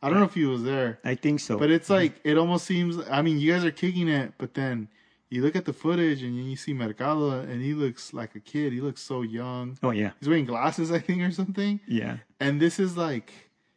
I 0.03 0.09
don't 0.11 0.19
know 0.19 0.25
if 0.25 0.35
he 0.35 0.45
was 0.47 0.65
there. 0.65 0.99
i 1.05 1.15
think 1.15 1.39
so 1.39 1.57
But 1.57 1.71
it's 1.71 1.85
mm-hmm. 1.85 1.95
like 1.95 2.21
it 2.25 2.37
almost 2.37 2.65
seems. 2.67 2.99
I 3.09 3.23
mean, 3.23 3.39
you 3.39 3.53
guys 3.53 3.65
are 3.65 3.71
kicking 3.71 4.09
it, 4.09 4.33
but 4.37 4.55
then 4.55 4.89
you 5.33 5.43
look 5.43 5.57
at 5.57 5.65
the 5.65 5.73
footage 5.73 6.23
and 6.23 6.35
you 6.51 6.57
see 6.57 6.73
Mercado, 6.75 7.31
and 7.41 7.63
he 7.63 7.73
looks 7.75 8.13
like 8.13 8.35
a 8.35 8.41
kid. 8.41 8.73
He 8.73 8.81
looks 8.81 9.01
so 9.03 9.23
young. 9.23 9.79
oh 9.83 9.91
yeah 9.91 10.11
He's 10.21 10.29
wearing 10.29 10.45
glasses, 10.45 10.91
I 10.93 10.99
think, 10.99 11.23
or 11.23 11.31
something. 11.31 11.81
yeah 11.87 12.19
And 12.41 12.61
this 12.61 12.79
is 12.79 12.97
like, 12.97 13.33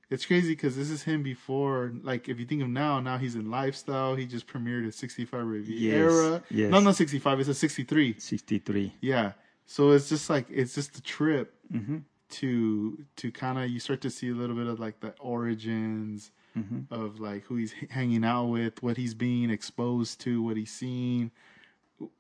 it's 0.10 0.26
crazy 0.26 0.50
because 0.56 0.76
this 0.76 0.90
is 0.92 1.02
him 1.04 1.24
before. 1.24 1.92
Like, 2.04 2.30
if 2.30 2.40
you 2.40 2.46
think 2.46 2.62
of 2.62 2.70
now, 2.70 3.00
now 3.00 3.18
he's 3.18 3.36
in 3.36 3.50
lifestyle. 3.50 4.16
He 4.16 4.26
just 4.28 4.46
premiered 4.48 4.88
a 4.88 4.92
65 4.92 5.46
Riviera. 5.46 6.44
yes. 6.52 6.70
No, 6.72 6.80
not 6.80 6.96
65. 6.96 7.40
It's 7.40 7.50
a 7.50 7.54
63. 7.56 8.16
63 8.20 8.94
Yeah. 9.02 9.32
So 9.66 9.92
it's 9.92 10.10
just 10.10 10.30
like 10.30 10.46
it's 10.50 10.76
just 10.76 10.98
a 10.98 11.02
trip 11.02 11.54
Mm-hmm. 11.74 11.98
to 12.30 13.04
to 13.16 13.32
kind 13.32 13.58
of 13.58 13.70
you 13.70 13.80
start 13.80 14.02
to 14.02 14.10
see 14.12 14.30
a 14.30 14.34
little 14.36 14.56
bit 14.56 14.68
of 14.68 14.80
like 14.80 15.00
the 15.00 15.14
origins 15.20 16.32
Mm-hmm. 16.58 16.94
of 16.94 17.20
like 17.20 17.44
who 17.46 17.56
he's 17.58 17.74
hanging 17.90 18.24
out 18.24 18.46
with, 18.46 18.82
what 18.82 18.98
he's 18.98 19.14
being 19.14 19.50
exposed 19.50 20.22
to, 20.22 20.42
what 20.42 20.56
he's 20.58 20.72
seen, 20.72 21.32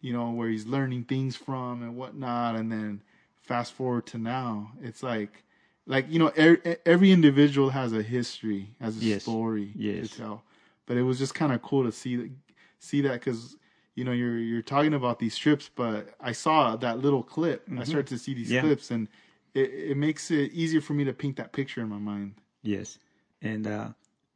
you 0.01 0.13
know, 0.13 0.31
where 0.31 0.49
he's 0.49 0.65
learning 0.65 1.03
things 1.05 1.35
from 1.35 1.81
and 1.83 1.95
whatnot, 1.95 2.55
and 2.55 2.71
then 2.71 3.01
fast 3.41 3.73
forward 3.73 4.05
to 4.07 4.17
now, 4.17 4.71
it's 4.81 5.03
like 5.03 5.43
like 5.87 6.05
you 6.09 6.17
know 6.19 6.31
er, 6.37 6.57
every 6.85 7.11
individual 7.11 7.69
has 7.69 7.93
a 7.93 8.01
history, 8.01 8.71
has 8.81 8.97
a 8.97 9.01
Yes. 9.01 9.23
story 9.23 9.71
Yes. 9.75 10.09
to 10.09 10.17
tell, 10.17 10.43
but 10.85 10.97
it 10.97 11.03
was 11.03 11.19
just 11.19 11.35
kind 11.35 11.53
of 11.53 11.61
cool 11.61 11.83
to 11.83 11.91
see 11.91 12.31
see 12.79 13.01
that 13.01 13.13
because 13.13 13.55
you 13.95 14.03
know 14.03 14.11
you're 14.11 14.37
you're 14.37 14.61
talking 14.61 14.93
about 14.93 15.19
these 15.19 15.37
trips, 15.37 15.69
but 15.73 16.09
I 16.19 16.31
saw 16.31 16.75
that 16.77 16.99
little 16.99 17.23
clip. 17.23 17.67
I 17.77 17.83
started 17.83 18.07
to 18.07 18.17
see 18.17 18.33
these 18.33 18.47
Mm-hmm. 18.47 18.55
Yeah. 18.55 18.61
clips, 18.61 18.91
and 18.91 19.07
it, 19.53 19.69
it 19.91 19.97
makes 19.97 20.31
it 20.31 20.51
easier 20.51 20.81
for 20.81 20.93
me 20.93 21.03
to 21.05 21.13
paint 21.13 21.37
that 21.37 21.53
picture 21.53 21.81
in 21.81 21.89
my 21.89 21.99
mind. 21.99 22.35
Yes, 22.63 22.97
and 23.41 23.67
uh, 23.67 23.89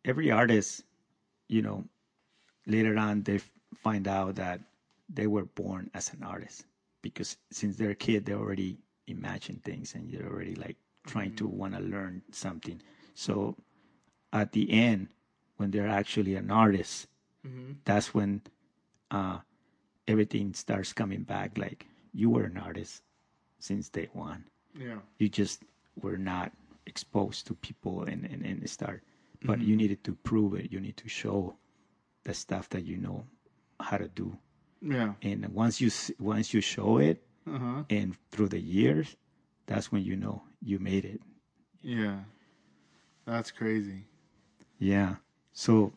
every 0.05 0.31
artist, 0.31 0.83
you 1.47 1.61
know, 1.61 1.85
later 2.67 2.97
on 2.97 3.23
they 3.23 3.39
find 3.75 4.07
out 4.07 4.35
that 4.35 4.61
they 5.09 5.27
were 5.27 5.45
born 5.45 5.89
as 5.93 6.13
an 6.13 6.23
artist 6.23 6.65
because 7.01 7.37
since 7.51 7.77
they're 7.77 7.91
a 7.91 7.95
kid 7.95 8.25
they 8.25 8.33
already 8.33 8.77
imagine 9.07 9.57
things 9.63 9.93
and 9.95 10.11
they're 10.11 10.27
already 10.27 10.55
like 10.55 10.77
trying 11.05 11.33
to 11.35 11.47
want 11.47 11.73
to 11.73 11.79
learn 11.81 12.21
something. 12.31 12.81
So 13.15 13.55
at 14.31 14.51
the 14.51 14.71
end, 14.71 15.07
when 15.57 15.71
they're 15.71 15.87
actually 15.87 16.35
an 16.35 16.51
artist, 16.51 17.07
that's 17.85 18.13
when 18.13 18.41
uh, 19.11 19.39
everything 20.07 20.53
starts 20.53 20.93
coming 20.93 21.23
back. 21.23 21.57
Like 21.57 21.85
you 22.13 22.29
were 22.29 22.43
an 22.43 22.57
artist 22.57 23.03
since 23.59 23.89
day 23.89 24.09
one 24.13 24.45
Yeah. 24.75 24.99
you 25.17 25.29
just 25.29 25.63
were 26.01 26.17
not 26.17 26.51
exposed 26.85 27.45
to 27.47 27.53
people 27.55 28.03
and, 28.03 28.25
and, 28.25 28.43
and 28.45 28.69
start 28.69 29.03
but 29.43 29.61
you 29.61 29.75
needed 29.75 30.03
to 30.03 30.13
prove 30.15 30.53
it 30.53 30.71
you 30.71 30.79
need 30.79 30.97
to 30.97 31.07
show 31.07 31.55
the 32.23 32.33
stuff 32.33 32.67
that 32.69 32.83
you 32.85 32.97
know 32.97 33.25
how 33.79 33.97
to 33.97 34.07
do 34.09 34.37
Yeah. 34.81 35.13
and 35.21 35.47
once 35.49 35.79
you 35.81 35.89
once 36.19 36.53
you 36.53 36.61
show 36.61 36.97
it 36.97 37.23
Uh 37.47 37.57
huh. 37.59 37.83
and 37.89 38.15
through 38.31 38.49
the 38.49 38.59
years 38.59 39.15
that's 39.65 39.91
when 39.91 40.03
you 40.03 40.15
know 40.15 40.43
you 40.61 40.79
made 40.79 41.05
it 41.05 41.21
Yeah. 41.81 42.19
That's 43.25 43.51
crazy. 43.51 44.05
yeah 44.77 45.15
so 45.53 45.93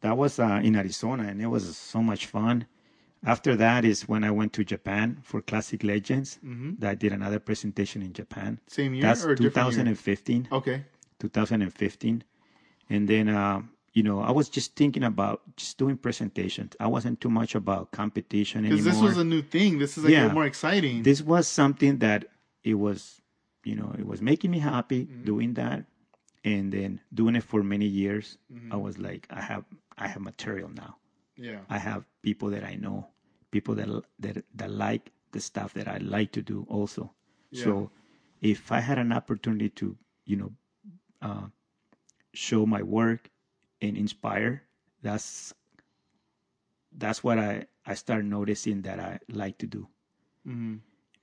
that 0.00 0.16
was 0.16 0.38
uh, 0.38 0.60
in 0.62 0.74
arizona 0.76 1.24
and 1.28 1.40
it 1.40 1.46
was 1.46 1.76
so 1.76 2.02
much 2.02 2.26
fun 2.26 2.66
after 3.24 3.56
that 3.56 3.84
is 3.84 4.08
when 4.08 4.24
i 4.24 4.30
went 4.30 4.52
to 4.52 4.64
japan 4.64 5.18
for 5.22 5.40
classic 5.40 5.82
legends 5.84 6.38
that 6.78 6.90
i 6.90 6.94
did 6.94 7.12
another 7.12 7.38
presentation 7.38 8.02
in 8.02 8.12
japan 8.12 8.58
Same 8.66 8.94
year 8.94 9.02
that's 9.02 9.24
or 9.24 9.34
different 9.34 9.72
year? 9.76 9.84
2015 9.84 10.48
Okay. 10.52 10.84
2015 11.20 12.24
and 12.92 13.02
then 13.12 13.26
uh, 13.40 13.58
you 13.96 14.02
know 14.06 14.18
i 14.30 14.32
was 14.38 14.46
just 14.56 14.68
thinking 14.80 15.04
about 15.12 15.36
just 15.62 15.74
doing 15.82 15.96
presentations 16.06 16.70
i 16.86 16.88
wasn't 16.96 17.16
too 17.24 17.32
much 17.40 17.52
about 17.62 17.82
competition 18.02 18.58
Because 18.62 18.86
anymore 18.86 18.92
this 18.92 19.02
was 19.08 19.18
a 19.26 19.28
new 19.34 19.42
thing. 19.54 19.72
This 19.82 19.92
is 19.98 20.02
like 20.04 20.12
Yeah. 20.16 20.32
more 20.38 20.46
exciting. 20.52 20.96
this 21.10 21.20
was 21.32 21.44
something 21.60 21.94
that 22.06 22.20
it 22.72 22.76
was 22.86 22.98
you 23.70 23.76
know 23.80 23.90
it 24.02 24.06
was 24.12 24.20
making 24.30 24.50
me 24.56 24.60
happy 24.74 25.00
Mm-hmm. 25.06 25.24
doing 25.32 25.50
that 25.62 25.80
and 26.52 26.64
then 26.76 26.90
doing 27.20 27.34
it 27.40 27.44
for 27.52 27.60
many 27.74 27.88
years 28.02 28.26
Mm-hmm. 28.52 28.72
i 28.74 28.78
was 28.86 28.94
like 29.08 29.22
i 29.40 29.42
have 29.50 29.64
i 30.04 30.06
have 30.12 30.22
material 30.32 30.70
now 30.84 30.92
yeah. 31.48 31.60
i 31.76 31.78
have 31.88 32.02
people 32.28 32.48
that 32.54 32.64
i 32.72 32.74
know 32.84 32.98
people 33.54 33.74
that 33.80 33.88
that, 34.24 34.36
that 34.60 34.70
like 34.86 35.04
the 35.34 35.40
stuff 35.50 35.70
that 35.78 35.88
i 35.94 35.98
like 36.16 36.30
to 36.38 36.42
do 36.52 36.58
also 36.76 37.02
so 37.62 37.72
if 38.52 38.60
i 38.78 38.80
had 38.88 38.98
an 39.04 39.12
opportunity 39.20 39.68
to 39.80 39.86
you 40.30 40.36
know 40.40 40.50
uh, 41.26 41.46
show 42.32 42.66
my 42.66 42.82
work 42.82 43.30
and 43.80 43.96
inspire 43.96 44.62
that's 45.02 45.52
that's 46.98 47.22
what 47.24 47.38
i 47.38 47.66
i 47.86 47.94
started 47.94 48.26
noticing 48.26 48.82
that 48.82 49.00
i 49.00 49.18
like 49.28 49.58
to 49.58 49.66
do. 49.66 49.88
Hmm 50.44 50.76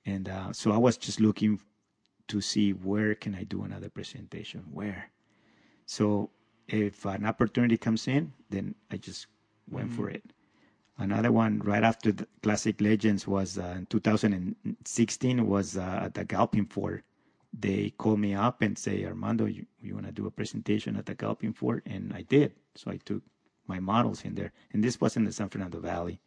and 0.06 0.28
uh, 0.28 0.52
so 0.52 0.72
i 0.72 0.76
was 0.76 0.96
just 0.96 1.20
looking 1.20 1.60
to 2.28 2.40
see 2.40 2.72
where 2.72 3.14
can 3.14 3.34
i 3.34 3.44
do 3.44 3.62
another 3.62 3.88
presentation 3.88 4.64
where. 4.72 5.10
So 5.86 6.30
if 6.68 7.04
an 7.04 7.26
opportunity 7.26 7.76
comes 7.76 8.06
in 8.08 8.32
then 8.50 8.74
i 8.90 8.96
just 8.96 9.26
went 9.70 9.92
for 9.92 10.08
it. 10.08 10.22
Another 10.98 11.32
one 11.32 11.60
right 11.60 11.82
after 11.82 12.12
the 12.12 12.26
classic 12.42 12.80
legends 12.80 13.26
was 13.26 13.58
uh, 13.58 13.74
in 13.78 13.86
2016 13.86 15.46
was 15.46 15.76
uh, 15.76 16.00
at 16.04 16.14
the 16.14 16.24
Galpin 16.24 16.66
Ford 16.66 17.02
they 17.52 17.90
called 17.98 18.20
me 18.20 18.34
up 18.34 18.62
and 18.62 18.78
say 18.78 19.04
armando 19.04 19.44
you, 19.46 19.66
you 19.80 19.94
want 19.94 20.06
to 20.06 20.12
do 20.12 20.26
a 20.26 20.30
presentation 20.30 20.96
at 20.96 21.06
the 21.06 21.14
Galpin 21.14 21.52
Ford 21.52 21.82
and 21.86 22.12
i 22.14 22.22
did 22.22 22.52
so 22.74 22.90
i 22.90 22.96
took 22.96 23.22
my 23.66 23.80
models 23.80 24.24
in 24.24 24.34
there 24.34 24.52
and 24.72 24.82
this 24.84 25.00
was 25.00 25.16
in 25.16 25.24
the 25.24 25.32
san 25.32 25.48
fernando 25.48 25.80
valley 25.80 26.20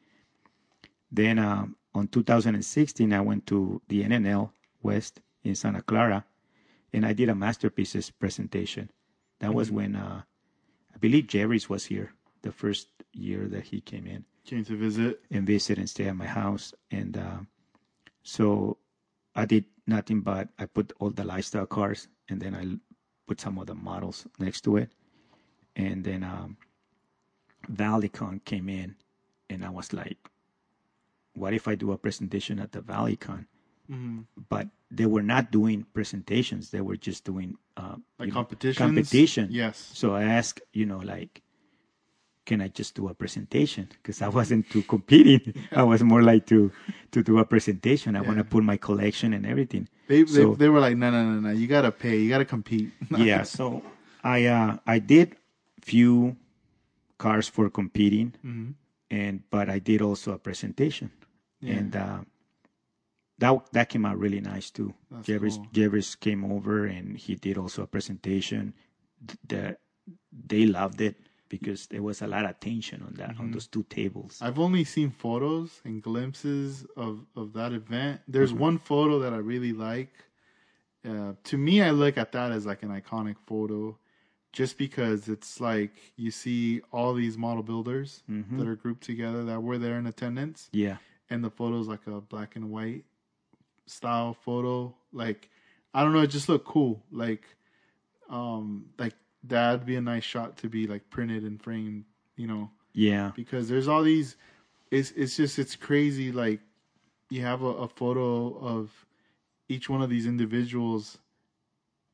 then 1.11 1.37
um, 1.37 1.75
on 1.93 2.07
2016, 2.07 3.13
I 3.13 3.21
went 3.21 3.45
to 3.47 3.81
the 3.87 4.03
NNL 4.03 4.49
West 4.81 5.21
in 5.43 5.53
Santa 5.53 5.81
Clara, 5.83 6.25
and 6.91 7.05
I 7.05 7.13
did 7.13 7.29
a 7.29 7.35
masterpieces 7.35 8.09
presentation. 8.09 8.89
That 9.39 9.53
was 9.53 9.69
when 9.69 9.95
uh, 9.95 10.23
I 10.93 10.97
believe 10.97 11.27
Jerry's 11.27 11.69
was 11.69 11.85
here 11.85 12.13
the 12.41 12.51
first 12.51 12.87
year 13.13 13.47
that 13.49 13.65
he 13.65 13.79
came 13.79 14.07
in 14.07 14.25
Came 14.45 14.65
to 14.65 14.75
visit. 14.75 15.21
and 15.29 15.45
visit 15.45 15.77
and 15.77 15.87
stay 15.87 16.07
at 16.07 16.15
my 16.15 16.25
house. 16.25 16.73
And 16.89 17.15
uh, 17.15 17.37
so 18.23 18.77
I 19.35 19.45
did 19.45 19.65
nothing 19.87 20.21
but 20.21 20.49
I 20.59 20.65
put 20.65 20.93
all 20.99 21.09
the 21.09 21.23
lifestyle 21.23 21.65
cars 21.65 22.07
and 22.29 22.41
then 22.41 22.55
I 22.55 22.77
put 23.27 23.41
some 23.41 23.57
of 23.57 23.67
the 23.67 23.75
models 23.75 24.27
next 24.39 24.61
to 24.61 24.77
it. 24.77 24.91
and 25.75 26.03
then 26.03 26.23
um, 26.23 26.57
ValleyCon 27.71 28.43
came 28.45 28.69
in, 28.69 28.95
and 29.49 29.65
I 29.65 29.69
was 29.69 29.93
like, 29.93 30.17
"What 31.33 31.53
if 31.53 31.67
I 31.67 31.75
do 31.75 31.91
a 31.91 31.97
presentation 31.97 32.59
at 32.59 32.71
the 32.71 32.81
ValleyCon?" 32.81 33.45
Mm-hmm. 33.89 34.21
But 34.49 34.67
they 34.91 35.05
were 35.05 35.23
not 35.23 35.51
doing 35.51 35.85
presentations; 35.93 36.69
they 36.71 36.81
were 36.81 36.97
just 36.97 37.25
doing 37.25 37.57
uh, 37.77 37.97
Like 38.19 38.27
you 38.27 38.27
know, 38.27 38.33
competitions? 38.33 38.77
Competition. 38.77 39.47
Yes. 39.51 39.91
So 39.93 40.13
I 40.13 40.23
asked, 40.23 40.61
you 40.73 40.85
know, 40.85 40.99
like, 40.99 41.41
can 42.45 42.61
I 42.61 42.67
just 42.67 42.95
do 42.95 43.07
a 43.07 43.13
presentation? 43.13 43.87
Because 43.89 44.21
I 44.21 44.27
wasn't 44.27 44.69
too 44.69 44.83
competing. 44.83 45.53
I 45.71 45.83
was 45.83 46.03
more 46.03 46.21
like 46.21 46.45
to 46.47 46.71
to 47.11 47.23
do 47.23 47.39
a 47.39 47.45
presentation. 47.45 48.15
I 48.15 48.21
want 48.21 48.37
to 48.37 48.43
put 48.43 48.63
my 48.63 48.77
collection 48.77 49.33
and 49.33 49.45
everything. 49.45 49.87
They, 50.07 50.23
they, 50.23 50.31
So- 50.31 50.55
they 50.55 50.69
were 50.69 50.79
like, 50.81 50.97
no, 50.97 51.09
no, 51.11 51.23
no, 51.23 51.39
no. 51.39 51.51
You 51.51 51.67
gotta 51.67 51.91
pay. 51.91 52.17
You 52.19 52.29
gotta 52.29 52.45
compete. 52.45 52.91
yeah. 53.17 53.43
So 53.43 53.81
I 54.23 54.45
uh, 54.45 54.77
I 54.87 54.99
did 54.99 55.35
few 55.81 56.35
cars 57.17 57.47
for 57.47 57.69
competing, 57.69 58.33
Mm-hmm. 58.45 58.71
and 59.11 59.43
but 59.49 59.69
I 59.69 59.79
did 59.79 60.01
also 60.01 60.33
a 60.33 60.37
presentation, 60.39 61.11
Yeah. 61.61 61.73
and 61.79 61.95
uh, 61.95 62.19
that 63.39 63.71
that 63.71 63.89
came 63.89 64.05
out 64.05 64.17
really 64.19 64.41
nice 64.41 64.69
too. 64.71 64.93
That's 65.11 65.25
Jeffries 65.27 65.57
cool. 65.57 66.19
Came 66.21 66.45
over 66.51 66.85
and 66.85 67.17
he 67.17 67.35
did 67.35 67.57
also 67.57 67.83
a 67.83 67.87
presentation. 67.87 68.73
Th- 69.27 69.39
The, 69.47 69.77
they 70.47 70.65
loved 70.65 70.99
it 71.01 71.15
because 71.55 71.81
there 71.93 72.01
was 72.09 72.21
a 72.27 72.27
lot 72.35 72.45
of 72.49 72.55
tension 72.69 72.99
on 73.07 73.13
that 73.21 73.29
Mm-hmm. 73.31 73.41
on 73.43 73.51
those 73.51 73.67
two 73.75 73.83
tables. 73.99 74.33
I've 74.45 74.59
only 74.67 74.83
seen 74.95 75.09
photos 75.25 75.69
and 75.87 75.95
glimpses 76.09 76.85
of, 77.05 77.13
of 77.41 77.53
that 77.53 77.71
event. 77.81 78.21
There's 78.35 78.53
one 78.67 78.77
photo 78.91 79.13
that 79.23 79.33
I 79.33 79.41
really 79.53 79.73
like. 79.89 80.13
Uh, 81.09 81.33
to 81.49 81.55
me, 81.57 81.75
I 81.81 81.91
look 81.91 82.17
at 82.17 82.31
that 82.31 82.49
as 82.51 82.65
like 82.65 82.81
an 82.87 82.89
iconic 83.01 83.35
photo, 83.45 83.97
just 84.59 84.77
because 84.77 85.27
it's 85.35 85.59
like 85.59 85.95
you 86.23 86.31
see 86.31 86.81
all 86.91 87.13
these 87.13 87.37
model 87.37 87.63
builders 87.71 88.23
that 88.57 88.67
are 88.71 88.75
grouped 88.83 89.03
together 89.03 89.41
that 89.49 89.59
were 89.67 89.77
there 89.77 89.97
in 90.01 90.05
attendance, 90.13 90.69
Yeah, 90.71 90.97
and 91.29 91.43
the 91.43 91.49
photo's 91.59 91.87
like 91.93 92.05
a 92.07 92.21
black 92.33 92.55
and 92.55 92.65
white 92.71 93.03
style 93.85 94.33
photo. 94.45 94.95
Like 95.11 95.49
I 95.93 96.03
don't 96.03 96.13
know, 96.13 96.21
it 96.27 96.31
just 96.37 96.47
looked 96.49 96.65
cool. 96.75 96.93
Like 97.11 97.43
um, 98.29 98.85
like 98.97 99.15
that'd 99.43 99.85
be 99.85 99.95
a 99.95 100.01
nice 100.01 100.23
shot 100.23 100.57
to 100.57 100.69
be 100.69 100.87
like 100.87 101.09
printed 101.09 101.43
and 101.43 101.61
framed. 101.61 102.05
You 102.35 102.47
know 102.47 102.71
yeah, 102.93 103.31
because 103.35 103.69
there's 103.69 103.87
all 103.87 104.03
these 104.03 104.35
it's 104.91 105.11
it's 105.11 105.35
just 105.35 105.57
it's 105.57 105.75
crazy 105.75 106.31
like 106.31 106.59
you 107.29 107.41
have 107.41 107.63
a, 107.63 107.67
a 107.67 107.87
photo 107.87 108.55
of 108.57 109.05
each 109.67 109.89
one 109.89 110.01
of 110.01 110.09
these 110.09 110.27
individuals 110.27 111.17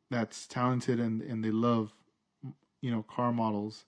that's 0.10 0.48
talented 0.48 1.00
and 1.00 1.22
and 1.22 1.44
they 1.44 1.52
love 1.52 1.92
you 2.82 2.90
know 2.90 3.04
car 3.04 3.34
models 3.34 3.86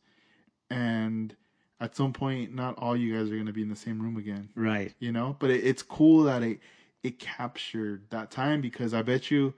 and 0.70 1.36
at 1.80 1.96
some 1.96 2.12
point 2.12 2.54
not 2.54 2.78
all 2.78 2.96
you 2.96 3.16
guys 3.16 3.32
are 3.32 3.36
going 3.36 3.46
to 3.46 3.54
be 3.54 3.62
in 3.62 3.70
the 3.70 3.76
same 3.76 4.02
room 4.02 4.18
again 4.18 4.50
right. 4.56 4.94
you 5.00 5.12
know 5.12 5.36
but 5.40 5.50
it, 5.50 5.64
it's 5.64 5.82
cool 5.82 6.24
that 6.24 6.44
it 6.44 6.60
it 7.02 7.18
captured 7.18 8.04
that 8.10 8.30
time 8.30 8.62
because 8.62 8.94
i 8.94 9.02
bet 9.02 9.32
you 9.32 9.54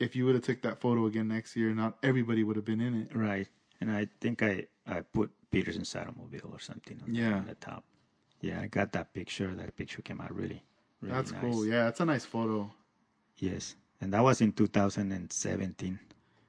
if 0.00 0.16
you 0.16 0.24
would 0.26 0.34
have 0.34 0.44
took 0.44 0.62
that 0.62 0.80
photo 0.80 1.06
again 1.06 1.28
next 1.28 1.54
year 1.56 1.74
not 1.74 1.96
everybody 2.02 2.42
would 2.44 2.56
have 2.56 2.64
been 2.64 2.80
in 2.80 2.94
it 3.02 3.08
Right. 3.14 3.48
And 3.80 3.90
I 3.90 4.06
think 4.20 4.42
I, 4.44 4.66
I 4.86 5.00
put 5.00 5.30
Petersen's 5.50 5.94
automobile 5.96 6.50
or 6.52 6.60
something 6.60 7.00
on, 7.02 7.12
Yeah. 7.14 7.34
on 7.38 7.46
the 7.46 7.56
top. 7.56 7.82
Yeah, 8.40 8.60
I 8.60 8.66
got 8.68 8.92
that 8.92 9.12
picture. 9.12 9.52
That 9.54 9.76
picture 9.76 10.02
came 10.02 10.20
out 10.20 10.34
really, 10.34 10.62
really 11.00 11.14
that's 11.14 11.32
nice. 11.32 11.40
cool 11.40 11.66
yeah 11.66 11.88
it's 11.88 12.00
a 12.00 12.04
nice 12.04 12.24
photo 12.24 12.70
Yes. 13.38 13.74
And 14.00 14.12
that 14.12 14.22
was 14.22 14.40
in 14.40 14.52
2017. 14.52 15.98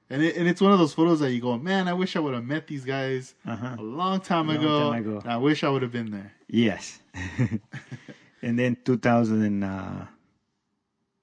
And 0.10 0.22
it, 0.24 0.36
and 0.38 0.48
it's 0.48 0.62
one 0.62 0.72
of 0.72 0.80
those 0.80 0.94
photos 0.94 1.20
that 1.22 1.32
you 1.32 1.42
go, 1.42 1.58
man, 1.58 1.88
I 1.88 1.94
wish 1.94 2.16
I 2.16 2.20
would 2.20 2.34
have 2.34 2.44
met 2.44 2.68
these 2.68 2.84
guys 2.86 3.34
Uh-huh. 3.48 3.76
a 3.80 3.82
long 3.82 4.20
time 4.20 4.48
Long 4.48 4.58
ago. 4.58 4.92
time 4.92 5.02
ago. 5.08 5.22
I 5.26 5.38
wish 5.38 5.64
I 5.64 5.70
would 5.70 5.82
have 5.82 5.92
been 5.92 6.12
there. 6.12 6.32
Yes. 6.48 7.00
and 8.42 8.60
then 8.60 8.76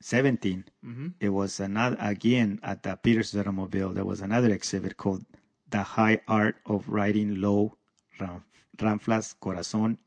2017, 0.02 0.64
Mm-hmm. 0.84 1.08
it 1.20 1.28
was 1.28 1.60
another, 1.60 1.96
again, 2.00 2.58
at 2.62 2.82
the 2.82 2.96
Petersen's 2.96 3.40
automobile, 3.40 3.90
there 3.90 4.04
was 4.04 4.20
another 4.20 4.50
exhibit 4.50 4.96
called 4.96 5.24
The 5.70 5.82
High 5.82 6.20
Art 6.26 6.56
of 6.66 6.88
Riding 6.88 7.40
Low, 7.40 7.76
Ram- 8.18 8.44
Ranflas, 8.78 9.34
Corazón 9.40 9.98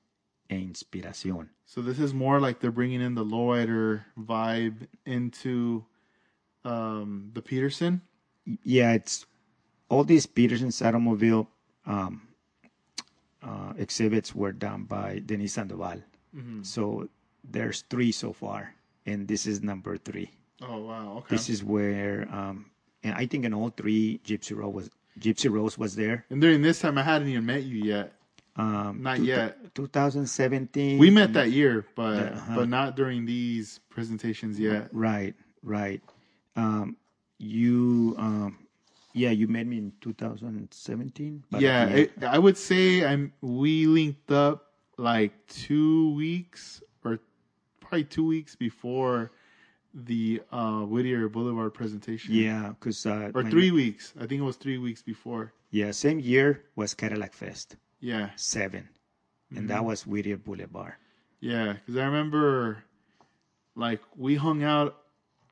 e 0.49 0.55
Inspiración. 0.55 1.49
So 1.65 1.81
this 1.81 1.99
is 1.99 2.13
more 2.13 2.39
like 2.39 2.59
they're 2.59 2.71
bringing 2.71 3.01
in 3.01 3.15
the 3.15 3.23
lowrider 3.25 4.03
vibe 4.19 4.87
into 5.05 5.85
um, 6.65 7.29
the 7.33 7.41
Petersen. 7.41 8.01
yeah, 8.63 8.93
it's 8.93 9.25
all 9.89 10.03
these 10.03 10.25
Petersen's 10.25 10.81
automobile 10.81 11.47
um, 11.85 12.27
uh, 13.43 13.73
exhibits 13.77 14.33
were 14.33 14.51
done 14.51 14.83
by 14.85 15.21
Denise 15.25 15.53
Sandoval. 15.53 16.01
So 16.63 17.09
there's 17.43 17.83
three 17.91 18.11
so 18.11 18.33
far, 18.33 18.73
and 19.05 19.27
this 19.27 19.45
is 19.47 19.61
number 19.61 19.97
three. 19.97 20.29
Oh 20.61 20.79
wow, 20.85 21.15
okay. 21.17 21.35
This 21.35 21.49
is 21.49 21.63
where, 21.63 22.27
um, 22.31 22.71
and 23.03 23.13
I 23.15 23.25
think 23.25 23.43
in 23.45 23.53
all 23.53 23.69
three, 23.69 24.19
Gypsy 24.25 24.55
Rose 24.55 24.73
was 24.73 24.89
Gypsy 25.19 25.51
Rose 25.51 25.77
was 25.77 25.95
there. 25.95 26.25
and 26.29 26.41
during 26.41 26.61
this 26.61 26.79
time, 26.79 26.97
I 26.97 27.03
hadn't 27.03 27.27
even 27.27 27.45
met 27.45 27.63
you 27.63 27.83
yet. 27.83 28.13
Um, 28.55 29.01
Not 29.01 29.17
two- 29.17 29.23
yet. 29.25 29.73
2017. 29.75 30.99
We 30.99 31.09
met 31.09 31.33
that 31.33 31.51
year, 31.51 31.85
but 31.95 32.33
Uh-huh. 32.33 32.55
but 32.55 32.69
not 32.69 32.95
during 32.95 33.25
these 33.25 33.79
presentations 33.89 34.59
yet. 34.59 34.89
Right, 34.93 35.33
right. 35.63 36.01
Um, 36.55 36.95
you, 37.39 38.15
um, 38.19 38.59
yeah, 39.13 39.31
you 39.31 39.47
met 39.47 39.65
me 39.67 39.77
in 39.79 39.91
2017. 40.01 41.43
but 41.51 41.61
yeah, 41.61 41.85
it, 41.87 42.23
I 42.23 42.37
would 42.39 42.57
say 42.57 43.03
I'm. 43.05 43.33
We 43.41 43.87
linked 43.87 44.31
up 44.31 44.71
like 44.97 45.33
two 45.47 46.13
weeks 46.13 46.81
or 47.03 47.19
probably 47.93 48.03
two 48.05 48.25
weeks 48.25 48.55
before 48.55 49.31
the 49.93 50.41
uh, 50.51 50.81
Whittier 50.81 51.29
Boulevard 51.29 51.73
presentation. 51.75 52.33
yeah, 52.33 52.69
because 52.69 53.05
uh, 53.05 53.29
or 53.35 53.43
my- 53.43 53.49
three 53.51 53.69
weeks. 53.69 54.13
I 54.17 54.25
think 54.25 54.41
it 54.41 54.43
was 54.43 54.55
three 54.57 54.79
weeks 54.79 55.03
before. 55.03 55.53
Yeah, 55.69 55.91
same 55.91 56.19
year 56.19 56.63
was 56.75 56.93
Cadillac 56.95 57.33
Fest 57.33 57.75
Yeah, 57.99 58.29
7 58.35 58.77
and 58.79 58.87
Mm-hmm. 59.59 59.67
that 59.67 59.85
was 59.85 60.07
Whittier 60.07 60.37
Boulevard. 60.37 60.93
yeah. 61.39 61.73
Because 61.73 61.97
I 62.01 62.05
remember, 62.05 62.83
like, 63.75 64.01
we 64.17 64.33
hung 64.35 64.63
out 64.63 64.97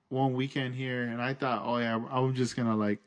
one 0.09 0.33
weekend 0.33 0.73
here, 0.73 1.03
and 1.03 1.21
I 1.21 1.35
thought, 1.35 1.61
oh 1.63 1.77
yeah, 1.77 1.99
I'm 2.09 2.33
just 2.33 2.55
gonna 2.55 2.75
like 2.75 2.99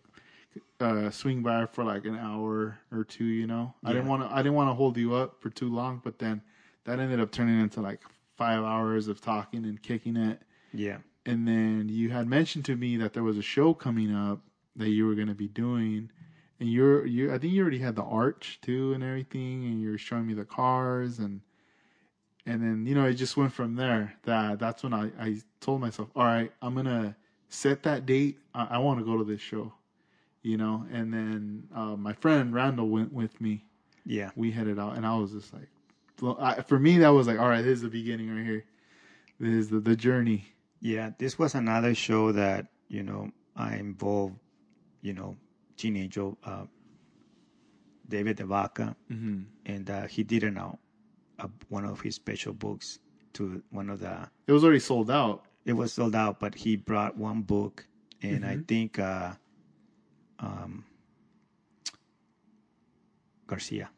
uh, 0.81 1.11
swing 1.11 1.43
by 1.43 1.67
for 1.67 1.83
like 1.83 2.05
an 2.05 2.17
hour 2.17 2.79
or 2.93 3.03
two. 3.05 3.25
You 3.25 3.49
know, 3.49 3.75
I 3.85 3.93
didn't 3.93 4.07
want 4.07 4.23
to. 4.23 4.33
I 4.33 4.39
didn't 4.43 4.55
want 4.55 4.71
to 4.71 4.75
hold 4.75 4.97
you 4.97 5.15
up 5.15 5.41
for 5.43 5.51
too 5.51 5.69
long, 5.69 6.01
but 6.05 6.19
then 6.21 6.41
that 6.85 7.01
ended 7.01 7.19
up 7.21 7.31
turning 7.33 7.61
into 7.61 7.81
like 7.81 8.01
five 8.37 8.63
hours 8.65 9.09
of 9.09 9.21
talking 9.21 9.65
and 9.65 9.83
kicking 9.83 10.17
it. 10.17 10.41
Yeah, 10.73 10.99
And 11.25 11.47
then 11.47 11.89
you 11.89 12.11
had 12.11 12.27
mentioned 12.27 12.65
to 12.67 12.77
me 12.77 12.97
that 12.97 13.13
there 13.13 13.23
was 13.23 13.39
a 13.39 13.43
show 13.43 13.75
coming 13.75 14.15
up 14.15 14.41
that 14.77 14.89
you 14.89 15.07
were 15.07 15.15
going 15.15 15.29
to 15.29 15.35
be 15.35 15.49
doing, 15.49 16.11
and 16.59 16.69
you're 16.69 17.07
you. 17.07 17.33
I 17.33 17.39
think 17.39 17.53
you 17.53 17.63
already 17.63 17.79
had 17.79 17.95
the 17.97 18.03
arch 18.03 18.59
too 18.63 18.93
and 18.93 19.05
everything, 19.05 19.65
and 19.65 19.81
you 19.81 19.91
were 19.91 19.99
showing 19.99 20.27
me 20.27 20.35
the 20.35 20.45
cars 20.45 21.19
and 21.19 21.41
and 22.47 22.61
then 22.63 22.87
you 22.87 22.95
know 22.95 23.05
it 23.07 23.15
just 23.15 23.37
went 23.37 23.53
from 23.53 23.77
there. 23.77 24.15
That 24.25 24.59
that's 24.59 24.83
when 24.83 24.93
I 24.93 25.11
I 25.19 25.37
told 25.61 25.81
myself, 25.81 26.09
all 26.15 26.25
right, 26.25 26.53
I'm 26.61 26.75
gonna 26.75 27.17
set 27.49 27.83
that 27.85 28.05
date. 28.07 28.39
I, 28.55 28.65
I 28.73 28.79
want 28.79 28.99
to 28.99 29.05
go 29.05 29.17
to 29.17 29.25
this 29.25 29.41
show, 29.41 29.73
you 30.43 30.57
know. 30.57 30.85
And 30.93 31.13
then 31.13 31.69
uh, 31.75 31.97
my 31.97 32.13
friend 32.13 32.53
Randall 32.53 32.89
went 32.89 33.13
with 33.13 33.41
me. 33.41 33.65
yeah, 34.05 34.31
We 34.37 34.51
headed 34.51 34.79
out, 34.79 34.97
and 34.97 35.07
I 35.07 35.17
was 35.17 35.33
just 35.33 35.53
like, 35.55 35.69
I, 36.23 36.63
for 36.63 36.79
me 36.79 36.99
that 36.99 37.09
was 37.09 37.27
like, 37.27 37.39
all 37.39 37.49
right, 37.49 37.63
this 37.63 37.79
is 37.79 37.83
the 37.83 37.89
beginning 37.89 38.35
right 38.35 38.45
here. 38.45 38.65
This 39.41 39.53
is 39.55 39.69
the 39.71 39.81
the 39.81 39.97
journey. 39.97 40.47
yeah. 40.81 41.11
This 41.19 41.39
was 41.39 41.55
another 41.55 41.95
show 41.95 42.33
that 42.33 42.67
you 42.89 43.03
know 43.03 43.31
I 43.57 43.77
involved, 43.77 44.37
you 45.03 45.13
know, 45.13 45.37
teenage 45.77 46.19
uh, 46.19 46.67
David 48.09 48.37
DeVaca, 48.39 48.95
Mm-hmm. 49.11 49.43
and 49.67 49.91
uh, 49.91 50.07
he 50.07 50.23
did 50.23 50.45
an, 50.45 50.59
uh, 50.59 50.73
uh, 51.39 51.49
one 51.69 51.85
of 51.85 52.01
his 52.01 52.15
special 52.15 52.53
books 52.53 52.99
to 53.35 53.63
one 53.71 53.91
of 53.91 54.01
the. 54.01 54.29
It 54.47 54.53
was 54.53 54.65
already 54.65 54.81
sold 54.81 55.11
out. 55.11 55.45
It 55.65 55.73
was 55.73 55.93
sold 55.93 56.15
out, 56.15 56.39
but 56.41 56.55
he 56.55 56.77
brought 56.77 57.17
one 57.17 57.43
book, 57.43 57.87
and 58.23 58.45
I 58.45 58.55
Mm-hmm. 58.55 58.63
think 58.69 58.99
uh, 58.99 59.33
um, 60.39 60.85
Garcia. 63.47 63.91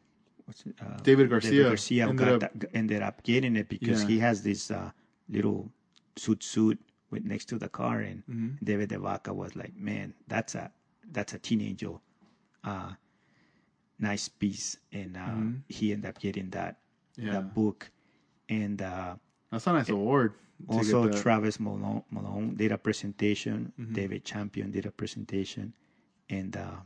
What's 0.47 0.63
it? 0.65 0.75
Uh, 0.81 0.95
David 1.03 1.29
Garcia 1.29 1.63
Garcia 1.63 2.07
ended 2.07 2.39
got 2.39 2.43
up- 2.43 2.63
ended 2.73 3.01
up 3.03 3.21
getting 3.23 3.55
it 3.59 3.67
because 3.69 4.01
Yeah. 4.03 4.07
he 4.09 4.19
has 4.19 4.41
this 4.43 4.71
uh, 4.71 4.91
little 5.29 5.69
suit 6.15 6.41
suit 6.41 6.79
with 7.11 7.23
next 7.25 7.45
to 7.51 7.59
the 7.59 7.67
car, 7.69 7.99
and 7.99 8.23
Mm-hmm. 8.25 8.63
David 8.63 8.89
DeVaca 8.89 9.35
was 9.35 9.55
like, 9.55 9.75
"Man, 9.75 10.13
that's 10.27 10.55
a 10.55 10.71
that's 11.11 11.33
a 11.33 11.39
teenager, 11.39 11.99
uh, 12.63 12.91
nice 13.99 14.27
piece," 14.27 14.77
and 14.91 15.17
uh, 15.17 15.35
he 15.67 15.91
ended 15.93 16.09
up 16.09 16.19
getting 16.19 16.49
that 16.51 16.79
Mm-hmm. 17.17 17.27
Yeah. 17.27 17.33
that 17.33 17.53
book, 17.53 17.89
and. 18.47 18.81
Uh, 18.81 19.15
That's 19.51 19.65
a 19.67 19.73
nice 19.73 19.89
award. 19.89 20.33
also. 20.69 21.09
Travis 21.09 21.59
Malone, 21.59 22.03
Malone 22.11 22.55
did 22.55 22.71
a 22.71 22.77
presentation. 22.77 23.71
Mm-hmm. 23.79 23.93
David 23.93 24.21
Champion 24.23 24.69
did 24.71 24.85
a 24.85 24.91
presentation, 24.91 25.73
and 26.29 26.55
uh, 26.55 26.77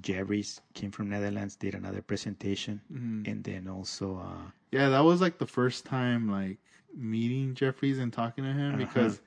Jerry's 0.00 0.60
came 0.74 0.90
from 0.90 1.08
Netherlands, 1.10 1.56
did 1.56 1.74
another 1.74 2.02
presentation, 2.02 2.80
Mm-hmm. 2.92 3.30
and 3.30 3.44
then 3.44 3.68
also 3.68 4.18
uh, 4.18 4.50
Yeah, 4.70 4.88
that 4.90 5.04
was 5.04 5.20
like 5.20 5.38
the 5.38 5.46
first 5.46 5.84
time 5.84 6.28
like 6.30 6.58
meeting 6.94 7.54
Jeffries 7.54 7.98
and 7.98 8.12
talking 8.12 8.44
to 8.44 8.52
him 8.52 8.74
Uh-huh. 8.74 8.84
because 8.86 9.20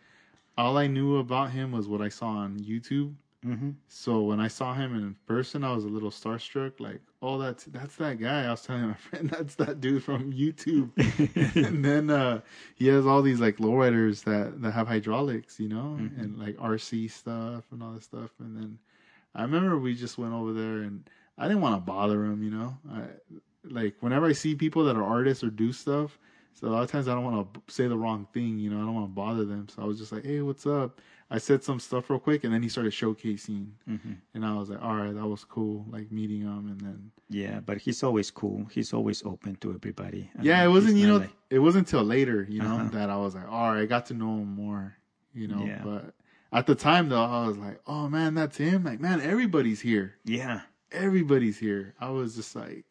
all 0.57 0.77
I 0.77 0.87
knew 0.87 1.17
about 1.17 1.51
him 1.51 1.71
was 1.71 1.87
what 1.87 2.01
I 2.01 2.09
saw 2.09 2.27
on 2.27 2.59
YouTube. 2.59 3.13
mhm. 3.45 3.75
So 3.87 4.21
when 4.21 4.39
I 4.39 4.47
saw 4.49 4.73
him 4.73 4.95
in 4.95 5.15
person, 5.25 5.63
I 5.63 5.73
was 5.73 5.83
a 5.83 5.89
little 5.89 6.11
starstruck. 6.11 6.79
Like, 6.79 7.01
oh, 7.21 7.37
that's 7.39 7.65
that's 7.65 7.95
that 7.97 8.19
guy. 8.19 8.45
I 8.45 8.51
was 8.51 8.61
telling 8.61 8.87
my 8.87 8.93
friend, 9.09 9.29
that's 9.29 9.55
that 9.55 9.81
dude 9.81 10.03
from 10.03 10.31
YouTube. 10.31 10.91
and 11.55 11.83
then 11.83 12.09
uh, 12.09 12.41
he 12.75 12.87
has 12.87 13.05
all 13.05 13.21
these 13.21 13.39
like 13.39 13.57
lowriders 13.57 14.23
that 14.25 14.61
that 14.61 14.71
have 14.73 14.87
hydraulics, 14.87 15.59
you 15.59 15.69
know, 15.69 15.97
and 16.19 16.37
like 16.37 16.55
RC 16.57 17.09
stuff 17.09 17.63
and 17.71 17.81
all 17.83 17.93
this 17.93 18.05
stuff. 18.05 18.31
And 18.39 18.55
then 18.57 18.77
I 19.35 19.43
remember 19.43 19.77
we 19.79 19.93
just 19.95 20.17
went 20.17 20.33
over 20.33 20.53
there, 20.53 20.81
and 20.83 21.09
I 21.37 21.47
didn't 21.47 21.61
want 21.61 21.75
to 21.75 21.81
bother 21.91 22.25
him, 22.25 22.43
you 22.43 22.51
know. 22.51 22.77
I, 22.91 23.03
like 23.63 23.95
whenever 24.01 24.25
I 24.25 24.31
see 24.33 24.55
people 24.55 24.83
that 24.85 24.95
are 24.95 25.03
artists 25.03 25.43
or 25.43 25.49
do 25.49 25.71
stuff, 25.71 26.17
so 26.53 26.67
a 26.67 26.69
lot 26.69 26.83
of 26.83 26.91
times 26.91 27.07
I 27.07 27.13
don't 27.13 27.23
want 27.23 27.53
to 27.53 27.61
say 27.73 27.87
the 27.87 27.97
wrong 27.97 28.27
thing, 28.33 28.59
you 28.59 28.69
know. 28.69 28.77
I 28.77 28.81
don't 28.85 28.95
want 28.95 29.05
to 29.07 29.13
bother 29.13 29.45
them, 29.45 29.67
so 29.69 29.81
I 29.81 29.85
was 29.85 29.97
just 29.99 30.11
like, 30.11 30.25
"Hey, 30.25 30.41
what's 30.41 30.65
up?" 30.65 30.99
I 31.29 31.37
said 31.37 31.63
some 31.63 31.79
stuff 31.79 32.09
real 32.09 32.19
quick, 32.19 32.43
and 32.43 32.53
then 32.53 32.61
he 32.61 32.67
started 32.67 32.91
showcasing, 32.91 33.69
Mhm. 33.89 34.17
and 34.33 34.45
I 34.45 34.53
was 34.55 34.69
like, 34.69 34.81
"All 34.83 34.95
right, 34.97 35.13
that 35.13 35.25
was 35.25 35.45
cool." 35.45 35.85
Like 35.89 36.11
meeting 36.11 36.41
him, 36.41 36.67
and 36.67 36.81
then 36.81 37.11
yeah, 37.29 37.61
but 37.61 37.77
he's 37.77 38.03
always 38.03 38.29
cool. 38.31 38.65
He's 38.71 38.91
always 38.93 39.23
open 39.23 39.55
to 39.57 39.73
everybody. 39.73 40.29
I 40.37 40.41
yeah, 40.43 40.57
mean, 40.59 40.65
it 40.69 40.71
wasn't 40.73 40.97
you 40.97 41.07
know, 41.07 41.17
like- 41.19 41.29
it 41.49 41.59
wasn't 41.59 41.87
until 41.87 42.03
later, 42.03 42.45
you 42.49 42.59
know, 42.61 42.75
Uh-huh. 42.75 42.89
that 42.89 43.09
I 43.09 43.15
was 43.15 43.33
like, 43.35 43.47
"All 43.47 43.71
right, 43.71 43.81
I 43.83 43.85
got 43.85 44.07
to 44.07 44.13
know 44.13 44.39
him 44.39 44.53
more," 44.53 44.95
you 45.33 45.47
know. 45.47 45.63
Yeah. 45.65 45.81
But 45.85 46.13
at 46.51 46.65
the 46.67 46.75
time, 46.75 47.09
though, 47.09 47.23
I 47.23 47.47
was 47.47 47.57
like, 47.57 47.79
"Oh 47.87 48.07
man, 48.09 48.33
that's 48.35 48.57
him!" 48.57 48.83
Like, 48.83 48.99
man, 48.99 49.21
everybody's 49.21 49.81
here. 49.81 50.15
yeah, 50.25 50.61
Everybody's 50.91 51.57
here. 51.57 51.95
I 51.99 52.09
was 52.09 52.35
just 52.35 52.55
like 52.55 52.85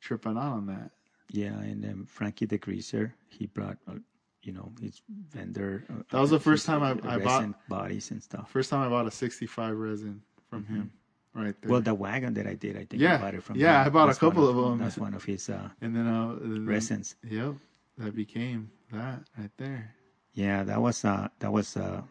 tripping 0.00 0.36
out 0.36 0.52
on 0.54 0.66
that. 0.66 0.90
yeah, 1.30 1.58
and 1.60 1.82
then 1.84 2.04
Frankie 2.06 2.46
the 2.46 2.58
Greaser, 2.58 3.14
he 3.28 3.46
brought, 3.46 3.78
uh, 3.86 3.94
you 4.42 4.52
know, 4.52 4.72
his 4.80 5.02
vendor. 5.30 5.84
uh, 5.90 6.02
That 6.10 6.20
was 6.20 6.30
the 6.30 6.40
first 6.40 6.64
time 6.66 6.82
I- 6.82 6.98
I 7.14 7.18
bought- 7.18 7.68
bodies 7.68 8.10
and 8.10 8.22
stuff. 8.22 8.50
First 8.50 8.70
time 8.70 8.80
I 8.86 8.88
bought 8.88 9.06
a 9.06 9.10
65 9.10 9.76
resin 9.76 10.22
from 10.48 10.64
him, 10.64 10.90
right 11.34 11.44
there. 11.44 11.52
Mm-hmm. 11.68 11.70
Well, 11.70 11.80
the 11.82 11.94
wagon 11.94 12.34
that 12.34 12.46
I 12.46 12.54
did, 12.54 12.76
I 12.76 12.84
think 12.86 13.02
Yeah. 13.02 13.16
I 13.16 13.18
bought 13.20 13.34
it 13.34 13.42
from. 13.42 13.56
Yeah, 13.56 13.82
him. 13.82 13.86
I 13.86 13.90
bought 13.90 14.04
a 14.04 14.06
That's 14.08 14.22
one 14.22 14.30
couple 14.32 14.48
of 14.48 14.56
them. 14.56 14.78
That's 14.78 14.98
one 14.98 15.14
of 15.14 15.22
his 15.24 15.48
uh, 15.50 15.68
and 15.80 15.94
then, 15.94 16.06
uh, 16.08 16.34
resins. 16.64 17.14
Yep, 17.28 17.54
that 17.98 18.14
became 18.16 18.70
that 18.90 19.22
right 19.38 19.50
there. 19.58 19.94
Yeah, 20.32 20.64
that 20.64 20.80
was 20.80 21.04
uh 21.04 21.28
that 21.40 21.52
was 21.52 21.76
uh, 21.76 22.02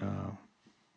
uh 0.00 0.30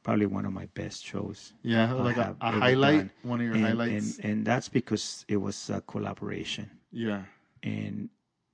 probably 0.04 0.26
one 0.26 0.46
of 0.46 0.54
my 0.54 0.68
best 0.74 1.06
shows. 1.06 1.54
Yeah, 1.64 1.92
like 1.94 2.16
a, 2.18 2.36
a 2.40 2.52
highlight, 2.52 2.98
done. 3.00 3.12
one 3.24 3.42
of 3.42 3.46
your 3.48 3.56
and, 3.56 3.66
highlights. 3.66 4.18
and 4.18 4.26
and 4.26 4.46
that's 4.46 4.70
because 4.70 5.26
it 5.28 5.38
was 5.38 5.70
a 5.70 5.82
collaboration, 5.82 6.70
yeah, 6.92 7.24
and 7.64 8.10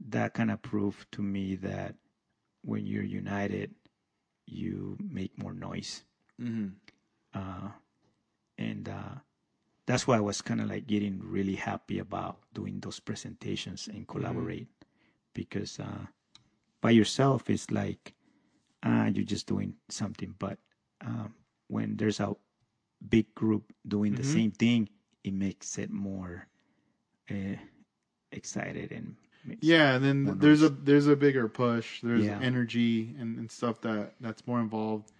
that 0.10 0.34
kind 0.34 0.52
of 0.52 0.61
proved 0.61 1.11
to 1.14 1.22
me 1.22 1.56
that 1.57 1.95
when 2.64 2.86
you're 2.86 3.03
united, 3.03 3.72
you 4.48 4.98
make 4.99 5.38
more 5.38 5.53
noise. 5.53 6.03
hmm 6.40 6.70
uh, 7.34 7.70
and 8.57 8.88
uh, 8.90 9.15
that's 9.88 10.07
why 10.07 10.18
I 10.18 10.22
was 10.22 10.41
kind 10.41 10.61
of 10.61 10.70
like 10.70 10.86
getting 10.88 11.20
really 11.24 11.56
happy 11.56 11.99
about 11.99 12.38
doing 12.53 12.80
those 12.80 12.99
presentations 12.99 13.88
and 13.88 14.07
collaborate 14.07 14.68
because 15.34 15.80
uh, 15.80 16.06
by 16.82 16.91
yourself 16.91 17.49
it's 17.49 17.72
like 17.72 18.14
uh, 18.84 19.10
you're 19.14 19.26
just 19.26 19.47
doing 19.47 19.76
something, 19.89 20.35
but 20.39 20.60
um, 21.05 21.34
when 21.68 21.97
there's 21.97 22.19
a 22.19 22.35
big 23.10 23.34
group 23.35 23.73
doing 23.88 24.15
the 24.15 24.23
Mhm. 24.23 24.26
same 24.26 24.51
thing, 24.51 24.89
it 25.23 25.34
makes 25.34 25.77
it 25.77 25.89
more 25.91 26.47
uh, 27.30 27.55
excited 28.31 28.91
and 28.91 29.15
yeah. 29.61 29.95
And 29.95 30.03
then 30.03 30.23
more 30.23 30.35
there's 30.39 30.61
a 30.64 30.69
there's 30.69 31.07
a 31.07 31.15
bigger 31.15 31.47
push. 31.47 32.01
There's 32.01 32.27
Yeah. 32.27 32.39
energy 32.39 33.15
and, 33.19 33.38
and 33.38 33.49
stuff 33.51 33.81
that 33.81 34.14
that's 34.19 34.45
more 34.47 34.60
involved. 34.60 35.11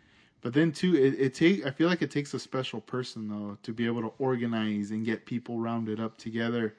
But 0.42 0.54
then 0.54 0.72
too, 0.72 0.96
it, 0.96 1.16
it 1.20 1.34
take 1.34 1.66
I 1.66 1.72
feel 1.72 1.88
like 1.88 2.02
it 2.02 2.12
takes 2.12 2.34
a 2.34 2.40
special 2.40 2.82
person 2.82 3.30
though 3.30 3.58
to 3.64 3.74
be 3.74 3.86
able 3.86 4.02
to 4.02 4.14
organize 4.20 4.92
and 4.92 5.06
get 5.06 5.26
people 5.26 5.60
rounded 5.60 6.00
up 6.00 6.18
together, 6.18 6.76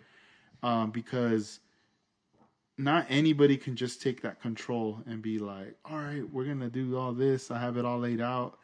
um, 0.63 0.91
because 0.91 1.61
not 2.77 3.07
anybody 3.09 3.57
can 3.57 3.77
just 3.77 4.03
take 4.03 4.23
that 4.23 4.41
control 4.41 5.01
and 5.07 5.23
be 5.23 5.39
like, 5.39 5.77
all 5.85 5.99
right, 5.99 6.29
we're 6.33 6.45
gonna 6.45 6.71
do 6.71 6.97
all 6.97 7.13
this. 7.13 7.51
I 7.51 7.59
have 7.59 7.77
it 7.77 7.85
all 7.85 7.99
laid 7.99 8.21
out. 8.21 8.59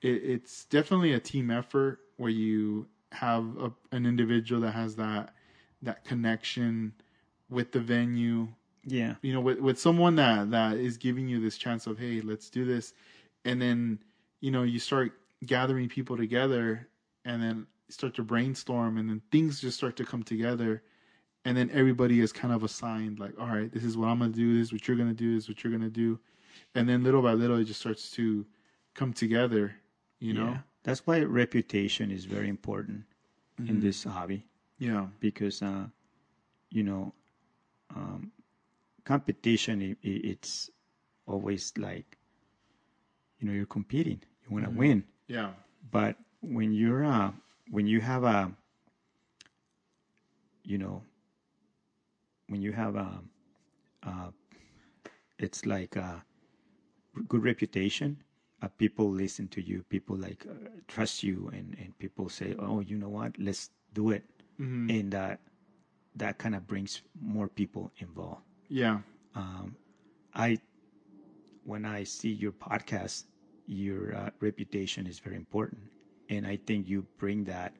It, 0.00 0.22
it's 0.24 0.64
definitely 0.64 1.12
a 1.12 1.20
team 1.20 1.50
effort 1.50 2.00
where 2.16 2.30
you 2.30 2.86
have 3.12 3.44
a, 3.58 3.72
an 3.94 4.06
individual 4.06 4.60
that 4.62 4.72
has 4.72 4.96
that 4.96 5.34
that 5.82 6.04
connection 6.04 6.92
with 7.50 7.72
the 7.72 7.80
venue 7.80 8.48
yeah 8.84 9.14
you 9.22 9.32
know 9.32 9.40
with, 9.40 9.58
with 9.58 9.78
someone 9.78 10.16
that 10.16 10.50
that 10.50 10.76
is 10.76 10.96
giving 10.96 11.28
you 11.28 11.40
this 11.40 11.58
chance 11.58 11.86
of 11.86 11.98
hey 11.98 12.20
let's 12.20 12.48
do 12.48 12.64
this 12.64 12.94
and 13.44 13.60
then 13.60 13.98
you 14.40 14.50
know 14.50 14.62
you 14.62 14.78
start 14.78 15.12
gathering 15.44 15.88
people 15.88 16.16
together 16.16 16.88
and 17.24 17.42
then 17.42 17.66
start 17.88 18.14
to 18.14 18.22
brainstorm 18.22 18.96
and 18.96 19.08
then 19.08 19.20
things 19.30 19.60
just 19.60 19.76
start 19.76 19.96
to 19.96 20.04
come 20.04 20.22
together 20.22 20.82
and 21.44 21.56
then 21.56 21.70
everybody 21.72 22.20
is 22.20 22.32
kind 22.32 22.54
of 22.54 22.62
assigned 22.62 23.18
like 23.18 23.32
all 23.38 23.46
right 23.46 23.72
this 23.72 23.84
is 23.84 23.96
what 23.96 24.08
i'm 24.08 24.18
gonna 24.18 24.30
do 24.30 24.58
this 24.58 24.68
is 24.68 24.72
what 24.72 24.86
you're 24.86 24.96
gonna 24.96 25.12
do 25.12 25.34
this 25.34 25.44
is 25.44 25.48
what 25.48 25.62
you're 25.62 25.72
gonna 25.72 25.88
do 25.88 26.18
and 26.74 26.88
then 26.88 27.02
little 27.02 27.22
by 27.22 27.32
little 27.32 27.58
it 27.58 27.64
just 27.64 27.80
starts 27.80 28.10
to 28.10 28.46
come 28.94 29.12
together 29.12 29.74
you 30.22 30.32
know? 30.32 30.50
Yeah. 30.50 30.58
that's 30.84 31.04
why 31.04 31.20
reputation 31.20 32.12
is 32.12 32.24
very 32.26 32.48
important 32.48 33.02
in 33.58 33.80
this 33.80 34.04
hobby. 34.04 34.44
Yeah. 34.78 35.06
Because 35.20 35.62
uh, 35.62 35.86
you 36.70 36.84
know 36.84 37.12
um, 37.94 38.30
competition 39.04 39.82
i 39.82 39.90
i 39.90 40.20
it's 40.32 40.70
always 41.26 41.72
like 41.76 42.16
you 43.38 43.48
know 43.48 43.52
you're 43.52 43.66
competing 43.66 44.20
you 44.44 44.54
want 44.54 44.64
to 44.64 44.70
win. 44.70 45.04
Yeah. 45.26 45.50
But 45.90 46.16
when 46.40 46.72
you're 46.72 47.04
uh, 47.04 47.32
when 47.70 47.86
you 47.86 48.00
have 48.00 48.22
a 48.24 48.52
you 50.64 50.78
know 50.78 51.02
when 52.52 52.62
you 52.62 52.72
have 52.72 52.96
a 52.96 53.10
uh, 54.06 54.30
it's 55.38 55.66
like 55.66 55.96
a 55.96 56.24
good 57.28 57.42
reputation 57.44 58.22
uh, 58.62 58.68
people 58.78 59.10
listen 59.10 59.48
to 59.48 59.60
you 59.62 59.84
people 59.88 60.16
like 60.16 60.46
uh, 60.48 60.68
trust 60.88 61.22
you 61.24 61.50
and 61.52 61.76
and 61.80 61.98
people 61.98 62.28
say 62.28 62.54
oh 62.60 62.80
you 62.80 62.96
know 62.98 63.08
what? 63.10 63.38
Let's 63.38 63.70
do 63.94 64.10
it. 64.10 64.24
Hmm 64.58 64.90
and 64.90 65.12
that 65.12 65.40
that 66.16 66.38
kind 66.38 66.54
of 66.54 66.66
brings 66.66 67.02
more 67.20 67.48
people 67.48 67.92
involved. 67.98 68.42
yeah. 68.68 69.00
Um, 69.34 69.76
I 70.34 70.58
when 71.64 71.84
I 71.84 72.04
see 72.04 72.30
your 72.30 72.52
podcast, 72.52 73.24
your 73.66 74.14
uh, 74.14 74.30
reputation 74.40 75.06
is 75.06 75.18
very 75.20 75.36
important, 75.36 75.82
and 76.28 76.46
I 76.46 76.56
think 76.56 76.88
you 76.88 77.06
bring 77.18 77.44
that 77.44 77.74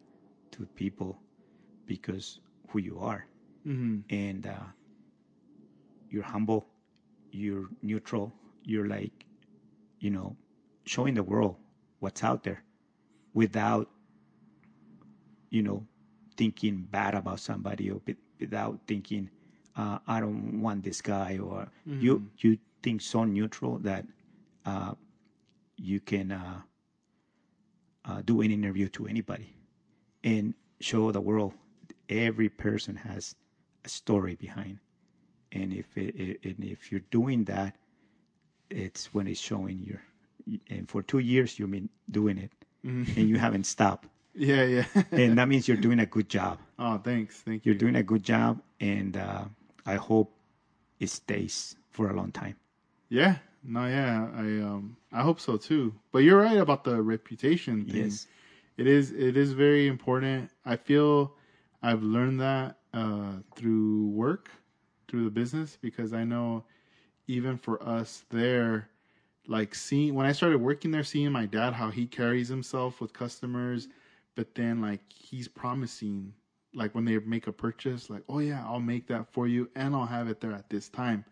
to 0.53 0.67
people 0.77 1.19
because 1.87 2.41
who 2.71 2.81
you 2.81 2.99
are, 3.01 3.27
hmm 3.65 4.01
and 4.11 4.47
uh, 4.47 4.67
you're 6.11 6.23
humble, 6.23 6.67
you're 7.31 7.69
neutral, 7.83 8.33
you're 8.65 8.87
like, 8.89 9.27
you 10.01 10.11
know, 10.11 10.37
showing 10.85 11.15
the 11.15 11.23
world 11.23 11.57
what's 12.01 12.23
out 12.25 12.43
there 12.45 12.63
without, 13.35 13.89
you 15.51 15.63
know, 15.63 15.87
thinking 16.37 16.87
bad 16.91 17.15
about 17.15 17.41
somebody 17.41 17.91
or 17.91 18.01
with- 18.07 18.17
without 18.39 18.81
thinking, 18.87 19.31
uh, 19.77 19.99
I 20.07 20.21
don't 20.21 20.61
want 20.61 20.85
this 20.85 21.01
guy 21.01 21.39
or 21.39 21.69
you, 21.99 22.31
you 22.39 22.59
think 22.83 23.01
so 23.01 23.25
neutral 23.25 23.79
that, 23.79 24.07
uh, 24.65 24.95
you 25.77 26.01
can, 26.01 26.33
uh, 26.33 26.63
uh, 28.05 28.23
do 28.25 28.41
an 28.41 28.51
interview 28.51 28.89
to 28.89 29.07
anybody 29.07 29.55
and 30.25 30.55
show 30.81 31.11
the 31.13 31.21
world 31.21 31.55
every 32.09 32.49
person 32.49 32.97
has 32.97 33.35
story 33.87 34.35
behind. 34.35 34.79
And 35.53 35.73
if 35.73 35.97
it, 35.97 36.15
it, 36.17 36.45
and 36.45 36.65
if 36.65 36.91
you're 36.91 37.03
doing 37.11 37.45
that 37.45 37.77
it's 38.71 39.13
when 39.13 39.27
it's 39.27 39.41
showing 39.41 39.79
your 39.85 40.03
and 40.71 40.89
for 40.89 41.03
two 41.03 41.19
years 41.19 41.59
you've 41.59 41.71
been 41.71 41.91
doing 42.11 42.39
it 42.39 42.51
and 42.85 43.29
you 43.29 43.37
haven't 43.37 43.65
stopped. 43.65 44.09
Yeah 44.35 44.65
yeah. 44.65 44.85
And 45.13 45.37
that 45.37 45.47
means 45.47 45.69
you're 45.69 45.77
doing 45.77 46.01
a 46.01 46.07
good 46.07 46.29
job. 46.31 46.59
Oh 46.79 46.97
thanks. 46.97 47.37
Thank 47.43 47.67
you. 47.67 47.73
you're 47.73 47.79
doing 47.79 47.97
a 47.97 48.03
good 48.03 48.23
job 48.23 48.63
and 48.81 49.17
uh, 49.17 49.45
i 49.85 49.97
hope 49.97 50.33
it 51.01 51.11
stays 51.11 51.77
for 51.91 52.09
a 52.11 52.15
long 52.15 52.33
time. 52.33 52.57
Yeah, 53.11 53.37
no, 53.63 53.87
yeah, 53.87 54.29
I 54.35 54.41
um, 54.65 54.97
I 55.13 55.21
hope 55.23 55.39
so 55.41 55.57
too. 55.57 55.95
But 56.13 56.21
you're 56.21 56.41
right 56.41 56.57
about 56.57 56.85
the 56.85 57.03
reputation 57.03 57.85
thing. 57.85 58.05
yes. 58.05 58.27
It 58.79 58.87
is, 58.87 59.11
it 59.13 59.37
is 59.37 59.53
very 59.53 59.87
important. 59.87 60.51
I 60.65 60.77
feel 60.77 61.35
I've 61.83 62.03
learned 62.03 62.41
that 62.41 62.79
uh, 62.93 63.33
through 63.57 64.09
work, 64.09 64.51
through 65.09 65.25
the 65.25 65.31
business, 65.31 65.79
because 65.81 66.13
I 66.13 66.25
know 66.25 66.65
even 67.27 67.57
for 67.57 67.83
us 67.83 68.25
there, 68.31 68.89
like 69.47 69.75
seeing 69.75 70.15
when 70.15 70.27
I 70.27 70.33
started 70.33 70.61
working 70.61 70.91
there, 70.91 71.05
seeing 71.05 71.33
my 71.33 71.47
dad 71.47 71.73
how 71.73 71.91
he 71.91 72.07
carries 72.07 72.49
himself 72.49 73.01
with 73.01 73.13
customers, 73.13 73.89
but 74.35 74.55
then 74.55 74.81
like 74.81 75.01
he's 75.13 75.49
promising 75.49 76.33
like 76.75 76.95
when 76.95 77.05
they 77.05 77.19
make 77.19 77.47
a 77.49 77.53
purchase 77.53 78.09
like 78.09 78.23
oh 78.31 78.39
yeah 78.39 78.65
i'll 78.67 78.81
make 78.81 79.07
that 79.07 79.31
for 79.31 79.47
you 79.47 79.69
and 79.77 79.95
i'll 79.95 80.07
have 80.07 80.27
it 80.29 80.41
there 80.41 80.53
at 80.53 80.71
this 80.71 80.89
time. 80.89 81.23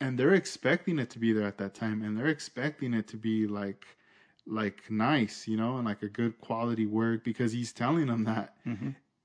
And 0.00 0.18
they're 0.18 0.34
expecting 0.34 0.98
it 0.98 1.10
to 1.10 1.18
be 1.20 1.32
there 1.32 1.46
at 1.46 1.58
that 1.58 1.74
time 1.74 2.02
and 2.02 2.16
they're 2.18 2.26
expecting 2.26 2.92
it 2.92 3.06
to 3.08 3.16
be 3.16 3.46
like 3.46 3.86
like 4.46 4.82
nice 4.90 5.46
you 5.46 5.56
know 5.56 5.76
and 5.76 5.84
like 5.86 6.02
a 6.02 6.08
good 6.08 6.40
quality 6.40 6.86
work 6.86 7.22
because 7.22 7.52
he's 7.52 7.72
telling 7.72 8.06
them 8.06 8.24
that 8.24 8.56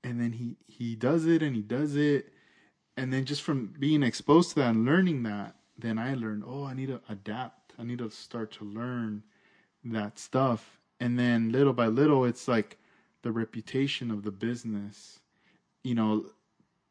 and 0.04 0.20
then 0.20 0.32
he 0.32 0.56
he 0.66 0.94
does 0.94 1.26
it 1.26 1.42
and 1.42 1.56
he 1.56 1.62
does 1.62 1.96
it. 1.96 2.32
And 2.96 3.12
then 3.12 3.24
just 3.24 3.42
from 3.42 3.74
being 3.78 4.04
exposed 4.04 4.50
to 4.50 4.56
that 4.56 4.70
and 4.70 4.84
learning 4.84 5.24
that 5.24 5.56
then 5.76 5.98
i 5.98 6.14
learned 6.14 6.44
oh 6.46 6.64
i 6.64 6.74
need 6.74 6.86
to 6.88 7.00
adapt. 7.08 7.72
I 7.76 7.82
need 7.82 7.98
to 7.98 8.10
start 8.10 8.52
to 8.52 8.64
learn 8.64 9.24
that 9.86 10.18
stuff. 10.20 10.78
And 11.00 11.18
then 11.18 11.50
little 11.50 11.72
by 11.72 11.86
little 11.88 12.24
it's 12.24 12.46
like 12.46 12.78
the 13.22 13.32
reputation 13.32 14.10
of 14.12 14.22
the 14.22 14.30
business. 14.30 15.18
You 15.82 15.96
know 15.96 16.26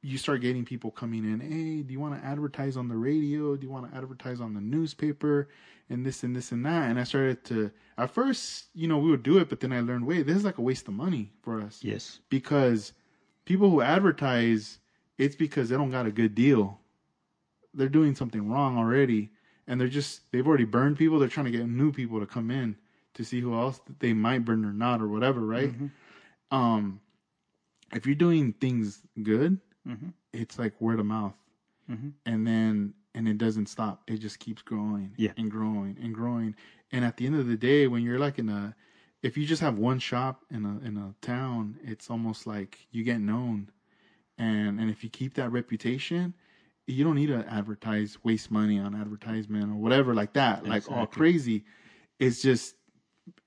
you 0.02 0.18
start 0.18 0.41
getting 0.41 0.65
people 0.65 0.91
coming 0.91 1.23
in 1.23 1.40
hey 1.40 1.81
do 1.81 1.94
you 1.94 1.99
want 1.99 2.19
to 2.19 2.27
advertise 2.27 2.76
on 2.76 2.90
the 2.90 2.98
radio? 2.98 3.56
Do 3.56 3.65
you 3.65 3.72
want 3.72 3.90
to 3.90 3.98
advertise 3.98 4.41
on 4.41 4.53
the 4.53 4.61
newspaper? 4.61 5.48
And 5.90 6.06
this 6.06 6.23
and 6.23 6.35
this 6.35 6.52
and 6.52 6.65
that. 6.65 6.90
And 6.90 6.99
i 6.99 7.03
started 7.03 7.45
to 7.45 7.72
at 7.98 8.10
first 8.10 8.65
you 8.73 8.88
know 8.88 8.98
we 8.98 9.10
would 9.11 9.23
do 9.23 9.38
it 9.38 9.48
but 9.48 9.60
then 9.61 9.72
i 9.72 9.80
learned 9.80 10.06
wait 10.06 10.26
this 10.26 10.35
is 10.38 10.44
like 10.44 10.57
a 10.57 10.61
waste 10.61 10.88
of 10.90 10.94
money 10.95 11.31
for 11.41 11.61
us. 11.61 11.80
Yes. 11.81 12.19
because 12.30 12.91
people 13.45 13.70
who 13.70 13.82
advertise 13.82 14.80
it's 15.18 15.36
because 15.36 15.70
they 15.70 15.76
don't 15.76 15.91
got 15.91 16.06
a 16.06 16.11
good 16.11 16.34
deal. 16.36 16.80
They're 17.74 17.90
doing 17.90 18.15
something 18.15 18.49
wrong 18.49 18.78
already 18.78 19.32
and 19.68 19.80
they're 19.80 19.88
just 19.88 20.32
they've 20.32 20.48
already 20.48 20.65
burned 20.65 20.98
people. 20.98 21.20
They're 21.20 21.28
trying 21.28 21.45
to 21.45 21.52
get 21.52 21.68
new 21.68 21.91
people 21.91 22.20
to 22.20 22.26
come 22.26 22.52
in 22.52 22.76
to 23.15 23.24
see 23.24 23.40
who 23.40 23.53
else 23.53 23.80
they 23.99 24.14
might 24.14 24.44
burn 24.45 24.65
or 24.65 24.74
not 24.74 25.02
or 25.02 25.07
whatever 25.07 25.41
right? 25.41 25.72
Mm-hmm. 25.72 26.56
Um 26.56 26.99
if 27.94 28.06
you're 28.06 28.15
doing 28.15 28.53
things 28.53 29.02
good 29.22 29.60
mm-hmm. 29.88 30.10
it's 30.32 30.57
like 30.57 30.80
word 30.82 30.99
of 30.99 31.06
mouth. 31.06 31.34
Mm-hmm. 31.90 32.10
And 32.26 32.48
then 32.48 32.94
and 33.15 33.28
it 33.28 33.38
doesn't 33.38 33.68
stop. 33.68 34.02
It 34.07 34.18
just 34.18 34.40
keeps 34.40 34.61
growing 34.61 35.14
Yeah. 35.18 35.32
and 35.38 35.52
growing 35.52 35.98
and 36.02 36.14
growing. 36.14 36.56
And 36.91 37.06
at 37.06 37.18
the 37.18 37.26
end 37.26 37.36
of 37.36 37.48
the 37.48 37.57
day 37.57 37.88
when 37.88 38.03
you're 38.03 38.20
like 38.20 38.40
in 38.40 38.49
a 38.49 38.76
if 39.24 39.38
you 39.38 39.45
just 39.48 39.62
have 39.62 39.78
one 39.80 40.00
shop 40.00 40.45
in 40.52 40.66
a 40.66 40.88
in 40.88 40.98
a 40.98 41.16
town 41.26 41.80
it's 41.84 42.10
almost 42.12 42.48
like 42.48 42.88
you 42.91 43.04
get 43.04 43.20
known. 43.22 43.72
And 44.38 44.80
and 44.80 44.90
if 44.91 45.04
you 45.04 45.10
keep 45.10 45.36
that 45.36 45.52
reputation 45.52 46.36
you 46.88 47.04
don't 47.04 47.16
need 47.16 47.28
to 47.28 47.45
advertise 47.50 48.18
waste 48.24 48.52
money 48.52 48.78
on 48.80 48.94
advertisement 48.94 49.72
or 49.72 49.76
whatever 49.76 50.14
like 50.14 50.34
that 50.34 50.68
like 50.68 50.91
all 50.91 51.08
crazy. 51.08 51.64
It's 52.20 52.41
just 52.41 52.76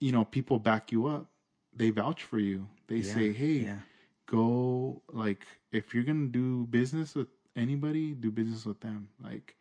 you 0.01 0.13
know 0.13 0.25
people 0.25 0.59
back 0.59 0.93
you 0.93 1.07
up. 1.07 1.27
They 1.75 1.91
vouch 1.91 2.23
for 2.25 2.39
you. 2.39 2.69
They 2.89 3.03
Yeah, 3.03 3.15
say 3.15 3.33
hey 3.33 3.53
yeah. 3.67 3.79
go 4.27 5.03
like 5.13 5.47
if 5.73 5.95
you're 5.95 6.05
gonna 6.05 6.27
do 6.29 6.67
business 6.67 7.15
with 7.15 7.29
anybody 7.57 8.15
do 8.15 8.31
business 8.31 8.65
with 8.65 8.81
them. 8.81 9.09
Like 9.23 9.57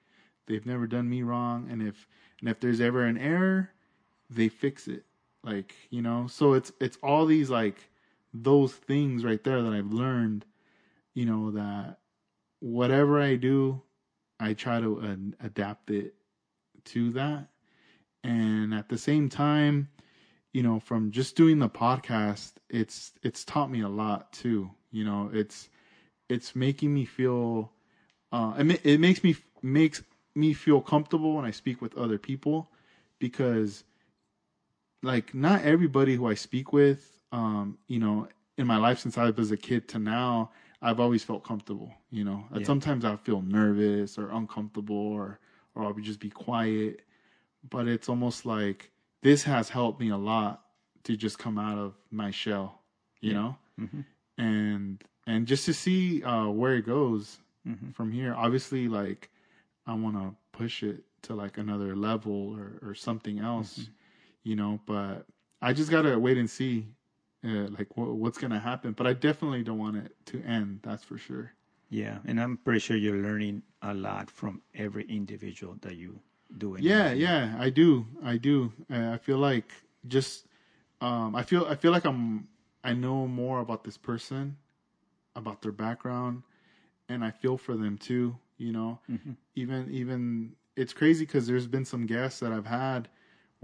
they've 0.47 0.65
never 0.65 0.87
done 0.87 1.09
me 1.09 1.23
wrong 1.23 1.67
and 1.69 1.81
if 1.81 2.07
and 2.39 2.49
if 2.49 2.59
there's 2.59 2.81
ever 2.81 3.03
an 3.05 3.17
error 3.17 3.71
they 4.29 4.47
fix 4.49 4.87
it 4.87 5.05
like 5.45 5.73
you 5.89 6.01
know? 6.01 6.27
So 6.27 6.53
it's 6.53 6.71
it's 6.81 6.97
all 7.03 7.25
these 7.25 7.49
like 7.49 7.89
those 8.33 8.73
things 8.73 9.23
right 9.23 9.41
there 9.45 9.61
that 9.61 9.71
i've 9.71 9.93
learned 9.93 10.43
you 11.13 11.25
know 11.25 11.51
that 11.51 11.99
whatever 12.59 13.21
i 13.21 13.35
do 13.35 13.81
i 14.41 14.53
try 14.53 14.81
to 14.81 14.99
uh, 14.99 15.45
adapt 15.45 15.89
it 15.89 16.15
to 16.83 17.11
that. 17.11 17.47
And 18.25 18.73
at 18.73 18.89
the 18.89 18.97
same 18.97 19.29
time 19.29 19.89
you 20.51 20.63
know 20.63 20.79
from 20.79 21.11
just 21.11 21.35
doing 21.35 21.59
the 21.59 21.69
podcast 21.69 22.53
it's 22.69 23.13
it's 23.23 23.45
taught 23.45 23.71
me 23.71 23.81
a 23.81 23.89
lot 23.89 24.33
too 24.33 24.71
you 24.91 25.05
know? 25.05 25.29
It's 25.33 25.69
it's 26.27 26.55
making 26.55 26.93
me 26.93 27.05
feel 27.05 27.71
uh 28.31 28.53
it, 28.57 28.81
it 28.83 28.99
makes 28.99 29.23
me 29.23 29.35
makes 29.61 30.03
me 30.35 30.53
feel 30.53 30.81
comfortable 30.81 31.35
when 31.35 31.45
i 31.45 31.51
speak 31.51 31.81
with 31.81 31.97
other 31.97 32.17
people 32.17 32.69
because 33.19 33.85
like 35.05 35.33
not 35.33 35.61
everybody 35.63 36.15
who 36.15 36.25
i 36.27 36.33
speak 36.33 36.73
with 36.73 37.01
um 37.31 37.77
you 37.87 37.99
know 37.99 38.27
in 38.57 38.65
my 38.67 38.77
life 38.77 38.99
since 38.99 39.17
i 39.17 39.29
was 39.29 39.51
a 39.51 39.57
kid 39.57 39.87
to 39.87 39.99
now 39.99 40.49
i've 40.81 40.99
always 40.99 41.23
felt 41.23 41.43
comfortable 41.43 41.91
you 42.09 42.23
know 42.23 42.43
and 42.51 42.61
Yeah. 42.61 42.65
sometimes 42.67 43.05
i 43.05 43.15
feel 43.15 43.41
nervous 43.41 44.17
or 44.17 44.29
uncomfortable 44.31 44.95
or 45.19 45.39
or 45.75 45.83
i'll 45.85 45.93
just 45.93 46.19
be 46.19 46.29
quiet 46.29 47.01
but 47.69 47.87
it's 47.87 48.09
almost 48.09 48.45
like 48.45 48.91
this 49.21 49.43
has 49.43 49.69
helped 49.69 49.99
me 49.99 50.09
a 50.09 50.17
lot 50.17 50.53
to 51.03 51.15
just 51.15 51.37
come 51.39 51.57
out 51.57 51.77
of 51.77 51.93
my 52.11 52.31
shell 52.31 52.81
you 53.21 53.31
Yeah. 53.31 53.37
know 53.39 53.57
Mhm. 53.79 54.05
and 54.37 55.03
and 55.27 55.47
just 55.47 55.65
to 55.65 55.73
see 55.73 56.23
uh 56.23 56.47
where 56.49 56.75
it 56.75 56.85
goes 56.85 57.39
Mhm. 57.67 57.93
from 57.93 58.11
here 58.11 58.33
obviously 58.35 58.87
like 58.87 59.29
i 59.87 59.93
want 59.93 60.15
to 60.15 60.35
push 60.51 60.83
it 60.83 61.03
to 61.23 61.33
like 61.35 61.57
another 61.57 61.95
level 61.95 62.55
or 62.57 62.79
or 62.87 62.93
something 62.95 63.39
else 63.39 63.79
Mm-hmm. 63.79 63.91
You 64.45 64.55
know 64.55 64.79
but 64.85 65.25
i 65.61 65.73
just 65.73 65.91
gotta 65.91 66.17
wait 66.17 66.37
and 66.37 66.49
see 66.49 66.87
uh, 67.45 67.67
like 67.77 67.97
what, 67.97 68.15
what's 68.15 68.37
gonna 68.37 68.59
happen 68.59 68.93
but 68.93 69.05
i 69.05 69.13
definitely 69.13 69.63
don't 69.63 69.77
want 69.79 69.97
it 69.97 70.15
to 70.25 70.41
end 70.43 70.79
that's 70.83 71.03
for 71.03 71.17
sure. 71.17 71.51
Yeah, 71.89 72.17
and 72.25 72.41
I'm 72.41 72.57
pretty 72.57 72.79
sure 72.79 72.97
you're 72.97 73.17
learning 73.21 73.61
a 73.81 73.93
lot 73.93 74.31
from 74.31 74.61
every 74.73 75.05
individual 75.07 75.75
that 75.81 75.95
you 75.95 76.19
do. 76.57 76.75
yeah 76.79 77.11
yeah 77.11 77.55
i 77.59 77.69
do 77.69 78.05
i 78.23 78.37
do 78.37 78.71
uh, 78.91 79.11
i 79.11 79.17
feel 79.17 79.37
like 79.37 79.71
just 80.07 80.45
um 81.01 81.35
i 81.35 81.43
feel 81.43 81.65
i 81.67 81.75
feel 81.75 81.91
like 81.91 82.05
i'm 82.05 82.47
i 82.83 82.93
know 82.93 83.27
more 83.27 83.59
about 83.59 83.83
this 83.83 83.97
person 83.97 84.57
about 85.35 85.61
their 85.61 85.71
background 85.71 86.43
and 87.09 87.23
i 87.23 87.31
feel 87.31 87.57
for 87.57 87.75
them 87.75 87.97
too 87.97 88.35
you 88.57 88.71
know? 88.71 88.99
Even 89.55 89.89
even 89.91 90.55
it's 90.77 90.93
crazy 90.93 91.25
because 91.25 91.45
there's 91.47 91.67
been 91.67 91.85
some 91.85 92.05
guests 92.05 92.39
that 92.39 92.51
i've 92.53 92.65
had 92.65 93.09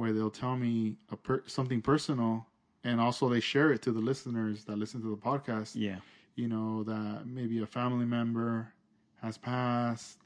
where 0.02 0.14
they'll 0.14 0.30
tell 0.46 0.56
me 0.58 0.98
a 1.12 1.16
per- 1.16 1.44
something 1.48 1.82
personal 1.82 2.46
and 2.84 3.00
also 3.00 3.30
they 3.30 3.40
share 3.40 3.72
it 3.72 3.82
to 3.84 3.92
the 3.92 4.00
listeners 4.00 4.66
that 4.66 4.78
listen 4.78 5.02
to 5.02 5.10
the 5.10 5.22
podcast. 5.30 5.72
Yeah. 5.76 5.98
you 6.36 6.48
know 6.48 6.84
that 6.84 7.26
maybe 7.26 7.62
a 7.62 7.68
family 7.68 8.06
member 8.06 8.74
has 9.22 9.38
passed 9.38 10.18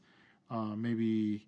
uh 0.49 0.73
maybe 0.75 1.45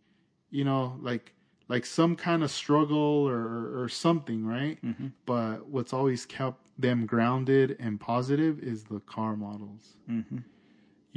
you 0.57 0.63
know 0.69 0.97
like 1.01 1.33
like 1.69 1.85
some 1.85 2.15
kind 2.15 2.43
of 2.43 2.51
struggle 2.51 3.27
or 3.27 3.81
or 3.81 3.89
something 3.89 4.45
right? 4.45 4.77
But 5.25 5.67
what's 5.67 5.93
always 5.93 6.25
kept 6.25 6.59
them 6.79 7.05
grounded 7.05 7.75
and 7.79 7.99
positive 7.99 8.59
is 8.59 8.83
the 8.83 8.99
car 9.01 9.35
models. 9.35 9.85
Hmm 10.07 10.39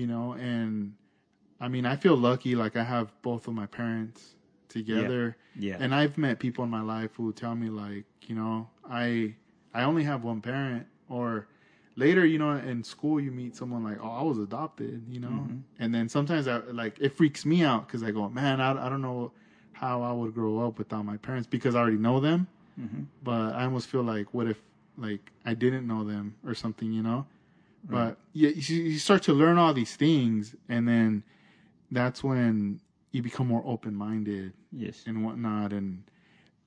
you 0.01 0.07
know 0.07 0.33
and 0.35 0.95
i 1.61 1.69
mean 1.69 1.85
i 1.85 1.95
feel 1.97 2.17
lucky 2.17 2.55
like 2.55 2.75
i 2.77 2.83
have 2.83 3.13
both 3.23 3.47
of 3.49 3.55
my 3.55 3.67
parents 3.67 4.35
together. 4.71 5.37
Yeah. 5.59 5.77
and 5.81 5.95
i've 5.95 6.17
met 6.17 6.39
people 6.39 6.65
in 6.65 6.71
my 6.71 6.81
life 6.81 7.11
who 7.17 7.33
tell 7.33 7.55
me 7.55 7.69
like 7.69 8.05
you 8.27 8.35
know 8.35 8.69
i 8.89 9.35
i 9.75 9.83
only 9.83 10.05
have 10.05 10.25
one 10.25 10.41
parent. 10.41 10.87
Or 11.09 11.49
later 11.97 12.25
you 12.25 12.39
know 12.39 12.53
in 12.53 12.85
school 12.85 13.21
you 13.21 13.33
meet 13.33 13.57
someone 13.57 13.83
like 13.83 13.99
oh 14.01 14.11
i 14.11 14.23
was 14.23 14.39
adopted 14.39 15.03
you 15.11 15.19
know? 15.19 15.29
Mm-hmm. 15.29 15.59
And 15.81 15.93
then 15.95 16.09
sometimes 16.09 16.47
i 16.47 16.59
like 16.59 16.97
it 17.01 17.17
freaks 17.17 17.45
me 17.45 17.65
out 17.65 17.87
because 17.87 18.03
i 18.05 18.13
go 18.13 18.29
man 18.29 18.61
I, 18.61 18.87
I 18.87 18.89
don't 18.89 19.03
know 19.03 19.33
how 19.73 20.03
i 20.03 20.13
would 20.13 20.33
grow 20.33 20.65
up 20.67 20.79
without 20.79 21.05
my 21.05 21.17
parents 21.17 21.49
because 21.49 21.75
i 21.75 21.81
already 21.81 21.97
know 21.97 22.21
them. 22.21 22.47
Mm-hmm. 22.81 23.03
But 23.25 23.55
i 23.55 23.65
almost 23.65 23.89
feel 23.89 24.03
like 24.05 24.33
what 24.33 24.47
if 24.47 24.63
like 24.97 25.33
i 25.45 25.53
didn't 25.53 25.87
know 25.87 26.05
them 26.05 26.37
or 26.47 26.55
something 26.55 26.93
you 26.93 27.03
know? 27.03 27.27
But 27.83 28.19
yeah 28.33 28.51
you, 28.51 28.77
you 28.93 28.99
start 29.01 29.25
to 29.25 29.33
learn 29.33 29.59
all 29.59 29.75
these 29.75 29.97
things 29.97 30.55
and 30.69 30.87
then 30.87 31.25
that's 31.91 32.23
when 32.23 32.81
you 33.13 33.23
become 33.23 33.47
more 33.49 33.63
open-minded 33.67 34.53
Yes. 34.73 35.03
and 35.07 35.25
whatnot 35.25 35.73
and 35.73 36.05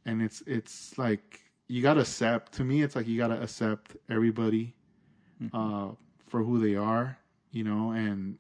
and 0.06 0.22
it's 0.22 0.42
it's 0.46 0.98
like 0.98 1.40
you 1.68 1.82
gotta 1.82 2.02
accept 2.02 2.54
to 2.54 2.64
me 2.64 2.82
it's 2.84 2.96
like 2.96 3.08
you 3.08 3.18
gotta 3.18 3.42
accept 3.42 3.96
everybody 4.10 4.76
uh 5.54 5.90
for 6.28 6.44
who 6.44 6.60
they 6.60 6.76
are 6.76 7.18
you 7.52 7.64
know 7.64 7.92
and 7.92 8.38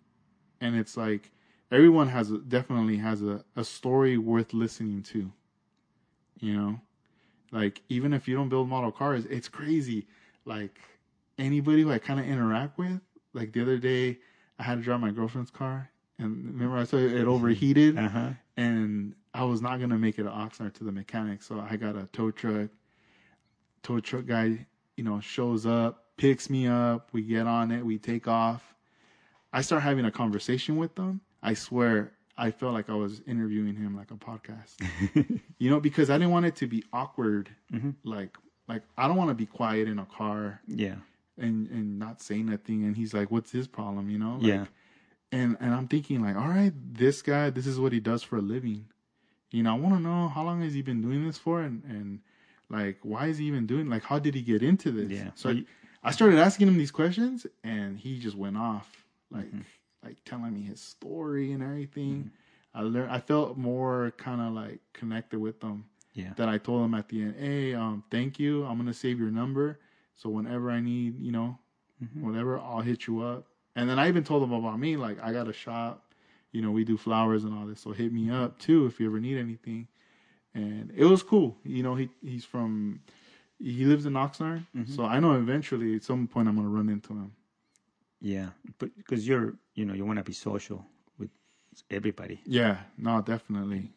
and 0.61 0.75
it's 0.75 0.97
like 0.97 1.31
everyone 1.71 2.07
has 2.07 2.31
a, 2.31 2.37
definitely 2.39 2.97
has 2.97 3.21
a, 3.21 3.43
a 3.55 3.63
story 3.63 4.17
worth 4.17 4.53
listening 4.53 5.01
to 5.03 5.31
you 6.39 6.53
know? 6.55 6.79
Like 7.51 7.81
even 7.89 8.13
if 8.13 8.27
you 8.27 8.35
don't 8.35 8.49
build 8.49 8.69
model 8.69 8.91
cars 8.91 9.25
it's 9.25 9.47
crazy. 9.49 10.07
Like 10.45 10.79
anybody 11.39 11.81
who 11.83 11.91
i 11.91 11.97
kind 11.99 12.19
of 12.19 12.27
interact 12.27 12.77
with 12.77 13.01
like 13.33 13.53
the 13.53 13.61
other 13.61 13.77
day 13.77 14.19
i 14.59 14.63
had 14.63 14.77
to 14.77 14.83
drive 14.83 14.99
my 14.99 15.09
girlfriend's 15.11 15.49
car 15.49 15.89
and 16.23 16.45
remember 16.53 16.77
i 16.77 16.85
told 16.85 17.03
you 17.03 17.15
it 17.17 17.25
overheated 17.25 17.97
Uh 17.97 18.09
huh. 18.09 18.29
and 18.57 19.15
I 19.35 19.43
was 19.45 19.61
not 19.61 19.79
gonna 19.79 19.97
make 19.97 20.19
it 20.19 20.23
to 20.23 20.29
Oxnard 20.29 20.73
to 20.75 20.83
the 20.83 20.91
mechanic, 20.91 21.41
so 21.41 21.59
I 21.59 21.75
got 21.75 21.95
a 21.95 22.07
tow 22.13 22.29
truck. 22.29 22.69
Tow 23.81 23.99
truck 23.99 24.25
guy, 24.27 24.65
you 24.95 25.03
know, 25.03 25.19
shows 25.19 25.65
up, 25.65 26.05
picks 26.17 26.49
me 26.51 26.67
up. 26.67 27.09
We 27.13 27.23
get 27.23 27.47
on 27.47 27.71
it, 27.71 27.83
we 27.85 27.97
take 27.97 28.27
off. 28.27 28.75
I 29.51 29.61
start 29.61 29.81
having 29.83 30.05
a 30.05 30.11
conversation 30.11 30.77
with 30.77 30.93
them. 30.95 31.21
I 31.41 31.53
swear, 31.55 32.13
I 32.37 32.51
felt 32.51 32.73
like 32.73 32.89
I 32.89 32.93
was 32.95 33.21
interviewing 33.27 33.75
him 33.75 33.95
like 33.95 34.11
a 34.11 34.15
podcast. 34.15 34.75
you 35.57 35.69
know, 35.71 35.79
because 35.79 36.09
I 36.09 36.17
didn't 36.19 36.31
want 36.31 36.45
it 36.45 36.55
to 36.57 36.67
be 36.67 36.83
awkward. 36.93 37.49
Like, 38.03 38.37
like 38.67 38.83
I 38.99 39.07
don't 39.07 39.17
want 39.17 39.29
to 39.31 39.35
be 39.35 39.45
quiet 39.47 39.87
in 39.87 39.97
a 39.99 40.05
car 40.05 40.61
Yeah. 40.67 40.95
and 41.39 41.67
and 41.69 41.97
not 41.99 42.21
say 42.21 42.43
nothing 42.43 42.83
and 42.85 42.95
he's 42.95 43.13
like 43.15 43.31
what's 43.31 43.51
his 43.51 43.67
problem 43.67 44.09
you 44.11 44.19
know 44.19 44.35
like, 44.35 44.43
yeah. 44.43 44.65
And 45.33 45.57
and 45.59 45.73
i'm 45.73 45.87
thinking 45.87 46.21
like 46.21 46.35
all 46.35 46.47
right 46.59 46.73
this 47.03 47.21
guy 47.21 47.49
this 47.49 47.67
is 47.67 47.79
what 47.79 47.91
he 47.91 47.99
does 47.99 48.21
for 48.23 48.37
a 48.37 48.41
living 48.55 48.85
you 49.51 49.61
know 49.63 49.71
i 49.75 49.77
want 49.83 49.93
to 49.95 50.01
know 50.01 50.27
how 50.35 50.43
long 50.43 50.61
has 50.61 50.73
he 50.73 50.81
been 50.81 51.01
doing 51.01 51.25
this 51.27 51.37
for 51.37 51.61
and 51.61 51.83
and 51.85 52.19
like 52.69 52.97
why 53.03 53.23
is 53.31 53.37
he 53.39 53.45
even 53.45 53.65
doing 53.65 53.87
like 53.89 54.03
how 54.03 54.17
did 54.19 54.33
he 54.35 54.41
get 54.41 54.61
into 54.63 54.89
this 54.91 55.11
Yeah. 55.11 55.31
so 55.35 55.49
I, 55.51 55.63
I 56.03 56.11
started 56.11 56.39
asking 56.39 56.67
him 56.69 56.77
these 56.77 56.91
questions 57.01 57.45
and 57.63 57.97
he 57.97 58.19
just 58.19 58.37
went 58.37 58.57
off 58.57 58.87
like 59.31 59.45
Mm-hmm. 59.47 59.61
like 60.05 60.17
telling 60.25 60.53
me 60.53 60.61
his 60.71 60.81
story 60.81 61.51
and 61.53 61.61
everything 61.63 62.31
i 62.73 62.81
learned 62.81 63.11
i 63.11 63.19
felt 63.19 63.57
more 63.57 64.13
kind 64.17 64.41
of 64.41 64.53
like 64.53 64.79
connected 64.93 65.39
with 65.39 65.57
them 65.61 65.77
Yeah. 66.13 66.33
that 66.37 66.47
I 66.49 66.57
told 66.67 66.79
him 66.85 66.93
at 66.93 67.07
the 67.09 67.19
end, 67.25 67.35
hey, 67.39 67.73
um, 67.73 68.03
thank 68.15 68.31
you. 68.43 68.65
I'm 68.67 68.77
gonna 68.77 68.93
save 69.05 69.17
your 69.23 69.31
number, 69.41 69.79
so 70.15 70.29
whenever 70.29 70.69
I 70.77 70.79
need, 70.91 71.11
you 71.27 71.31
know, 71.37 71.49
Mm-hmm. 72.03 72.21
whatever, 72.25 72.59
I'll 72.59 72.81
hit 72.91 73.07
you 73.07 73.15
up. 73.31 73.41
And 73.75 73.89
then 73.89 73.99
I 73.99 74.07
even 74.07 74.23
told 74.23 74.43
him 74.43 74.53
about 74.53 74.79
me, 74.79 74.97
like 74.97 75.21
I 75.21 75.31
got 75.33 75.47
a 75.47 75.53
shop, 75.53 76.13
you 76.51 76.61
know, 76.61 76.71
we 76.71 76.83
do 76.83 76.97
flowers 76.97 77.43
and 77.43 77.53
all 77.53 77.65
this, 77.65 77.81
so 77.81 77.91
hit 77.91 78.11
me 78.13 78.29
up 78.29 78.59
too 78.59 78.85
if 78.85 78.99
you 78.99 79.07
ever 79.07 79.19
need 79.19 79.37
anything. 79.37 79.87
And 80.53 80.91
it 80.95 81.05
was 81.05 81.23
cool, 81.23 81.57
you 81.63 81.81
know. 81.83 81.95
He 81.95 82.09
he's 82.21 82.45
from, 82.45 83.01
he 83.59 83.85
lives 83.85 84.05
in 84.05 84.13
Oxnard, 84.13 84.65
Mm-hmm. 84.75 84.93
so 84.95 85.05
I 85.05 85.19
know 85.19 85.33
eventually 85.33 85.95
at 85.95 86.03
some 86.03 86.27
point 86.27 86.47
I'm 86.47 86.55
gonna 86.55 86.69
run 86.69 86.89
into 86.89 87.13
him. 87.13 87.31
Yeah. 88.21 88.49
But 88.77 88.95
because 88.95 89.27
you're, 89.27 89.55
you 89.75 89.85
know, 89.85 89.93
you 89.93 90.05
want 90.05 90.19
to 90.19 90.23
be 90.23 90.33
social 90.33 90.85
with 91.17 91.29
everybody, 91.89 92.39
Yeah, 92.45 92.77
no, 92.97 93.21
definitely. 93.21 93.91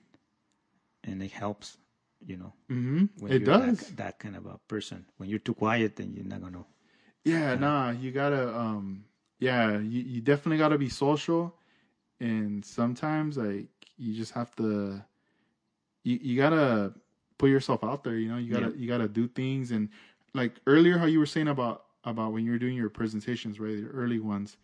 and 1.05 1.23
it 1.23 1.33
helps. 1.33 1.79
You 2.25 2.37
know, 2.39 2.53
hmm 2.69 3.05
when 3.21 3.33
It 3.33 3.45
does. 3.45 3.79
That, 3.79 3.97
that 3.97 4.19
kind 4.19 4.37
of 4.37 4.47
a 4.47 4.59
person. 4.67 5.05
When 5.19 5.29
you're 5.29 5.39
too 5.39 5.55
quiet, 5.55 5.97
then 5.97 6.13
you're 6.15 6.25
not 6.25 6.41
gonna. 6.41 6.65
Yeah, 7.25 7.55
nah, 7.57 7.91
you 7.91 8.11
gotta 8.11 8.57
um 8.57 9.05
yeah, 9.39 9.79
you, 9.79 10.03
you 10.03 10.21
definitely 10.21 10.59
gotta 10.59 10.79
be 10.79 10.89
social 10.89 11.55
and 12.21 12.65
sometimes 12.65 13.37
like 13.37 13.69
you 13.99 14.15
just 14.15 14.33
have 14.33 14.55
to 14.57 15.03
you, 16.05 16.19
you 16.23 16.37
gotta 16.37 16.95
put 17.39 17.51
yourself 17.51 17.85
out 17.85 18.05
there, 18.05 18.17
you 18.17 18.29
know, 18.29 18.39
you 18.39 18.53
gotta 18.53 18.69
Yeah. 18.69 18.77
you 18.77 18.89
gotta 18.89 19.09
do 19.09 19.29
things 19.29 19.71
and 19.71 19.89
like 20.35 20.55
earlier 20.67 20.99
how 20.99 21.07
you 21.07 21.19
were 21.19 21.27
saying 21.27 21.49
about 21.49 21.85
about 22.05 22.33
when 22.33 22.45
you 22.45 22.53
were 22.53 22.59
doing 22.59 22.77
your 22.77 22.89
presentations, 22.89 23.59
right? 23.59 23.77
The 23.77 23.89
early 23.89 24.21
ones, 24.21 24.57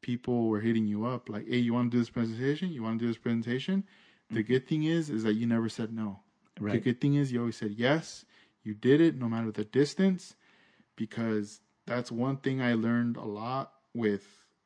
people 0.00 0.48
were 0.48 0.60
hitting 0.60 0.86
you 0.86 1.06
up 1.06 1.28
like, 1.28 1.46
Hey, 1.48 1.58
you 1.58 1.72
wanna 1.72 1.90
do 1.90 1.98
this 1.98 2.10
presentation? 2.10 2.70
You 2.70 2.82
wanna 2.82 2.98
do 2.98 3.06
this 3.06 3.18
presentation? 3.18 3.84
The 4.30 4.40
mm-hmm. 4.40 4.52
good 4.52 4.68
thing 4.68 4.84
is 4.84 5.08
is 5.10 5.22
that 5.22 5.34
you 5.34 5.46
never 5.46 5.68
said 5.68 5.92
no. 5.92 6.20
The 6.60 6.80
good 6.80 7.00
thing 7.00 7.14
is 7.14 7.32
you 7.32 7.38
always 7.40 7.56
said 7.56 7.72
yes. 7.76 8.24
You 8.64 8.74
did 8.74 9.00
it 9.00 9.16
no 9.16 9.28
matter 9.28 9.50
the 9.52 9.64
distance, 9.64 10.34
because 10.96 11.60
that's 11.86 12.10
one 12.10 12.36
thing 12.38 12.60
I 12.60 12.74
learned 12.74 13.16
a 13.16 13.24
lot 13.24 13.72
with 13.98 14.24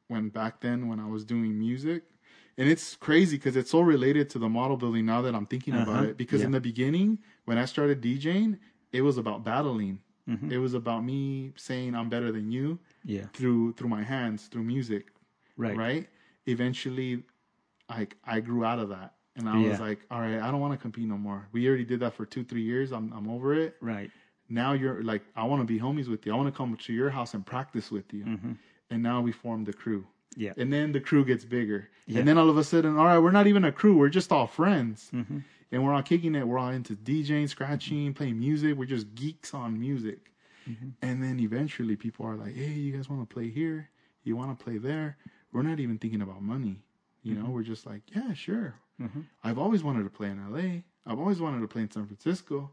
when 0.09 0.29
back 0.29 0.61
then 0.61 0.89
when 0.89 1.01
I 1.01 1.09
was 1.09 1.25
doing 1.25 1.59
music. 1.59 2.05
And 2.59 2.69
it's 2.69 2.97
crazy 2.97 3.37
because 3.39 3.57
it's 3.57 3.71
so 3.71 3.81
related 3.81 4.29
to 4.31 4.39
the 4.39 4.49
model 4.49 4.77
building 4.77 5.07
now 5.07 5.23
that 5.23 5.35
I'm 5.35 5.47
thinking 5.47 5.75
about 5.75 5.89
Uh-huh. 5.89 6.05
it. 6.11 6.17
Because 6.19 6.43
in 6.43 6.53
the 6.53 6.61
beginning, 6.61 7.19
when 7.47 7.57
I 7.57 7.65
started 7.65 8.03
DJing, 8.03 8.59
it 8.93 9.01
was 9.01 9.17
about 9.17 9.43
battling. 9.43 10.01
Mm-hmm. 10.29 10.53
It 10.53 10.59
was 10.59 10.75
about 10.75 11.03
me 11.03 11.53
saying 11.57 11.95
I'm 11.95 12.11
better 12.11 12.31
than 12.31 12.53
you 12.53 12.79
Yeah. 13.05 13.27
through 13.33 13.73
through 13.73 13.89
my 13.89 14.03
hands, 14.03 14.47
through 14.51 14.65
music 14.65 15.05
Right. 15.57 15.77
right? 15.77 16.09
Eventually, 16.47 17.23
like 17.89 18.17
I 18.25 18.41
grew 18.41 18.65
out 18.65 18.79
of 18.79 18.89
that, 18.91 19.15
and 19.37 19.49
I 19.49 19.59
was 19.71 19.81
like, 19.81 20.01
all 20.11 20.21
right, 20.21 20.39
I 20.41 20.51
don't 20.51 20.61
want 20.61 20.75
to 20.75 20.79
compete 20.87 21.09
no 21.09 21.17
more. 21.19 21.49
We 21.53 21.67
already 21.67 21.85
did 21.93 22.01
that 22.01 22.13
for 22.15 22.25
two, 22.27 22.45
three 22.45 22.63
years. 22.63 22.93
I'm 22.93 23.13
I'm 23.17 23.29
over 23.31 23.55
it. 23.55 23.77
Right. 23.81 24.11
Now 24.49 24.73
you're 24.75 25.03
like, 25.03 25.23
I 25.35 25.45
want 25.45 25.61
to 25.63 25.67
be 25.75 25.79
homies 25.81 26.09
with 26.09 26.27
you. 26.27 26.33
I 26.35 26.37
want 26.37 26.53
to 26.53 26.57
come 26.57 26.77
to 26.77 26.93
your 26.93 27.11
house 27.19 27.33
and 27.35 27.45
practice 27.45 27.91
with 27.91 28.13
you. 28.13 28.25
And 28.93 29.03
now 29.03 29.21
we 29.21 29.33
formed 29.33 29.67
the 29.67 29.73
crew. 29.73 30.01
Mm-hmm. 30.03 30.41
Yeah. 30.43 30.53
And 30.57 30.73
then 30.73 30.93
the 30.93 31.01
crew 31.01 31.25
gets 31.25 31.45
bigger. 31.45 31.89
Yeah. 32.07 32.19
And 32.21 32.29
then 32.29 32.39
all 32.39 32.49
of 32.49 32.57
a 32.57 32.65
sudden, 32.65 32.97
all 32.99 33.05
right, 33.07 33.19
we're 33.19 33.31
not 33.31 33.47
even 33.47 33.65
a 33.65 33.73
crew. 33.73 33.97
We're 33.97 34.09
just 34.09 34.33
all 34.33 34.47
friends. 34.47 35.11
Mm-hmm. 35.13 35.39
And 35.73 35.85
we're 35.85 35.93
all 35.95 36.03
kicking 36.03 36.35
it. 36.35 36.47
We're 36.47 36.59
all 36.59 36.71
into 36.71 36.95
DJing, 36.95 37.49
scratching, 37.49 38.13
playing 38.15 38.39
music. 38.39 38.77
We're 38.77 38.85
just 38.87 39.15
geeks 39.15 39.55
on 39.55 39.79
music. 39.81 40.31
Mm-hmm. 40.69 40.89
And 41.03 41.23
then 41.23 41.41
eventually 41.41 41.97
people 41.97 42.27
are 42.27 42.37
like, 42.37 42.55
hey, 42.55 42.69
you 42.73 42.93
guys 42.97 43.09
want 43.11 43.29
to 43.29 43.35
play 43.35 43.49
here? 43.51 43.89
You 44.25 44.37
want 44.37 44.57
to 44.57 44.65
play 44.65 44.79
there? 44.79 45.17
We're 45.53 45.63
not 45.63 45.81
even 45.81 45.99
thinking 45.99 46.23
about 46.23 46.43
money. 46.43 46.83
You 47.23 47.35
Mm-hmm. 47.35 47.45
know, 47.45 47.51
we're 47.51 47.63
just 47.63 47.87
like, 47.87 48.03
yeah, 48.15 48.33
sure. 48.35 48.75
I've 49.43 49.59
always 49.59 49.83
wanted 49.83 50.05
to 50.05 50.11
play 50.11 50.29
in 50.29 50.39
LA. 50.53 50.83
I've 51.11 51.19
always 51.19 51.41
wanted 51.41 51.61
to 51.61 51.69
play 51.69 51.83
in 51.83 51.91
San 51.91 52.07
Francisco. 52.07 52.71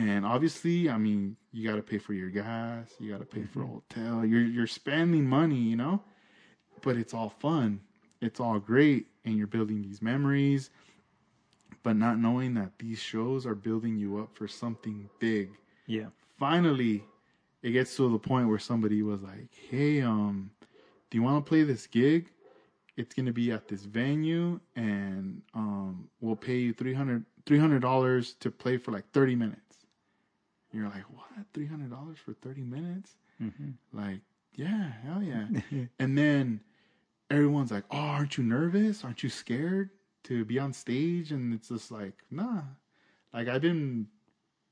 And 0.00 0.24
obviously, 0.24 0.88
I 0.88 0.96
mean, 0.98 1.36
you 1.52 1.68
got 1.68 1.76
to 1.76 1.82
pay 1.82 1.98
for 1.98 2.14
your 2.14 2.30
gas, 2.30 2.94
you 2.98 3.10
got 3.10 3.18
to 3.20 3.26
pay 3.26 3.44
for 3.44 3.62
a 3.62 3.66
hotel. 3.66 4.24
You're 4.24 4.42
you're 4.42 4.66
spending 4.66 5.26
money, 5.26 5.56
you 5.58 5.76
know? 5.76 6.02
But 6.82 6.96
it's 6.96 7.12
all 7.12 7.28
fun. 7.28 7.80
It's 8.20 8.40
all 8.40 8.58
great 8.58 9.06
and 9.24 9.36
you're 9.36 9.46
building 9.46 9.82
these 9.82 10.00
memories, 10.00 10.70
but 11.82 11.96
not 11.96 12.18
knowing 12.18 12.54
that 12.54 12.78
these 12.78 12.98
shows 12.98 13.46
are 13.46 13.54
building 13.54 13.96
you 13.96 14.18
up 14.18 14.34
for 14.34 14.46
something 14.48 15.08
big 15.18 15.50
Yeah. 15.86 16.06
finally 16.38 17.04
it 17.62 17.72
gets 17.72 17.96
to 17.96 18.10
the 18.10 18.18
point 18.18 18.48
where 18.48 18.58
somebody 18.58 19.02
was 19.02 19.22
like 19.22 19.48
hey 19.70 20.00
um 20.02 20.50
do 21.10 21.18
you 21.18 21.22
want 21.22 21.44
to 21.44 21.48
play 21.48 21.62
this 21.62 21.86
gig 21.86 22.28
it's 22.96 23.14
going 23.14 23.26
to 23.26 23.32
be 23.32 23.50
at 23.52 23.68
this 23.68 23.84
venue 23.84 24.60
and 24.76 25.42
um 25.54 26.08
we'll 26.20 26.36
pay 26.36 26.58
you 26.58 26.72
300 26.72 27.24
$300 27.46 28.38
to 28.40 28.50
play 28.50 28.76
for 28.76 28.92
like 28.92 29.10
30 29.12 29.34
minutes 29.34 29.69
you're 30.72 30.88
like 30.88 31.04
what? 31.14 31.52
$300 31.54 32.16
for 32.18 32.32
30 32.34 32.62
minutes? 32.62 33.16
Mm-hmm. 33.42 33.70
Like 33.92 34.20
yeah 34.54 34.92
hell 35.04 35.22
yeah. 35.22 35.46
And 35.98 36.18
then 36.18 36.60
everyone's 37.30 37.70
like 37.70 37.84
oh 37.90 37.96
aren't 37.98 38.36
you 38.38 38.44
nervous? 38.44 39.04
Aren't 39.04 39.22
you 39.22 39.28
scared 39.30 39.90
to 40.24 40.44
be 40.44 40.58
on 40.58 40.72
stage? 40.72 41.32
And 41.32 41.54
it's 41.54 41.68
just 41.68 41.90
like 41.90 42.14
nah. 42.30 42.62
Like 43.32 43.48
i've 43.48 43.62
been 43.62 44.06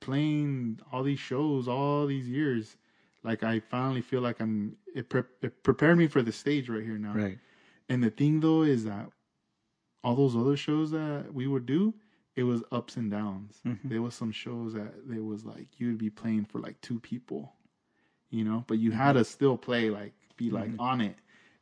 playing 0.01 0.81
all 0.93 1.03
these 1.03 1.19
shows 1.21 1.69
all 1.69 2.07
these 2.07 2.29
years. 2.29 2.77
Like 3.25 3.43
i 3.43 3.61
finally 3.61 4.01
feel 4.03 4.21
like 4.21 4.41
i'm 4.41 4.77
it, 4.95 5.09
pre- 5.09 5.23
it 5.43 5.63
prepared 5.63 5.99
me 5.99 6.07
for 6.07 6.23
the 6.23 6.33
stage 6.33 6.69
right 6.69 6.83
here 6.83 6.99
now. 6.99 7.13
Right. 7.15 7.39
and 7.89 8.03
the 8.03 8.11
thing 8.11 8.41
though 8.41 8.63
is 8.63 8.85
that 8.85 9.11
all 10.05 10.15
those 10.15 10.37
other 10.37 10.57
shows 10.57 10.91
that 10.93 11.27
we 11.33 11.47
would 11.47 11.67
do 11.67 11.93
it 12.39 12.45
was 12.45 12.63
ups 12.73 12.97
and 12.97 13.11
downs. 13.11 13.61
Mm-hmm. 13.67 13.89
There 13.89 14.03
was 14.03 14.15
some 14.15 14.33
shows 14.33 14.75
that 14.75 15.09
there 15.09 15.23
was 15.23 15.45
like 15.45 15.69
you'd 15.79 15.99
be 15.99 16.11
playing 16.11 16.45
for 16.47 16.61
like 16.61 16.81
two 16.81 17.01
people 17.01 17.53
you 18.31 18.45
know? 18.45 18.65
But 18.67 18.79
you 18.79 18.91
had 18.91 19.11
mm-hmm. 19.11 19.19
to 19.19 19.25
still 19.25 19.57
play 19.57 19.91
like 19.91 20.13
be 20.37 20.51
like 20.51 20.71
mm-hmm. 20.71 20.81
on 20.81 21.01
it. 21.01 21.17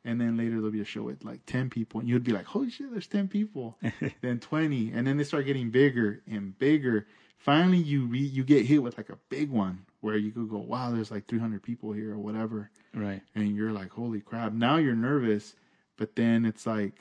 And 0.05 0.21
then 0.21 0.37
later 0.37 0.55
there'll 0.55 0.71
be 0.71 0.81
a 0.81 0.85
show 0.85 1.03
with 1.03 1.23
like 1.25 1.45
10 1.47 1.69
people 1.69 1.99
and 1.99 2.07
you'd 2.07 2.23
be 2.23 2.31
like 2.31 2.45
holy 2.45 2.69
shit 2.69 2.91
there's 2.91 3.07
10 3.07 3.27
people. 3.27 3.77
Then 4.21 4.39
20 4.39 4.91
and 4.93 5.05
then 5.05 5.17
they 5.17 5.23
start 5.23 5.45
getting 5.45 5.69
bigger 5.69 6.21
and 6.27 6.57
bigger. 6.57 7.07
Finally 7.37 7.79
you 7.79 8.05
re- 8.05 8.19
you 8.19 8.43
get 8.43 8.65
hit 8.65 8.81
with 8.81 8.97
like 8.97 9.09
a 9.09 9.17
big 9.29 9.49
one 9.49 9.85
where 10.01 10.17
you 10.17 10.31
could 10.31 10.49
go 10.49 10.57
wow 10.57 10.91
there's 10.91 11.11
like 11.11 11.27
300 11.27 11.61
people 11.61 11.91
here 11.91 12.13
or 12.13 12.19
whatever. 12.19 12.69
Right. 12.93 13.21
and 13.35 13.55
you're 13.55 13.71
like 13.73 13.91
holy 13.91 14.21
crap. 14.21 14.53
Now 14.53 14.77
you're 14.77 14.95
nervous 14.95 15.55
but 15.97 16.15
then 16.15 16.45
it's 16.45 16.65
like 16.65 16.93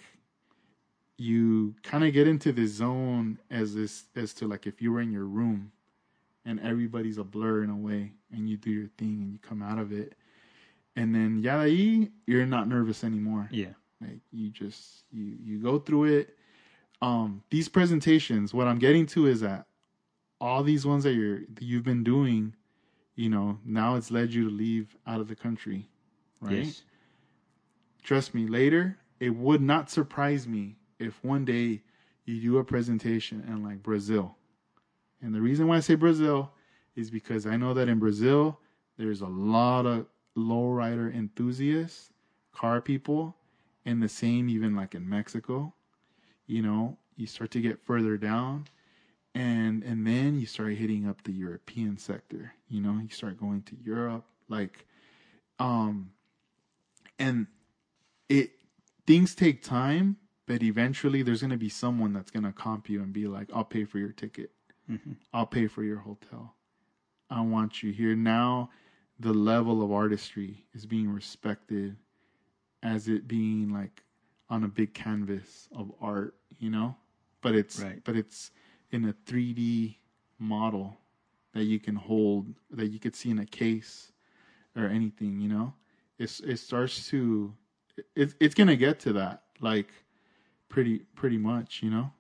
you 1.18 1.74
kind 1.82 2.04
of 2.04 2.12
get 2.12 2.28
into 2.28 2.52
this 2.52 2.72
zone 2.72 3.38
as 3.50 3.74
this 3.74 4.04
as 4.16 4.34
to 4.34 4.46
like 4.46 4.66
if 4.66 4.82
you 4.82 4.92
were 4.92 5.00
in 5.00 5.10
your 5.12 5.24
room 5.24 5.72
and 6.44 6.60
everybody's 6.60 7.18
a 7.18 7.24
blur 7.24 7.62
in 7.64 7.70
a 7.70 7.76
way 7.76 8.12
and 8.32 8.48
you 8.48 8.56
do 8.56 8.70
your 8.70 8.88
thing 8.98 9.20
and 9.22 9.32
you 9.32 9.38
come 9.40 9.62
out 9.62 9.78
of 9.78 9.92
it 9.92 10.12
and 10.94 11.14
then 11.14 11.38
ya 11.38 11.62
you're 12.26 12.46
not 12.46 12.68
nervous 12.68 13.02
anymore 13.02 13.48
Yeah. 13.50 13.72
like 14.00 14.20
you 14.30 14.50
just 14.50 15.04
you 15.10 15.36
you 15.42 15.58
go 15.58 15.78
through 15.78 16.04
it 16.04 16.36
um 17.00 17.42
these 17.50 17.68
presentations 17.68 18.52
what 18.52 18.66
i'm 18.66 18.78
getting 18.78 19.06
to 19.06 19.26
is 19.26 19.40
that 19.40 19.66
all 20.40 20.62
these 20.62 20.84
ones 20.86 21.04
that 21.04 21.14
you're 21.14 21.40
that 21.54 21.62
you've 21.62 21.84
been 21.84 22.04
doing 22.04 22.54
you 23.14 23.30
know 23.30 23.58
now 23.64 23.96
it's 23.96 24.10
led 24.10 24.32
you 24.32 24.44
to 24.44 24.54
leave 24.54 24.96
out 25.06 25.20
of 25.20 25.28
the 25.28 25.34
country 25.36 25.88
right 26.40 26.56
Yes. 26.66 26.82
trust 28.02 28.34
me 28.34 28.46
later 28.46 28.98
it 29.18 29.30
would 29.30 29.62
not 29.62 29.90
surprise 29.90 30.46
me 30.46 30.76
if 30.98 31.22
one 31.24 31.44
day 31.44 31.82
you 32.24 32.40
do 32.40 32.58
a 32.58 32.64
presentation 32.64 33.44
in 33.46 33.62
like 33.62 33.82
brazil. 33.82 34.36
And 35.22 35.34
the 35.34 35.40
reason 35.40 35.66
why 35.66 35.76
i 35.76 35.80
say 35.80 35.94
brazil 35.94 36.52
is 36.94 37.10
because 37.10 37.46
i 37.46 37.56
know 37.56 37.74
that 37.74 37.88
in 37.88 37.98
brazil 37.98 38.60
there's 38.96 39.20
a 39.20 39.26
lot 39.26 39.86
of 39.86 40.06
lowrider 40.36 41.14
enthusiasts 41.14 42.10
car 42.52 42.80
people 42.80 43.36
and 43.84 44.02
the 44.02 44.08
same 44.08 44.48
even 44.48 44.74
like 44.74 44.94
in 44.94 45.08
mexico. 45.08 45.72
You 46.46 46.62
know 46.62 46.98
you 47.16 47.26
start 47.26 47.50
to 47.52 47.60
get 47.60 47.84
further 47.84 48.16
down 48.16 48.66
and 49.34 49.82
and 49.82 50.06
then 50.06 50.38
you 50.38 50.46
start 50.46 50.74
hitting 50.74 51.08
up 51.08 51.22
the 51.22 51.32
european 51.32 51.98
sector. 51.98 52.52
You 52.68 52.80
know 52.80 52.98
you 53.02 53.08
start 53.10 53.38
going 53.38 53.62
to 53.62 53.76
europe 53.84 54.24
like 54.48 54.86
um 55.58 56.10
and 57.18 57.46
it 58.28 58.50
things 59.06 59.34
take 59.34 59.62
time 59.62 60.16
but 60.46 60.62
eventually 60.62 61.22
there's 61.22 61.40
going 61.40 61.50
to 61.50 61.56
be 61.56 61.68
someone 61.68 62.12
that's 62.12 62.30
going 62.30 62.44
to 62.44 62.52
comp 62.52 62.88
you 62.88 63.02
and 63.02 63.12
be 63.12 63.26
like 63.26 63.48
i'll 63.54 63.64
pay 63.64 63.84
for 63.84 63.98
your 63.98 64.12
ticket 64.12 64.50
mm-hmm. 64.90 65.12
i'll 65.32 65.46
pay 65.46 65.66
for 65.66 65.82
your 65.82 65.98
hotel 65.98 66.54
i 67.30 67.40
want 67.40 67.82
you 67.82 67.92
here 67.92 68.14
now 68.16 68.70
the 69.18 69.32
level 69.32 69.82
of 69.82 69.92
artistry 69.92 70.64
is 70.74 70.84
being 70.84 71.08
respected 71.08 71.96
as 72.82 73.08
it 73.08 73.26
being 73.26 73.72
like 73.72 74.02
on 74.48 74.64
a 74.64 74.68
big 74.68 74.94
canvas 74.94 75.68
of 75.74 75.90
art, 76.00 76.34
you 76.58 76.70
know? 76.70 76.96
But 77.40 77.54
it's 77.54 77.80
Right. 77.80 78.02
but 78.04 78.16
it's 78.16 78.50
in 78.90 79.04
a 79.08 79.12
3D 79.12 79.96
model 80.38 80.96
that 81.52 81.64
you 81.64 81.80
can 81.80 81.96
hold 81.96 82.54
that 82.70 82.88
you 82.88 82.98
could 82.98 83.16
see 83.16 83.30
in 83.30 83.38
a 83.38 83.46
case 83.46 84.12
or 84.76 84.84
anything, 84.84 85.40
you 85.40 85.48
know? 85.48 85.74
It's 86.18 86.40
it 86.40 86.58
starts 86.58 87.08
to 87.08 87.54
it's 88.14 88.34
it's 88.40 88.54
going 88.54 88.68
to 88.68 88.76
get 88.76 89.00
to 89.00 89.12
that 89.14 89.44
like 89.60 89.88
pretty 90.68 91.00
pretty 91.14 91.38
much, 91.38 91.82
you 91.82 91.90
know? 91.90 92.12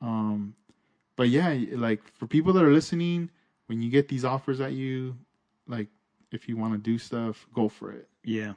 Um 0.00 0.54
but 1.16 1.28
yeah, 1.28 1.56
like 1.72 2.00
for 2.18 2.26
people 2.26 2.52
that 2.54 2.64
are 2.64 2.72
listening, 2.72 3.30
when 3.66 3.80
you 3.80 3.90
get 3.90 4.08
these 4.08 4.24
offers 4.24 4.60
at 4.60 4.72
you, 4.72 5.16
like 5.66 5.88
if 6.32 6.48
you 6.48 6.56
want 6.56 6.72
to 6.72 6.78
do 6.78 6.98
stuff, 6.98 7.46
go 7.54 7.68
for 7.68 7.92
it. 7.92 8.08
Yeah. 8.24 8.54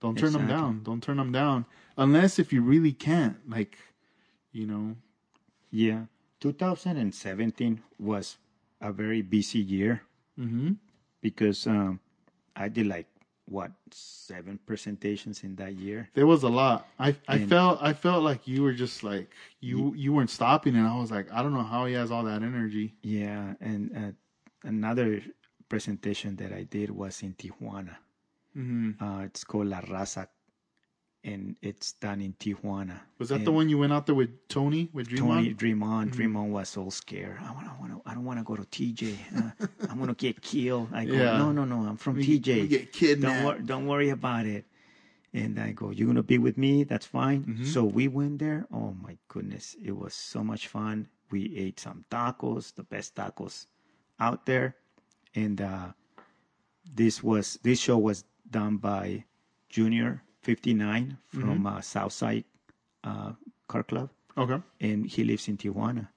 Don't 0.00 0.18
turn 0.18 0.32
them 0.32 0.46
down. 0.46 0.82
Don't 0.82 1.02
turn 1.02 1.16
them 1.16 1.32
down 1.32 1.64
unless 1.96 2.38
if 2.38 2.52
you 2.52 2.60
really 2.60 2.92
can't. 2.92 3.38
Like, 3.48 3.78
you 4.52 4.66
know. 4.66 4.96
Yeah. 5.70 6.04
2017 6.40 7.82
was 7.98 8.36
a 8.80 8.92
very 8.92 9.22
busy 9.22 9.60
year 9.60 10.02
hmm 10.36 10.72
because 11.22 11.66
um, 11.66 12.00
I 12.54 12.68
did 12.68 12.86
like 12.86 13.06
what 13.46 13.70
seven 13.90 14.58
presentations 14.66 15.44
in 15.44 15.56
that 15.56 15.74
year. 15.74 16.08
There 16.14 16.26
was 16.26 16.42
a 16.44 16.48
lot. 16.48 16.88
I 16.98 17.14
I 17.28 17.36
And- 17.36 17.48
felt 17.48 17.82
I 17.82 17.92
felt 17.92 18.22
like 18.24 18.48
you 18.48 18.62
were 18.62 18.72
just 18.72 19.02
like 19.04 19.30
you 19.60 19.94
you 19.94 20.12
weren't 20.12 20.30
stopping, 20.30 20.74
and 20.76 20.86
I 20.86 20.96
was 20.98 21.10
like, 21.10 21.30
I 21.32 21.42
don't 21.42 21.52
know 21.54 21.62
how 21.74 21.84
he 21.86 21.94
has 21.94 22.10
all 22.10 22.24
that 22.24 22.42
energy. 22.42 22.94
Yeah, 23.02 23.54
and 23.60 23.82
uh, 23.96 24.12
another 24.68 25.22
presentation 25.68 26.36
that 26.36 26.52
I 26.52 26.62
did 26.64 26.90
was 26.90 27.22
in 27.22 27.34
Tijuana. 27.34 27.96
hmm 28.54 28.92
Uh, 29.00 29.22
it's 29.26 29.44
called 29.44 29.66
La 29.68 29.80
Raza, 29.80 30.26
and 31.24 31.56
it's 31.62 31.92
done 31.94 32.20
in 32.20 32.34
Tijuana. 32.34 33.00
Was 33.18 33.30
that 33.30 33.36
And 33.36 33.46
the 33.46 33.52
one 33.52 33.68
you 33.68 33.78
went 33.78 33.92
out 33.92 34.04
there 34.06 34.14
with 34.14 34.46
Tony 34.48 34.90
with 34.92 35.08
Dream 35.08 35.22
Tony 35.26 35.48
On? 35.48 35.54
Dream 35.56 35.82
On, 35.82 36.08
Dream 36.08 36.36
On 36.36 36.50
was 36.50 36.76
all 36.76 36.90
scared. 36.90 37.38
I 37.40 37.50
want, 37.52 37.66
I 37.66 37.72
want, 37.80 37.92
to, 37.92 38.02
I 38.10 38.14
don't 38.14 38.24
want 38.24 38.38
to 38.40 38.44
go 38.44 38.54
to 38.56 38.62
TJ. 38.62 39.16
Uh, 39.36 39.66
I'm 39.90 39.98
gonna 39.98 40.14
get 40.14 40.42
killed. 40.42 40.88
I 40.92 41.04
go, 41.06 41.14
Yeah. 41.14 41.38
no, 41.38 41.50
no, 41.52 41.64
no. 41.64 41.76
I'm 41.88 41.96
from 41.96 42.16
We- 42.16 42.38
TJ. 42.38 42.62
we 42.62 42.68
get 42.68 42.92
don't 42.92 42.92
kidnapped. 42.92 43.44
worry, 43.44 43.62
don't 43.62 43.86
worry 43.86 44.10
about 44.10 44.46
it. 44.46 44.64
And 45.32 45.58
I 45.58 45.72
go, 45.72 45.90
you're 45.90 46.06
gonna 46.06 46.22
be 46.22 46.38
with 46.38 46.56
me. 46.58 46.84
That's 46.84 47.06
fine. 47.06 47.42
Mm-hmm. 47.44 47.64
So 47.64 47.82
we 47.84 48.06
went 48.06 48.38
there. 48.38 48.66
Oh 48.72 48.94
my 49.02 49.16
goodness, 49.28 49.74
it 49.82 49.96
was 49.96 50.14
so 50.14 50.44
much 50.44 50.68
fun. 50.68 51.08
We 51.30 51.56
ate 51.56 51.80
some 51.80 52.04
tacos, 52.10 52.74
the 52.74 52.84
best 52.84 53.16
tacos 53.16 53.66
out 54.20 54.46
there, 54.46 54.76
and 55.34 55.60
uh, 55.60 55.86
this 56.94 57.22
was 57.22 57.58
this 57.62 57.80
show 57.80 57.98
was 57.98 58.24
done 58.50 58.76
by 58.76 59.24
Junior 59.68 60.22
59 60.44 61.18
from 61.26 61.66
Mm-hmm. 61.66 61.66
uh, 61.66 61.80
Southside 61.80 62.44
uh, 63.04 63.32
Car 63.68 63.82
Club 63.84 64.10
Okay. 64.36 64.62
and 64.80 65.06
he 65.06 65.24
lives 65.24 65.48
in 65.48 65.56
Tijuana. 65.56 66.08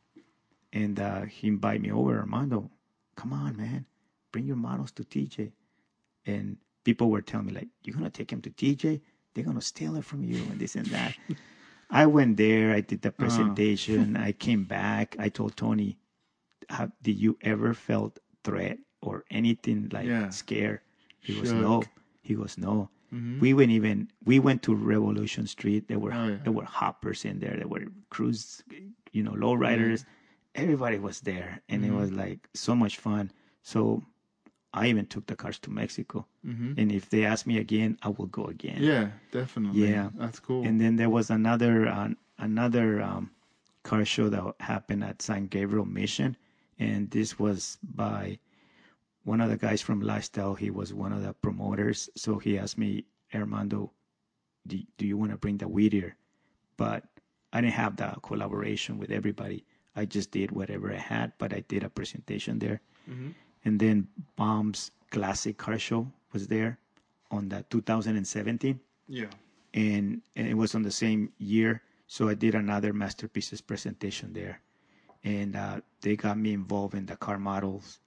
And 0.74 1.00
uh, 1.00 1.22
he 1.24 1.48
invited 1.48 1.82
me 1.82 1.92
over, 1.92 2.20
Armando, 2.20 2.70
come 3.16 3.34
on, 3.34 3.58
man, 3.58 3.86
bring 4.32 4.46
your 4.46 4.58
models 4.58 4.92
to 4.94 5.04
TJ. 5.04 5.52
And 6.26 6.58
people 6.84 7.10
were 7.10 7.22
telling 7.22 7.48
me, 7.48 7.54
like, 7.54 7.70
you're 7.84 7.96
going 7.96 8.10
to 8.10 8.12
take 8.12 8.32
him 8.32 8.42
to 8.42 8.52
TJ? 8.52 9.02
They're 9.34 9.44
going 9.46 9.58
to 9.58 9.62
steal 9.66 9.96
it 9.96 10.06
from 10.06 10.24
you 10.24 10.50
and 10.52 10.60
this 10.60 10.76
and 10.76 10.92
that. 10.92 11.16
I 11.90 12.06
went 12.06 12.38
there, 12.38 12.72
I 12.74 12.82
did 12.82 13.02
the 13.02 13.12
presentation, 13.12 14.18
I 14.18 14.34
came 14.34 14.66
back, 14.66 15.16
I 15.20 15.30
told 15.30 15.56
Tony, 15.56 15.98
have, 16.70 16.92
did 17.02 17.18
you 17.18 17.38
ever 17.42 17.74
felt 17.74 18.20
threat 18.44 18.80
or 19.02 19.24
anything 19.32 19.90
like 19.92 20.06
Yeah. 20.08 20.30
scared? 20.30 20.82
He 21.22 21.34
Shook. 21.34 21.56
no. 21.56 21.84
He 22.22 22.36
goes, 22.36 22.58
no. 22.58 22.90
Mhm. 23.14 23.40
We 23.40 23.54
went 23.54 23.72
even 23.72 24.10
we 24.26 24.40
went 24.40 24.64
to 24.64 24.76
Revolution 24.76 25.48
Street. 25.48 25.88
There 25.88 26.00
were 26.00 26.14
Oh, 26.14 26.28
yeah. 26.28 26.38
there 26.44 26.52
were 26.54 26.66
hoppers 26.66 27.24
in 27.26 27.40
there. 27.40 27.56
There 27.56 27.68
were 27.68 27.86
cruise, 28.10 28.64
you 29.14 29.24
know, 29.24 29.32
lowriders. 29.34 30.06
Everybody 30.56 30.98
was 31.00 31.22
there, 31.22 31.62
and 31.70 31.84
Mm-hmm. 31.84 31.94
it 31.94 32.00
was 32.00 32.12
like 32.12 32.50
so 32.54 32.76
much 32.76 32.98
fun. 32.98 33.32
So 33.62 34.04
I 34.74 34.88
even 34.88 35.06
took 35.06 35.26
the 35.28 35.36
cars 35.36 35.58
to 35.60 35.70
Mexico, 35.72 36.26
Mhm. 36.46 36.78
and 36.78 36.92
if 36.92 37.10
they 37.10 37.24
ask 37.26 37.48
me 37.48 37.58
again, 37.58 37.98
I 38.04 38.10
will 38.10 38.28
go 38.28 38.46
again. 38.46 38.82
Yeah, 38.84 39.12
definitely. 39.32 39.90
Yeah. 39.90 40.10
That's 40.16 40.40
cool. 40.40 40.64
And 40.66 40.80
then 40.82 40.98
there 40.98 41.10
was 41.10 41.30
another 41.30 41.88
uh, 41.88 42.10
another 42.38 43.02
um, 43.02 43.32
car 43.84 44.04
show 44.06 44.30
that 44.30 44.44
happened 44.60 45.04
at 45.04 45.22
San 45.22 45.48
Gabriel 45.48 45.86
Mission, 45.86 46.36
and 46.78 47.10
this 47.12 47.40
was 47.40 47.78
by 47.82 48.40
one 49.28 49.42
of 49.42 49.50
the 49.50 49.58
guys 49.58 49.82
from 49.82 50.00
Lifestyle. 50.00 50.56
He 50.56 50.70
was 50.70 50.94
one 50.94 51.12
of 51.12 51.22
the 51.22 51.34
promoters, 51.34 52.10
so 52.16 52.40
he 52.40 52.58
asked 52.58 52.78
me, 52.78 53.04
Armando, 53.36 53.92
do, 54.66 54.80
do 54.98 55.06
you 55.06 55.18
want 55.18 55.32
to 55.32 55.38
bring 55.38 55.58
the 55.58 55.68
Whittier? 55.68 56.16
But 56.78 57.04
I 57.52 57.60
didn't 57.60 57.74
have 57.74 57.98
the 57.98 58.16
collaboration 58.24 58.98
with 58.98 59.12
everybody. 59.12 59.66
I 59.98 60.06
just 60.06 60.32
did 60.32 60.52
whatever 60.52 60.94
I 60.94 60.98
had, 60.98 61.34
but 61.40 61.54
I 61.54 61.60
did 61.68 61.84
a 61.84 61.90
presentation 61.90 62.60
there. 62.60 62.80
Mhm. 63.10 63.34
And 63.66 63.80
then 63.82 64.08
Bomb's 64.38 64.92
Classic 65.12 65.58
Car 65.58 65.78
Show 65.78 66.10
was 66.32 66.48
there 66.48 66.80
on 67.30 67.50
the 67.50 67.66
2017 67.70 68.80
yeah. 69.10 69.26
and, 69.74 70.22
and 70.38 70.48
it 70.48 70.54
was 70.56 70.74
on 70.74 70.84
the 70.84 70.92
same 70.92 71.34
year. 71.38 71.82
So 72.08 72.30
I 72.30 72.34
did 72.34 72.56
another 72.56 72.94
masterpieces 72.94 73.60
presentation 73.60 74.32
there, 74.32 74.62
and 75.26 75.58
uh, 75.58 75.82
they 76.00 76.16
got 76.16 76.38
me 76.38 76.54
involved 76.54 76.96
in 76.96 77.06
the 77.06 77.18
car 77.18 77.38
models 77.38 78.00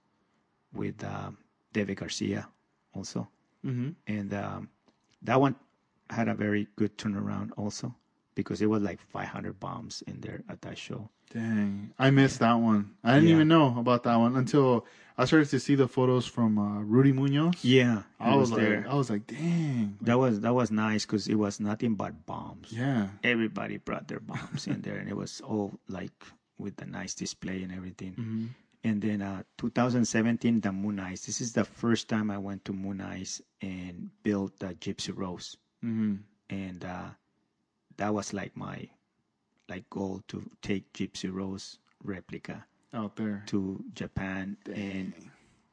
with 0.73 1.03
um, 1.03 1.37
David 1.73 1.97
Garcia 1.97 2.47
also, 2.95 3.27
Mm-hmm. 3.65 3.89
and 4.07 4.33
um, 4.33 4.69
that 5.21 5.39
one 5.39 5.55
had 6.09 6.27
a 6.27 6.33
very 6.33 6.67
good 6.75 6.97
turnaround 6.97 7.51
also 7.57 7.93
because 8.33 8.59
it 8.61 8.65
was 8.65 8.81
like 8.81 8.99
500 8.99 9.59
bombs 9.59 10.01
in 10.07 10.19
there 10.21 10.41
at 10.49 10.61
that 10.63 10.77
show. 10.77 11.09
Dang, 11.31 11.93
I 11.99 12.09
missed 12.09 12.39
that 12.39 12.55
one. 12.55 12.91
I 13.03 13.13
didn't 13.15 13.29
Yeah. 13.29 13.35
even 13.35 13.47
know 13.47 13.77
about 13.77 14.03
that 14.03 14.15
one 14.17 14.35
until 14.35 14.85
I 15.17 15.25
started 15.25 15.49
to 15.49 15.59
see 15.59 15.75
the 15.75 15.87
photos 15.87 16.25
from 16.25 16.57
uh, 16.57 16.81
Rudy 16.81 17.11
Munoz. 17.13 17.63
Yeah, 17.63 18.01
I 18.19 18.33
it 18.33 18.37
was, 18.37 18.49
there. 18.51 18.77
like, 18.81 18.87
I 18.87 18.95
was 18.95 19.09
like, 19.11 19.27
dang. 19.27 19.97
that 20.01 20.17
was 20.17 20.39
that 20.41 20.53
was 20.53 20.71
nice 20.71 21.05
because 21.05 21.27
it 21.27 21.35
was 21.35 21.59
nothing 21.59 21.93
but 21.95 22.25
bombs. 22.25 22.73
yeah. 22.73 23.09
Everybody 23.23 23.77
brought 23.77 24.07
their 24.07 24.19
bombs 24.19 24.65
in 24.67 24.81
there, 24.81 24.97
and 24.97 25.07
it 25.07 25.15
was 25.15 25.39
all 25.41 25.79
like 25.87 26.11
with 26.57 26.75
the 26.77 26.85
nice 26.87 27.13
display 27.13 27.61
and 27.63 27.71
everything. 27.71 28.11
Mm-hmm. 28.13 28.45
And 28.83 29.01
then 29.01 29.21
uh, 29.21 29.43
2017, 29.59 30.61
the 30.61 30.71
Moon 30.71 30.99
Eyes. 30.99 31.25
This 31.25 31.39
is 31.41 31.53
the 31.53 31.63
first 31.63 32.07
time 32.09 32.31
I 32.31 32.37
went 32.39 32.65
to 32.65 32.73
Moon 32.73 32.99
Eyes 32.99 33.41
and 33.61 34.09
built 34.23 34.57
the 34.59 34.73
Gypsy 34.75 35.11
Rose, 35.15 35.55
Mm-hmm. 35.85 36.15
and 36.49 36.85
uh, 36.85 37.09
that 37.97 38.13
was 38.13 38.33
like 38.33 38.55
my 38.57 38.87
like 39.69 39.89
goal 39.89 40.21
to 40.27 40.43
take 40.61 40.91
Gypsy 40.93 41.31
Rose 41.31 41.77
replica 42.03 42.65
Out 42.93 43.15
there. 43.15 43.43
to 43.47 43.83
Japan, 43.93 44.57
and 44.73 45.13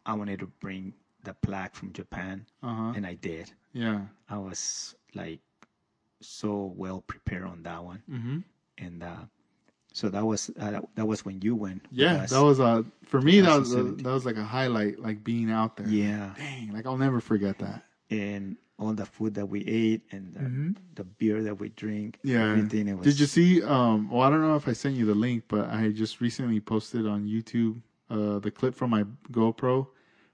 I 0.07 0.13
wanted 0.15 0.41
to 0.41 0.47
bring 0.61 0.93
the 1.25 1.33
plaque 1.35 1.75
from 1.75 1.93
Japan, 1.93 2.47
Uh 2.63 2.75
huh. 2.75 2.93
and 2.97 3.07
I 3.07 3.15
did. 3.15 3.53
Yeah. 3.73 4.01
I 4.29 4.37
was 4.39 4.95
like 5.15 5.41
so 6.21 6.73
well 6.77 7.01
prepared 7.03 7.45
on 7.45 7.63
that 7.63 7.83
one, 7.85 8.03
Mm-hmm. 8.11 8.39
and 8.79 9.03
uh, 9.03 9.25
so 9.93 10.09
that 10.09 10.25
was 10.25 10.51
uh, 10.59 10.81
that 10.95 11.07
was 11.07 11.25
when 11.25 11.41
you 11.41 11.55
went. 11.57 11.85
Yeah, 11.91 12.27
that 12.27 12.43
was 12.43 12.61
uh 12.61 12.83
for 13.05 13.21
me 13.21 13.41
that 13.41 13.59
was 13.59 13.75
a, 13.75 13.83
that 13.83 14.05
was 14.13 14.25
like 14.27 14.37
a 14.37 14.45
highlight, 14.45 14.99
like 15.01 15.25
being 15.25 15.51
out 15.51 15.77
there. 15.77 15.89
yeah. 15.89 16.35
Dang, 16.37 16.73
like 16.73 16.87
I'll 16.87 16.99
never 16.99 17.21
forget 17.21 17.59
that. 17.59 17.85
and 18.11 18.57
all 18.81 18.93
the 18.93 19.05
food 19.05 19.35
that 19.35 19.47
we 19.47 19.61
ate 19.67 20.03
and 20.13 20.35
the, 20.35 20.41
Mhm. 20.41 20.77
the 20.95 21.03
beer 21.03 21.43
that 21.43 21.59
we 21.59 21.69
drink. 21.71 22.21
Yeah. 22.23 22.53
everything. 22.53 22.87
It 22.87 22.97
was, 22.97 23.05
Did 23.05 23.19
you 23.19 23.27
see? 23.27 23.61
Um. 23.63 24.09
Well, 24.11 24.23
I 24.23 24.31
don't 24.31 24.41
know 24.43 24.55
if 24.55 24.69
I 24.69 24.73
sent 24.73 24.95
you 24.95 25.05
the 25.05 25.17
link, 25.17 25.45
but 25.49 25.69
I 25.69 25.91
just 25.91 26.21
recently 26.21 26.61
posted 26.61 27.07
on 27.07 27.27
YouTube 27.27 27.81
uh 28.09 28.39
the 28.39 28.51
clip 28.51 28.75
from 28.75 28.91
my 28.91 29.05
GoPro 29.33 29.89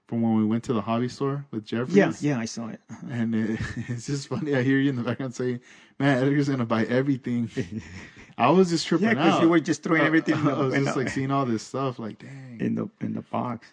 from 0.07 0.21
when 0.21 0.35
we 0.35 0.45
went 0.45 0.63
to 0.65 0.73
the 0.73 0.81
hobby 0.81 1.07
store 1.09 1.45
with 1.51 1.65
Jeffries. 1.65 1.95
Yeah, 1.95 2.11
yeah, 2.21 2.39
I 2.39 2.45
saw 2.45 2.67
it. 2.67 2.79
And 3.09 3.33
it, 3.35 3.59
it's 3.87 4.05
just 4.07 4.27
funny. 4.27 4.55
I 4.55 4.61
hear 4.63 4.77
you 4.79 4.89
in 4.89 4.95
the 4.95 5.03
background 5.03 5.33
saying, 5.35 5.59
"Man, 5.99 6.23
Edgar's 6.23 6.49
gonna 6.49 6.65
buy 6.65 6.85
everything." 6.85 7.49
I 8.37 8.49
was 8.49 8.69
just 8.69 8.85
tripping 8.85 9.07
Yeah, 9.07 9.13
because 9.13 9.41
you 9.41 9.49
were 9.49 9.59
just 9.61 9.81
throwing 9.83 10.01
Uh, 10.01 10.05
everything 10.05 10.35
in 10.35 10.47
I 10.47 10.59
was 10.59 10.73
just 10.73 10.93
the- 10.93 10.99
like 10.99 11.09
seeing 11.09 11.31
all 11.31 11.45
this 11.45 11.63
stuff. 11.63 11.99
Like, 11.99 12.19
dang. 12.19 12.57
in 12.59 12.75
the 12.75 12.89
in 13.01 13.13
the 13.13 13.21
box. 13.21 13.67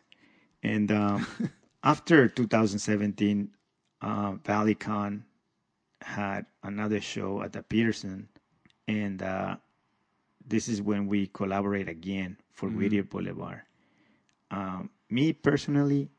And 0.63 0.91
um, 0.93 1.27
after 1.83 2.29
2017, 2.29 3.51
uh, 4.01 4.33
ValleyCon 4.45 5.23
had 6.03 6.47
another 6.63 7.01
show 7.01 7.43
at 7.43 7.53
the 7.53 7.63
Petersen, 7.63 8.29
and 8.87 9.21
uh, 9.23 9.57
this 10.47 10.69
is 10.69 10.81
when 10.81 11.07
we 11.09 11.27
collaborate 11.29 11.89
again 11.89 12.37
for 12.53 12.69
Whittier 12.69 13.03
Boulevard. 13.03 13.63
Um, 14.53 14.91
me 15.11 15.33
personally, 15.33 16.11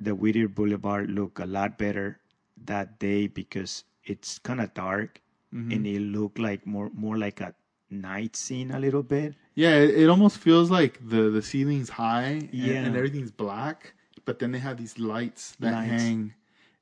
the 0.00 0.14
Whittier 0.14 0.48
Boulevard 0.48 1.10
look 1.10 1.38
a 1.38 1.46
lot 1.46 1.76
better 1.78 2.18
that 2.64 2.98
day 2.98 3.26
because 3.26 3.84
it's 4.04 4.38
kind 4.38 4.60
of 4.60 4.72
dark 4.74 5.20
and 5.52 5.84
it 5.86 6.00
looked 6.00 6.38
like 6.38 6.64
more 6.64 6.90
more 6.94 7.18
like 7.18 7.40
a 7.40 7.52
night 7.90 8.36
scene 8.36 8.70
a 8.70 8.78
little 8.78 9.02
bit. 9.02 9.34
Yeah, 9.56 9.74
it, 9.74 9.90
it 10.02 10.08
almost 10.08 10.38
feels 10.38 10.70
like 10.70 11.00
the 11.08 11.28
the 11.30 11.42
ceiling's 11.42 11.88
high 11.90 12.22
and, 12.22 12.54
Yeah. 12.54 12.84
and 12.84 12.96
everything's 12.96 13.32
black, 13.32 13.94
but 14.24 14.38
then 14.38 14.52
they 14.52 14.60
have 14.60 14.76
these 14.76 14.96
lights 14.98 15.56
that 15.58 15.72
Lights. 15.72 15.90
hang 16.02 16.34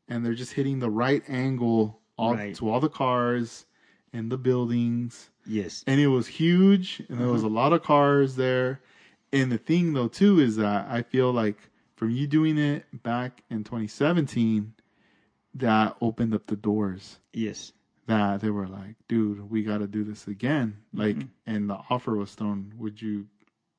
and 0.08 0.24
they're 0.24 0.34
just 0.34 0.52
hitting 0.52 0.78
the 0.80 0.90
right 0.90 1.22
angle 1.28 1.98
all 2.18 2.34
Right. 2.34 2.54
to 2.56 2.68
all 2.68 2.80
the 2.80 2.90
cars 2.90 3.64
and 4.12 4.30
the 4.30 4.36
buildings. 4.38 5.30
Yes. 5.46 5.82
And 5.86 5.98
it 6.00 6.08
was 6.08 6.26
huge, 6.26 7.00
and 7.08 7.18
there 7.18 7.28
was 7.28 7.42
Uh-huh. 7.44 7.54
a 7.54 7.60
lot 7.60 7.72
of 7.72 7.82
cars 7.82 8.36
there. 8.36 8.80
And 9.32 9.50
the 9.50 9.58
thing 9.58 9.94
though 9.94 10.08
too 10.08 10.40
is 10.40 10.56
that 10.56 10.86
I 10.90 11.00
feel 11.02 11.32
like 11.32 11.56
from 11.98 12.10
you 12.10 12.26
doing 12.28 12.58
it 12.58 12.84
back 13.02 13.42
in 13.50 13.64
2017, 13.64 14.72
that 15.54 15.96
opened 16.00 16.32
up 16.34 16.46
the 16.46 16.54
doors 16.56 17.18
Yes. 17.32 17.72
that 18.06 18.40
they 18.40 18.50
were 18.50 18.68
like, 18.68 18.94
dude, 19.08 19.50
we 19.50 19.62
got 19.64 19.78
to 19.78 19.86
do 19.88 20.04
this 20.04 20.28
again. 20.28 20.78
Like, 20.92 21.16
Mm-hmm. 21.16 21.28
and 21.52 21.68
the 21.68 21.78
offer 21.90 22.14
was 22.16 22.34
thrown. 22.34 22.72
Would 22.76 23.02
you 23.02 23.26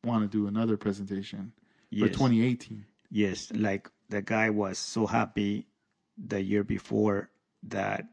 want 0.03 0.23
to 0.23 0.37
do 0.37 0.47
another 0.47 0.75
presentation 0.75 1.53
for 1.91 2.07
2018? 2.09 2.85
Yes, 3.09 3.51
like 3.55 3.89
the 4.09 4.21
guy 4.21 4.49
was 4.49 4.77
so 4.77 5.07
happy 5.07 5.67
the 6.17 6.41
year 6.41 6.63
before 6.63 7.29
that 7.63 8.05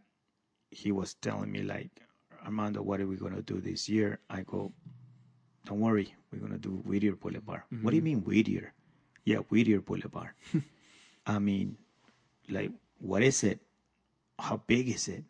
he 0.71 0.93
was 0.93 1.15
telling 1.15 1.51
me 1.51 1.63
like, 1.63 1.91
Armando, 2.45 2.81
what 2.83 3.01
are 3.01 3.07
we 3.09 3.17
gonna 3.17 3.43
do 3.43 3.61
this 3.61 3.89
year? 3.89 4.21
I 4.31 4.43
go, 4.43 4.73
don't 5.67 5.81
worry, 5.81 6.15
we're 6.31 6.39
gonna 6.39 6.59
do 6.59 6.71
Whittier 6.87 7.17
Boulevard. 7.17 7.63
What 7.83 7.91
do 7.91 7.97
you 7.97 8.03
mean 8.03 8.23
Whittier? 8.23 8.73
Yeah, 9.27 9.39
Whittier 9.51 9.81
Boulevard. 9.81 10.31
I 11.27 11.39
mean, 11.39 11.77
like, 12.49 12.71
what 13.01 13.23
is 13.23 13.43
it? 13.45 13.61
How 14.39 14.63
big 14.67 14.89
is 14.89 15.09
it? 15.09 15.25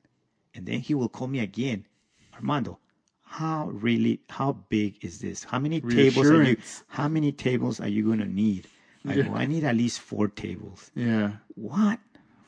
And 0.55 0.67
then 0.67 0.81
he 0.81 0.95
will 0.95 1.09
call 1.09 1.27
me 1.27 1.41
again, 1.41 1.87
Armando. 2.35 2.79
How 3.25 3.71
really? 3.71 4.21
How 4.29 4.53
big 4.69 5.03
is 5.05 5.19
this? 5.19 5.43
How 5.43 5.59
many 5.59 5.81
tables 5.81 6.31
are 6.31 6.43
you? 6.45 6.57
How 6.89 7.09
many 7.09 7.33
tables 7.33 7.81
are 7.81 7.89
you 7.89 8.07
gonna 8.07 8.27
need? 8.27 8.69
I 9.09 9.15
go, 9.17 9.35
I 9.35 9.47
need 9.47 9.65
at 9.65 9.77
least 9.77 10.01
four 10.01 10.29
tables. 10.29 10.91
Yeah. 10.95 11.33
What? 11.55 11.99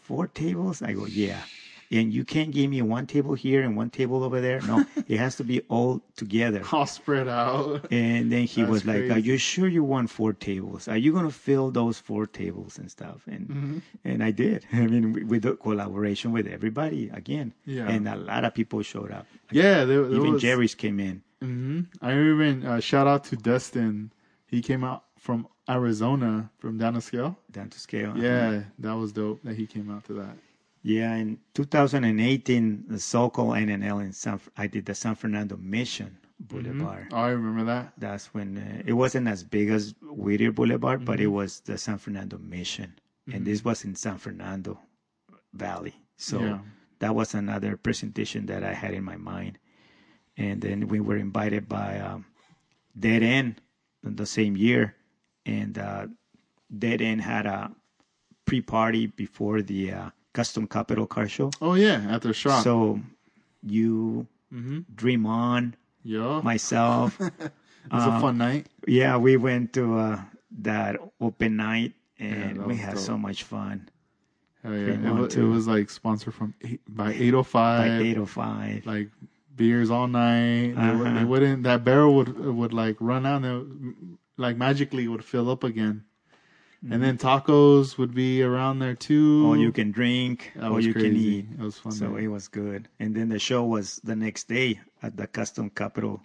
Four 0.02 0.26
tables? 0.28 0.82
I 0.82 0.92
go, 0.92 1.06
yeah. 1.06 1.42
And 1.90 2.12
you 2.12 2.23
can't 2.24 2.51
give 2.51 2.69
me 2.70 2.82
one 2.82 3.06
table 3.06 3.32
here 3.35 3.62
and 3.62 3.74
one 3.74 3.89
table 3.89 4.23
over 4.23 4.40
there. 4.43 4.60
No, 4.60 4.85
it 5.09 5.16
has 5.19 5.36
to 5.36 5.44
be 5.44 5.62
all 5.69 6.02
together. 6.16 6.62
All 6.70 6.85
spread 6.86 7.28
out. 7.28 7.86
And 7.90 8.31
then 8.31 8.44
he 8.44 8.60
That's 8.60 8.70
was 8.70 8.85
like, 8.85 9.10
"Are 9.10 9.19
you 9.19 9.39
sure 9.39 9.69
you 9.69 9.82
want 9.82 10.10
four 10.10 10.35
tables? 10.35 10.86
Are 10.86 10.98
you 10.98 11.12
gonna 11.15 11.31
fill 11.31 11.70
those 11.70 11.98
four 11.98 12.27
tables 12.27 12.78
and 12.78 12.90
stuff?" 12.90 13.23
And 13.27 13.48
Mm-hmm. 13.48 13.78
and 14.05 14.23
I 14.23 14.31
did. 14.32 14.66
I 14.73 14.86
mean, 14.86 15.27
with- 15.28 15.43
the 15.43 15.55
collaboration 15.56 16.32
with 16.32 16.47
everybody 16.47 17.09
again. 17.10 17.55
Yeah. 17.65 17.89
And 17.89 18.06
a 18.09 18.16
lot 18.16 18.44
of 18.44 18.52
people 18.55 18.82
showed 18.82 19.10
up. 19.12 19.27
Yeah. 19.51 19.85
There, 19.85 20.02
there 20.02 20.19
Even 20.19 20.32
was, 20.32 20.43
Jerry's 20.43 20.74
came 20.74 20.98
in. 21.01 21.23
hmm 21.40 21.81
I 22.02 22.12
even 22.12 22.66
uh, 22.66 22.81
shout 22.81 23.06
out 23.06 23.24
to 23.31 23.36
Dustin. 23.36 24.12
He 24.47 24.60
came 24.62 24.82
out 24.85 25.05
from 25.16 25.47
Arizona, 25.70 26.51
from 26.59 26.77
down 26.78 26.94
to 26.94 27.01
scale. 27.01 27.39
Down 27.51 27.69
to 27.70 27.78
scale. 27.78 28.12
Yeah, 28.16 28.62
that 28.78 28.93
was 28.94 29.12
dope 29.12 29.43
that 29.44 29.56
he 29.56 29.66
came 29.66 29.90
out 29.90 30.05
to 30.06 30.12
that. 30.15 30.36
Yeah, 30.89 31.16
in 31.16 31.39
2018, 31.52 32.85
the 32.89 32.94
SoCal 32.97 33.52
NNL 33.60 34.02
in 34.02 34.12
San, 34.15 34.40
I 34.56 34.66
did 34.66 34.86
the 34.86 34.94
San 34.94 35.15
Fernando 35.16 35.59
Mission 35.59 36.16
Boulevard. 36.40 37.09
Oh, 37.12 37.16
I 37.16 37.28
remember 37.28 37.65
that. 37.65 37.93
That's 37.98 38.32
when 38.32 38.56
uh, 38.56 38.82
it 38.86 38.94
wasn't 38.94 39.28
as 39.28 39.44
big 39.44 39.69
as 39.69 39.94
Whittier 40.01 40.51
Boulevard, 40.51 41.05
but 41.05 41.20
it 41.20 41.27
was 41.27 41.60
the 41.60 41.77
San 41.77 41.98
Fernando 41.98 42.39
Mission, 42.39 42.94
and 43.31 43.44
this 43.44 43.62
was 43.62 43.85
in 43.85 43.94
San 43.97 44.16
Fernando 44.16 44.81
Valley. 45.52 45.94
So 46.16 46.40
Yeah. 46.40 46.59
that 47.01 47.15
was 47.15 47.35
another 47.35 47.77
presentation 47.77 48.47
that 48.47 48.65
I 48.65 48.73
had 48.73 48.94
in 48.94 49.05
my 49.05 49.16
mind. 49.16 49.59
And 50.39 50.62
then 50.62 50.89
we 50.89 51.01
were 51.01 51.19
invited 51.19 51.69
by 51.69 51.98
um, 51.98 52.24
Dead 52.98 53.23
End 53.23 53.60
the 54.02 54.24
same 54.24 54.56
year, 54.56 54.94
and 55.44 55.77
uh, 55.77 56.06
Dead 56.78 57.02
End 57.02 57.20
had 57.20 57.44
a 57.44 57.73
pre-party 58.47 59.09
before 59.09 59.60
the 59.60 59.93
uh, 59.93 60.10
Custom 60.39 60.69
Capital 60.69 61.06
Car 61.06 61.27
Show. 61.27 61.51
Oh 61.60 61.74
yeah, 61.74 62.06
at 62.15 62.23
their 62.23 62.32
shop. 62.32 62.62
So 62.62 63.01
you, 63.66 64.27
Mm-hmm. 64.55 64.78
Dream 64.94 65.27
On, 65.27 65.74
yeah, 66.05 66.40
myself. 66.44 67.19
it 67.20 67.52
was 67.93 68.06
a 68.06 68.20
fun 68.20 68.39
night. 68.39 68.66
Yeah, 68.86 69.16
we 69.19 69.36
went 69.36 69.73
to 69.74 69.98
uh, 69.98 70.20
that 70.62 70.97
open 71.20 71.56
night 71.56 71.93
and 72.20 72.56
that 72.60 72.66
we 72.66 72.77
had 72.77 72.94
dope. 72.94 73.02
so 73.02 73.19
much 73.19 73.43
fun. 73.43 73.89
Hell 74.62 74.73
yeah, 74.74 74.94
it 74.94 75.12
was, 75.12 75.36
it 75.36 75.43
was 75.43 75.66
like 75.69 75.90
sponsored 75.90 76.35
from 76.35 76.55
eight, 76.62 76.81
by 76.89 77.12
eight 77.12 77.35
oh 77.35 77.43
By 77.43 77.48
five. 77.48 78.01
805. 78.01 78.86
like 78.86 79.09
beers 79.55 79.90
all 79.90 80.06
night. 80.09 80.73
They, 80.78 80.94
would, 80.97 81.06
they 81.06 81.10
Uh-huh. 81.10 81.27
wouldn't. 81.27 81.62
That 81.65 81.82
barrel 81.85 82.15
would 82.15 82.31
would 82.39 82.73
like 82.73 82.97
run 83.01 83.27
out 83.27 83.43
and 83.44 83.47
it 83.52 84.19
like 84.40 84.56
magically 84.56 85.09
would 85.09 85.24
fill 85.24 85.51
up 85.51 85.62
again. 85.65 86.05
And 86.90 87.02
then 87.02 87.18
tacos 87.18 87.98
would 87.98 88.14
be 88.14 88.42
around 88.42 88.78
there 88.78 88.94
too. 88.94 89.44
All 89.46 89.56
you 89.56 89.72
can 89.72 89.90
drink, 89.90 90.52
all 90.62 90.74
was 90.74 90.86
you 90.86 90.94
can 90.94 91.16
eat. 91.16 91.46
It 91.59 91.62
was 91.62 91.78
fun. 91.78 91.92
So 91.92 92.16
day. 92.16 92.24
it 92.24 92.28
was 92.28 92.46
good. 92.46 92.88
And 93.00 93.14
then 93.14 93.28
the 93.28 93.38
show 93.38 93.64
was 93.64 94.00
the 94.05 94.14
next 94.14 94.48
day 94.48 94.78
at 95.02 95.16
the 95.16 95.26
Custom 95.26 95.70
Capital 95.70 96.20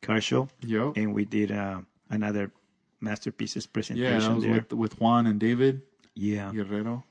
Car 0.00 0.20
Show. 0.20 0.48
Yo. 0.60 0.92
And 0.94 1.12
we 1.12 1.24
did 1.24 1.50
uh, 1.50 1.80
another 2.08 2.52
Masterpieces 3.00 3.64
Yeah, 3.66 3.72
presentation 3.72 4.34
was 4.34 4.44
there. 4.44 4.52
with 4.52 4.72
with 4.72 5.00
Juan 5.00 5.26
and 5.26 5.40
David 5.40 5.82
yeah. 6.14 6.52
Guerrero. 6.52 7.04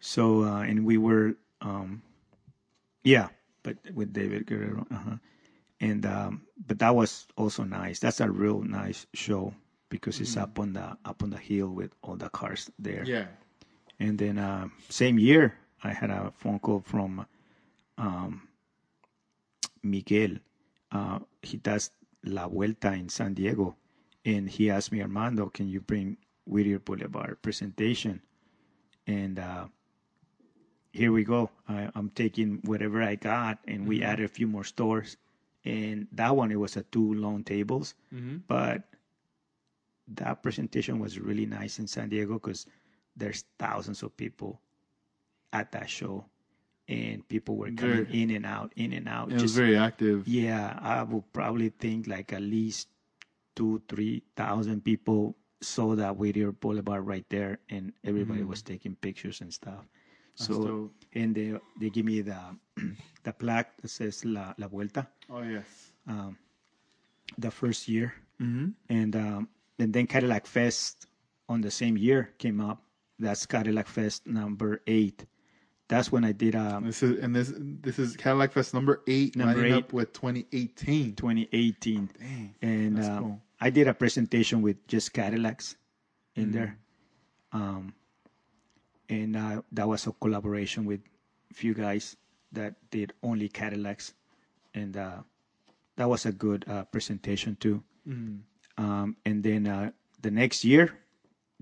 So 0.00 0.44
uh, 0.44 0.62
and 0.62 0.86
we 0.86 0.98
were, 0.98 1.34
um, 1.60 2.02
yeah, 3.04 3.28
but 3.62 3.76
with 3.92 4.12
David 4.12 4.46
Guerrero, 4.46 4.86
uh-huh. 4.90 5.16
and 5.80 6.06
um, 6.06 6.42
but 6.66 6.78
that 6.78 6.94
was 6.94 7.26
also 7.36 7.64
nice. 7.64 7.98
That's 7.98 8.20
a 8.20 8.30
real 8.30 8.62
nice 8.62 9.06
show 9.14 9.54
because 9.92 10.20
it's 10.22 10.38
up 10.38 10.58
on 10.58 10.72
the 10.72 10.96
up 11.04 11.22
on 11.22 11.28
the 11.28 11.36
hill 11.36 11.68
with 11.68 11.92
all 12.02 12.16
the 12.16 12.30
cars 12.30 12.70
there. 12.78 13.04
Yeah. 13.04 13.26
And 14.00 14.18
then 14.18 14.38
uh, 14.38 14.68
same 14.88 15.18
year, 15.18 15.54
I 15.84 15.92
had 15.92 16.10
a 16.10 16.32
phone 16.34 16.58
call 16.58 16.80
from 16.80 17.26
um, 17.98 18.48
Miguel. 19.82 20.38
Uh, 20.90 21.18
he 21.42 21.58
does 21.58 21.90
La 22.24 22.48
Vuelta 22.48 22.92
in 22.94 23.08
San 23.10 23.34
Diego, 23.34 23.76
and 24.24 24.48
he 24.48 24.70
asked 24.70 24.92
me, 24.92 25.02
Armando, 25.02 25.50
can 25.50 25.68
you 25.68 25.80
bring 25.80 26.16
Whittier 26.46 26.78
Boulevard 26.78 27.36
presentation? 27.42 28.22
And 29.06 29.38
uh, 29.38 29.66
here 30.92 31.12
we 31.12 31.22
go. 31.22 31.50
I, 31.68 31.90
I'm 31.94 32.10
taking 32.10 32.60
whatever 32.64 33.02
I 33.02 33.16
got, 33.16 33.58
and 33.68 33.86
we 33.86 34.02
added 34.02 34.24
a 34.24 34.28
few 34.28 34.46
more 34.46 34.64
stores. 34.64 35.16
And 35.64 36.08
that 36.12 36.34
one, 36.34 36.50
it 36.50 36.58
was 36.58 36.76
a 36.76 36.82
two 36.82 37.12
long 37.14 37.44
tables, 37.44 37.94
but 38.48 38.82
that 40.08 40.42
presentation 40.42 40.98
was 40.98 41.18
really 41.18 41.46
nice 41.46 41.78
in 41.78 41.86
San 41.86 42.08
Diego 42.08 42.34
because 42.34 42.66
there's 43.16 43.44
thousands 43.58 44.02
of 44.02 44.16
people 44.16 44.60
at 45.52 45.70
that 45.72 45.88
show, 45.88 46.24
and 46.88 47.26
people 47.28 47.56
were 47.56 47.70
coming 47.70 48.04
Very- 48.06 48.22
in 48.22 48.30
and 48.30 48.46
out, 48.46 48.72
in 48.76 48.92
and 48.92 49.08
out. 49.08 49.30
It 49.32 49.40
was 49.40 49.54
very 49.54 49.76
active. 49.76 50.26
yeah, 50.26 50.78
I 50.80 51.02
would 51.02 51.30
probably 51.32 51.68
think 51.70 52.06
like 52.08 52.32
at 52.32 52.42
least 52.42 52.88
two, 53.54 53.82
three 53.88 54.22
thousand 54.36 54.82
people 54.84 55.36
saw 55.60 55.94
that 55.94 56.16
Whittier 56.16 56.52
Boulevard 56.52 57.06
right 57.06 57.24
there, 57.28 57.60
and 57.68 57.92
everybody 58.02 58.42
was 58.42 58.62
taking 58.62 58.96
pictures 58.96 59.40
and 59.40 59.52
stuff. 59.52 59.86
So, 60.34 60.54
Mm-hmm. 60.54 60.66
dope. 60.66 60.94
and 61.14 61.34
they 61.36 61.54
they 61.78 61.90
give 61.90 62.06
me 62.06 62.22
the 62.22 62.40
the 63.22 63.32
plaque 63.32 63.76
that 63.82 63.88
says 63.88 64.24
La 64.24 64.54
La 64.58 64.66
Vuelta 64.66 65.06
Oh 65.30 65.42
yes. 65.42 65.92
the 67.38 67.50
first 67.50 67.88
year, 67.88 68.14
Mm-hmm. 68.40 68.68
and 68.88 69.14
um, 69.16 69.48
and 69.78 69.92
then 69.92 70.06
Cadillac 70.06 70.46
Fest 70.46 71.06
on 71.48 71.60
the 71.60 71.70
same 71.70 71.96
year 71.96 72.30
came 72.38 72.60
up. 72.60 72.82
That's 73.18 73.46
Cadillac 73.46 73.86
Fest 73.88 74.26
number 74.26 74.82
eight. 74.86 75.24
That's 75.88 76.10
when 76.10 76.24
I 76.24 76.32
did 76.32 76.54
um, 76.56 76.86
This 76.86 77.02
is 77.02 77.18
and 77.22 77.34
this 77.36 77.52
this 77.56 77.98
is 77.98 78.16
Cadillac 78.16 78.52
Fest 78.52 78.72
number 78.74 79.02
eight, 79.06 79.36
Number 79.36 79.64
eight. 79.64 79.72
up 79.72 79.92
with 79.92 80.12
2018. 80.14 81.14
2018, 81.16 82.08
Dang, 82.18 82.54
and 82.62 83.04
um, 83.04 83.18
cool. 83.18 83.40
I 83.60 83.70
did 83.70 83.88
a 83.88 83.94
presentation 83.94 84.62
with 84.62 84.84
just 84.88 85.12
Cadillacs 85.12 85.76
in 86.36 86.44
Mm-hmm. 86.46 86.52
there, 86.52 86.78
um, 87.52 87.92
and 89.10 89.36
uh, 89.36 89.60
that 89.72 89.86
was 89.86 90.06
a 90.06 90.12
collaboration 90.12 90.86
with 90.86 91.00
a 91.50 91.54
few 91.54 91.74
guys 91.74 92.16
that 92.52 92.74
did 92.90 93.12
only 93.22 93.48
Cadillacs, 93.50 94.14
and 94.74 94.96
uh, 94.96 95.18
that 95.96 96.08
was 96.08 96.24
a 96.24 96.32
good 96.32 96.64
uh, 96.68 96.84
presentation 96.84 97.56
too. 97.60 97.82
Mm-hmm. 98.08 98.36
Um, 98.78 99.16
and 99.24 99.42
then 99.42 99.66
uh, 99.66 99.90
the 100.20 100.30
next 100.30 100.64
year, 100.64 100.92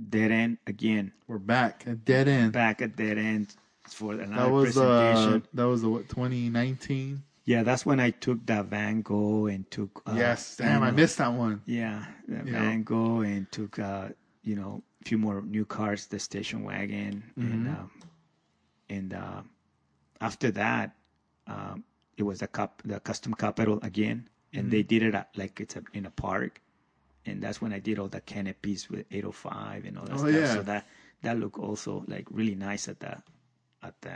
Dead 0.08 0.30
End 0.30 0.58
again, 0.66 1.12
We're 1.26 1.38
back 1.38 1.84
at 1.86 2.04
dead 2.04 2.28
end. 2.28 2.52
back 2.52 2.80
at 2.80 2.96
Dead 2.96 3.18
End 3.18 3.54
for 3.86 4.12
another 4.14 4.44
That 4.44 4.50
was 4.50 4.64
presentation. 4.74 5.42
uh 5.42 5.46
that 5.54 5.64
was 5.68 5.82
the 5.82 5.88
what 5.90 6.08
2019. 6.08 7.22
yeah, 7.44 7.62
that's 7.62 7.84
when 7.84 8.00
I 8.00 8.10
took 8.10 8.46
the 8.46 8.62
Van 8.62 9.02
Gogh 9.02 9.46
and 9.46 9.68
took. 9.70 10.02
Uh, 10.06 10.14
yes, 10.16 10.56
damn, 10.56 10.82
I 10.82 10.90
missed 10.90 11.18
that 11.18 11.32
one. 11.32 11.60
Yeah, 11.66 12.04
Yeah. 12.28 12.42
Van 12.44 12.82
Gogh 12.84 13.20
and 13.20 13.50
took 13.52 13.78
uh, 13.78 14.08
you 14.42 14.54
know 14.56 14.82
a 15.02 15.04
few 15.08 15.18
more 15.18 15.42
new 15.42 15.64
cars, 15.66 16.06
the 16.06 16.18
station 16.18 16.62
wagon, 16.64 17.22
and 17.36 17.66
Mm-hmm. 17.66 17.68
um, 17.68 17.90
and 18.88 19.14
uh, 19.14 19.42
after 20.20 20.50
that, 20.52 20.94
um, 21.46 21.84
it 22.16 22.22
was 22.22 22.38
the 22.40 22.46
cup, 22.46 22.82
the 22.84 23.00
custom 23.00 23.34
capital 23.34 23.78
again, 23.82 24.28
and 24.52 24.62
Mm-hmm. 24.64 24.70
they 24.70 24.82
did 24.82 25.02
it 25.02 25.14
at, 25.14 25.28
like 25.36 25.60
it's 25.60 25.76
a, 25.76 25.82
in 25.92 26.06
a 26.06 26.10
park, 26.10 26.60
and 27.26 27.42
that's 27.42 27.60
when 27.60 27.72
I 27.72 27.78
did 27.78 27.98
all 27.98 28.08
the 28.08 28.20
canopies 28.20 28.88
with 28.90 29.04
805 29.10 29.84
and 29.84 29.98
all 29.98 30.04
that 30.06 30.14
Oh, 30.14 30.18
stuff. 30.18 30.32
yeah. 30.32 30.54
So 30.54 30.62
that 30.62 30.86
that 31.22 31.38
looked 31.38 31.58
also 31.58 32.04
like 32.08 32.26
really 32.30 32.54
nice 32.54 32.88
at 32.88 33.00
the 33.00 33.16
at 33.82 34.00
the 34.02 34.08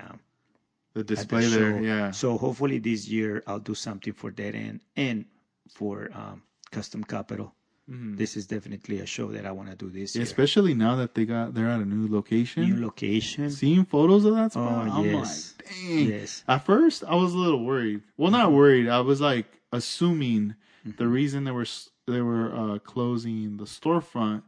The 0.95 1.01
at 1.01 1.07
the 1.09 1.15
display 1.15 1.47
there, 1.47 1.83
yeah. 1.83 2.11
So 2.13 2.39
hopefully 2.39 2.79
this 2.79 3.09
year 3.09 3.43
I'll 3.47 3.59
do 3.61 3.75
something 3.75 4.13
for 4.13 4.31
Dead 4.31 4.55
End 4.55 4.81
and 4.97 5.25
for 5.69 6.11
um, 6.15 6.43
Custom 6.71 7.05
Capital. 7.05 7.55
This 7.87 8.35
is 8.39 8.47
definitely 8.47 9.01
a 9.01 9.05
show 9.07 9.29
that 9.33 9.45
I 9.45 9.53
want 9.53 9.69
to 9.69 9.77
do 9.77 9.91
this 9.91 10.17
Yeah, 10.17 10.21
year. 10.21 10.25
especially 10.25 10.73
now 10.73 10.97
that 10.97 11.15
they 11.15 11.27
got 11.27 11.53
they're 11.53 11.69
at 11.69 11.81
a 11.81 11.85
new 11.85 12.09
location. 12.09 12.63
New 12.71 12.81
location. 12.83 13.51
Seeing 13.51 13.85
photos 13.85 14.25
of 14.25 14.35
that 14.37 14.53
spot, 14.53 14.89
Oh, 14.89 14.91
I'm 15.01 15.05
yes. 15.05 15.53
like, 15.59 15.69
dang. 15.69 16.09
Yes. 16.09 16.45
At 16.49 16.65
first, 16.65 17.05
I 17.05 17.15
was 17.15 17.35
a 17.35 17.39
little 17.39 17.63
worried. 17.63 18.01
Well, 18.17 18.31
not 18.31 18.53
worried. 18.53 18.89
I 18.89 19.01
was 19.01 19.21
like 19.21 19.61
assuming 19.71 20.55
the 20.85 21.07
reason 21.09 21.45
they 21.45 21.51
were 21.51 21.67
they 22.07 22.21
were 22.21 22.55
uh, 22.55 22.79
closing 22.79 23.57
the 23.57 23.65
storefront 23.65 24.43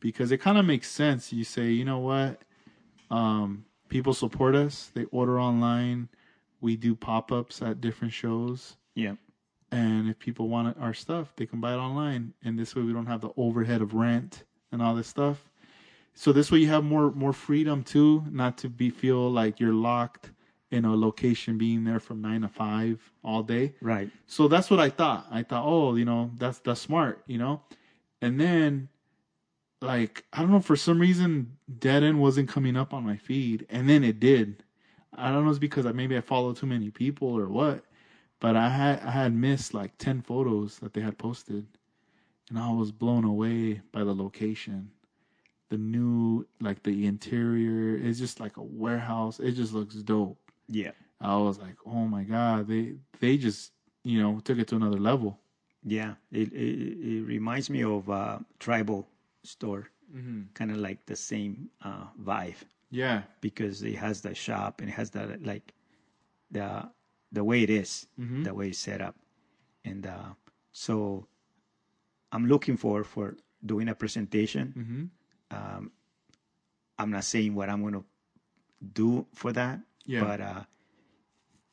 because 0.00 0.30
it 0.30 0.38
kind 0.38 0.58
of 0.58 0.64
makes 0.64 0.90
sense. 0.90 1.32
You 1.32 1.44
say, 1.44 1.70
you 1.70 1.84
know 1.84 1.98
what, 1.98 2.42
um, 3.10 3.64
people 3.88 4.14
support 4.14 4.54
us. 4.54 4.90
They 4.94 5.04
order 5.06 5.40
online. 5.40 6.08
We 6.60 6.76
do 6.76 6.94
pop 6.94 7.32
ups 7.32 7.60
at 7.60 7.80
different 7.80 8.12
shows. 8.12 8.76
Yeah. 8.94 9.14
And 9.72 10.08
if 10.08 10.18
people 10.18 10.48
want 10.48 10.76
our 10.78 10.94
stuff, 10.94 11.32
they 11.36 11.46
can 11.46 11.60
buy 11.60 11.72
it 11.72 11.78
online. 11.78 12.34
And 12.44 12.58
this 12.58 12.76
way, 12.76 12.82
we 12.82 12.92
don't 12.92 13.06
have 13.06 13.22
the 13.22 13.30
overhead 13.36 13.80
of 13.80 13.94
rent 13.94 14.44
and 14.70 14.82
all 14.82 14.94
this 14.94 15.08
stuff. 15.08 15.50
So 16.14 16.30
this 16.30 16.52
way, 16.52 16.58
you 16.58 16.68
have 16.68 16.84
more 16.84 17.10
more 17.10 17.32
freedom 17.32 17.82
too, 17.82 18.24
not 18.30 18.58
to 18.58 18.68
be 18.68 18.90
feel 18.90 19.30
like 19.30 19.58
you're 19.58 19.72
locked 19.72 20.30
in 20.72 20.86
a 20.86 20.96
location, 20.96 21.58
being 21.58 21.84
there 21.84 22.00
from 22.00 22.20
nine 22.22 22.40
to 22.40 22.48
five 22.48 22.98
all 23.22 23.42
day. 23.42 23.74
Right. 23.80 24.10
So 24.26 24.48
that's 24.48 24.70
what 24.70 24.80
I 24.80 24.88
thought. 24.88 25.26
I 25.30 25.42
thought, 25.42 25.64
oh, 25.64 25.94
you 25.94 26.04
know, 26.04 26.30
that's 26.38 26.58
that's 26.58 26.80
smart, 26.80 27.22
you 27.26 27.38
know. 27.38 27.60
And 28.22 28.40
then, 28.40 28.88
like, 29.80 30.24
I 30.32 30.40
don't 30.40 30.50
know, 30.50 30.60
for 30.60 30.76
some 30.76 30.98
reason, 30.98 31.56
Dead 31.78 32.02
End 32.02 32.20
wasn't 32.20 32.48
coming 32.48 32.76
up 32.76 32.94
on 32.94 33.04
my 33.04 33.16
feed, 33.16 33.66
and 33.68 33.88
then 33.88 34.02
it 34.02 34.18
did. 34.18 34.64
I 35.14 35.30
don't 35.30 35.44
know, 35.44 35.50
it's 35.50 35.58
because 35.58 35.84
I, 35.84 35.92
maybe 35.92 36.16
I 36.16 36.22
follow 36.22 36.54
too 36.54 36.66
many 36.66 36.90
people 36.90 37.28
or 37.38 37.48
what, 37.48 37.84
but 38.40 38.56
I 38.56 38.70
had 38.70 39.00
I 39.00 39.10
had 39.10 39.34
missed 39.34 39.74
like 39.74 39.98
ten 39.98 40.22
photos 40.22 40.78
that 40.78 40.94
they 40.94 41.02
had 41.02 41.18
posted, 41.18 41.66
and 42.48 42.58
I 42.58 42.72
was 42.72 42.90
blown 42.92 43.24
away 43.24 43.82
by 43.92 44.04
the 44.04 44.14
location. 44.14 44.90
The 45.68 45.78
new, 45.78 46.46
like 46.60 46.82
the 46.82 47.06
interior, 47.06 47.96
is 47.96 48.18
just 48.18 48.40
like 48.40 48.56
a 48.58 48.62
warehouse. 48.62 49.40
It 49.40 49.52
just 49.52 49.72
looks 49.72 49.94
dope. 49.96 50.41
Yeah. 50.68 50.92
I 51.20 51.36
was 51.36 51.58
like, 51.58 51.76
oh 51.86 52.06
my 52.06 52.24
god, 52.24 52.66
they 52.68 52.94
they 53.20 53.36
just 53.36 53.72
you 54.04 54.20
know 54.22 54.40
took 54.40 54.58
it 54.58 54.68
to 54.68 54.76
another 54.76 54.98
level. 54.98 55.38
Yeah. 55.84 56.14
It, 56.30 56.52
it, 56.52 56.98
it 57.18 57.22
reminds 57.26 57.68
me 57.70 57.82
of 57.84 58.08
a 58.08 58.44
tribal 58.58 59.08
store, 59.44 59.88
kind 60.54 60.70
of 60.70 60.76
like 60.76 61.06
the 61.06 61.16
same 61.16 61.70
uh, 61.84 62.06
vibe 62.22 62.56
Yeah, 62.90 63.22
because 63.40 63.82
it 63.82 63.96
has 63.96 64.20
the 64.20 64.34
shop 64.34 64.80
and 64.80 64.88
it 64.90 64.92
has 64.94 65.10
the 65.10 65.38
like 65.42 65.72
the 66.50 66.88
the 67.32 67.42
way 67.44 67.62
it 67.62 67.70
is, 67.70 68.06
the 68.44 68.52
way 68.54 68.68
it's 68.68 68.78
set 68.78 69.00
up, 69.00 69.16
and 69.84 70.06
uh, 70.06 70.34
so 70.72 71.26
I'm 72.30 72.46
looking 72.46 72.76
for 72.76 73.04
for 73.04 73.36
doing 73.64 73.88
a 73.88 73.94
presentation. 73.94 74.72
Um, 75.50 75.92
I'm 76.98 77.10
not 77.10 77.24
saying 77.24 77.54
what 77.54 77.68
I'm 77.70 77.80
going 77.80 77.94
to 77.94 78.04
do 78.92 79.26
for 79.34 79.52
that, 79.52 79.80
Yeah. 80.06 80.20
but 80.24 80.40
uh, 80.40 80.62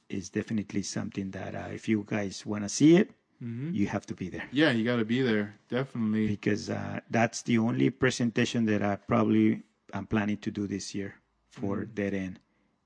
it's 0.10 0.30
definitely 0.30 0.84
something 0.84 1.32
that 1.32 1.56
uh, 1.56 1.70
if 1.72 1.88
you 1.88 2.04
guys 2.08 2.46
want 2.46 2.64
to 2.64 2.70
see 2.70 2.96
it, 2.98 3.12
you 3.42 3.88
have 3.88 4.06
to 4.08 4.14
be 4.14 4.28
there. 4.30 4.44
Yeah, 4.52 4.72
you 4.72 4.84
got 4.84 4.98
to 4.98 5.06
be 5.06 5.22
there. 5.22 5.56
Definitely. 5.70 6.28
because 6.28 6.70
uh, 6.70 7.00
that's 7.10 7.42
the 7.44 7.58
only 7.58 7.90
presentation 7.90 8.66
that 8.66 8.84
I 8.84 8.98
probably 8.98 9.64
am 9.94 10.08
planning 10.08 10.36
to 10.44 10.52
do 10.52 10.68
this 10.68 10.94
year 10.94 11.16
for 11.50 11.86
Dead 11.86 12.14
End, 12.14 12.40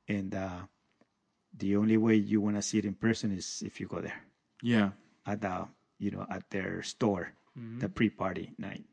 and 0.07 0.35
uh, 0.35 0.59
the 1.57 1.75
only 1.75 1.97
way 1.97 2.15
you 2.15 2.39
want 2.39 2.55
to 2.57 2.61
see 2.61 2.77
it 2.77 2.85
in 2.85 2.93
person 2.93 3.31
is 3.31 3.63
if 3.65 3.79
you 3.79 3.87
go 3.87 3.99
there. 3.99 4.21
Yeah, 4.61 4.91
at 5.25 5.41
the 5.41 5.67
you 5.97 6.11
know 6.11 6.27
at 6.29 6.47
their 6.51 6.83
store, 6.83 7.33
the 7.79 7.89
pre-party 7.89 8.53
night, 8.59 8.85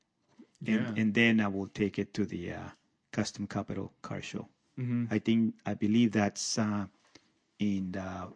and 0.67 0.81
Yeah. 0.87 0.95
and 0.97 1.13
then 1.13 1.41
I 1.41 1.49
will 1.49 1.69
take 1.69 1.99
it 1.99 2.15
to 2.15 2.25
the 2.25 2.53
uh, 2.55 2.69
Custom 3.13 3.47
Capital 3.47 3.93
Car 4.01 4.23
Show. 4.23 4.49
Mm-hmm. 4.81 5.05
I 5.13 5.19
think 5.19 5.55
I 5.67 5.75
believe 5.75 6.13
that's 6.13 6.57
uh, 6.59 6.87
in 7.59 7.93
the 7.93 8.29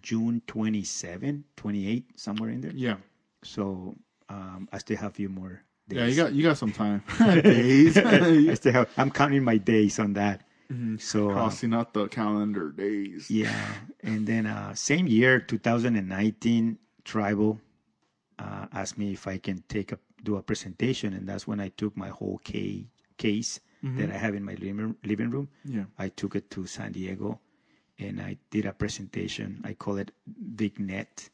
June 0.00 0.42
27, 0.46 1.44
28, 1.56 2.04
somewhere 2.16 2.50
in 2.50 2.60
there. 2.60 2.72
yeah, 2.74 2.96
So 3.42 3.96
um, 4.28 4.68
I 4.72 4.78
still 4.78 4.96
have 4.98 5.10
a 5.10 5.14
few 5.14 5.28
more 5.28 5.62
days. 5.88 5.98
yeah. 5.98 6.06
You 6.06 6.16
got 6.16 6.32
you 6.34 6.42
got 6.44 6.58
some 6.58 6.72
time. 6.72 7.02
Days 7.42 7.96
I 7.98 8.54
still 8.54 8.72
have. 8.72 8.88
I'm 8.96 9.10
counting 9.10 9.42
my 9.42 9.56
days 9.56 9.98
on 9.98 10.12
that. 10.14 10.42
So 10.98 11.30
uh, 11.30 11.32
crossing 11.32 11.72
out 11.72 11.94
the 11.94 12.08
calendar 12.08 12.70
days. 12.70 13.30
yeah, 13.30 13.72
and 14.02 14.26
then 14.26 14.44
uh, 14.46 14.74
same 14.74 15.06
year, 15.06 15.40
2019, 15.40 16.76
Tribal 17.04 17.58
uh, 18.38 18.66
asked 18.72 18.98
me 18.98 19.12
if 19.12 19.26
I 19.26 19.38
can 19.38 19.64
take 19.68 19.92
a 19.92 19.98
do 20.22 20.36
a 20.36 20.42
presentation, 20.42 21.14
and 21.14 21.26
that's 21.26 21.46
when 21.46 21.58
I 21.58 21.68
took 21.70 21.96
my 21.96 22.08
whole 22.08 22.38
ca- 22.46 22.86
case 23.16 23.60
that 23.82 24.10
I 24.10 24.18
have 24.18 24.34
in 24.34 24.44
my 24.44 24.54
living 24.54 25.30
room. 25.30 25.48
Yeah. 25.64 25.84
I 25.98 26.08
took 26.08 26.34
it 26.34 26.50
to 26.50 26.66
San 26.66 26.92
Diego, 26.92 27.40
and 27.98 28.20
I 28.20 28.36
did 28.50 28.66
a 28.66 28.72
presentation. 28.72 29.60
I 29.64 29.74
call 29.74 29.98
it 29.98 30.10
Big 30.56 30.78
Net 30.78 31.30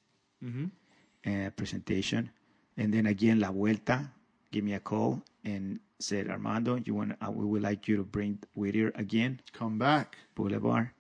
uh, 1.26 1.50
presentation, 1.56 2.30
and 2.76 2.92
then 2.92 3.06
again 3.06 3.40
La 3.40 3.50
Vuelta 3.50 4.10
gave 4.50 4.64
me 4.64 4.74
a 4.74 4.80
call 4.80 5.22
and 5.44 5.80
said, 5.98 6.28
Armando, 6.28 6.76
you 6.84 6.94
want? 6.94 7.16
Uh, 7.20 7.30
we 7.30 7.44
would 7.44 7.62
like 7.62 7.88
you 7.88 7.96
to 7.96 8.04
bring 8.04 8.38
Whittier 8.54 8.92
again. 8.94 9.40
Come 9.52 9.78
back. 9.78 10.16
Boulevard. 10.34 10.90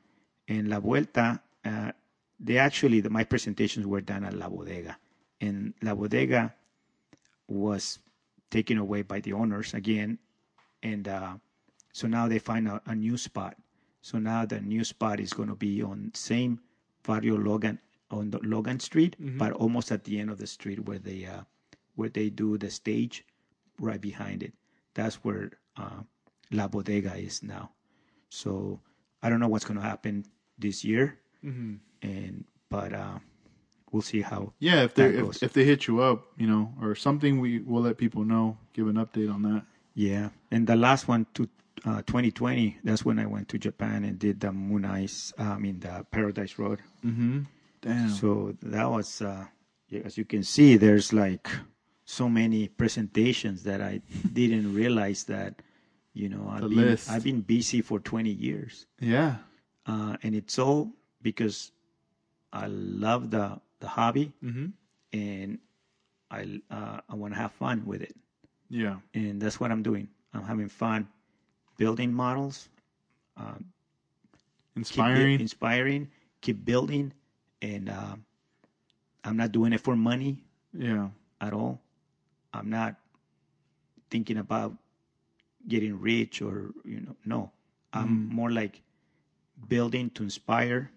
And 0.48 0.68
La 0.68 0.80
Vuelta, 0.80 1.40
uh, 1.64 1.92
they 2.40 2.58
actually, 2.58 3.00
the, 3.00 3.10
my 3.10 3.24
presentations 3.24 3.86
were 3.86 4.00
done 4.00 4.24
at 4.24 4.34
La 4.34 4.48
Bodega. 4.48 4.96
And 5.40 5.74
La 5.82 5.94
Bodega 5.94 6.54
was 7.48 7.98
taken 8.50 8.78
away 8.78 9.02
by 9.02 9.20
the 9.20 9.32
owners 9.32 9.74
again. 9.74 10.18
And 10.84 11.08
uh, 11.08 11.34
so 11.92 12.06
now 12.06 12.28
they 12.28 12.38
find 12.38 12.68
a, 12.68 12.80
a 12.86 12.94
new 12.94 13.16
spot. 13.16 13.56
So 14.02 14.18
now 14.18 14.44
the 14.46 14.60
new 14.60 14.84
spot 14.84 15.18
is 15.18 15.32
going 15.32 15.48
to 15.48 15.56
be 15.56 15.82
on 15.82 16.12
same 16.14 16.60
Barrio 17.02 17.36
Logan, 17.36 17.80
on 18.10 18.30
the 18.30 18.38
Logan 18.44 18.78
Street, 18.78 19.16
but 19.38 19.52
almost 19.52 19.90
at 19.90 20.04
the 20.04 20.20
end 20.20 20.30
of 20.30 20.38
the 20.38 20.46
street 20.46 20.84
where 20.86 20.98
they, 21.00 21.24
uh, 21.26 21.42
where 21.96 22.10
they 22.10 22.28
do 22.30 22.58
the 22.58 22.70
stage 22.70 23.24
right 23.80 24.00
behind 24.00 24.42
it. 24.42 24.52
That's 24.94 25.16
where 25.24 25.50
uh, 25.76 26.04
La 26.52 26.68
Bodega 26.68 27.16
is 27.16 27.42
now. 27.42 27.70
So 28.28 28.78
I 29.22 29.30
don't 29.30 29.40
know 29.40 29.48
what's 29.48 29.64
going 29.64 29.80
to 29.80 29.86
happen 29.86 30.24
this 30.58 30.84
year, 30.84 31.18
and 32.02 32.44
but 32.68 32.92
uh, 32.92 33.18
we'll 33.90 34.02
see 34.02 34.20
how. 34.22 34.52
Yeah, 34.58 34.82
if 34.84 34.94
they 34.94 35.06
if, 35.06 35.42
if 35.42 35.52
they 35.52 35.64
hit 35.64 35.86
you 35.86 36.00
up, 36.00 36.26
you 36.36 36.46
know, 36.46 36.72
or 36.80 36.94
something, 36.94 37.40
we 37.40 37.60
will 37.60 37.82
let 37.82 37.96
people 37.96 38.24
know. 38.24 38.58
Give 38.74 38.86
an 38.88 38.96
update 38.96 39.32
on 39.32 39.42
that. 39.42 39.64
Yeah, 39.94 40.30
and 40.50 40.66
the 40.66 40.76
last 40.76 41.06
one 41.08 41.26
to 41.34 41.48
uh, 41.86 42.02
2020. 42.02 42.78
That's 42.84 43.04
when 43.04 43.18
I 43.18 43.26
went 43.26 43.48
to 43.50 43.58
Japan 43.58 44.04
and 44.04 44.18
did 44.18 44.40
the 44.40 44.48
Mooneyes. 44.48 45.32
I 45.38 45.56
mean 45.58 45.80
the 45.80 46.04
Paradise 46.10 46.58
Road. 46.58 46.80
Mm-hmm. 47.04 47.42
Damn. 47.80 48.08
So 48.10 48.56
that 48.62 48.90
was, 48.90 49.20
uh, 49.22 49.44
yeah, 49.88 50.00
as 50.04 50.16
you 50.18 50.24
can 50.24 50.42
see, 50.42 50.76
there's 50.76 51.12
like 51.12 51.48
so 52.06 52.28
many 52.28 52.68
presentations 52.68 53.62
that 53.64 53.80
I 53.82 54.00
didn't 54.32 54.74
realize 54.74 55.24
that. 55.24 55.62
You 56.14 56.28
know, 56.28 56.48
I've 56.50 56.62
The 56.62 56.68
been 56.68 56.78
list. 56.78 57.10
I've 57.10 57.24
been 57.24 57.40
busy 57.42 57.80
for 57.82 57.98
20 58.00 58.30
years. 58.30 58.86
yeah. 59.00 59.36
uh, 59.86 60.16
and 60.22 60.34
it's 60.34 60.58
all 60.58 60.92
because 61.22 61.72
I 62.52 62.66
love 62.68 63.30
the 63.30 63.60
the 63.80 63.88
hobby, 63.88 64.32
and 65.12 65.58
I 66.30 66.60
uh, 66.70 67.00
I 67.08 67.14
want 67.16 67.34
to 67.34 67.38
have 67.40 67.52
fun 67.52 67.84
with 67.84 68.00
it, 68.00 68.14
Yeah. 68.70 68.96
and 69.14 69.40
that's 69.40 69.60
what 69.60 69.70
I'm 69.70 69.82
doing. 69.82 70.08
I'm 70.32 70.44
having 70.44 70.68
fun 70.68 71.08
building 71.76 72.12
models, 72.12 72.68
keep 73.36 74.76
Inspiring. 74.76 75.36
bu- 75.38 75.42
inspiring, 75.42 76.10
keep 76.40 76.64
building, 76.64 77.12
and 77.62 77.88
uh, 77.88 78.16
I'm 79.24 79.36
not 79.36 79.52
doing 79.52 79.72
it 79.72 79.80
for 79.80 79.96
money 79.96 80.42
yeah. 80.72 81.08
at 81.40 81.52
all. 81.52 81.80
I'm 82.52 82.68
not 82.70 82.96
thinking 84.10 84.38
about 84.38 84.74
getting 85.68 85.98
rich 86.00 86.42
or 86.42 86.72
you 86.84 87.00
know 87.00 87.16
no. 87.24 87.50
I'm 87.92 88.28
more 88.28 88.50
like 88.50 88.82
building 89.68 90.10
to 90.10 90.22
inspire, 90.24 90.90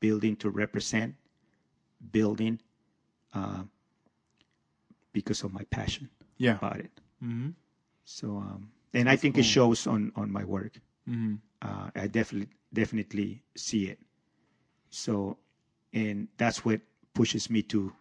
building 0.00 0.36
to 0.36 0.50
represent, 0.50 1.14
building 2.12 2.60
uh, 3.34 3.62
because 5.12 5.42
of 5.42 5.52
my 5.52 5.62
passion 5.70 6.08
Yeah. 6.38 6.56
about 6.56 6.78
it. 6.80 6.90
Mm-hmm. 7.24 7.50
So 8.04 8.36
um, 8.36 8.70
and 8.92 9.08
I 9.08 9.16
think 9.16 9.38
it 9.38 9.44
shows 9.44 9.86
on 9.86 10.12
on 10.16 10.30
my 10.30 10.44
work. 10.44 10.74
Mm-hmm. 11.08 11.34
Uh, 11.62 11.90
I 11.96 12.06
definitely 12.06 12.48
definitely 12.72 13.42
see 13.56 13.86
it. 13.88 13.98
So 14.90 15.38
and 15.92 16.28
that's 16.36 16.64
what 16.64 16.80
pushes 17.14 17.48
me 17.50 17.62
to 17.62 17.92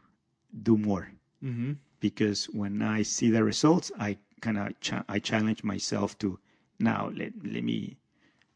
do 0.64 0.78
more 0.78 1.10
Mm-hmm. 1.44 1.74
because 2.00 2.45
when 2.45 2.82
I 2.82 3.04
see 3.04 3.30
the 3.30 3.44
results, 3.44 3.91
I 4.00 4.18
kind 4.41 4.58
of 4.58 4.80
cha- 4.80 5.04
I 5.10 5.20
challenge 5.20 5.64
myself 5.64 6.18
to 6.20 6.40
now 6.80 7.12
let 7.14 7.34
let 7.44 7.64
me 7.64 7.98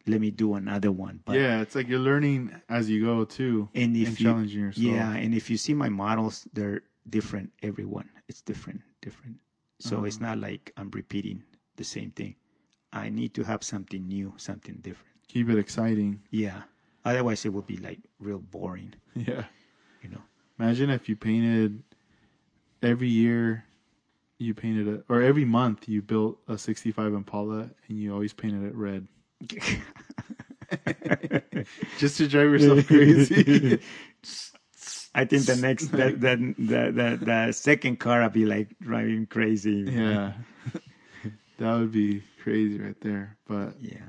let 0.07 0.21
me 0.21 0.31
do 0.31 0.53
another 0.55 0.91
one. 0.91 1.19
But 1.25 1.35
yeah, 1.37 1.59
it's 1.61 1.75
like 1.75 1.89
you're 1.89 1.99
learning 1.99 2.51
as 2.69 2.89
you 2.89 3.03
go 3.03 3.25
too, 3.25 3.67
and 3.75 3.95
if 3.97 4.07
and 4.07 4.19
you, 4.19 4.25
challenging 4.25 4.61
yourself. 4.61 4.85
yeah, 4.85 5.11
and 5.15 5.33
if 5.35 5.49
you 5.49 5.57
see 5.57 5.73
my 5.73 5.89
models, 5.89 6.47
they're 6.53 6.81
different. 7.09 7.51
Everyone, 7.61 8.07
it's 8.29 8.41
different, 8.41 8.81
different. 9.01 9.35
So 9.79 10.03
it's 10.05 10.17
Uh-huh. 10.17 10.27
not 10.33 10.37
like 10.39 10.71
I'm 10.77 10.89
repeating 10.91 11.43
the 11.75 11.83
same 11.83 12.11
thing. 12.11 12.35
I 12.93 13.09
need 13.09 13.33
to 13.35 13.43
have 13.43 13.63
something 13.63 14.07
new, 14.07 14.33
something 14.37 14.75
different. 14.81 15.13
keep 15.27 15.49
it 15.49 15.57
exciting. 15.59 16.21
Yeah. 16.31 16.63
Otherwise, 17.05 17.45
it 17.45 17.53
would 17.53 17.67
be 17.67 17.77
like 17.77 17.99
real 18.19 18.39
boring. 18.39 18.93
Yeah. 19.15 19.45
You 20.01 20.09
know. 20.09 20.21
Imagine 20.59 20.89
if 20.89 21.09
you 21.09 21.15
painted 21.15 21.83
every 22.81 23.09
year 23.09 23.65
you 24.39 24.53
painted 24.53 24.87
it 24.87 25.03
or 25.09 25.21
every 25.21 25.45
month 25.45 25.87
you 25.89 26.01
built 26.01 26.37
a 26.47 26.57
65 26.57 27.13
Impala 27.13 27.69
and 27.87 27.97
you 27.99 28.13
always 28.13 28.33
painted 28.33 28.63
it 28.63 28.75
red 28.75 29.07
just 31.97 32.17
to 32.17 32.27
drive 32.27 32.51
yourself 32.51 32.85
crazy. 32.87 33.79
I 35.17 35.25
think 35.25 35.45
the 35.49 35.55
next 35.67 35.87
that 35.97 36.21
that 36.21 36.37
the, 36.57 36.81
the 36.93 37.07
the 37.25 37.51
second 37.51 37.97
car 37.99 38.21
I'll 38.21 38.29
be 38.29 38.45
like 38.45 38.69
driving 38.79 39.25
crazy. 39.25 39.83
yeah. 39.89 40.33
that 41.57 41.73
would 41.75 41.91
be 41.91 42.21
crazy 42.43 42.79
right 42.79 42.99
there. 43.01 43.35
But 43.47 43.73
Yeah. 43.81 44.05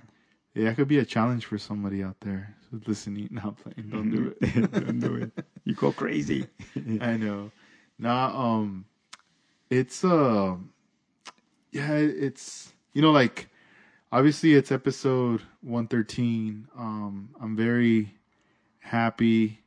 yeah, 0.54 0.64
that 0.68 0.76
could 0.76 0.88
be 0.88 0.98
a 0.98 1.04
challenge 1.04 1.46
for 1.46 1.56
somebody 1.58 2.02
out 2.04 2.20
there 2.20 2.54
who's 2.70 2.86
listening, 2.86 3.28
not 3.32 3.56
playing. 3.56 3.88
Don't 3.90 4.10
do 4.10 4.34
it. 4.40 4.70
Don't 4.70 5.00
do 5.00 5.14
it. 5.16 5.32
You 5.64 5.74
go 5.74 5.92
crazy. 5.92 6.46
I 7.00 7.16
know. 7.16 7.50
Nah, 7.98 8.28
um, 8.36 8.84
it's 9.70 10.04
uh, 10.04 10.56
yeah, 11.72 11.92
it's 11.96 12.72
you 12.92 13.02
know 13.02 13.10
like 13.10 13.48
obviously 14.12 14.54
it's 14.54 14.70
episode 14.70 15.40
one 15.62 15.88
thirteen. 15.88 16.68
Um, 16.76 17.30
I'm 17.40 17.56
very 17.56 18.14
happy 18.80 19.60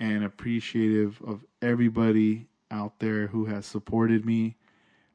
and 0.00 0.24
appreciative 0.24 1.20
of 1.26 1.44
everybody 1.60 2.46
out 2.70 2.98
there 3.00 3.28
who 3.28 3.46
has 3.46 3.66
supported 3.66 4.24
me. 4.24 4.56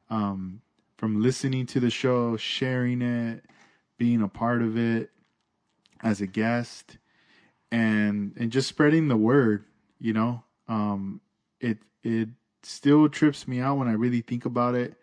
Um, 0.10 0.62
from 0.98 1.22
listening 1.22 1.66
to 1.66 1.80
the 1.80 1.90
show, 1.90 2.38
sharing 2.38 3.02
it, 3.02 3.44
being 3.98 4.22
a 4.22 4.28
part 4.28 4.62
of 4.62 4.78
it 4.78 5.10
as 6.02 6.22
a 6.22 6.28
guest, 6.28 6.98
and 7.72 8.34
and 8.38 8.52
just 8.52 8.70
spreading 8.70 9.08
the 9.08 9.18
word. 9.18 9.66
You 10.00 10.14
know, 10.14 10.44
um, 10.68 11.22
it 11.60 11.80
it 12.04 12.30
still 12.62 13.10
trips 13.10 13.48
me 13.48 13.60
out 13.60 13.78
when 13.78 13.88
I 13.88 13.94
really 13.94 14.22
think 14.22 14.46
about 14.46 14.76
it 14.76 14.96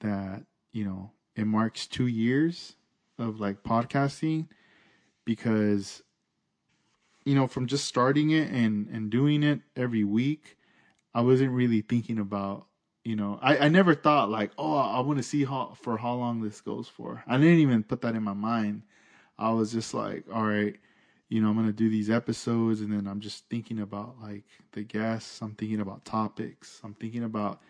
that 0.00 0.44
you 0.72 0.84
know 0.84 1.10
it 1.36 1.46
marks 1.46 1.86
two 1.86 2.06
years 2.06 2.76
of 3.18 3.40
like 3.40 3.62
podcasting 3.62 4.48
because 5.24 6.02
you 7.24 7.34
know 7.34 7.46
from 7.46 7.66
just 7.66 7.86
starting 7.86 8.30
it 8.30 8.50
and 8.50 8.88
and 8.88 9.10
doing 9.10 9.42
it 9.42 9.60
every 9.76 10.04
week 10.04 10.56
I 11.14 11.20
wasn't 11.22 11.52
really 11.52 11.80
thinking 11.82 12.18
about 12.18 12.66
you 13.04 13.16
know 13.16 13.38
I, 13.42 13.58
I 13.58 13.68
never 13.68 13.94
thought 13.94 14.30
like 14.30 14.52
oh 14.58 14.76
I 14.76 15.00
want 15.00 15.18
to 15.18 15.22
see 15.22 15.44
how 15.44 15.76
for 15.80 15.96
how 15.96 16.14
long 16.14 16.40
this 16.42 16.60
goes 16.60 16.88
for 16.88 17.24
I 17.26 17.36
didn't 17.38 17.58
even 17.58 17.82
put 17.82 18.00
that 18.02 18.14
in 18.14 18.22
my 18.22 18.34
mind 18.34 18.82
I 19.38 19.50
was 19.52 19.72
just 19.72 19.94
like 19.94 20.24
all 20.32 20.44
right 20.44 20.76
you 21.28 21.40
know, 21.40 21.48
I'm 21.48 21.56
gonna 21.56 21.72
do 21.72 21.88
these 21.88 22.10
episodes, 22.10 22.80
and 22.80 22.92
then 22.92 23.08
I'm 23.08 23.20
just 23.20 23.48
thinking 23.48 23.80
about 23.80 24.16
like 24.22 24.44
the 24.72 24.82
guests. 24.82 25.40
I'm 25.40 25.54
thinking 25.54 25.80
about 25.80 26.04
topics. 26.04 26.80
I'm 26.84 26.94
thinking 26.94 27.24
about 27.24 27.60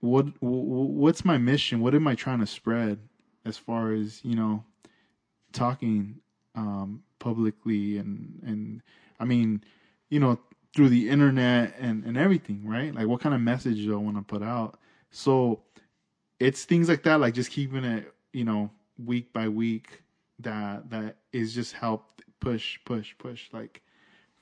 what 0.00 0.26
what's 0.40 1.24
my 1.24 1.38
mission. 1.38 1.80
What 1.80 1.94
am 1.94 2.06
I 2.06 2.14
trying 2.14 2.40
to 2.40 2.46
spread 2.46 2.98
as 3.44 3.56
far 3.56 3.92
as 3.92 4.24
you 4.24 4.34
know, 4.34 4.64
talking 5.52 6.20
um, 6.54 7.02
publicly 7.18 7.98
and 7.98 8.40
and 8.46 8.82
I 9.20 9.24
mean, 9.24 9.62
you 10.10 10.20
know, 10.20 10.38
through 10.74 10.88
the 10.90 11.08
internet 11.08 11.74
and 11.78 12.04
and 12.04 12.16
everything, 12.16 12.66
right? 12.66 12.94
Like, 12.94 13.06
what 13.06 13.20
kind 13.20 13.34
of 13.34 13.40
message 13.40 13.78
do 13.78 13.94
I 13.94 14.02
want 14.02 14.16
to 14.16 14.22
put 14.22 14.42
out? 14.42 14.78
So 15.10 15.62
it's 16.40 16.64
things 16.64 16.88
like 16.88 17.02
that, 17.04 17.20
like 17.20 17.34
just 17.34 17.50
keeping 17.50 17.84
it, 17.84 18.12
you 18.32 18.44
know, 18.44 18.70
week 19.04 19.32
by 19.32 19.48
week. 19.48 20.02
That 20.40 20.90
that 20.90 21.16
is 21.32 21.54
just 21.54 21.74
helped 21.74 22.14
push 22.40 22.78
push 22.84 23.14
push 23.18 23.48
like 23.52 23.80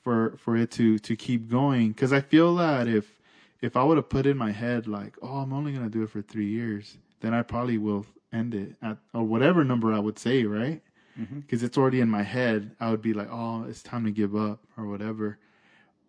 for 0.03 0.37
for 0.39 0.57
it 0.57 0.71
to 0.73 0.99
to 0.99 1.15
keep 1.15 1.49
going 1.49 1.89
because 1.89 2.13
i 2.13 2.21
feel 2.21 2.57
that 2.57 2.89
if 2.89 3.21
if 3.61 3.77
i 3.77 3.83
would 3.83 3.97
have 3.97 4.09
put 4.09 4.27
in 4.27 4.37
my 4.37 4.51
head 4.51 4.89
like 4.89 5.15
oh 5.23 5.39
i'm 5.39 5.53
only 5.53 5.73
gonna 5.73 5.89
do 5.89 6.03
it 6.03 6.11
for 6.11 6.21
three 6.21 6.49
years 6.49 6.99
then 7.21 7.33
i 7.33 7.43
probably 7.43 7.79
will 7.79 8.05
end 8.33 8.55
it 8.55 8.75
at 8.83 8.99
or 9.15 9.23
whatever 9.23 9.63
number 9.63 9.93
i 9.93 9.99
would 9.99 10.19
say 10.19 10.45
right 10.45 10.83
because 11.17 11.63
it's 11.63 11.77
already 11.77 12.01
in 12.01 12.09
my 12.09 12.23
head 12.23 12.75
i 12.81 12.91
would 12.91 13.03
be 13.03 13.13
like 13.13 13.29
oh 13.31 13.65
it's 13.69 13.83
time 13.83 14.05
to 14.05 14.11
give 14.11 14.35
up 14.35 14.61
or 14.77 14.87
whatever. 14.87 15.39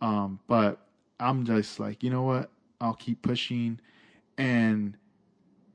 Um 0.01 0.39
but 0.47 0.79
i'm 1.19 1.45
just 1.45 1.79
like 1.79 2.03
you 2.03 2.09
know 2.09 2.23
what? 2.23 2.49
I'll 2.81 2.95
keep 2.95 3.21
pushing. 3.21 3.79
And 4.37 4.97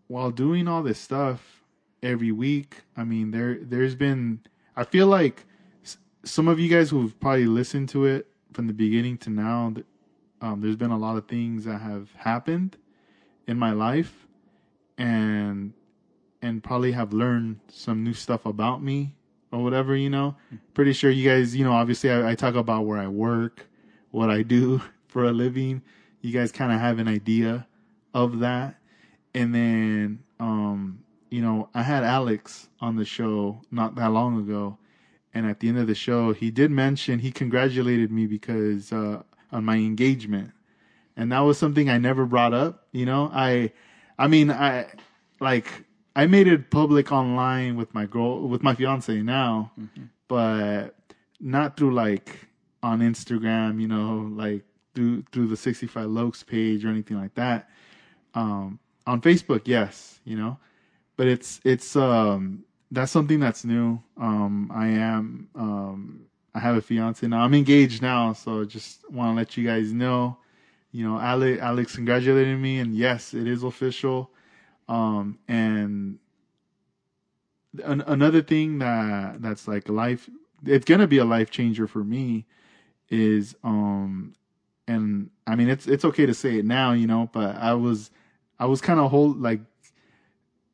while 0.08 0.30
doing 0.30 0.68
all 0.68 0.82
this 0.82 0.98
stuff 0.98 1.62
every 2.02 2.30
week 2.30 2.82
i 2.96 3.02
mean 3.02 3.32
there 3.32 3.58
there's 3.60 3.96
been 3.96 4.40
i 4.76 4.84
feel 4.84 5.08
like 5.08 5.44
some 6.24 6.48
of 6.48 6.58
you 6.58 6.68
guys 6.68 6.90
who've 6.90 7.18
probably 7.20 7.46
listened 7.46 7.88
to 7.90 8.04
it 8.04 8.26
from 8.52 8.66
the 8.66 8.72
beginning 8.72 9.16
to 9.18 9.30
now, 9.30 9.72
um, 10.40 10.60
there's 10.60 10.76
been 10.76 10.90
a 10.90 10.98
lot 10.98 11.16
of 11.16 11.26
things 11.26 11.64
that 11.64 11.80
have 11.80 12.12
happened 12.14 12.76
in 13.46 13.58
my 13.58 13.72
life, 13.72 14.26
and 14.96 15.72
and 16.42 16.62
probably 16.62 16.92
have 16.92 17.12
learned 17.12 17.58
some 17.68 18.04
new 18.04 18.12
stuff 18.14 18.46
about 18.46 18.82
me 18.82 19.14
or 19.52 19.62
whatever. 19.62 19.96
You 19.96 20.10
know, 20.10 20.36
pretty 20.74 20.92
sure 20.92 21.10
you 21.10 21.28
guys, 21.28 21.54
you 21.54 21.64
know, 21.64 21.72
obviously 21.72 22.10
I, 22.10 22.30
I 22.30 22.34
talk 22.34 22.54
about 22.54 22.86
where 22.86 22.98
I 22.98 23.08
work, 23.08 23.68
what 24.10 24.30
I 24.30 24.42
do 24.42 24.82
for 25.08 25.24
a 25.24 25.32
living. 25.32 25.82
You 26.20 26.32
guys 26.32 26.52
kind 26.52 26.72
of 26.72 26.80
have 26.80 26.98
an 26.98 27.08
idea 27.08 27.66
of 28.14 28.40
that, 28.40 28.76
and 29.34 29.54
then 29.54 30.20
um, 30.40 31.00
you 31.30 31.42
know, 31.42 31.68
I 31.74 31.82
had 31.82 32.04
Alex 32.04 32.68
on 32.80 32.96
the 32.96 33.04
show 33.04 33.60
not 33.70 33.94
that 33.96 34.12
long 34.12 34.38
ago 34.38 34.78
and 35.34 35.46
at 35.46 35.60
the 35.60 35.68
end 35.68 35.78
of 35.78 35.86
the 35.86 35.94
show 35.94 36.32
he 36.32 36.50
did 36.50 36.70
mention 36.70 37.18
he 37.18 37.30
congratulated 37.30 38.10
me 38.10 38.26
because 38.26 38.92
uh, 38.92 39.22
on 39.52 39.64
my 39.64 39.76
engagement 39.76 40.52
and 41.16 41.32
that 41.32 41.40
was 41.40 41.58
something 41.58 41.88
i 41.88 41.98
never 41.98 42.26
brought 42.26 42.54
up 42.54 42.86
you 42.92 43.06
know 43.06 43.30
i 43.32 43.70
i 44.18 44.26
mean 44.26 44.50
i 44.50 44.86
like 45.40 45.84
i 46.18 46.26
made 46.26 46.46
it 46.46 46.70
public 46.70 47.10
online 47.10 47.76
with 47.76 47.92
my 47.94 48.04
girl 48.04 48.46
with 48.46 48.62
my 48.62 48.74
fiance 48.74 49.22
now 49.22 49.70
mm-hmm. 49.80 50.04
but 50.28 50.94
not 51.40 51.76
through 51.76 51.92
like 51.94 52.46
on 52.82 53.00
instagram 53.00 53.80
you 53.80 53.88
know 53.88 54.30
like 54.34 54.62
through 54.94 55.22
through 55.32 55.46
the 55.46 55.56
65 55.56 56.06
lokes 56.06 56.46
page 56.46 56.84
or 56.84 56.88
anything 56.88 57.16
like 57.16 57.34
that 57.34 57.70
um 58.34 58.78
on 59.06 59.20
facebook 59.20 59.62
yes 59.64 60.20
you 60.24 60.36
know 60.36 60.58
but 61.16 61.26
it's 61.26 61.60
it's 61.64 61.96
um 61.96 62.64
that's 62.90 63.12
something 63.12 63.40
that's 63.40 63.64
new. 63.64 64.00
Um, 64.16 64.70
I 64.74 64.88
am, 64.88 65.48
um, 65.54 66.26
I 66.54 66.60
have 66.60 66.76
a 66.76 66.82
fiance 66.82 67.26
now. 67.26 67.40
I'm 67.40 67.54
engaged 67.54 68.02
now, 68.02 68.32
so 68.32 68.64
just 68.64 69.10
want 69.10 69.32
to 69.32 69.36
let 69.36 69.56
you 69.56 69.66
guys 69.66 69.92
know. 69.92 70.38
You 70.90 71.06
know, 71.06 71.18
Alex, 71.18 71.60
Alex 71.60 71.94
congratulated 71.94 72.58
me, 72.58 72.78
and 72.78 72.94
yes, 72.96 73.34
it 73.34 73.46
is 73.46 73.62
official. 73.62 74.30
Um, 74.88 75.38
and 75.46 76.18
an- 77.84 78.04
another 78.06 78.42
thing 78.42 78.78
that 78.78 79.42
that's 79.42 79.68
like 79.68 79.88
life, 79.88 80.28
it's 80.64 80.84
gonna 80.84 81.06
be 81.06 81.18
a 81.18 81.24
life 81.24 81.50
changer 81.50 81.86
for 81.86 82.02
me, 82.02 82.46
is 83.10 83.54
um, 83.62 84.34
and 84.86 85.30
I 85.46 85.56
mean 85.56 85.68
it's 85.68 85.86
it's 85.86 86.04
okay 86.04 86.26
to 86.26 86.34
say 86.34 86.58
it 86.58 86.64
now, 86.64 86.92
you 86.92 87.06
know, 87.06 87.28
but 87.32 87.56
I 87.56 87.74
was 87.74 88.10
I 88.58 88.66
was 88.66 88.80
kind 88.80 88.98
of 89.00 89.10
hold 89.10 89.40
like 89.40 89.60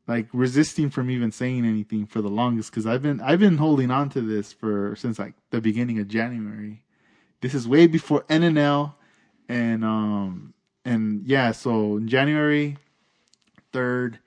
like 0.07 0.29
resisting 0.33 0.91
from 0.91 1.11
even 1.11 1.33
saying 1.33 1.65
anything 1.65 2.07
for 2.07 2.21
the 2.21 2.29
longest 2.29 2.71
because 2.71 2.87
I've 2.87 3.03
been 3.03 3.21
I've 3.21 3.41
been 3.41 3.59
holding 3.59 3.91
on 3.91 4.11
to 4.11 4.21
this 4.21 4.53
for 4.53 4.95
since 4.97 5.19
like 5.19 5.35
the 5.51 5.61
beginning 5.61 5.99
of 5.99 6.09
January. 6.09 6.83
This 7.41 7.55
is 7.55 7.69
way 7.69 7.87
before 7.87 8.23
NNL, 8.29 8.95
and 9.49 9.85
um 9.85 10.55
and 10.85 11.27
yeah, 11.27 11.53
so 11.53 11.97
in 11.97 12.09
January 12.09 12.77
third, 13.75 14.19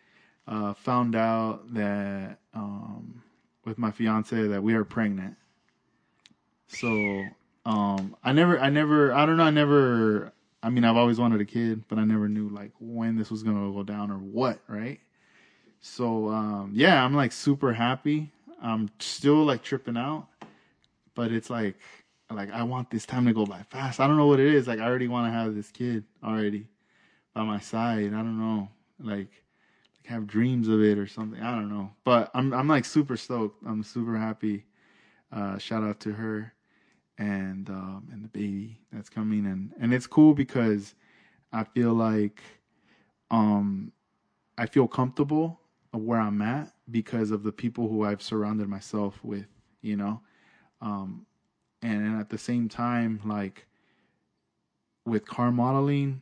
uh, 0.48 0.74
found 0.74 1.16
out 1.16 1.74
that 1.74 2.38
um 2.54 3.24
with 3.66 3.78
my 3.78 3.92
fiance 3.92 4.48
that 4.48 4.62
we 4.62 4.76
are 4.76 4.84
pregnant. 4.84 5.36
So 6.68 7.26
um 7.66 8.16
I 8.24 8.34
never 8.34 8.60
I 8.60 8.70
never 8.70 9.14
I 9.14 9.26
don't 9.26 9.38
know 9.38 9.44
I 9.44 9.50
never 9.50 10.34
I 10.62 10.70
mean 10.70 10.84
I've 10.84 10.98
always 10.98 11.18
wanted 11.18 11.42
a 11.42 11.46
kid, 11.46 11.86
but 11.88 11.98
I 11.98 12.04
never 12.04 12.28
knew 12.30 12.50
like 12.50 12.72
when 12.80 13.16
this 13.18 13.32
was 13.32 13.42
gonna 13.42 13.72
go 13.72 13.84
down 13.84 14.12
or 14.12 14.18
what, 14.18 14.60
right? 14.68 15.00
So 15.80 16.30
um, 16.30 16.72
yeah, 16.74 17.04
I'm 17.04 17.16
like 17.16 17.32
super 17.32 17.74
happy. 17.74 18.32
I'm 18.62 18.90
still 19.00 19.44
like 19.46 19.64
tripping 19.64 19.98
out, 19.98 20.28
but 21.16 21.32
it's 21.32 21.50
like 21.50 21.78
like 22.30 22.52
I 22.52 22.64
want 22.64 22.90
this 22.90 23.06
time 23.06 23.26
to 23.28 23.34
go 23.34 23.46
by 23.46 23.64
fast. 23.70 24.00
I 24.00 24.08
don't 24.08 24.18
know 24.18 24.28
what 24.28 24.40
it 24.40 24.54
is. 24.54 24.68
Like 24.68 24.80
I 24.80 24.86
already 24.86 25.08
want 25.08 25.28
to 25.28 25.32
have 25.32 25.56
this 25.56 25.70
kid 25.72 26.04
already 26.24 26.68
by 27.34 27.44
my 27.44 27.60
side. 27.60 28.08
I 28.08 28.18
don't 28.18 28.40
know. 28.40 28.70
Like 29.00 29.44
have 30.06 30.26
dreams 30.26 30.68
of 30.68 30.82
it 30.82 30.98
or 30.98 31.08
something. 31.08 31.42
I 31.42 31.52
don't 31.52 31.70
know. 31.70 31.92
But 32.04 32.32
I'm 32.34 32.54
I'm 32.54 32.68
like 32.68 32.86
super 32.86 33.18
stoked. 33.18 33.64
I'm 33.66 33.84
super 33.84 34.18
happy. 34.18 34.66
Uh, 35.32 35.58
shout 35.58 35.84
out 35.84 36.00
to 36.02 36.14
her 36.14 36.54
and 37.18 37.70
um, 37.70 38.08
and 38.12 38.24
the 38.24 38.30
baby 38.30 38.80
that's 38.92 39.10
coming 39.10 39.46
and 39.46 39.74
and 39.80 39.94
it's 39.94 40.08
cool 40.08 40.34
because 40.34 40.96
I 41.52 41.64
feel 41.64 41.94
like 41.94 42.42
um 43.32 43.92
I 44.58 44.66
feel 44.66 44.88
comfortable 44.88 45.60
where 45.92 46.20
I'm 46.20 46.42
at 46.42 46.72
because 46.92 47.32
of 47.32 47.44
the 47.44 47.52
people 47.52 47.90
who 47.90 48.04
I've 48.04 48.22
surrounded 48.22 48.68
myself 48.70 49.20
with, 49.24 49.48
you 49.82 49.98
know. 49.98 50.22
Um 50.82 51.26
and, 51.82 52.06
and 52.06 52.20
at 52.20 52.30
the 52.30 52.38
same 52.38 52.70
time 52.70 53.20
like 53.26 53.66
with 55.06 55.26
car 55.26 55.52
modeling, 55.52 56.22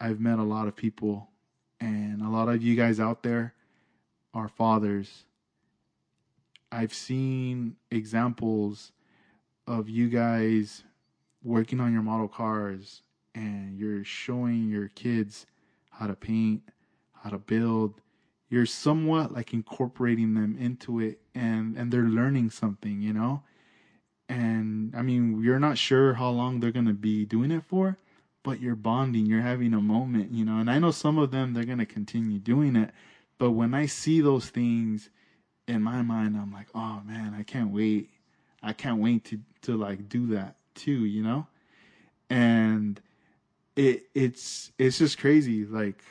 I've 0.00 0.20
met 0.20 0.38
a 0.38 0.44
lot 0.44 0.68
of 0.68 0.74
people 0.74 1.31
and 1.82 2.22
a 2.22 2.28
lot 2.28 2.48
of 2.48 2.62
you 2.62 2.76
guys 2.76 3.00
out 3.00 3.24
there 3.24 3.54
are 4.32 4.46
fathers. 4.46 5.24
I've 6.70 6.94
seen 6.94 7.74
examples 7.90 8.92
of 9.66 9.88
you 9.88 10.08
guys 10.08 10.84
working 11.42 11.80
on 11.80 11.92
your 11.92 12.02
model 12.02 12.28
cars 12.28 13.02
and 13.34 13.76
you're 13.76 14.04
showing 14.04 14.68
your 14.68 14.88
kids 14.88 15.44
how 15.90 16.06
to 16.06 16.14
paint, 16.14 16.62
how 17.12 17.30
to 17.30 17.38
build. 17.38 18.00
You're 18.48 18.64
somewhat 18.64 19.32
like 19.32 19.52
incorporating 19.52 20.34
them 20.34 20.56
into 20.58 21.00
it 21.00 21.20
and 21.34 21.76
and 21.76 21.92
they're 21.92 22.02
learning 22.02 22.50
something, 22.50 23.02
you 23.02 23.12
know? 23.12 23.42
And 24.28 24.94
I 24.94 25.02
mean, 25.02 25.42
you're 25.42 25.58
not 25.58 25.78
sure 25.78 26.14
how 26.14 26.30
long 26.30 26.60
they're 26.60 26.70
going 26.70 26.86
to 26.86 26.94
be 26.94 27.24
doing 27.24 27.50
it 27.50 27.64
for, 27.64 27.98
but 28.42 28.60
you're 28.60 28.74
bonding, 28.76 29.26
you're 29.26 29.42
having 29.42 29.74
a 29.74 29.80
moment, 29.80 30.32
you 30.32 30.44
know? 30.44 30.58
And 30.58 30.70
I 30.70 30.78
know 30.78 30.90
some 30.90 31.18
of 31.18 31.30
them 31.30 31.54
they're 31.54 31.64
going 31.64 31.78
to 31.78 31.86
continue 31.86 32.38
doing 32.38 32.76
it, 32.76 32.90
but 33.38 33.52
when 33.52 33.74
I 33.74 33.86
see 33.86 34.20
those 34.20 34.50
things 34.50 35.10
in 35.68 35.82
my 35.82 36.02
mind, 36.02 36.36
I'm 36.36 36.52
like, 36.52 36.68
"Oh 36.74 37.02
man, 37.06 37.34
I 37.38 37.42
can't 37.44 37.70
wait 37.70 38.10
I 38.62 38.72
can't 38.72 39.00
wait 39.00 39.24
to 39.26 39.40
to 39.62 39.76
like 39.76 40.08
do 40.08 40.26
that 40.28 40.56
too, 40.74 41.04
you 41.04 41.22
know? 41.22 41.46
And 42.30 43.00
it 43.76 44.04
it's 44.14 44.72
it's 44.78 44.98
just 44.98 45.18
crazy 45.18 45.64
like 45.64 46.02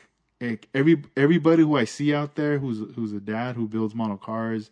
like 0.42 0.68
every 0.74 1.02
everybody 1.16 1.64
who 1.64 1.78
I 1.78 1.86
see 1.86 2.14
out 2.14 2.36
there 2.36 2.60
who's 2.60 2.80
who's 2.96 3.14
a 3.14 3.20
dad 3.20 3.56
who 3.56 3.68
builds 3.68 3.96
model 3.96 4.18
cars 4.18 4.72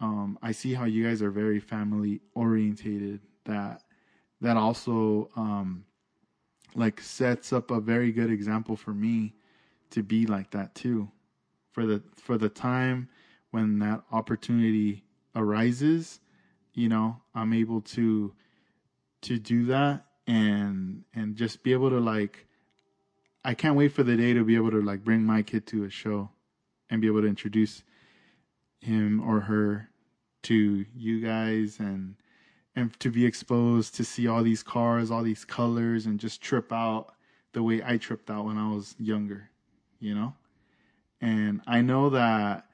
um 0.00 0.38
I 0.42 0.52
see 0.52 0.74
how 0.74 0.84
you 0.84 1.04
guys 1.06 1.22
are 1.22 1.30
very 1.30 1.60
family 1.60 2.20
orientated 2.34 3.20
that 3.44 3.82
that 4.40 4.56
also 4.56 5.30
um 5.36 5.84
like 6.78 7.00
sets 7.00 7.52
up 7.52 7.70
a 7.70 7.80
very 7.80 8.12
good 8.12 8.30
example 8.30 8.76
for 8.76 8.92
me 8.92 9.34
to 9.90 10.02
be 10.02 10.26
like 10.26 10.50
that 10.52 10.74
too. 10.74 11.10
For 11.72 11.86
the 11.86 12.02
for 12.16 12.38
the 12.38 12.48
time 12.48 13.08
when 13.50 13.78
that 13.80 14.02
opportunity 14.12 15.04
arises 15.34 16.20
you 16.78 16.88
know 16.88 17.16
i'm 17.34 17.52
able 17.52 17.80
to 17.80 18.32
to 19.20 19.38
do 19.38 19.66
that 19.66 20.04
and 20.26 21.04
and 21.14 21.36
just 21.36 21.62
be 21.62 21.72
able 21.72 21.90
to 21.90 21.98
like 21.98 22.46
i 23.44 23.52
can't 23.52 23.76
wait 23.76 23.88
for 23.92 24.04
the 24.04 24.16
day 24.16 24.32
to 24.32 24.44
be 24.44 24.54
able 24.54 24.70
to 24.70 24.80
like 24.80 25.02
bring 25.04 25.22
my 25.22 25.42
kid 25.42 25.66
to 25.66 25.84
a 25.84 25.90
show 25.90 26.30
and 26.88 27.00
be 27.00 27.08
able 27.08 27.20
to 27.20 27.26
introduce 27.26 27.82
him 28.80 29.20
or 29.20 29.40
her 29.40 29.88
to 30.42 30.84
you 30.94 31.20
guys 31.20 31.80
and 31.80 32.14
and 32.78 32.98
to 33.00 33.10
be 33.10 33.24
exposed 33.26 33.94
to 33.96 34.04
see 34.04 34.26
all 34.26 34.42
these 34.42 34.62
cars 34.62 35.10
all 35.10 35.22
these 35.22 35.44
colors 35.44 36.06
and 36.06 36.20
just 36.20 36.40
trip 36.40 36.72
out 36.72 37.14
the 37.52 37.62
way 37.62 37.82
i 37.84 37.96
tripped 37.96 38.30
out 38.30 38.44
when 38.44 38.56
i 38.56 38.68
was 38.68 38.94
younger 38.98 39.50
you 40.00 40.14
know 40.14 40.32
and 41.20 41.60
i 41.66 41.80
know 41.80 42.10
that 42.10 42.68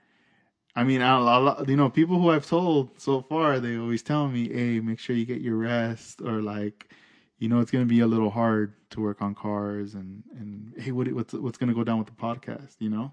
I 0.77 0.83
mean, 0.83 1.03
I, 1.03 1.19
I, 1.19 1.63
you 1.69 1.77
know, 1.77 1.89
people 1.89 2.19
who 2.19 2.31
I've 2.31 2.47
told 2.47 3.01
so 3.01 3.23
far, 3.23 3.61
they 3.61 3.77
always 3.77 4.03
tell 4.03 4.29
me, 4.29 4.49
"Hey, 4.49 4.81
make 4.81 4.99
sure 4.99 5.15
you 5.15 5.25
get 5.25 5.41
your 5.41 5.57
rest," 5.57 6.21
or 6.21 6.43
like, 6.43 6.91
you 7.39 7.49
know, 7.49 7.61
it's 7.61 7.71
gonna 7.71 7.85
be 7.85 8.01
a 8.01 8.07
little 8.07 8.31
hard 8.31 8.75
to 8.91 9.01
work 9.01 9.23
on 9.23 9.35
cars, 9.35 9.95
and 9.95 10.25
and 10.37 10.75
hey, 10.77 10.91
what, 10.91 11.11
what's 11.13 11.33
what's 11.33 11.59
gonna 11.59 11.75
go 11.75 11.85
down 11.85 11.99
with 11.99 12.09
the 12.09 12.15
podcast? 12.15 12.75
You 12.81 12.91
know, 12.91 13.13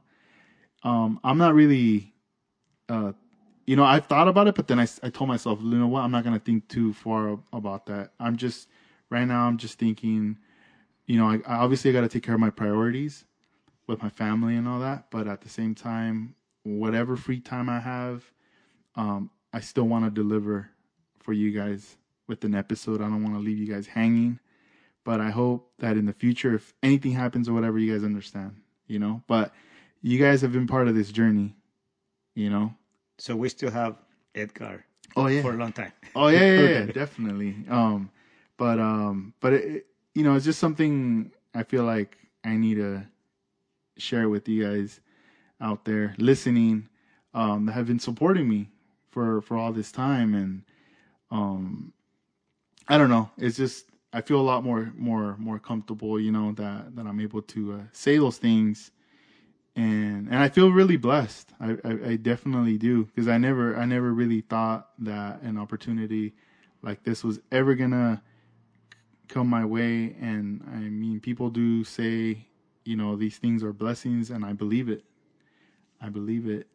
um, 0.83 1.19
I'm 1.23 1.37
not 1.37 1.53
really, 1.53 2.13
uh, 2.89 3.13
you 3.71 3.77
know, 3.77 3.85
I've 3.85 4.05
thought 4.05 4.27
about 4.27 4.49
it, 4.49 4.55
but 4.55 4.67
then 4.67 4.81
I 4.81 4.87
I 5.01 5.09
told 5.09 5.29
myself, 5.29 5.59
you 5.61 5.77
know 5.77 5.87
what, 5.87 6.01
I'm 6.01 6.11
not 6.11 6.25
gonna 6.25 6.39
think 6.39 6.67
too 6.67 6.91
far 6.91 7.39
about 7.53 7.85
that. 7.85 8.11
I'm 8.19 8.35
just 8.35 8.67
right 9.09 9.23
now, 9.23 9.47
I'm 9.47 9.55
just 9.55 9.79
thinking, 9.79 10.37
you 11.05 11.17
know, 11.17 11.25
I, 11.25 11.35
I 11.47 11.55
obviously 11.59 11.89
I 11.89 11.93
got 11.93 12.01
to 12.01 12.09
take 12.09 12.21
care 12.21 12.33
of 12.33 12.41
my 12.41 12.49
priorities 12.49 13.23
with 13.87 14.03
my 14.03 14.09
family 14.09 14.57
and 14.57 14.67
all 14.67 14.81
that, 14.81 15.09
but 15.09 15.25
at 15.25 15.39
the 15.39 15.47
same 15.47 15.73
time 15.73 16.35
whatever 16.63 17.15
free 17.15 17.39
time 17.39 17.69
I 17.69 17.79
have, 17.79 18.25
um, 18.95 19.29
I 19.53 19.61
still 19.61 19.85
want 19.85 20.03
to 20.03 20.11
deliver 20.11 20.69
for 21.19 21.31
you 21.31 21.53
guys 21.57 21.95
with 22.27 22.43
an 22.43 22.53
episode. 22.53 22.99
I 22.99 23.05
don't 23.05 23.23
want 23.23 23.35
to 23.35 23.39
leave 23.39 23.57
you 23.57 23.73
guys 23.73 23.87
hanging, 23.87 24.37
but 25.05 25.21
I 25.21 25.29
hope 25.29 25.71
that 25.79 25.95
in 25.95 26.07
the 26.07 26.13
future, 26.13 26.53
if 26.53 26.73
anything 26.83 27.13
happens 27.13 27.47
or 27.47 27.53
whatever, 27.53 27.79
you 27.79 27.93
guys 27.93 28.03
understand, 28.03 28.57
you 28.87 28.99
know. 28.99 29.23
But 29.27 29.53
you 30.01 30.19
guys 30.19 30.41
have 30.41 30.51
been 30.51 30.67
part 30.67 30.89
of 30.89 30.95
this 30.95 31.09
journey, 31.09 31.55
you 32.35 32.49
know. 32.49 32.73
So 33.21 33.35
we 33.35 33.49
still 33.49 33.69
have 33.69 33.97
Edgar. 34.33 34.83
Oh 35.15 35.27
yeah, 35.27 35.43
for 35.43 35.53
a 35.53 35.57
long 35.57 35.73
time. 35.73 35.91
oh 36.15 36.29
yeah, 36.29 36.43
yeah, 36.43 36.67
yeah 36.79 36.85
definitely. 37.01 37.55
Um, 37.69 38.09
but 38.57 38.79
um, 38.79 39.35
but 39.39 39.53
it, 39.53 39.85
you 40.15 40.23
know, 40.23 40.33
it's 40.33 40.45
just 40.45 40.57
something 40.57 41.31
I 41.53 41.61
feel 41.61 41.83
like 41.83 42.17
I 42.43 42.57
need 42.57 42.75
to 42.75 43.05
share 43.97 44.27
with 44.27 44.49
you 44.49 44.63
guys 44.63 45.01
out 45.59 45.85
there 45.85 46.15
listening 46.17 46.89
um, 47.35 47.67
that 47.67 47.73
have 47.73 47.85
been 47.85 47.99
supporting 47.99 48.49
me 48.49 48.69
for 49.11 49.39
for 49.41 49.55
all 49.55 49.71
this 49.71 49.91
time 49.91 50.33
and 50.33 50.63
um 51.29 51.93
I 52.87 52.97
don't 52.97 53.09
know 53.09 53.29
it's 53.37 53.57
just 53.57 53.85
I 54.13 54.21
feel 54.21 54.39
a 54.39 54.41
lot 54.41 54.63
more 54.63 54.91
more 54.95 55.35
more 55.37 55.59
comfortable 55.59 56.19
you 56.19 56.31
know 56.31 56.53
that 56.53 56.95
that 56.95 57.05
I'm 57.05 57.19
able 57.19 57.41
to 57.41 57.73
uh, 57.73 57.83
say 57.91 58.17
those 58.17 58.37
things 58.37 58.91
and 59.75 60.27
and 60.27 60.37
I 60.37 60.49
feel 60.49 60.69
really 60.69 60.97
blessed 60.97 61.51
I 61.59 61.77
I, 61.83 61.99
I 62.11 62.15
definitely 62.15 62.77
do 62.77 63.05
because 63.05 63.27
I 63.27 63.37
never 63.37 63.75
I 63.75 63.85
never 63.85 64.13
really 64.13 64.41
thought 64.41 64.89
that 64.99 65.41
an 65.41 65.57
opportunity 65.57 66.33
like 66.81 67.03
this 67.03 67.23
was 67.23 67.39
ever 67.51 67.75
gonna 67.75 68.21
come 69.27 69.47
my 69.47 69.63
way 69.63 70.15
and 70.19 70.61
I 70.73 70.79
mean 70.79 71.19
people 71.19 71.49
do 71.49 71.83
say 71.83 72.47
you 72.83 72.95
know 72.97 73.15
these 73.15 73.37
things 73.37 73.63
are 73.63 73.73
blessings 73.73 74.29
and 74.29 74.43
I 74.45 74.53
believe 74.53 74.89
it 74.89 75.05
I 76.01 76.09
believe 76.09 76.47
it. 76.47 76.67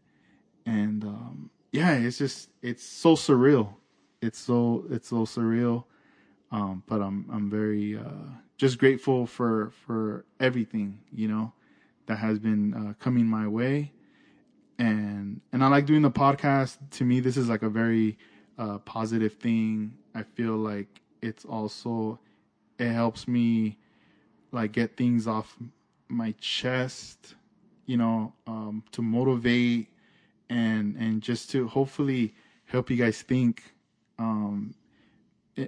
And 0.64 1.04
um, 1.04 1.50
yeah, 1.72 1.92
it's 1.94 2.18
just 2.18 2.50
it's 2.62 2.84
so 2.84 3.14
surreal. 3.14 3.74
It's 4.22 4.38
so 4.38 4.84
it's 4.90 5.08
so 5.08 5.24
surreal. 5.24 5.84
Um, 6.52 6.82
but 6.86 7.02
I'm 7.02 7.26
I'm 7.32 7.50
very 7.50 7.96
uh, 7.98 8.30
just 8.56 8.78
grateful 8.78 9.26
for 9.26 9.70
for 9.86 10.24
everything 10.40 11.00
you 11.12 11.28
know 11.28 11.52
that 12.06 12.16
has 12.16 12.38
been 12.38 12.74
uh, 12.74 12.94
coming 13.02 13.26
my 13.26 13.46
way, 13.48 13.92
and 14.78 15.40
and 15.52 15.64
I 15.64 15.68
like 15.68 15.86
doing 15.86 16.02
the 16.02 16.10
podcast. 16.10 16.78
To 16.92 17.04
me, 17.04 17.20
this 17.20 17.36
is 17.36 17.48
like 17.48 17.62
a 17.62 17.70
very 17.70 18.18
uh, 18.58 18.78
positive 18.78 19.34
thing. 19.34 19.94
I 20.14 20.22
feel 20.22 20.56
like 20.56 21.00
it's 21.22 21.44
also 21.44 22.18
it 22.78 22.90
helps 22.90 23.26
me 23.26 23.78
like 24.52 24.72
get 24.72 24.96
things 24.96 25.26
off 25.26 25.56
my 26.08 26.34
chest 26.40 27.34
you 27.86 27.96
know, 27.96 28.32
um, 28.46 28.82
to 28.92 29.00
motivate 29.00 29.88
and 30.50 30.96
and 30.96 31.22
just 31.22 31.50
to 31.50 31.66
hopefully 31.66 32.34
help 32.66 32.90
you 32.90 32.96
guys 32.96 33.22
think 33.22 33.74
um, 34.18 34.74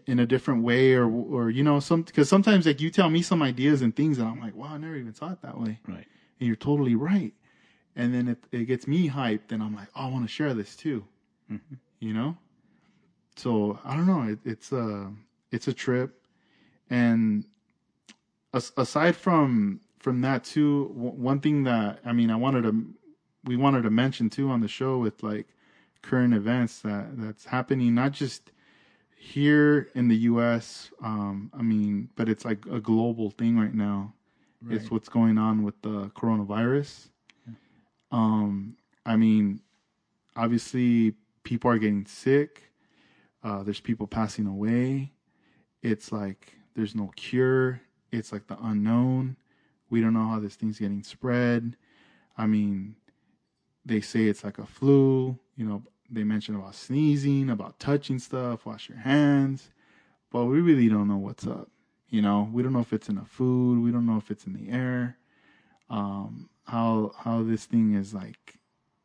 in 0.06 0.18
a 0.18 0.26
different 0.26 0.62
way 0.62 0.94
or 0.94 1.08
or 1.08 1.50
you 1.50 1.62
know 1.62 1.80
some 1.80 2.02
because 2.02 2.28
sometimes 2.28 2.66
like 2.66 2.80
you 2.80 2.90
tell 2.90 3.08
me 3.08 3.22
some 3.22 3.42
ideas 3.42 3.82
and 3.82 3.96
things 3.96 4.18
and 4.18 4.28
I'm 4.28 4.40
like 4.40 4.54
wow 4.54 4.74
I 4.74 4.78
never 4.78 4.96
even 4.96 5.12
thought 5.12 5.42
that 5.42 5.58
way 5.58 5.80
right 5.88 6.06
and 6.38 6.46
you're 6.46 6.56
totally 6.56 6.94
right 6.94 7.32
and 7.96 8.14
then 8.14 8.28
it, 8.28 8.44
it 8.52 8.64
gets 8.64 8.86
me 8.86 9.08
hyped 9.08 9.50
and 9.50 9.62
I'm 9.62 9.74
like 9.74 9.88
oh, 9.96 10.06
I 10.06 10.08
want 10.08 10.24
to 10.24 10.32
share 10.32 10.54
this 10.54 10.76
too 10.76 11.04
mm-hmm. 11.50 11.74
you 12.00 12.12
know 12.12 12.36
so 13.36 13.78
I 13.84 13.94
don't 13.96 14.06
know 14.06 14.22
it, 14.22 14.38
it's 14.44 14.72
a 14.72 15.12
it's 15.50 15.68
a 15.68 15.72
trip 15.72 16.26
and 16.90 17.44
as, 18.54 18.72
aside 18.76 19.16
from 19.16 19.80
from 19.98 20.20
that 20.22 20.44
too, 20.44 20.84
one 20.94 21.40
thing 21.40 21.64
that 21.64 22.00
I 22.04 22.12
mean, 22.12 22.30
I 22.30 22.36
wanted 22.36 22.62
to, 22.62 22.86
we 23.44 23.56
wanted 23.56 23.82
to 23.82 23.90
mention 23.90 24.30
too 24.30 24.50
on 24.50 24.60
the 24.60 24.68
show 24.68 24.98
with 24.98 25.22
like 25.22 25.48
current 26.02 26.34
events 26.34 26.80
that 26.80 27.18
that's 27.18 27.46
happening, 27.46 27.94
not 27.94 28.12
just 28.12 28.52
here 29.16 29.88
in 29.94 30.08
the 30.08 30.16
U.S. 30.16 30.90
Um, 31.02 31.50
I 31.52 31.62
mean, 31.62 32.10
but 32.16 32.28
it's 32.28 32.44
like 32.44 32.64
a 32.66 32.80
global 32.80 33.30
thing 33.30 33.58
right 33.58 33.74
now. 33.74 34.14
Right. 34.62 34.76
It's 34.76 34.90
what's 34.90 35.08
going 35.08 35.38
on 35.38 35.62
with 35.62 35.80
the 35.82 36.10
coronavirus. 36.10 37.08
Yeah. 37.46 37.54
Um, 38.10 38.76
I 39.06 39.16
mean, 39.16 39.60
obviously, 40.36 41.14
people 41.44 41.70
are 41.70 41.78
getting 41.78 42.06
sick. 42.06 42.64
Uh, 43.42 43.62
there's 43.62 43.80
people 43.80 44.06
passing 44.06 44.46
away. 44.46 45.12
It's 45.82 46.10
like 46.10 46.54
there's 46.74 46.94
no 46.94 47.12
cure. 47.16 47.80
It's 48.10 48.32
like 48.32 48.46
the 48.48 48.58
unknown. 48.62 49.36
We 49.90 50.00
don't 50.00 50.14
know 50.14 50.26
how 50.26 50.40
this 50.40 50.56
thing's 50.56 50.78
getting 50.78 51.02
spread. 51.02 51.76
I 52.36 52.46
mean, 52.46 52.96
they 53.84 54.00
say 54.00 54.24
it's 54.24 54.44
like 54.44 54.58
a 54.58 54.66
flu. 54.66 55.38
You 55.56 55.64
know, 55.64 55.82
they 56.10 56.24
mention 56.24 56.54
about 56.54 56.74
sneezing, 56.74 57.50
about 57.50 57.78
touching 57.78 58.18
stuff, 58.18 58.66
wash 58.66 58.88
your 58.88 58.98
hands, 58.98 59.70
but 60.30 60.44
we 60.44 60.60
really 60.60 60.88
don't 60.88 61.08
know 61.08 61.16
what's 61.16 61.46
up. 61.46 61.70
You 62.10 62.22
know, 62.22 62.48
we 62.52 62.62
don't 62.62 62.72
know 62.72 62.80
if 62.80 62.92
it's 62.92 63.08
in 63.08 63.16
the 63.16 63.24
food, 63.24 63.82
we 63.82 63.90
don't 63.90 64.06
know 64.06 64.16
if 64.16 64.30
it's 64.30 64.46
in 64.46 64.54
the 64.54 64.70
air, 64.70 65.18
um, 65.90 66.48
how 66.64 67.12
how 67.18 67.42
this 67.42 67.66
thing 67.66 67.94
is 67.94 68.14
like 68.14 68.58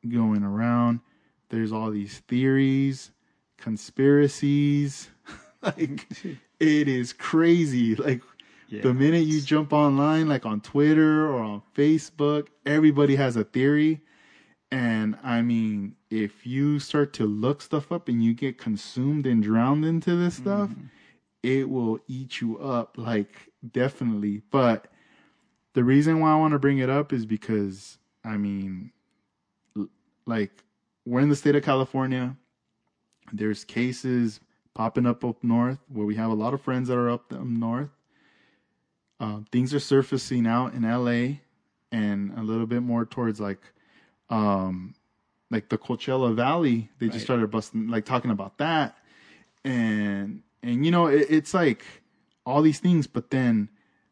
going 0.07 0.43
around. 0.43 1.01
There's 1.49 1.71
all 1.71 1.91
these 1.91 2.19
theories, 2.19 3.11
conspiracies. 3.57 5.09
like 5.61 6.07
it 6.59 6.88
is 6.88 7.13
crazy. 7.13 7.95
Like 7.95 8.21
Yeah. 8.69 8.81
the 8.81 8.93
minute 8.93 9.25
you 9.25 9.41
jump 9.41 9.71
online, 9.73 10.27
like 10.27 10.45
on 10.45 10.61
Twitter 10.61 11.30
or 11.30 11.41
on 11.41 11.61
Facebook, 11.75 12.47
everybody 12.65 13.15
has 13.17 13.35
a 13.35 13.43
theory. 13.43 14.01
And 14.71 15.17
I 15.21 15.41
mean, 15.43 15.95
if 16.09 16.47
you 16.47 16.80
start 16.80 17.13
to 17.13 17.25
look 17.27 17.61
stuff 17.61 17.91
up 17.91 18.07
and 18.07 18.23
you 18.23 18.34
get 18.34 18.57
consumed 18.57 19.27
and 19.27 19.43
drowned 19.43 19.85
into 19.85 20.15
this 20.15 20.35
stuff, 20.35 20.71
it 21.44 21.70
will 21.70 21.99
eat 22.07 22.41
you 22.41 22.57
up, 22.57 22.98
like 22.98 23.52
definitely. 23.72 24.41
But 24.49 24.88
the 25.74 25.84
reason 25.84 26.20
why 26.20 26.32
I 26.34 26.38
want 26.38 26.53
to 26.53 26.60
bring 26.60 26.78
it 26.80 26.90
up 26.90 27.11
is 27.14 27.26
because, 27.26 27.98
I 28.24 28.38
mean, 28.38 28.91
like, 30.26 30.64
we're 31.06 31.20
in 31.20 31.30
the 31.30 31.36
state 31.36 31.56
of 31.56 31.64
California. 31.64 32.38
There's 33.32 33.64
cases 33.64 34.40
popping 34.74 35.06
up 35.06 35.24
up 35.24 35.44
north 35.44 35.80
where 35.88 36.06
we 36.06 36.15
have 36.15 36.32
a 36.32 36.36
lot 36.36 36.53
of 36.53 36.61
friends 36.61 36.88
that 36.88 36.98
are 36.98 37.10
up 37.10 37.32
up 37.34 37.41
north. 37.44 37.90
Uh, 39.20 39.41
things 39.52 39.74
are 39.74 39.80
surfacing 39.80 40.48
out 40.48 40.74
in 40.74 40.84
LA 40.84 41.40
and 41.91 42.34
a 42.38 42.41
little 42.41 42.65
bit 42.65 42.82
more 42.82 43.06
towards 43.06 43.40
like, 43.40 43.61
um, 44.30 44.95
like 45.52 45.70
the 45.70 45.78
Coachella 45.78 46.34
Valley. 46.34 46.90
They 46.99 47.07
just 47.07 47.18
Right. 47.20 47.24
started 47.24 47.52
busting, 47.52 47.88
like 47.88 48.06
talking 48.06 48.32
about 48.32 48.57
that, 48.57 48.98
and 49.64 50.41
and 50.64 50.85
you 50.85 50.91
know 50.91 51.07
it, 51.07 51.27
it's 51.30 51.53
like 51.53 51.84
all 52.45 52.61
these 52.61 52.80
things, 52.80 53.06
but 53.07 53.30
then 53.30 53.69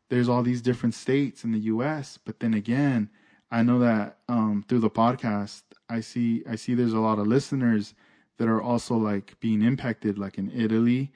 there's 0.09 0.29
all 0.29 0.43
these 0.43 0.61
different 0.61 0.93
states 0.93 1.43
in 1.43 1.51
the 1.51 1.59
U.S. 1.59 2.19
But 2.23 2.39
then 2.41 2.53
again, 2.53 3.09
I 3.49 3.63
know 3.63 3.79
that 3.79 4.19
um, 4.29 4.63
through 4.67 4.79
the 4.79 4.89
podcast, 4.89 5.63
I 5.89 6.01
see 6.01 6.43
I 6.47 6.55
see 6.55 6.73
there's 6.75 6.93
a 6.93 6.99
lot 6.99 7.17
of 7.19 7.27
listeners 7.27 7.93
that 8.37 8.47
are 8.47 8.61
also 8.61 8.95
like 8.95 9.39
being 9.39 9.61
impacted, 9.61 10.17
like 10.19 10.37
in 10.37 10.51
Italy, 10.51 11.11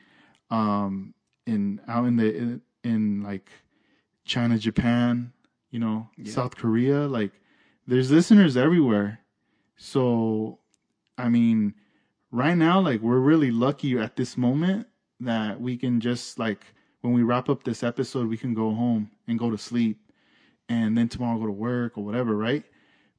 um, 0.49 1.13
in 1.45 1.81
out 1.87 2.05
in 2.05 2.15
the 2.17 2.35
in, 2.35 2.61
in 2.83 3.23
like 3.23 3.49
China, 4.25 4.57
Japan, 4.57 5.33
you 5.71 5.79
know, 5.79 6.09
Yeah. 6.17 6.31
South 6.31 6.55
Korea. 6.55 7.07
Like, 7.07 7.31
there's 7.87 8.09
listeners 8.11 8.57
everywhere. 8.57 9.19
So, 9.77 10.59
I 11.17 11.29
mean, 11.29 11.75
right 12.31 12.55
now, 12.57 12.79
like, 12.79 13.01
we're 13.01 13.19
really 13.19 13.51
lucky 13.51 13.97
at 13.99 14.15
this 14.15 14.37
moment 14.37 14.87
that 15.25 15.59
we 15.59 15.77
can 15.77 15.99
just 15.99 16.39
like 16.39 16.65
when 17.01 17.13
we 17.13 17.23
wrap 17.23 17.49
up 17.49 17.63
this 17.63 17.83
episode, 17.83 18.27
we 18.27 18.37
can 18.37 18.53
go 18.53 18.73
home 18.73 19.11
and 19.27 19.37
go 19.37 19.51
to 19.51 19.57
sleep, 19.57 19.99
and 20.69 20.97
then 20.97 21.07
tomorrow 21.07 21.37
go 21.37 21.45
to 21.45 21.51
work 21.51 21.97
or 21.97 22.03
whatever, 22.03 22.35
right? 22.35 22.63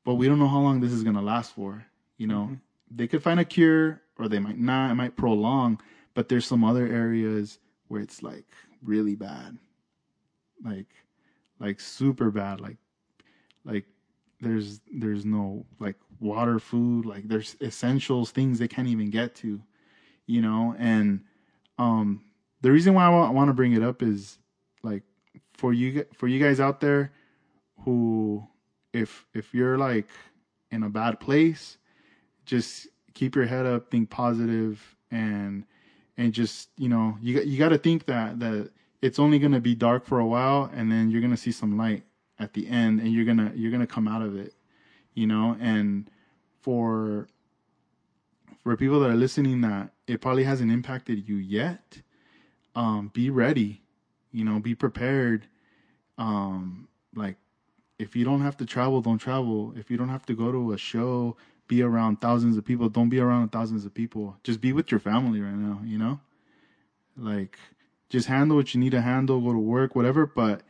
But 0.05 0.15
we 0.15 0.27
don't 0.27 0.39
know 0.39 0.49
how 0.49 0.61
long 0.61 0.81
this 0.81 0.93
is 0.93 1.05
gonna 1.05 1.23
last 1.23 1.55
for. 1.55 1.85
You 2.17 2.27
know, 2.27 2.43
mm-hmm. 2.45 2.55
they 2.91 3.07
could 3.07 3.23
find 3.23 3.39
a 3.39 3.45
cure 3.45 4.03
or 4.19 4.29
they 4.29 4.39
might 4.39 4.59
not. 4.59 4.91
It 4.91 4.95
might 4.95 5.17
prolong, 5.17 5.81
but 6.15 6.29
there's 6.29 6.47
some 6.47 6.65
other 6.65 6.87
areas 6.87 7.59
where 7.89 8.01
it's 8.01 8.23
like 8.23 8.47
really 8.83 9.15
bad, 9.15 9.59
like 10.65 10.87
like 11.61 11.81
super 11.81 12.31
bad, 12.31 12.61
like 12.61 12.77
like 13.65 13.85
there's 14.41 14.81
there's 14.93 15.25
no 15.25 15.65
like 15.79 15.97
water, 16.21 16.59
food, 16.59 17.07
like 17.07 17.29
there's 17.29 17.57
essentials, 17.61 18.31
things 18.31 18.59
they 18.59 18.69
can't 18.69 18.89
even 18.89 19.11
get 19.11 19.35
to, 19.37 19.61
you 20.27 20.41
know. 20.41 20.75
And 20.79 21.21
um, 21.79 22.23
the 22.63 22.73
reason 22.73 22.95
why 22.95 23.07
I 23.07 23.31
want, 23.31 23.49
to 23.49 23.55
bring 23.55 23.73
it 23.73 23.83
up 23.83 24.03
is 24.03 24.39
like 24.83 25.03
for 25.55 25.73
you 25.73 26.05
for 26.15 26.29
you 26.29 26.43
guys 26.43 26.61
out 26.61 26.81
there 26.81 27.13
who 27.85 28.47
if 28.93 29.27
if 29.35 29.55
you're 29.55 29.79
like 29.79 30.09
in 30.71 30.83
a 30.83 30.89
bad 30.89 31.21
place, 31.21 31.79
just 32.45 32.89
keep 33.15 33.37
your 33.37 33.47
head 33.47 33.67
up, 33.67 33.91
think 33.91 34.11
positive, 34.11 34.97
and 35.11 35.65
and 36.17 36.33
just 36.33 36.71
you 36.77 36.89
know 36.89 37.17
you 37.21 37.41
you 37.43 37.59
got 37.59 37.71
to 37.71 37.79
think 37.79 38.07
that 38.07 38.41
that 38.41 38.71
it's 39.03 39.19
only 39.19 39.39
gonna 39.39 39.61
be 39.61 39.75
dark 39.75 40.05
for 40.05 40.19
a 40.19 40.27
while, 40.27 40.71
and 40.75 40.91
then 40.91 41.11
you're 41.11 41.21
gonna 41.21 41.37
see 41.37 41.53
some 41.53 41.77
light 41.77 42.05
at 42.39 42.55
the 42.55 42.69
end, 42.69 43.01
and 43.01 43.13
you're 43.13 43.25
gonna 43.25 43.53
you're 43.55 43.71
gonna 43.71 43.87
come 43.87 44.09
out 44.09 44.23
of 44.23 44.37
it, 44.37 44.55
you 45.15 45.27
know. 45.27 45.57
And 45.61 46.11
for 46.61 47.29
for 48.63 48.77
people 48.77 48.99
that 49.01 49.11
are 49.11 49.15
listening, 49.17 49.61
that 49.61 49.91
it 50.07 50.21
probably 50.21 50.45
hasn't 50.45 50.71
impacted 50.71 51.29
you 51.29 51.37
yet, 51.37 52.01
um, 52.75 53.11
be 53.13 53.31
ready, 53.31 53.83
you 54.33 54.45
know, 54.45 54.61
be 54.61 54.75
prepared. 54.75 55.47
Um, 56.19 56.89
like 57.15 57.37
if 57.99 58.15
you 58.15 58.25
don't 58.25 58.43
have 58.43 58.57
to 58.59 58.67
travel, 58.67 59.01
don't 59.01 59.19
travel. 59.19 59.73
If 59.77 59.91
you 59.91 59.97
don't 59.97 60.09
have 60.09 60.27
to 60.27 60.35
go 60.35 60.53
to 60.53 60.73
a 60.73 60.79
show, 60.79 61.37
be 61.67 61.83
around 61.83 62.21
thousands 62.21 62.57
of 62.57 62.65
people. 62.65 62.89
Don't 62.89 63.09
be 63.09 63.19
around 63.19 63.51
thousands 63.51 63.85
of 63.85 63.95
people. 63.95 64.37
Just 64.45 64.61
be 64.61 64.73
with 64.73 64.91
your 64.91 65.01
family 65.01 65.41
right 65.41 65.55
now, 65.55 65.81
you 65.85 65.99
know? 65.99 66.21
Like 67.17 67.59
just 68.09 68.29
handle 68.29 68.57
what 68.57 68.75
you 68.75 68.81
need 68.81 68.91
to 68.91 69.01
handle, 69.01 69.41
go 69.41 69.53
to 69.53 69.59
work, 69.59 69.97
whatever, 69.97 70.27
but 70.27 70.63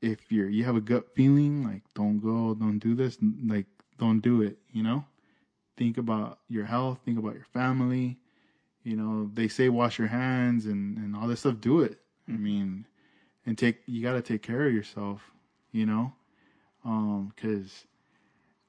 if 0.00 0.30
you're 0.30 0.48
you 0.48 0.64
have 0.64 0.76
a 0.76 0.80
gut 0.80 1.14
feeling 1.14 1.64
like 1.64 1.82
don't 1.94 2.20
go, 2.20 2.54
don't 2.54 2.78
do 2.78 2.94
this, 2.94 3.18
like 3.44 3.66
don't 3.98 4.20
do 4.20 4.42
it, 4.42 4.58
you 4.72 4.82
know? 4.82 5.04
Think 5.76 5.98
about 5.98 6.38
your 6.48 6.64
health, 6.64 7.00
think 7.04 7.18
about 7.18 7.34
your 7.34 7.46
family. 7.52 8.18
You 8.88 8.96
know, 8.96 9.30
they 9.34 9.48
say 9.48 9.68
wash 9.68 9.98
your 9.98 10.08
hands 10.08 10.64
and 10.64 10.96
and 10.96 11.14
all 11.14 11.28
this 11.28 11.40
stuff, 11.40 11.60
do 11.60 11.80
it. 11.80 12.00
I 12.26 12.32
mean, 12.38 12.86
and 13.44 13.58
take 13.58 13.82
you 13.86 14.02
got 14.02 14.14
to 14.14 14.22
take 14.22 14.42
care 14.42 14.66
of 14.66 14.72
yourself, 14.72 15.30
you 15.72 15.84
know? 15.84 16.14
Um 16.86 17.32
cuz 17.36 17.86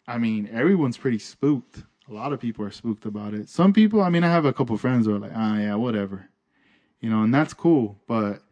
I 0.07 0.17
mean, 0.17 0.49
everyone's 0.51 0.97
pretty 0.97 1.19
spooked. 1.19 1.83
A 2.09 2.13
lot 2.13 2.33
of 2.33 2.39
people 2.41 2.65
are 2.65 2.71
spooked 2.71 3.05
about 3.05 3.33
it. 3.33 3.47
Some 3.47 3.71
people, 3.71 4.01
I 4.01 4.09
mean, 4.09 4.25
I 4.25 4.29
have 4.29 4.43
a 4.43 4.51
couple 4.51 4.75
friends 4.77 5.05
who 5.05 5.15
are 5.15 5.19
like, 5.19 5.31
"Ah, 5.35 5.57
yeah, 5.57 5.75
whatever." 5.75 6.29
You 6.99 7.09
know, 7.09 7.23
and 7.23 7.33
that's 7.33 7.53
cool, 7.53 7.97
but 8.07 8.43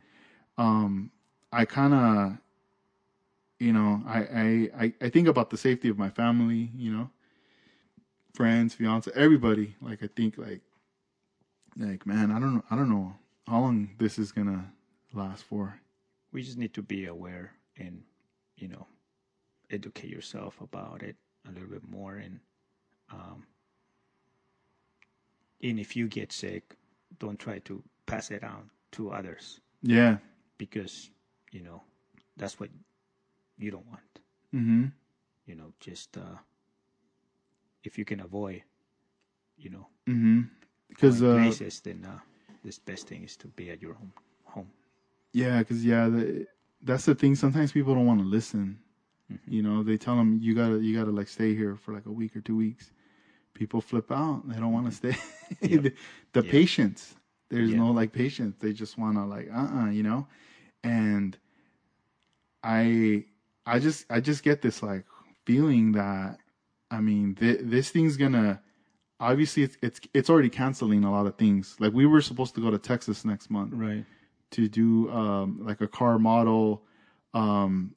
um 0.57 1.11
I 1.51 1.65
kind 1.65 1.93
of 1.93 2.37
you 3.59 3.73
know, 3.73 4.03
I 4.07 4.69
I 4.83 4.93
I 5.01 5.09
think 5.09 5.27
about 5.27 5.49
the 5.49 5.57
safety 5.57 5.89
of 5.89 5.97
my 5.97 6.09
family, 6.11 6.71
you 6.77 6.91
know, 6.95 7.09
friends, 8.33 8.75
fiance, 8.75 9.11
everybody. 9.15 9.75
Like 9.81 10.03
I 10.03 10.07
think 10.15 10.37
like 10.37 10.61
like 11.77 12.05
man, 12.05 12.31
I 12.31 12.39
don't 12.39 12.55
know 12.55 12.63
I 12.71 12.75
don't 12.75 12.89
know 12.89 13.15
how 13.47 13.61
long 13.61 13.89
this 13.97 14.19
is 14.19 14.31
going 14.31 14.47
to 14.47 14.63
last 15.13 15.43
for. 15.43 15.79
we 16.31 16.43
just 16.43 16.57
need 16.57 16.73
to 16.73 16.81
be 16.83 17.05
aware 17.05 17.53
and 17.77 18.03
you 18.57 18.67
know 18.67 18.87
educate 19.71 20.09
yourself 20.09 20.59
about 20.61 21.01
it 21.03 21.15
a 21.47 21.51
little 21.51 21.69
bit 21.69 21.83
more 21.87 22.15
and 22.17 22.39
um 23.11 23.45
and 25.61 25.79
if 25.79 25.95
you 25.95 26.07
get 26.07 26.31
sick 26.31 26.75
don't 27.19 27.39
try 27.39 27.59
to 27.59 27.83
pass 28.05 28.31
it 28.31 28.43
on 28.43 28.69
to 28.91 29.09
others 29.11 29.59
Yeah. 29.81 30.17
because 30.57 31.09
you 31.51 31.61
know 31.63 31.81
that's 32.37 32.59
what 32.59 32.69
you 33.57 33.71
don't 33.71 33.87
want 33.87 34.01
Mm-hmm. 34.53 34.85
you 35.45 35.55
know 35.55 35.73
just 35.79 36.17
uh 36.17 36.37
if 37.83 37.97
you 37.97 38.05
can 38.05 38.19
avoid 38.19 38.63
you 39.57 39.69
know 39.69 39.87
Mhm. 40.07 40.49
Going 40.95 41.23
uh 41.23 41.55
places 41.55 41.79
then 41.81 42.05
uh 42.05 42.19
this 42.63 42.77
best 42.79 43.07
thing 43.07 43.23
is 43.23 43.35
to 43.37 43.47
be 43.47 43.69
at 43.69 43.81
your 43.81 43.93
home 43.93 44.13
home 44.45 44.71
Yeah, 45.33 45.59
because 45.59 45.85
yeah, 45.85 46.07
the, 46.09 46.47
that's 46.81 47.05
the 47.05 47.15
thing. 47.15 47.35
Sometimes 47.35 47.71
people 47.71 47.93
don't 47.95 48.05
want 48.05 48.19
to 48.21 48.25
listen. 48.25 48.79
You 49.47 49.61
know, 49.61 49.83
they 49.83 49.97
tell 49.97 50.15
them 50.15 50.39
you 50.41 50.53
gotta 50.55 50.79
you 50.81 50.97
gotta 50.97 51.11
like 51.11 51.27
stay 51.27 51.55
here 51.55 51.75
for 51.75 51.93
like 51.93 52.05
a 52.05 52.11
week 52.11 52.35
or 52.35 52.41
two 52.41 52.55
weeks. 52.55 52.91
People 53.53 53.81
flip 53.81 54.11
out. 54.11 54.43
They 54.47 54.55
don't 54.55 54.71
want 54.73 54.87
to 54.87 54.91
stay. 54.91 55.15
Yep. 55.63 55.83
the 55.83 55.93
the 56.33 56.41
Yeah. 56.41 56.43
patience. 56.43 57.15
There's 57.49 57.73
Yeah. 57.73 57.75
no 57.75 57.91
like 57.91 58.11
patience. 58.13 58.55
They 58.59 58.73
just 58.73 58.97
want 58.97 59.15
to 59.17 59.25
like 59.25 59.49
uh 59.53 59.81
uh 59.81 59.89
you 59.89 60.03
know, 60.03 60.27
and 60.83 61.37
I 62.63 63.25
I 63.65 63.79
just 63.79 64.05
I 64.09 64.19
just 64.19 64.43
get 64.43 64.61
this 64.61 64.81
like 64.81 65.05
feeling 65.45 65.93
that 65.93 66.39
I 66.91 66.99
mean 67.01 67.35
th- 67.35 67.59
this 67.63 67.89
thing's 67.91 68.17
gonna 68.17 68.61
obviously 69.19 69.63
it's 69.63 69.77
it's 69.81 69.99
it's 70.13 70.29
already 70.29 70.49
canceling 70.49 71.03
a 71.03 71.11
lot 71.11 71.25
of 71.25 71.35
things. 71.35 71.75
Like 71.79 71.93
we 71.93 72.05
were 72.05 72.21
supposed 72.21 72.55
to 72.55 72.61
go 72.61 72.69
to 72.71 72.77
Texas 72.77 73.25
next 73.25 73.49
month 73.49 73.73
right 73.73 74.05
to 74.51 74.67
do 74.69 75.11
um, 75.11 75.59
like 75.61 75.81
a 75.81 75.87
car 75.87 76.17
model, 76.17 76.83
um, 77.33 77.93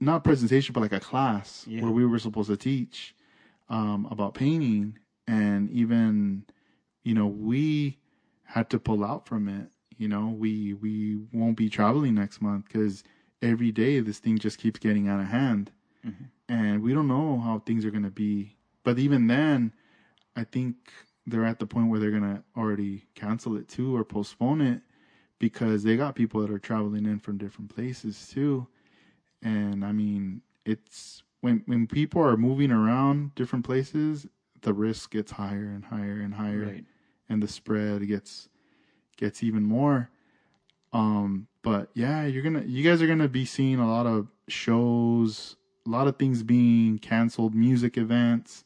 not 0.00 0.24
presentation, 0.24 0.72
but 0.72 0.80
like 0.80 0.92
a 0.92 1.00
class 1.00 1.66
Yeah. 1.68 1.82
where 1.82 1.90
we 1.90 2.06
were 2.06 2.18
supposed 2.18 2.48
to 2.48 2.56
teach 2.56 3.14
um, 3.68 4.06
about 4.10 4.32
painting. 4.34 4.98
And 5.28 5.68
even, 5.70 6.44
you 7.02 7.12
know, 7.14 7.26
we 7.26 7.98
had 8.44 8.70
to 8.70 8.78
pull 8.78 9.04
out 9.04 9.26
from 9.26 9.48
it. 9.48 9.70
You 9.98 10.08
know, 10.08 10.28
we 10.28 10.72
we 10.74 11.18
won't 11.32 11.56
be 11.56 11.68
traveling 11.68 12.14
next 12.14 12.40
month 12.40 12.66
because 12.66 13.02
every 13.42 13.72
day 13.72 14.00
this 14.00 14.18
thing 14.18 14.38
just 14.38 14.58
keeps 14.58 14.78
getting 14.78 15.08
out 15.08 15.20
of 15.20 15.26
hand, 15.26 15.72
Mhm. 16.06 16.28
and 16.48 16.82
we 16.82 16.94
don't 16.94 17.08
know 17.08 17.38
how 17.40 17.58
things 17.58 17.84
are 17.84 17.90
gonna 17.90 18.10
be. 18.10 18.56
But 18.84 18.98
even 18.98 19.26
then, 19.26 19.72
I 20.36 20.44
think 20.44 20.76
they're 21.26 21.44
at 21.44 21.58
the 21.58 21.66
point 21.66 21.88
where 21.88 21.98
they're 21.98 22.10
gonna 22.10 22.44
already 22.56 23.06
cancel 23.14 23.56
it 23.56 23.68
too 23.68 23.96
or 23.96 24.04
postpone 24.04 24.60
it 24.60 24.82
because 25.38 25.82
they 25.82 25.96
got 25.96 26.14
people 26.14 26.40
that 26.40 26.50
are 26.50 26.58
traveling 26.58 27.06
in 27.06 27.18
from 27.18 27.38
different 27.38 27.74
places 27.74 28.28
too. 28.32 28.68
And 29.42 29.84
I 29.84 29.92
mean, 29.92 30.42
it's 30.64 31.22
when 31.40 31.62
when 31.66 31.86
people 31.86 32.22
are 32.22 32.36
moving 32.36 32.70
around 32.70 33.34
different 33.34 33.64
places, 33.64 34.26
the 34.60 34.72
risk 34.74 35.10
gets 35.10 35.32
higher 35.32 35.66
and 35.74 35.86
higher 35.86 36.20
and 36.20 36.34
higher, 36.34 36.66
Right. 36.66 36.84
and 37.28 37.42
the 37.42 37.48
spread 37.48 38.06
gets 38.06 38.48
gets 39.16 39.42
even 39.42 39.62
more. 39.64 40.10
Um, 40.92 41.48
but 41.62 41.90
yeah, 41.94 42.26
you're 42.26 42.42
gonna 42.42 42.64
you 42.64 42.84
guys 42.84 43.02
are 43.02 43.06
gonna 43.06 43.28
be 43.28 43.44
seeing 43.44 43.78
a 43.78 43.88
lot 43.88 44.06
of 44.06 44.28
shows, 44.48 45.56
a 45.86 45.90
lot 45.90 46.06
of 46.06 46.18
things 46.18 46.42
being 46.42 46.98
canceled, 46.98 47.54
music 47.54 47.96
events 47.96 48.64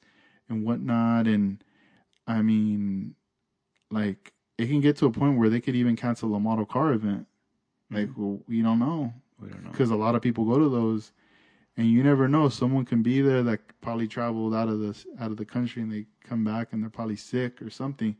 and 0.50 0.64
whatnot, 0.64 1.26
and 1.26 1.62
I 2.26 2.42
mean, 2.42 3.14
like 3.90 4.32
it 4.58 4.66
can 4.66 4.80
get 4.80 4.96
to 4.98 5.06
a 5.06 5.10
point 5.10 5.38
where 5.38 5.48
they 5.48 5.60
could 5.60 5.74
even 5.74 5.96
cancel 5.96 6.34
a 6.34 6.40
model 6.40 6.66
car 6.66 6.92
event. 6.92 7.26
Hmm. 7.88 7.94
Like 7.96 8.08
well, 8.16 8.40
we 8.46 8.60
don't 8.62 8.78
know 8.78 9.14
We 9.40 9.48
don't 9.48 9.64
know. 9.64 9.70
because 9.70 9.90
a 9.90 9.96
lot 9.96 10.14
of 10.14 10.22
people 10.22 10.44
go 10.44 10.58
to 10.58 10.68
those, 10.68 11.12
and 11.76 11.86
you 11.90 12.02
never 12.02 12.28
know. 12.28 12.48
Someone 12.50 12.84
can 12.84 13.02
be 13.02 13.22
there 13.22 13.42
that 13.44 13.60
probably 13.80 14.06
traveled 14.06 14.54
out 14.54 14.68
of 14.68 14.80
the 14.80 15.04
out 15.18 15.30
of 15.30 15.36
the 15.38 15.46
country 15.46 15.80
and 15.82 15.90
they 15.90 16.04
come 16.22 16.44
back 16.44 16.72
and 16.72 16.82
they're 16.82 16.90
probably 16.90 17.16
sick 17.16 17.62
or 17.62 17.70
something, 17.70 18.14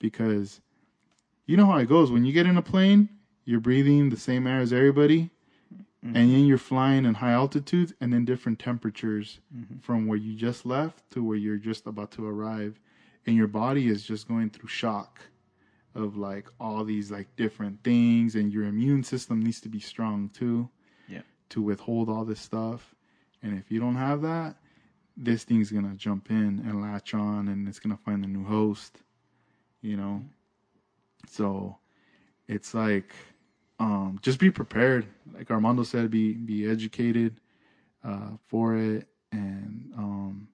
because 0.00 0.60
you 1.46 1.56
know 1.56 1.66
how 1.66 1.76
it 1.76 1.88
goes 1.88 2.10
when 2.10 2.24
you 2.24 2.32
get 2.32 2.46
in 2.46 2.56
a 2.56 2.62
plane. 2.62 3.08
You're 3.44 3.60
breathing 3.60 4.10
the 4.10 4.16
same 4.16 4.44
air 4.48 4.58
as 4.58 4.72
everybody, 4.72 5.30
and 6.02 6.14
then 6.14 6.46
you're 6.46 6.56
flying 6.58 7.04
in 7.04 7.14
high 7.14 7.32
altitudes 7.32 7.92
and 8.00 8.12
then 8.12 8.24
different 8.24 8.60
temperatures 8.60 9.40
mm-hmm. 9.52 9.78
from 9.78 10.06
where 10.06 10.18
you 10.18 10.36
just 10.36 10.64
left 10.64 11.10
to 11.10 11.24
where 11.24 11.36
you're 11.36 11.56
just 11.56 11.86
about 11.86 12.12
to 12.12 12.24
arrive, 12.26 12.78
and 13.26 13.34
your 13.34 13.48
body 13.48 13.88
is 13.88 14.04
just 14.04 14.28
going 14.28 14.50
through 14.50 14.68
shock 14.68 15.20
of 15.96 16.16
like 16.16 16.46
all 16.60 16.84
these 16.84 17.10
like 17.10 17.34
different 17.36 17.82
things, 17.82 18.36
and 18.36 18.52
your 18.52 18.64
immune 18.64 19.02
system 19.02 19.40
needs 19.42 19.60
to 19.62 19.68
be 19.68 19.80
strong 19.80 20.28
too 20.28 20.68
Yeah. 21.08 21.22
to 21.48 21.60
withhold 21.62 22.08
all 22.08 22.24
this 22.24 22.40
stuff. 22.40 22.94
And 23.42 23.58
if 23.58 23.70
you 23.70 23.80
don't 23.80 23.96
have 23.96 24.22
that, 24.22 24.56
this 25.16 25.44
thing's 25.44 25.70
gonna 25.72 25.94
jump 25.94 26.30
in 26.30 26.60
and 26.60 26.82
latch 26.82 27.14
on, 27.14 27.48
and 27.48 27.66
it's 27.66 27.80
gonna 27.80 27.96
find 27.96 28.24
a 28.24 28.28
new 28.28 28.44
host. 28.44 29.02
You 29.80 29.96
know, 29.96 30.22
mm-hmm. 30.22 31.28
so 31.28 31.78
it's 32.46 32.74
like 32.74 33.12
um, 33.78 34.18
just 34.22 34.38
be 34.38 34.50
prepared. 34.50 35.06
Like 35.34 35.50
Armando 35.50 35.82
said, 35.82 36.10
be 36.10 36.32
be 36.34 36.68
educated 36.68 37.40
uh, 38.04 38.30
for 38.46 38.76
it, 38.76 39.08
and 39.32 39.92
um, 39.96 40.48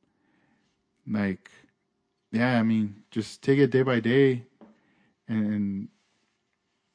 like 1.06 1.50
yeah, 2.32 2.58
I 2.58 2.62
mean, 2.62 3.02
just 3.10 3.42
take 3.42 3.58
it 3.58 3.70
day 3.70 3.82
by 3.82 4.00
day, 4.00 4.44
and 5.28 5.88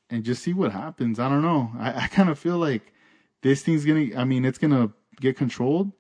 and 0.10 0.24
just 0.24 0.42
see 0.42 0.54
what 0.54 0.72
happens. 0.72 1.20
I 1.20 1.30
don't 1.30 1.42
know. 1.44 1.72
I, 1.78 2.04
I 2.04 2.08
kind 2.08 2.30
of 2.30 2.40
feel 2.40 2.58
like 2.58 2.94
this 3.44 3.64
thing's 3.64 3.86
gonna. 3.86 4.08
I 4.18 4.26
mean, 4.26 4.46
it's 4.46 4.58
gonna 4.58 4.92
get 5.22 5.38
controlled, 5.38 5.92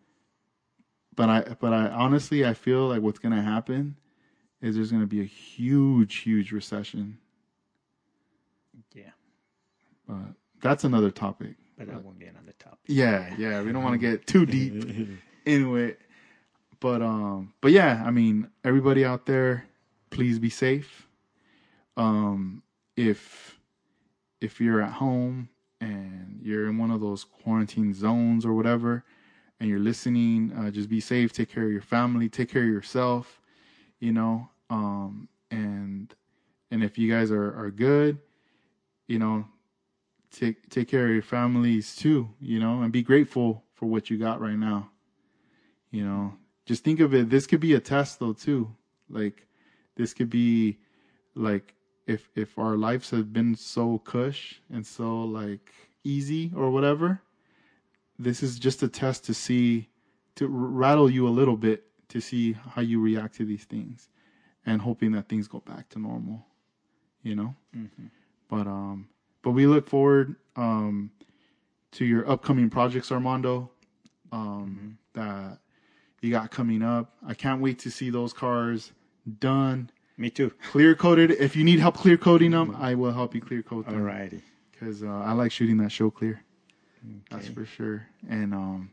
but 1.15 1.29
I 1.29 1.55
but 1.59 1.71
I 1.71 1.87
honestly 1.89 2.45
I 2.45 2.53
feel 2.53 2.87
like 2.87 3.01
what's 3.01 3.19
gonna 3.19 3.43
happen 3.43 3.95
is 4.61 4.75
there's 4.75 4.91
gonna 4.91 5.05
be 5.05 5.21
a 5.21 5.25
huge 5.25 6.17
huge 6.17 6.51
recession. 6.51 7.19
But 10.07 10.33
that's 10.61 10.83
another 10.83 11.11
topic. 11.11 11.55
But 11.77 11.87
that 11.87 12.03
won't 12.03 12.17
be 12.19 12.25
another 12.25 12.53
topic. 12.57 12.79
Yeah, 12.87 13.33
yeah. 13.37 13.61
We 13.61 13.71
don't 13.71 13.83
want 13.83 13.93
to 13.93 13.99
get 13.99 14.25
too 14.25 14.45
deep 14.45 14.73
into 15.45 15.75
it. 15.75 15.99
But 16.79 17.01
um 17.01 17.53
but 17.61 17.71
yeah, 17.71 18.03
I 18.05 18.11
mean, 18.11 18.49
everybody 18.63 19.03
out 19.03 19.25
there, 19.25 19.65
please 20.09 20.39
be 20.39 20.49
safe. 20.49 21.07
Um 21.95 22.63
if 22.95 23.59
if 24.41 24.61
you're 24.61 24.81
at 24.81 24.93
home 24.93 25.49
and 25.81 26.39
you're 26.41 26.67
in 26.69 26.77
one 26.77 26.91
of 26.91 27.01
those 27.01 27.23
quarantine 27.23 27.93
zones 27.93 28.45
or 28.45 28.53
whatever 28.53 29.03
and 29.59 29.67
you're 29.69 29.79
listening, 29.79 30.51
uh, 30.55 30.69
just 30.69 30.89
be 30.89 30.99
safe, 30.99 31.33
take 31.33 31.49
care 31.51 31.63
of 31.65 31.71
your 31.71 31.81
family, 31.81 32.29
take 32.29 32.49
care 32.49 32.61
of 32.63 32.67
yourself, 32.69 33.41
you 33.99 34.11
know. 34.11 34.49
Um 34.69 35.29
and 35.49 36.13
and 36.69 36.83
if 36.83 36.97
you 36.97 37.11
guys 37.11 37.31
are 37.31 37.57
are 37.59 37.71
good, 37.71 38.19
you 39.07 39.17
know, 39.17 39.45
take 40.37 40.69
take 40.69 40.87
care 40.87 41.05
of 41.05 41.13
your 41.13 41.21
families 41.21 41.95
too, 41.95 42.29
you 42.39 42.59
know, 42.59 42.81
and 42.81 42.91
be 42.91 43.01
grateful 43.01 43.63
for 43.73 43.85
what 43.87 44.09
you 44.09 44.17
got 44.17 44.39
right 44.39 44.57
now. 44.57 44.89
You 45.91 46.05
know, 46.05 46.33
just 46.65 46.83
think 46.83 46.99
of 46.99 47.13
it. 47.13 47.29
This 47.29 47.47
could 47.47 47.59
be 47.59 47.73
a 47.73 47.79
test 47.79 48.19
though 48.19 48.33
too. 48.33 48.73
Like 49.09 49.47
this 49.95 50.13
could 50.13 50.29
be 50.29 50.77
like 51.35 51.73
if 52.05 52.29
if 52.35 52.57
our 52.57 52.77
lives 52.77 53.09
have 53.11 53.33
been 53.33 53.55
so 53.55 53.99
cush 53.99 54.61
and 54.71 54.85
so 54.85 55.23
like 55.23 55.71
easy 56.03 56.51
or 56.55 56.69
whatever. 56.69 57.21
This 58.19 58.41
is 58.41 58.57
just 58.57 58.83
a 58.83 58.87
test 58.87 59.25
to 59.25 59.33
see 59.33 59.89
to 60.35 60.47
rattle 60.47 61.09
you 61.09 61.27
a 61.27 61.29
little 61.29 61.57
bit 61.57 61.83
to 62.09 62.21
see 62.21 62.53
how 62.53 62.81
you 62.81 63.01
react 63.01 63.35
to 63.35 63.45
these 63.45 63.65
things, 63.65 64.09
and 64.65 64.81
hoping 64.81 65.11
that 65.11 65.27
things 65.27 65.47
go 65.47 65.59
back 65.59 65.89
to 65.89 65.99
normal. 65.99 66.45
You 67.23 67.35
know. 67.35 67.55
But 68.49 68.67
um, 68.67 69.09
but 69.41 69.51
we 69.51 69.67
look 69.67 69.87
forward 69.87 70.35
um 70.55 71.11
to 71.91 72.05
your 72.05 72.29
upcoming 72.29 72.69
projects, 72.69 73.11
Armando. 73.11 73.71
Um, 74.31 74.97
that 75.13 75.59
you 76.21 76.31
got 76.31 76.51
coming 76.51 76.81
up. 76.81 77.15
I 77.25 77.33
can't 77.33 77.61
wait 77.61 77.79
to 77.79 77.91
see 77.91 78.09
those 78.09 78.33
cars 78.33 78.91
done, 79.39 79.89
Me 80.17 80.29
too. 80.29 80.51
clear 80.69 80.95
coated. 80.95 81.31
If 81.31 81.55
you 81.55 81.63
need 81.63 81.79
help 81.79 81.95
clear 81.95 82.17
coating 82.17 82.51
them, 82.51 82.75
I 82.77 82.95
will 82.95 83.11
help 83.13 83.33
you 83.33 83.41
clear 83.41 83.61
coat 83.61 83.85
them. 83.85 84.01
Alrighty. 84.01 84.41
Because 84.71 85.03
uh, 85.03 85.07
I 85.07 85.31
like 85.31 85.51
shooting 85.51 85.77
that 85.77 85.91
show 85.91 86.09
clear. 86.11 86.41
That's 87.31 87.47
for 87.47 87.65
sure. 87.65 88.05
And 88.29 88.53
um, 88.53 88.91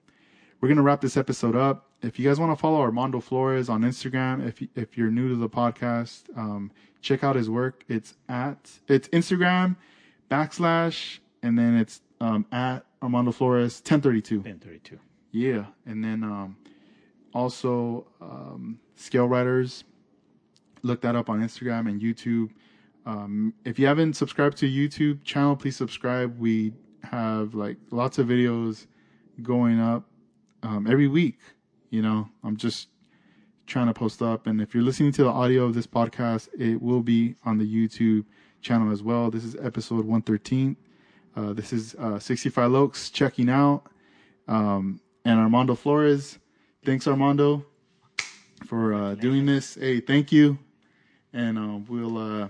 we're 0.60 0.68
gonna 0.68 0.82
wrap 0.82 1.00
this 1.00 1.16
episode 1.16 1.56
up. 1.56 1.90
If 2.02 2.18
you 2.18 2.26
guys 2.28 2.38
want 2.38 2.52
to 2.52 2.56
follow 2.56 2.80
Armando 2.80 3.20
Flores 3.20 3.68
on 3.68 3.82
Instagram, 3.82 4.46
if 4.46 4.62
if 4.76 4.96
you're 4.96 5.10
new 5.10 5.28
to 5.28 5.36
the 5.36 5.48
podcast, 5.48 6.22
um, 6.36 6.70
check 7.02 7.24
out 7.24 7.34
his 7.34 7.50
work. 7.50 7.84
It's 7.88 8.14
at 8.28 8.70
it's 8.88 9.08
Instagram 9.08 9.76
backslash 10.30 11.18
and 11.42 11.58
then 11.58 11.76
it's 11.76 12.00
um, 12.20 12.46
at 12.50 12.86
Armando 13.02 13.30
Flores 13.30 13.76
1032. 13.80 14.36
1032. 14.36 14.98
Yeah, 15.30 15.66
and 15.84 16.02
then 16.02 16.24
um, 16.24 16.56
also 17.34 18.06
um, 18.20 18.78
Scale 18.96 19.28
Riders. 19.28 19.84
Look 20.82 21.02
that 21.02 21.16
up 21.16 21.28
on 21.28 21.40
Instagram 21.40 21.88
and 21.88 22.00
YouTube. 22.00 22.50
Um, 23.04 23.52
if 23.64 23.78
you 23.78 23.86
haven't 23.86 24.14
subscribed 24.14 24.56
to 24.58 24.66
YouTube 24.66 25.22
channel, 25.24 25.54
please 25.56 25.76
subscribe. 25.76 26.38
We 26.38 26.72
have 27.02 27.54
like 27.54 27.76
lots 27.90 28.18
of 28.18 28.28
videos 28.28 28.86
going 29.42 29.80
up 29.80 30.04
um, 30.62 30.86
every 30.88 31.08
week. 31.08 31.38
You 31.90 32.00
know, 32.00 32.28
I'm 32.42 32.56
just 32.56 32.88
trying 33.66 33.86
to 33.86 33.94
post 33.94 34.22
up. 34.22 34.46
And 34.46 34.60
if 34.60 34.74
you're 34.74 34.82
listening 34.82 35.12
to 35.12 35.24
the 35.24 35.30
audio 35.30 35.64
of 35.64 35.74
this 35.74 35.86
podcast, 35.86 36.48
it 36.58 36.80
will 36.80 37.02
be 37.02 37.34
on 37.44 37.58
the 37.58 37.66
YouTube 37.66 38.24
channel 38.64 38.90
as 38.90 39.02
well. 39.02 39.30
This 39.30 39.44
is 39.44 39.54
episode 39.56 40.04
113. 40.06 40.76
Uh, 41.36 41.52
this 41.52 41.72
is 41.72 41.94
uh, 41.96 42.18
65 42.18 42.70
Lokes 42.70 43.12
checking 43.12 43.48
out. 43.48 43.84
Um, 44.48 45.00
and 45.24 45.38
Armando 45.38 45.74
Flores. 45.74 46.38
Thanks, 46.84 47.06
Armando, 47.06 47.64
for 48.66 48.94
uh, 48.94 49.14
doing 49.14 49.46
this. 49.46 49.74
Hey, 49.74 50.00
thank 50.00 50.32
you. 50.32 50.58
And 51.32 51.58
uh, 51.58 51.78
we'll 51.88 52.18
uh, 52.18 52.48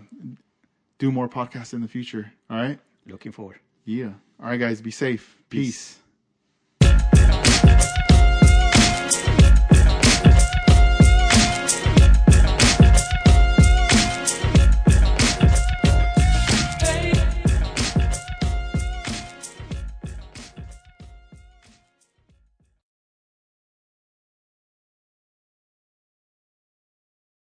do 0.98 1.12
more 1.12 1.28
podcasts 1.28 1.72
in 1.72 1.80
the 1.80 1.88
future. 1.88 2.32
All 2.50 2.56
right? 2.56 2.78
Looking 3.06 3.32
forward. 3.32 3.58
Yeah. 3.84 4.12
All 4.40 4.48
right, 4.48 4.58
guys. 4.58 4.80
Be 4.80 4.90
safe. 4.90 5.36
Peace. 5.50 5.98
Peace. 6.80 8.33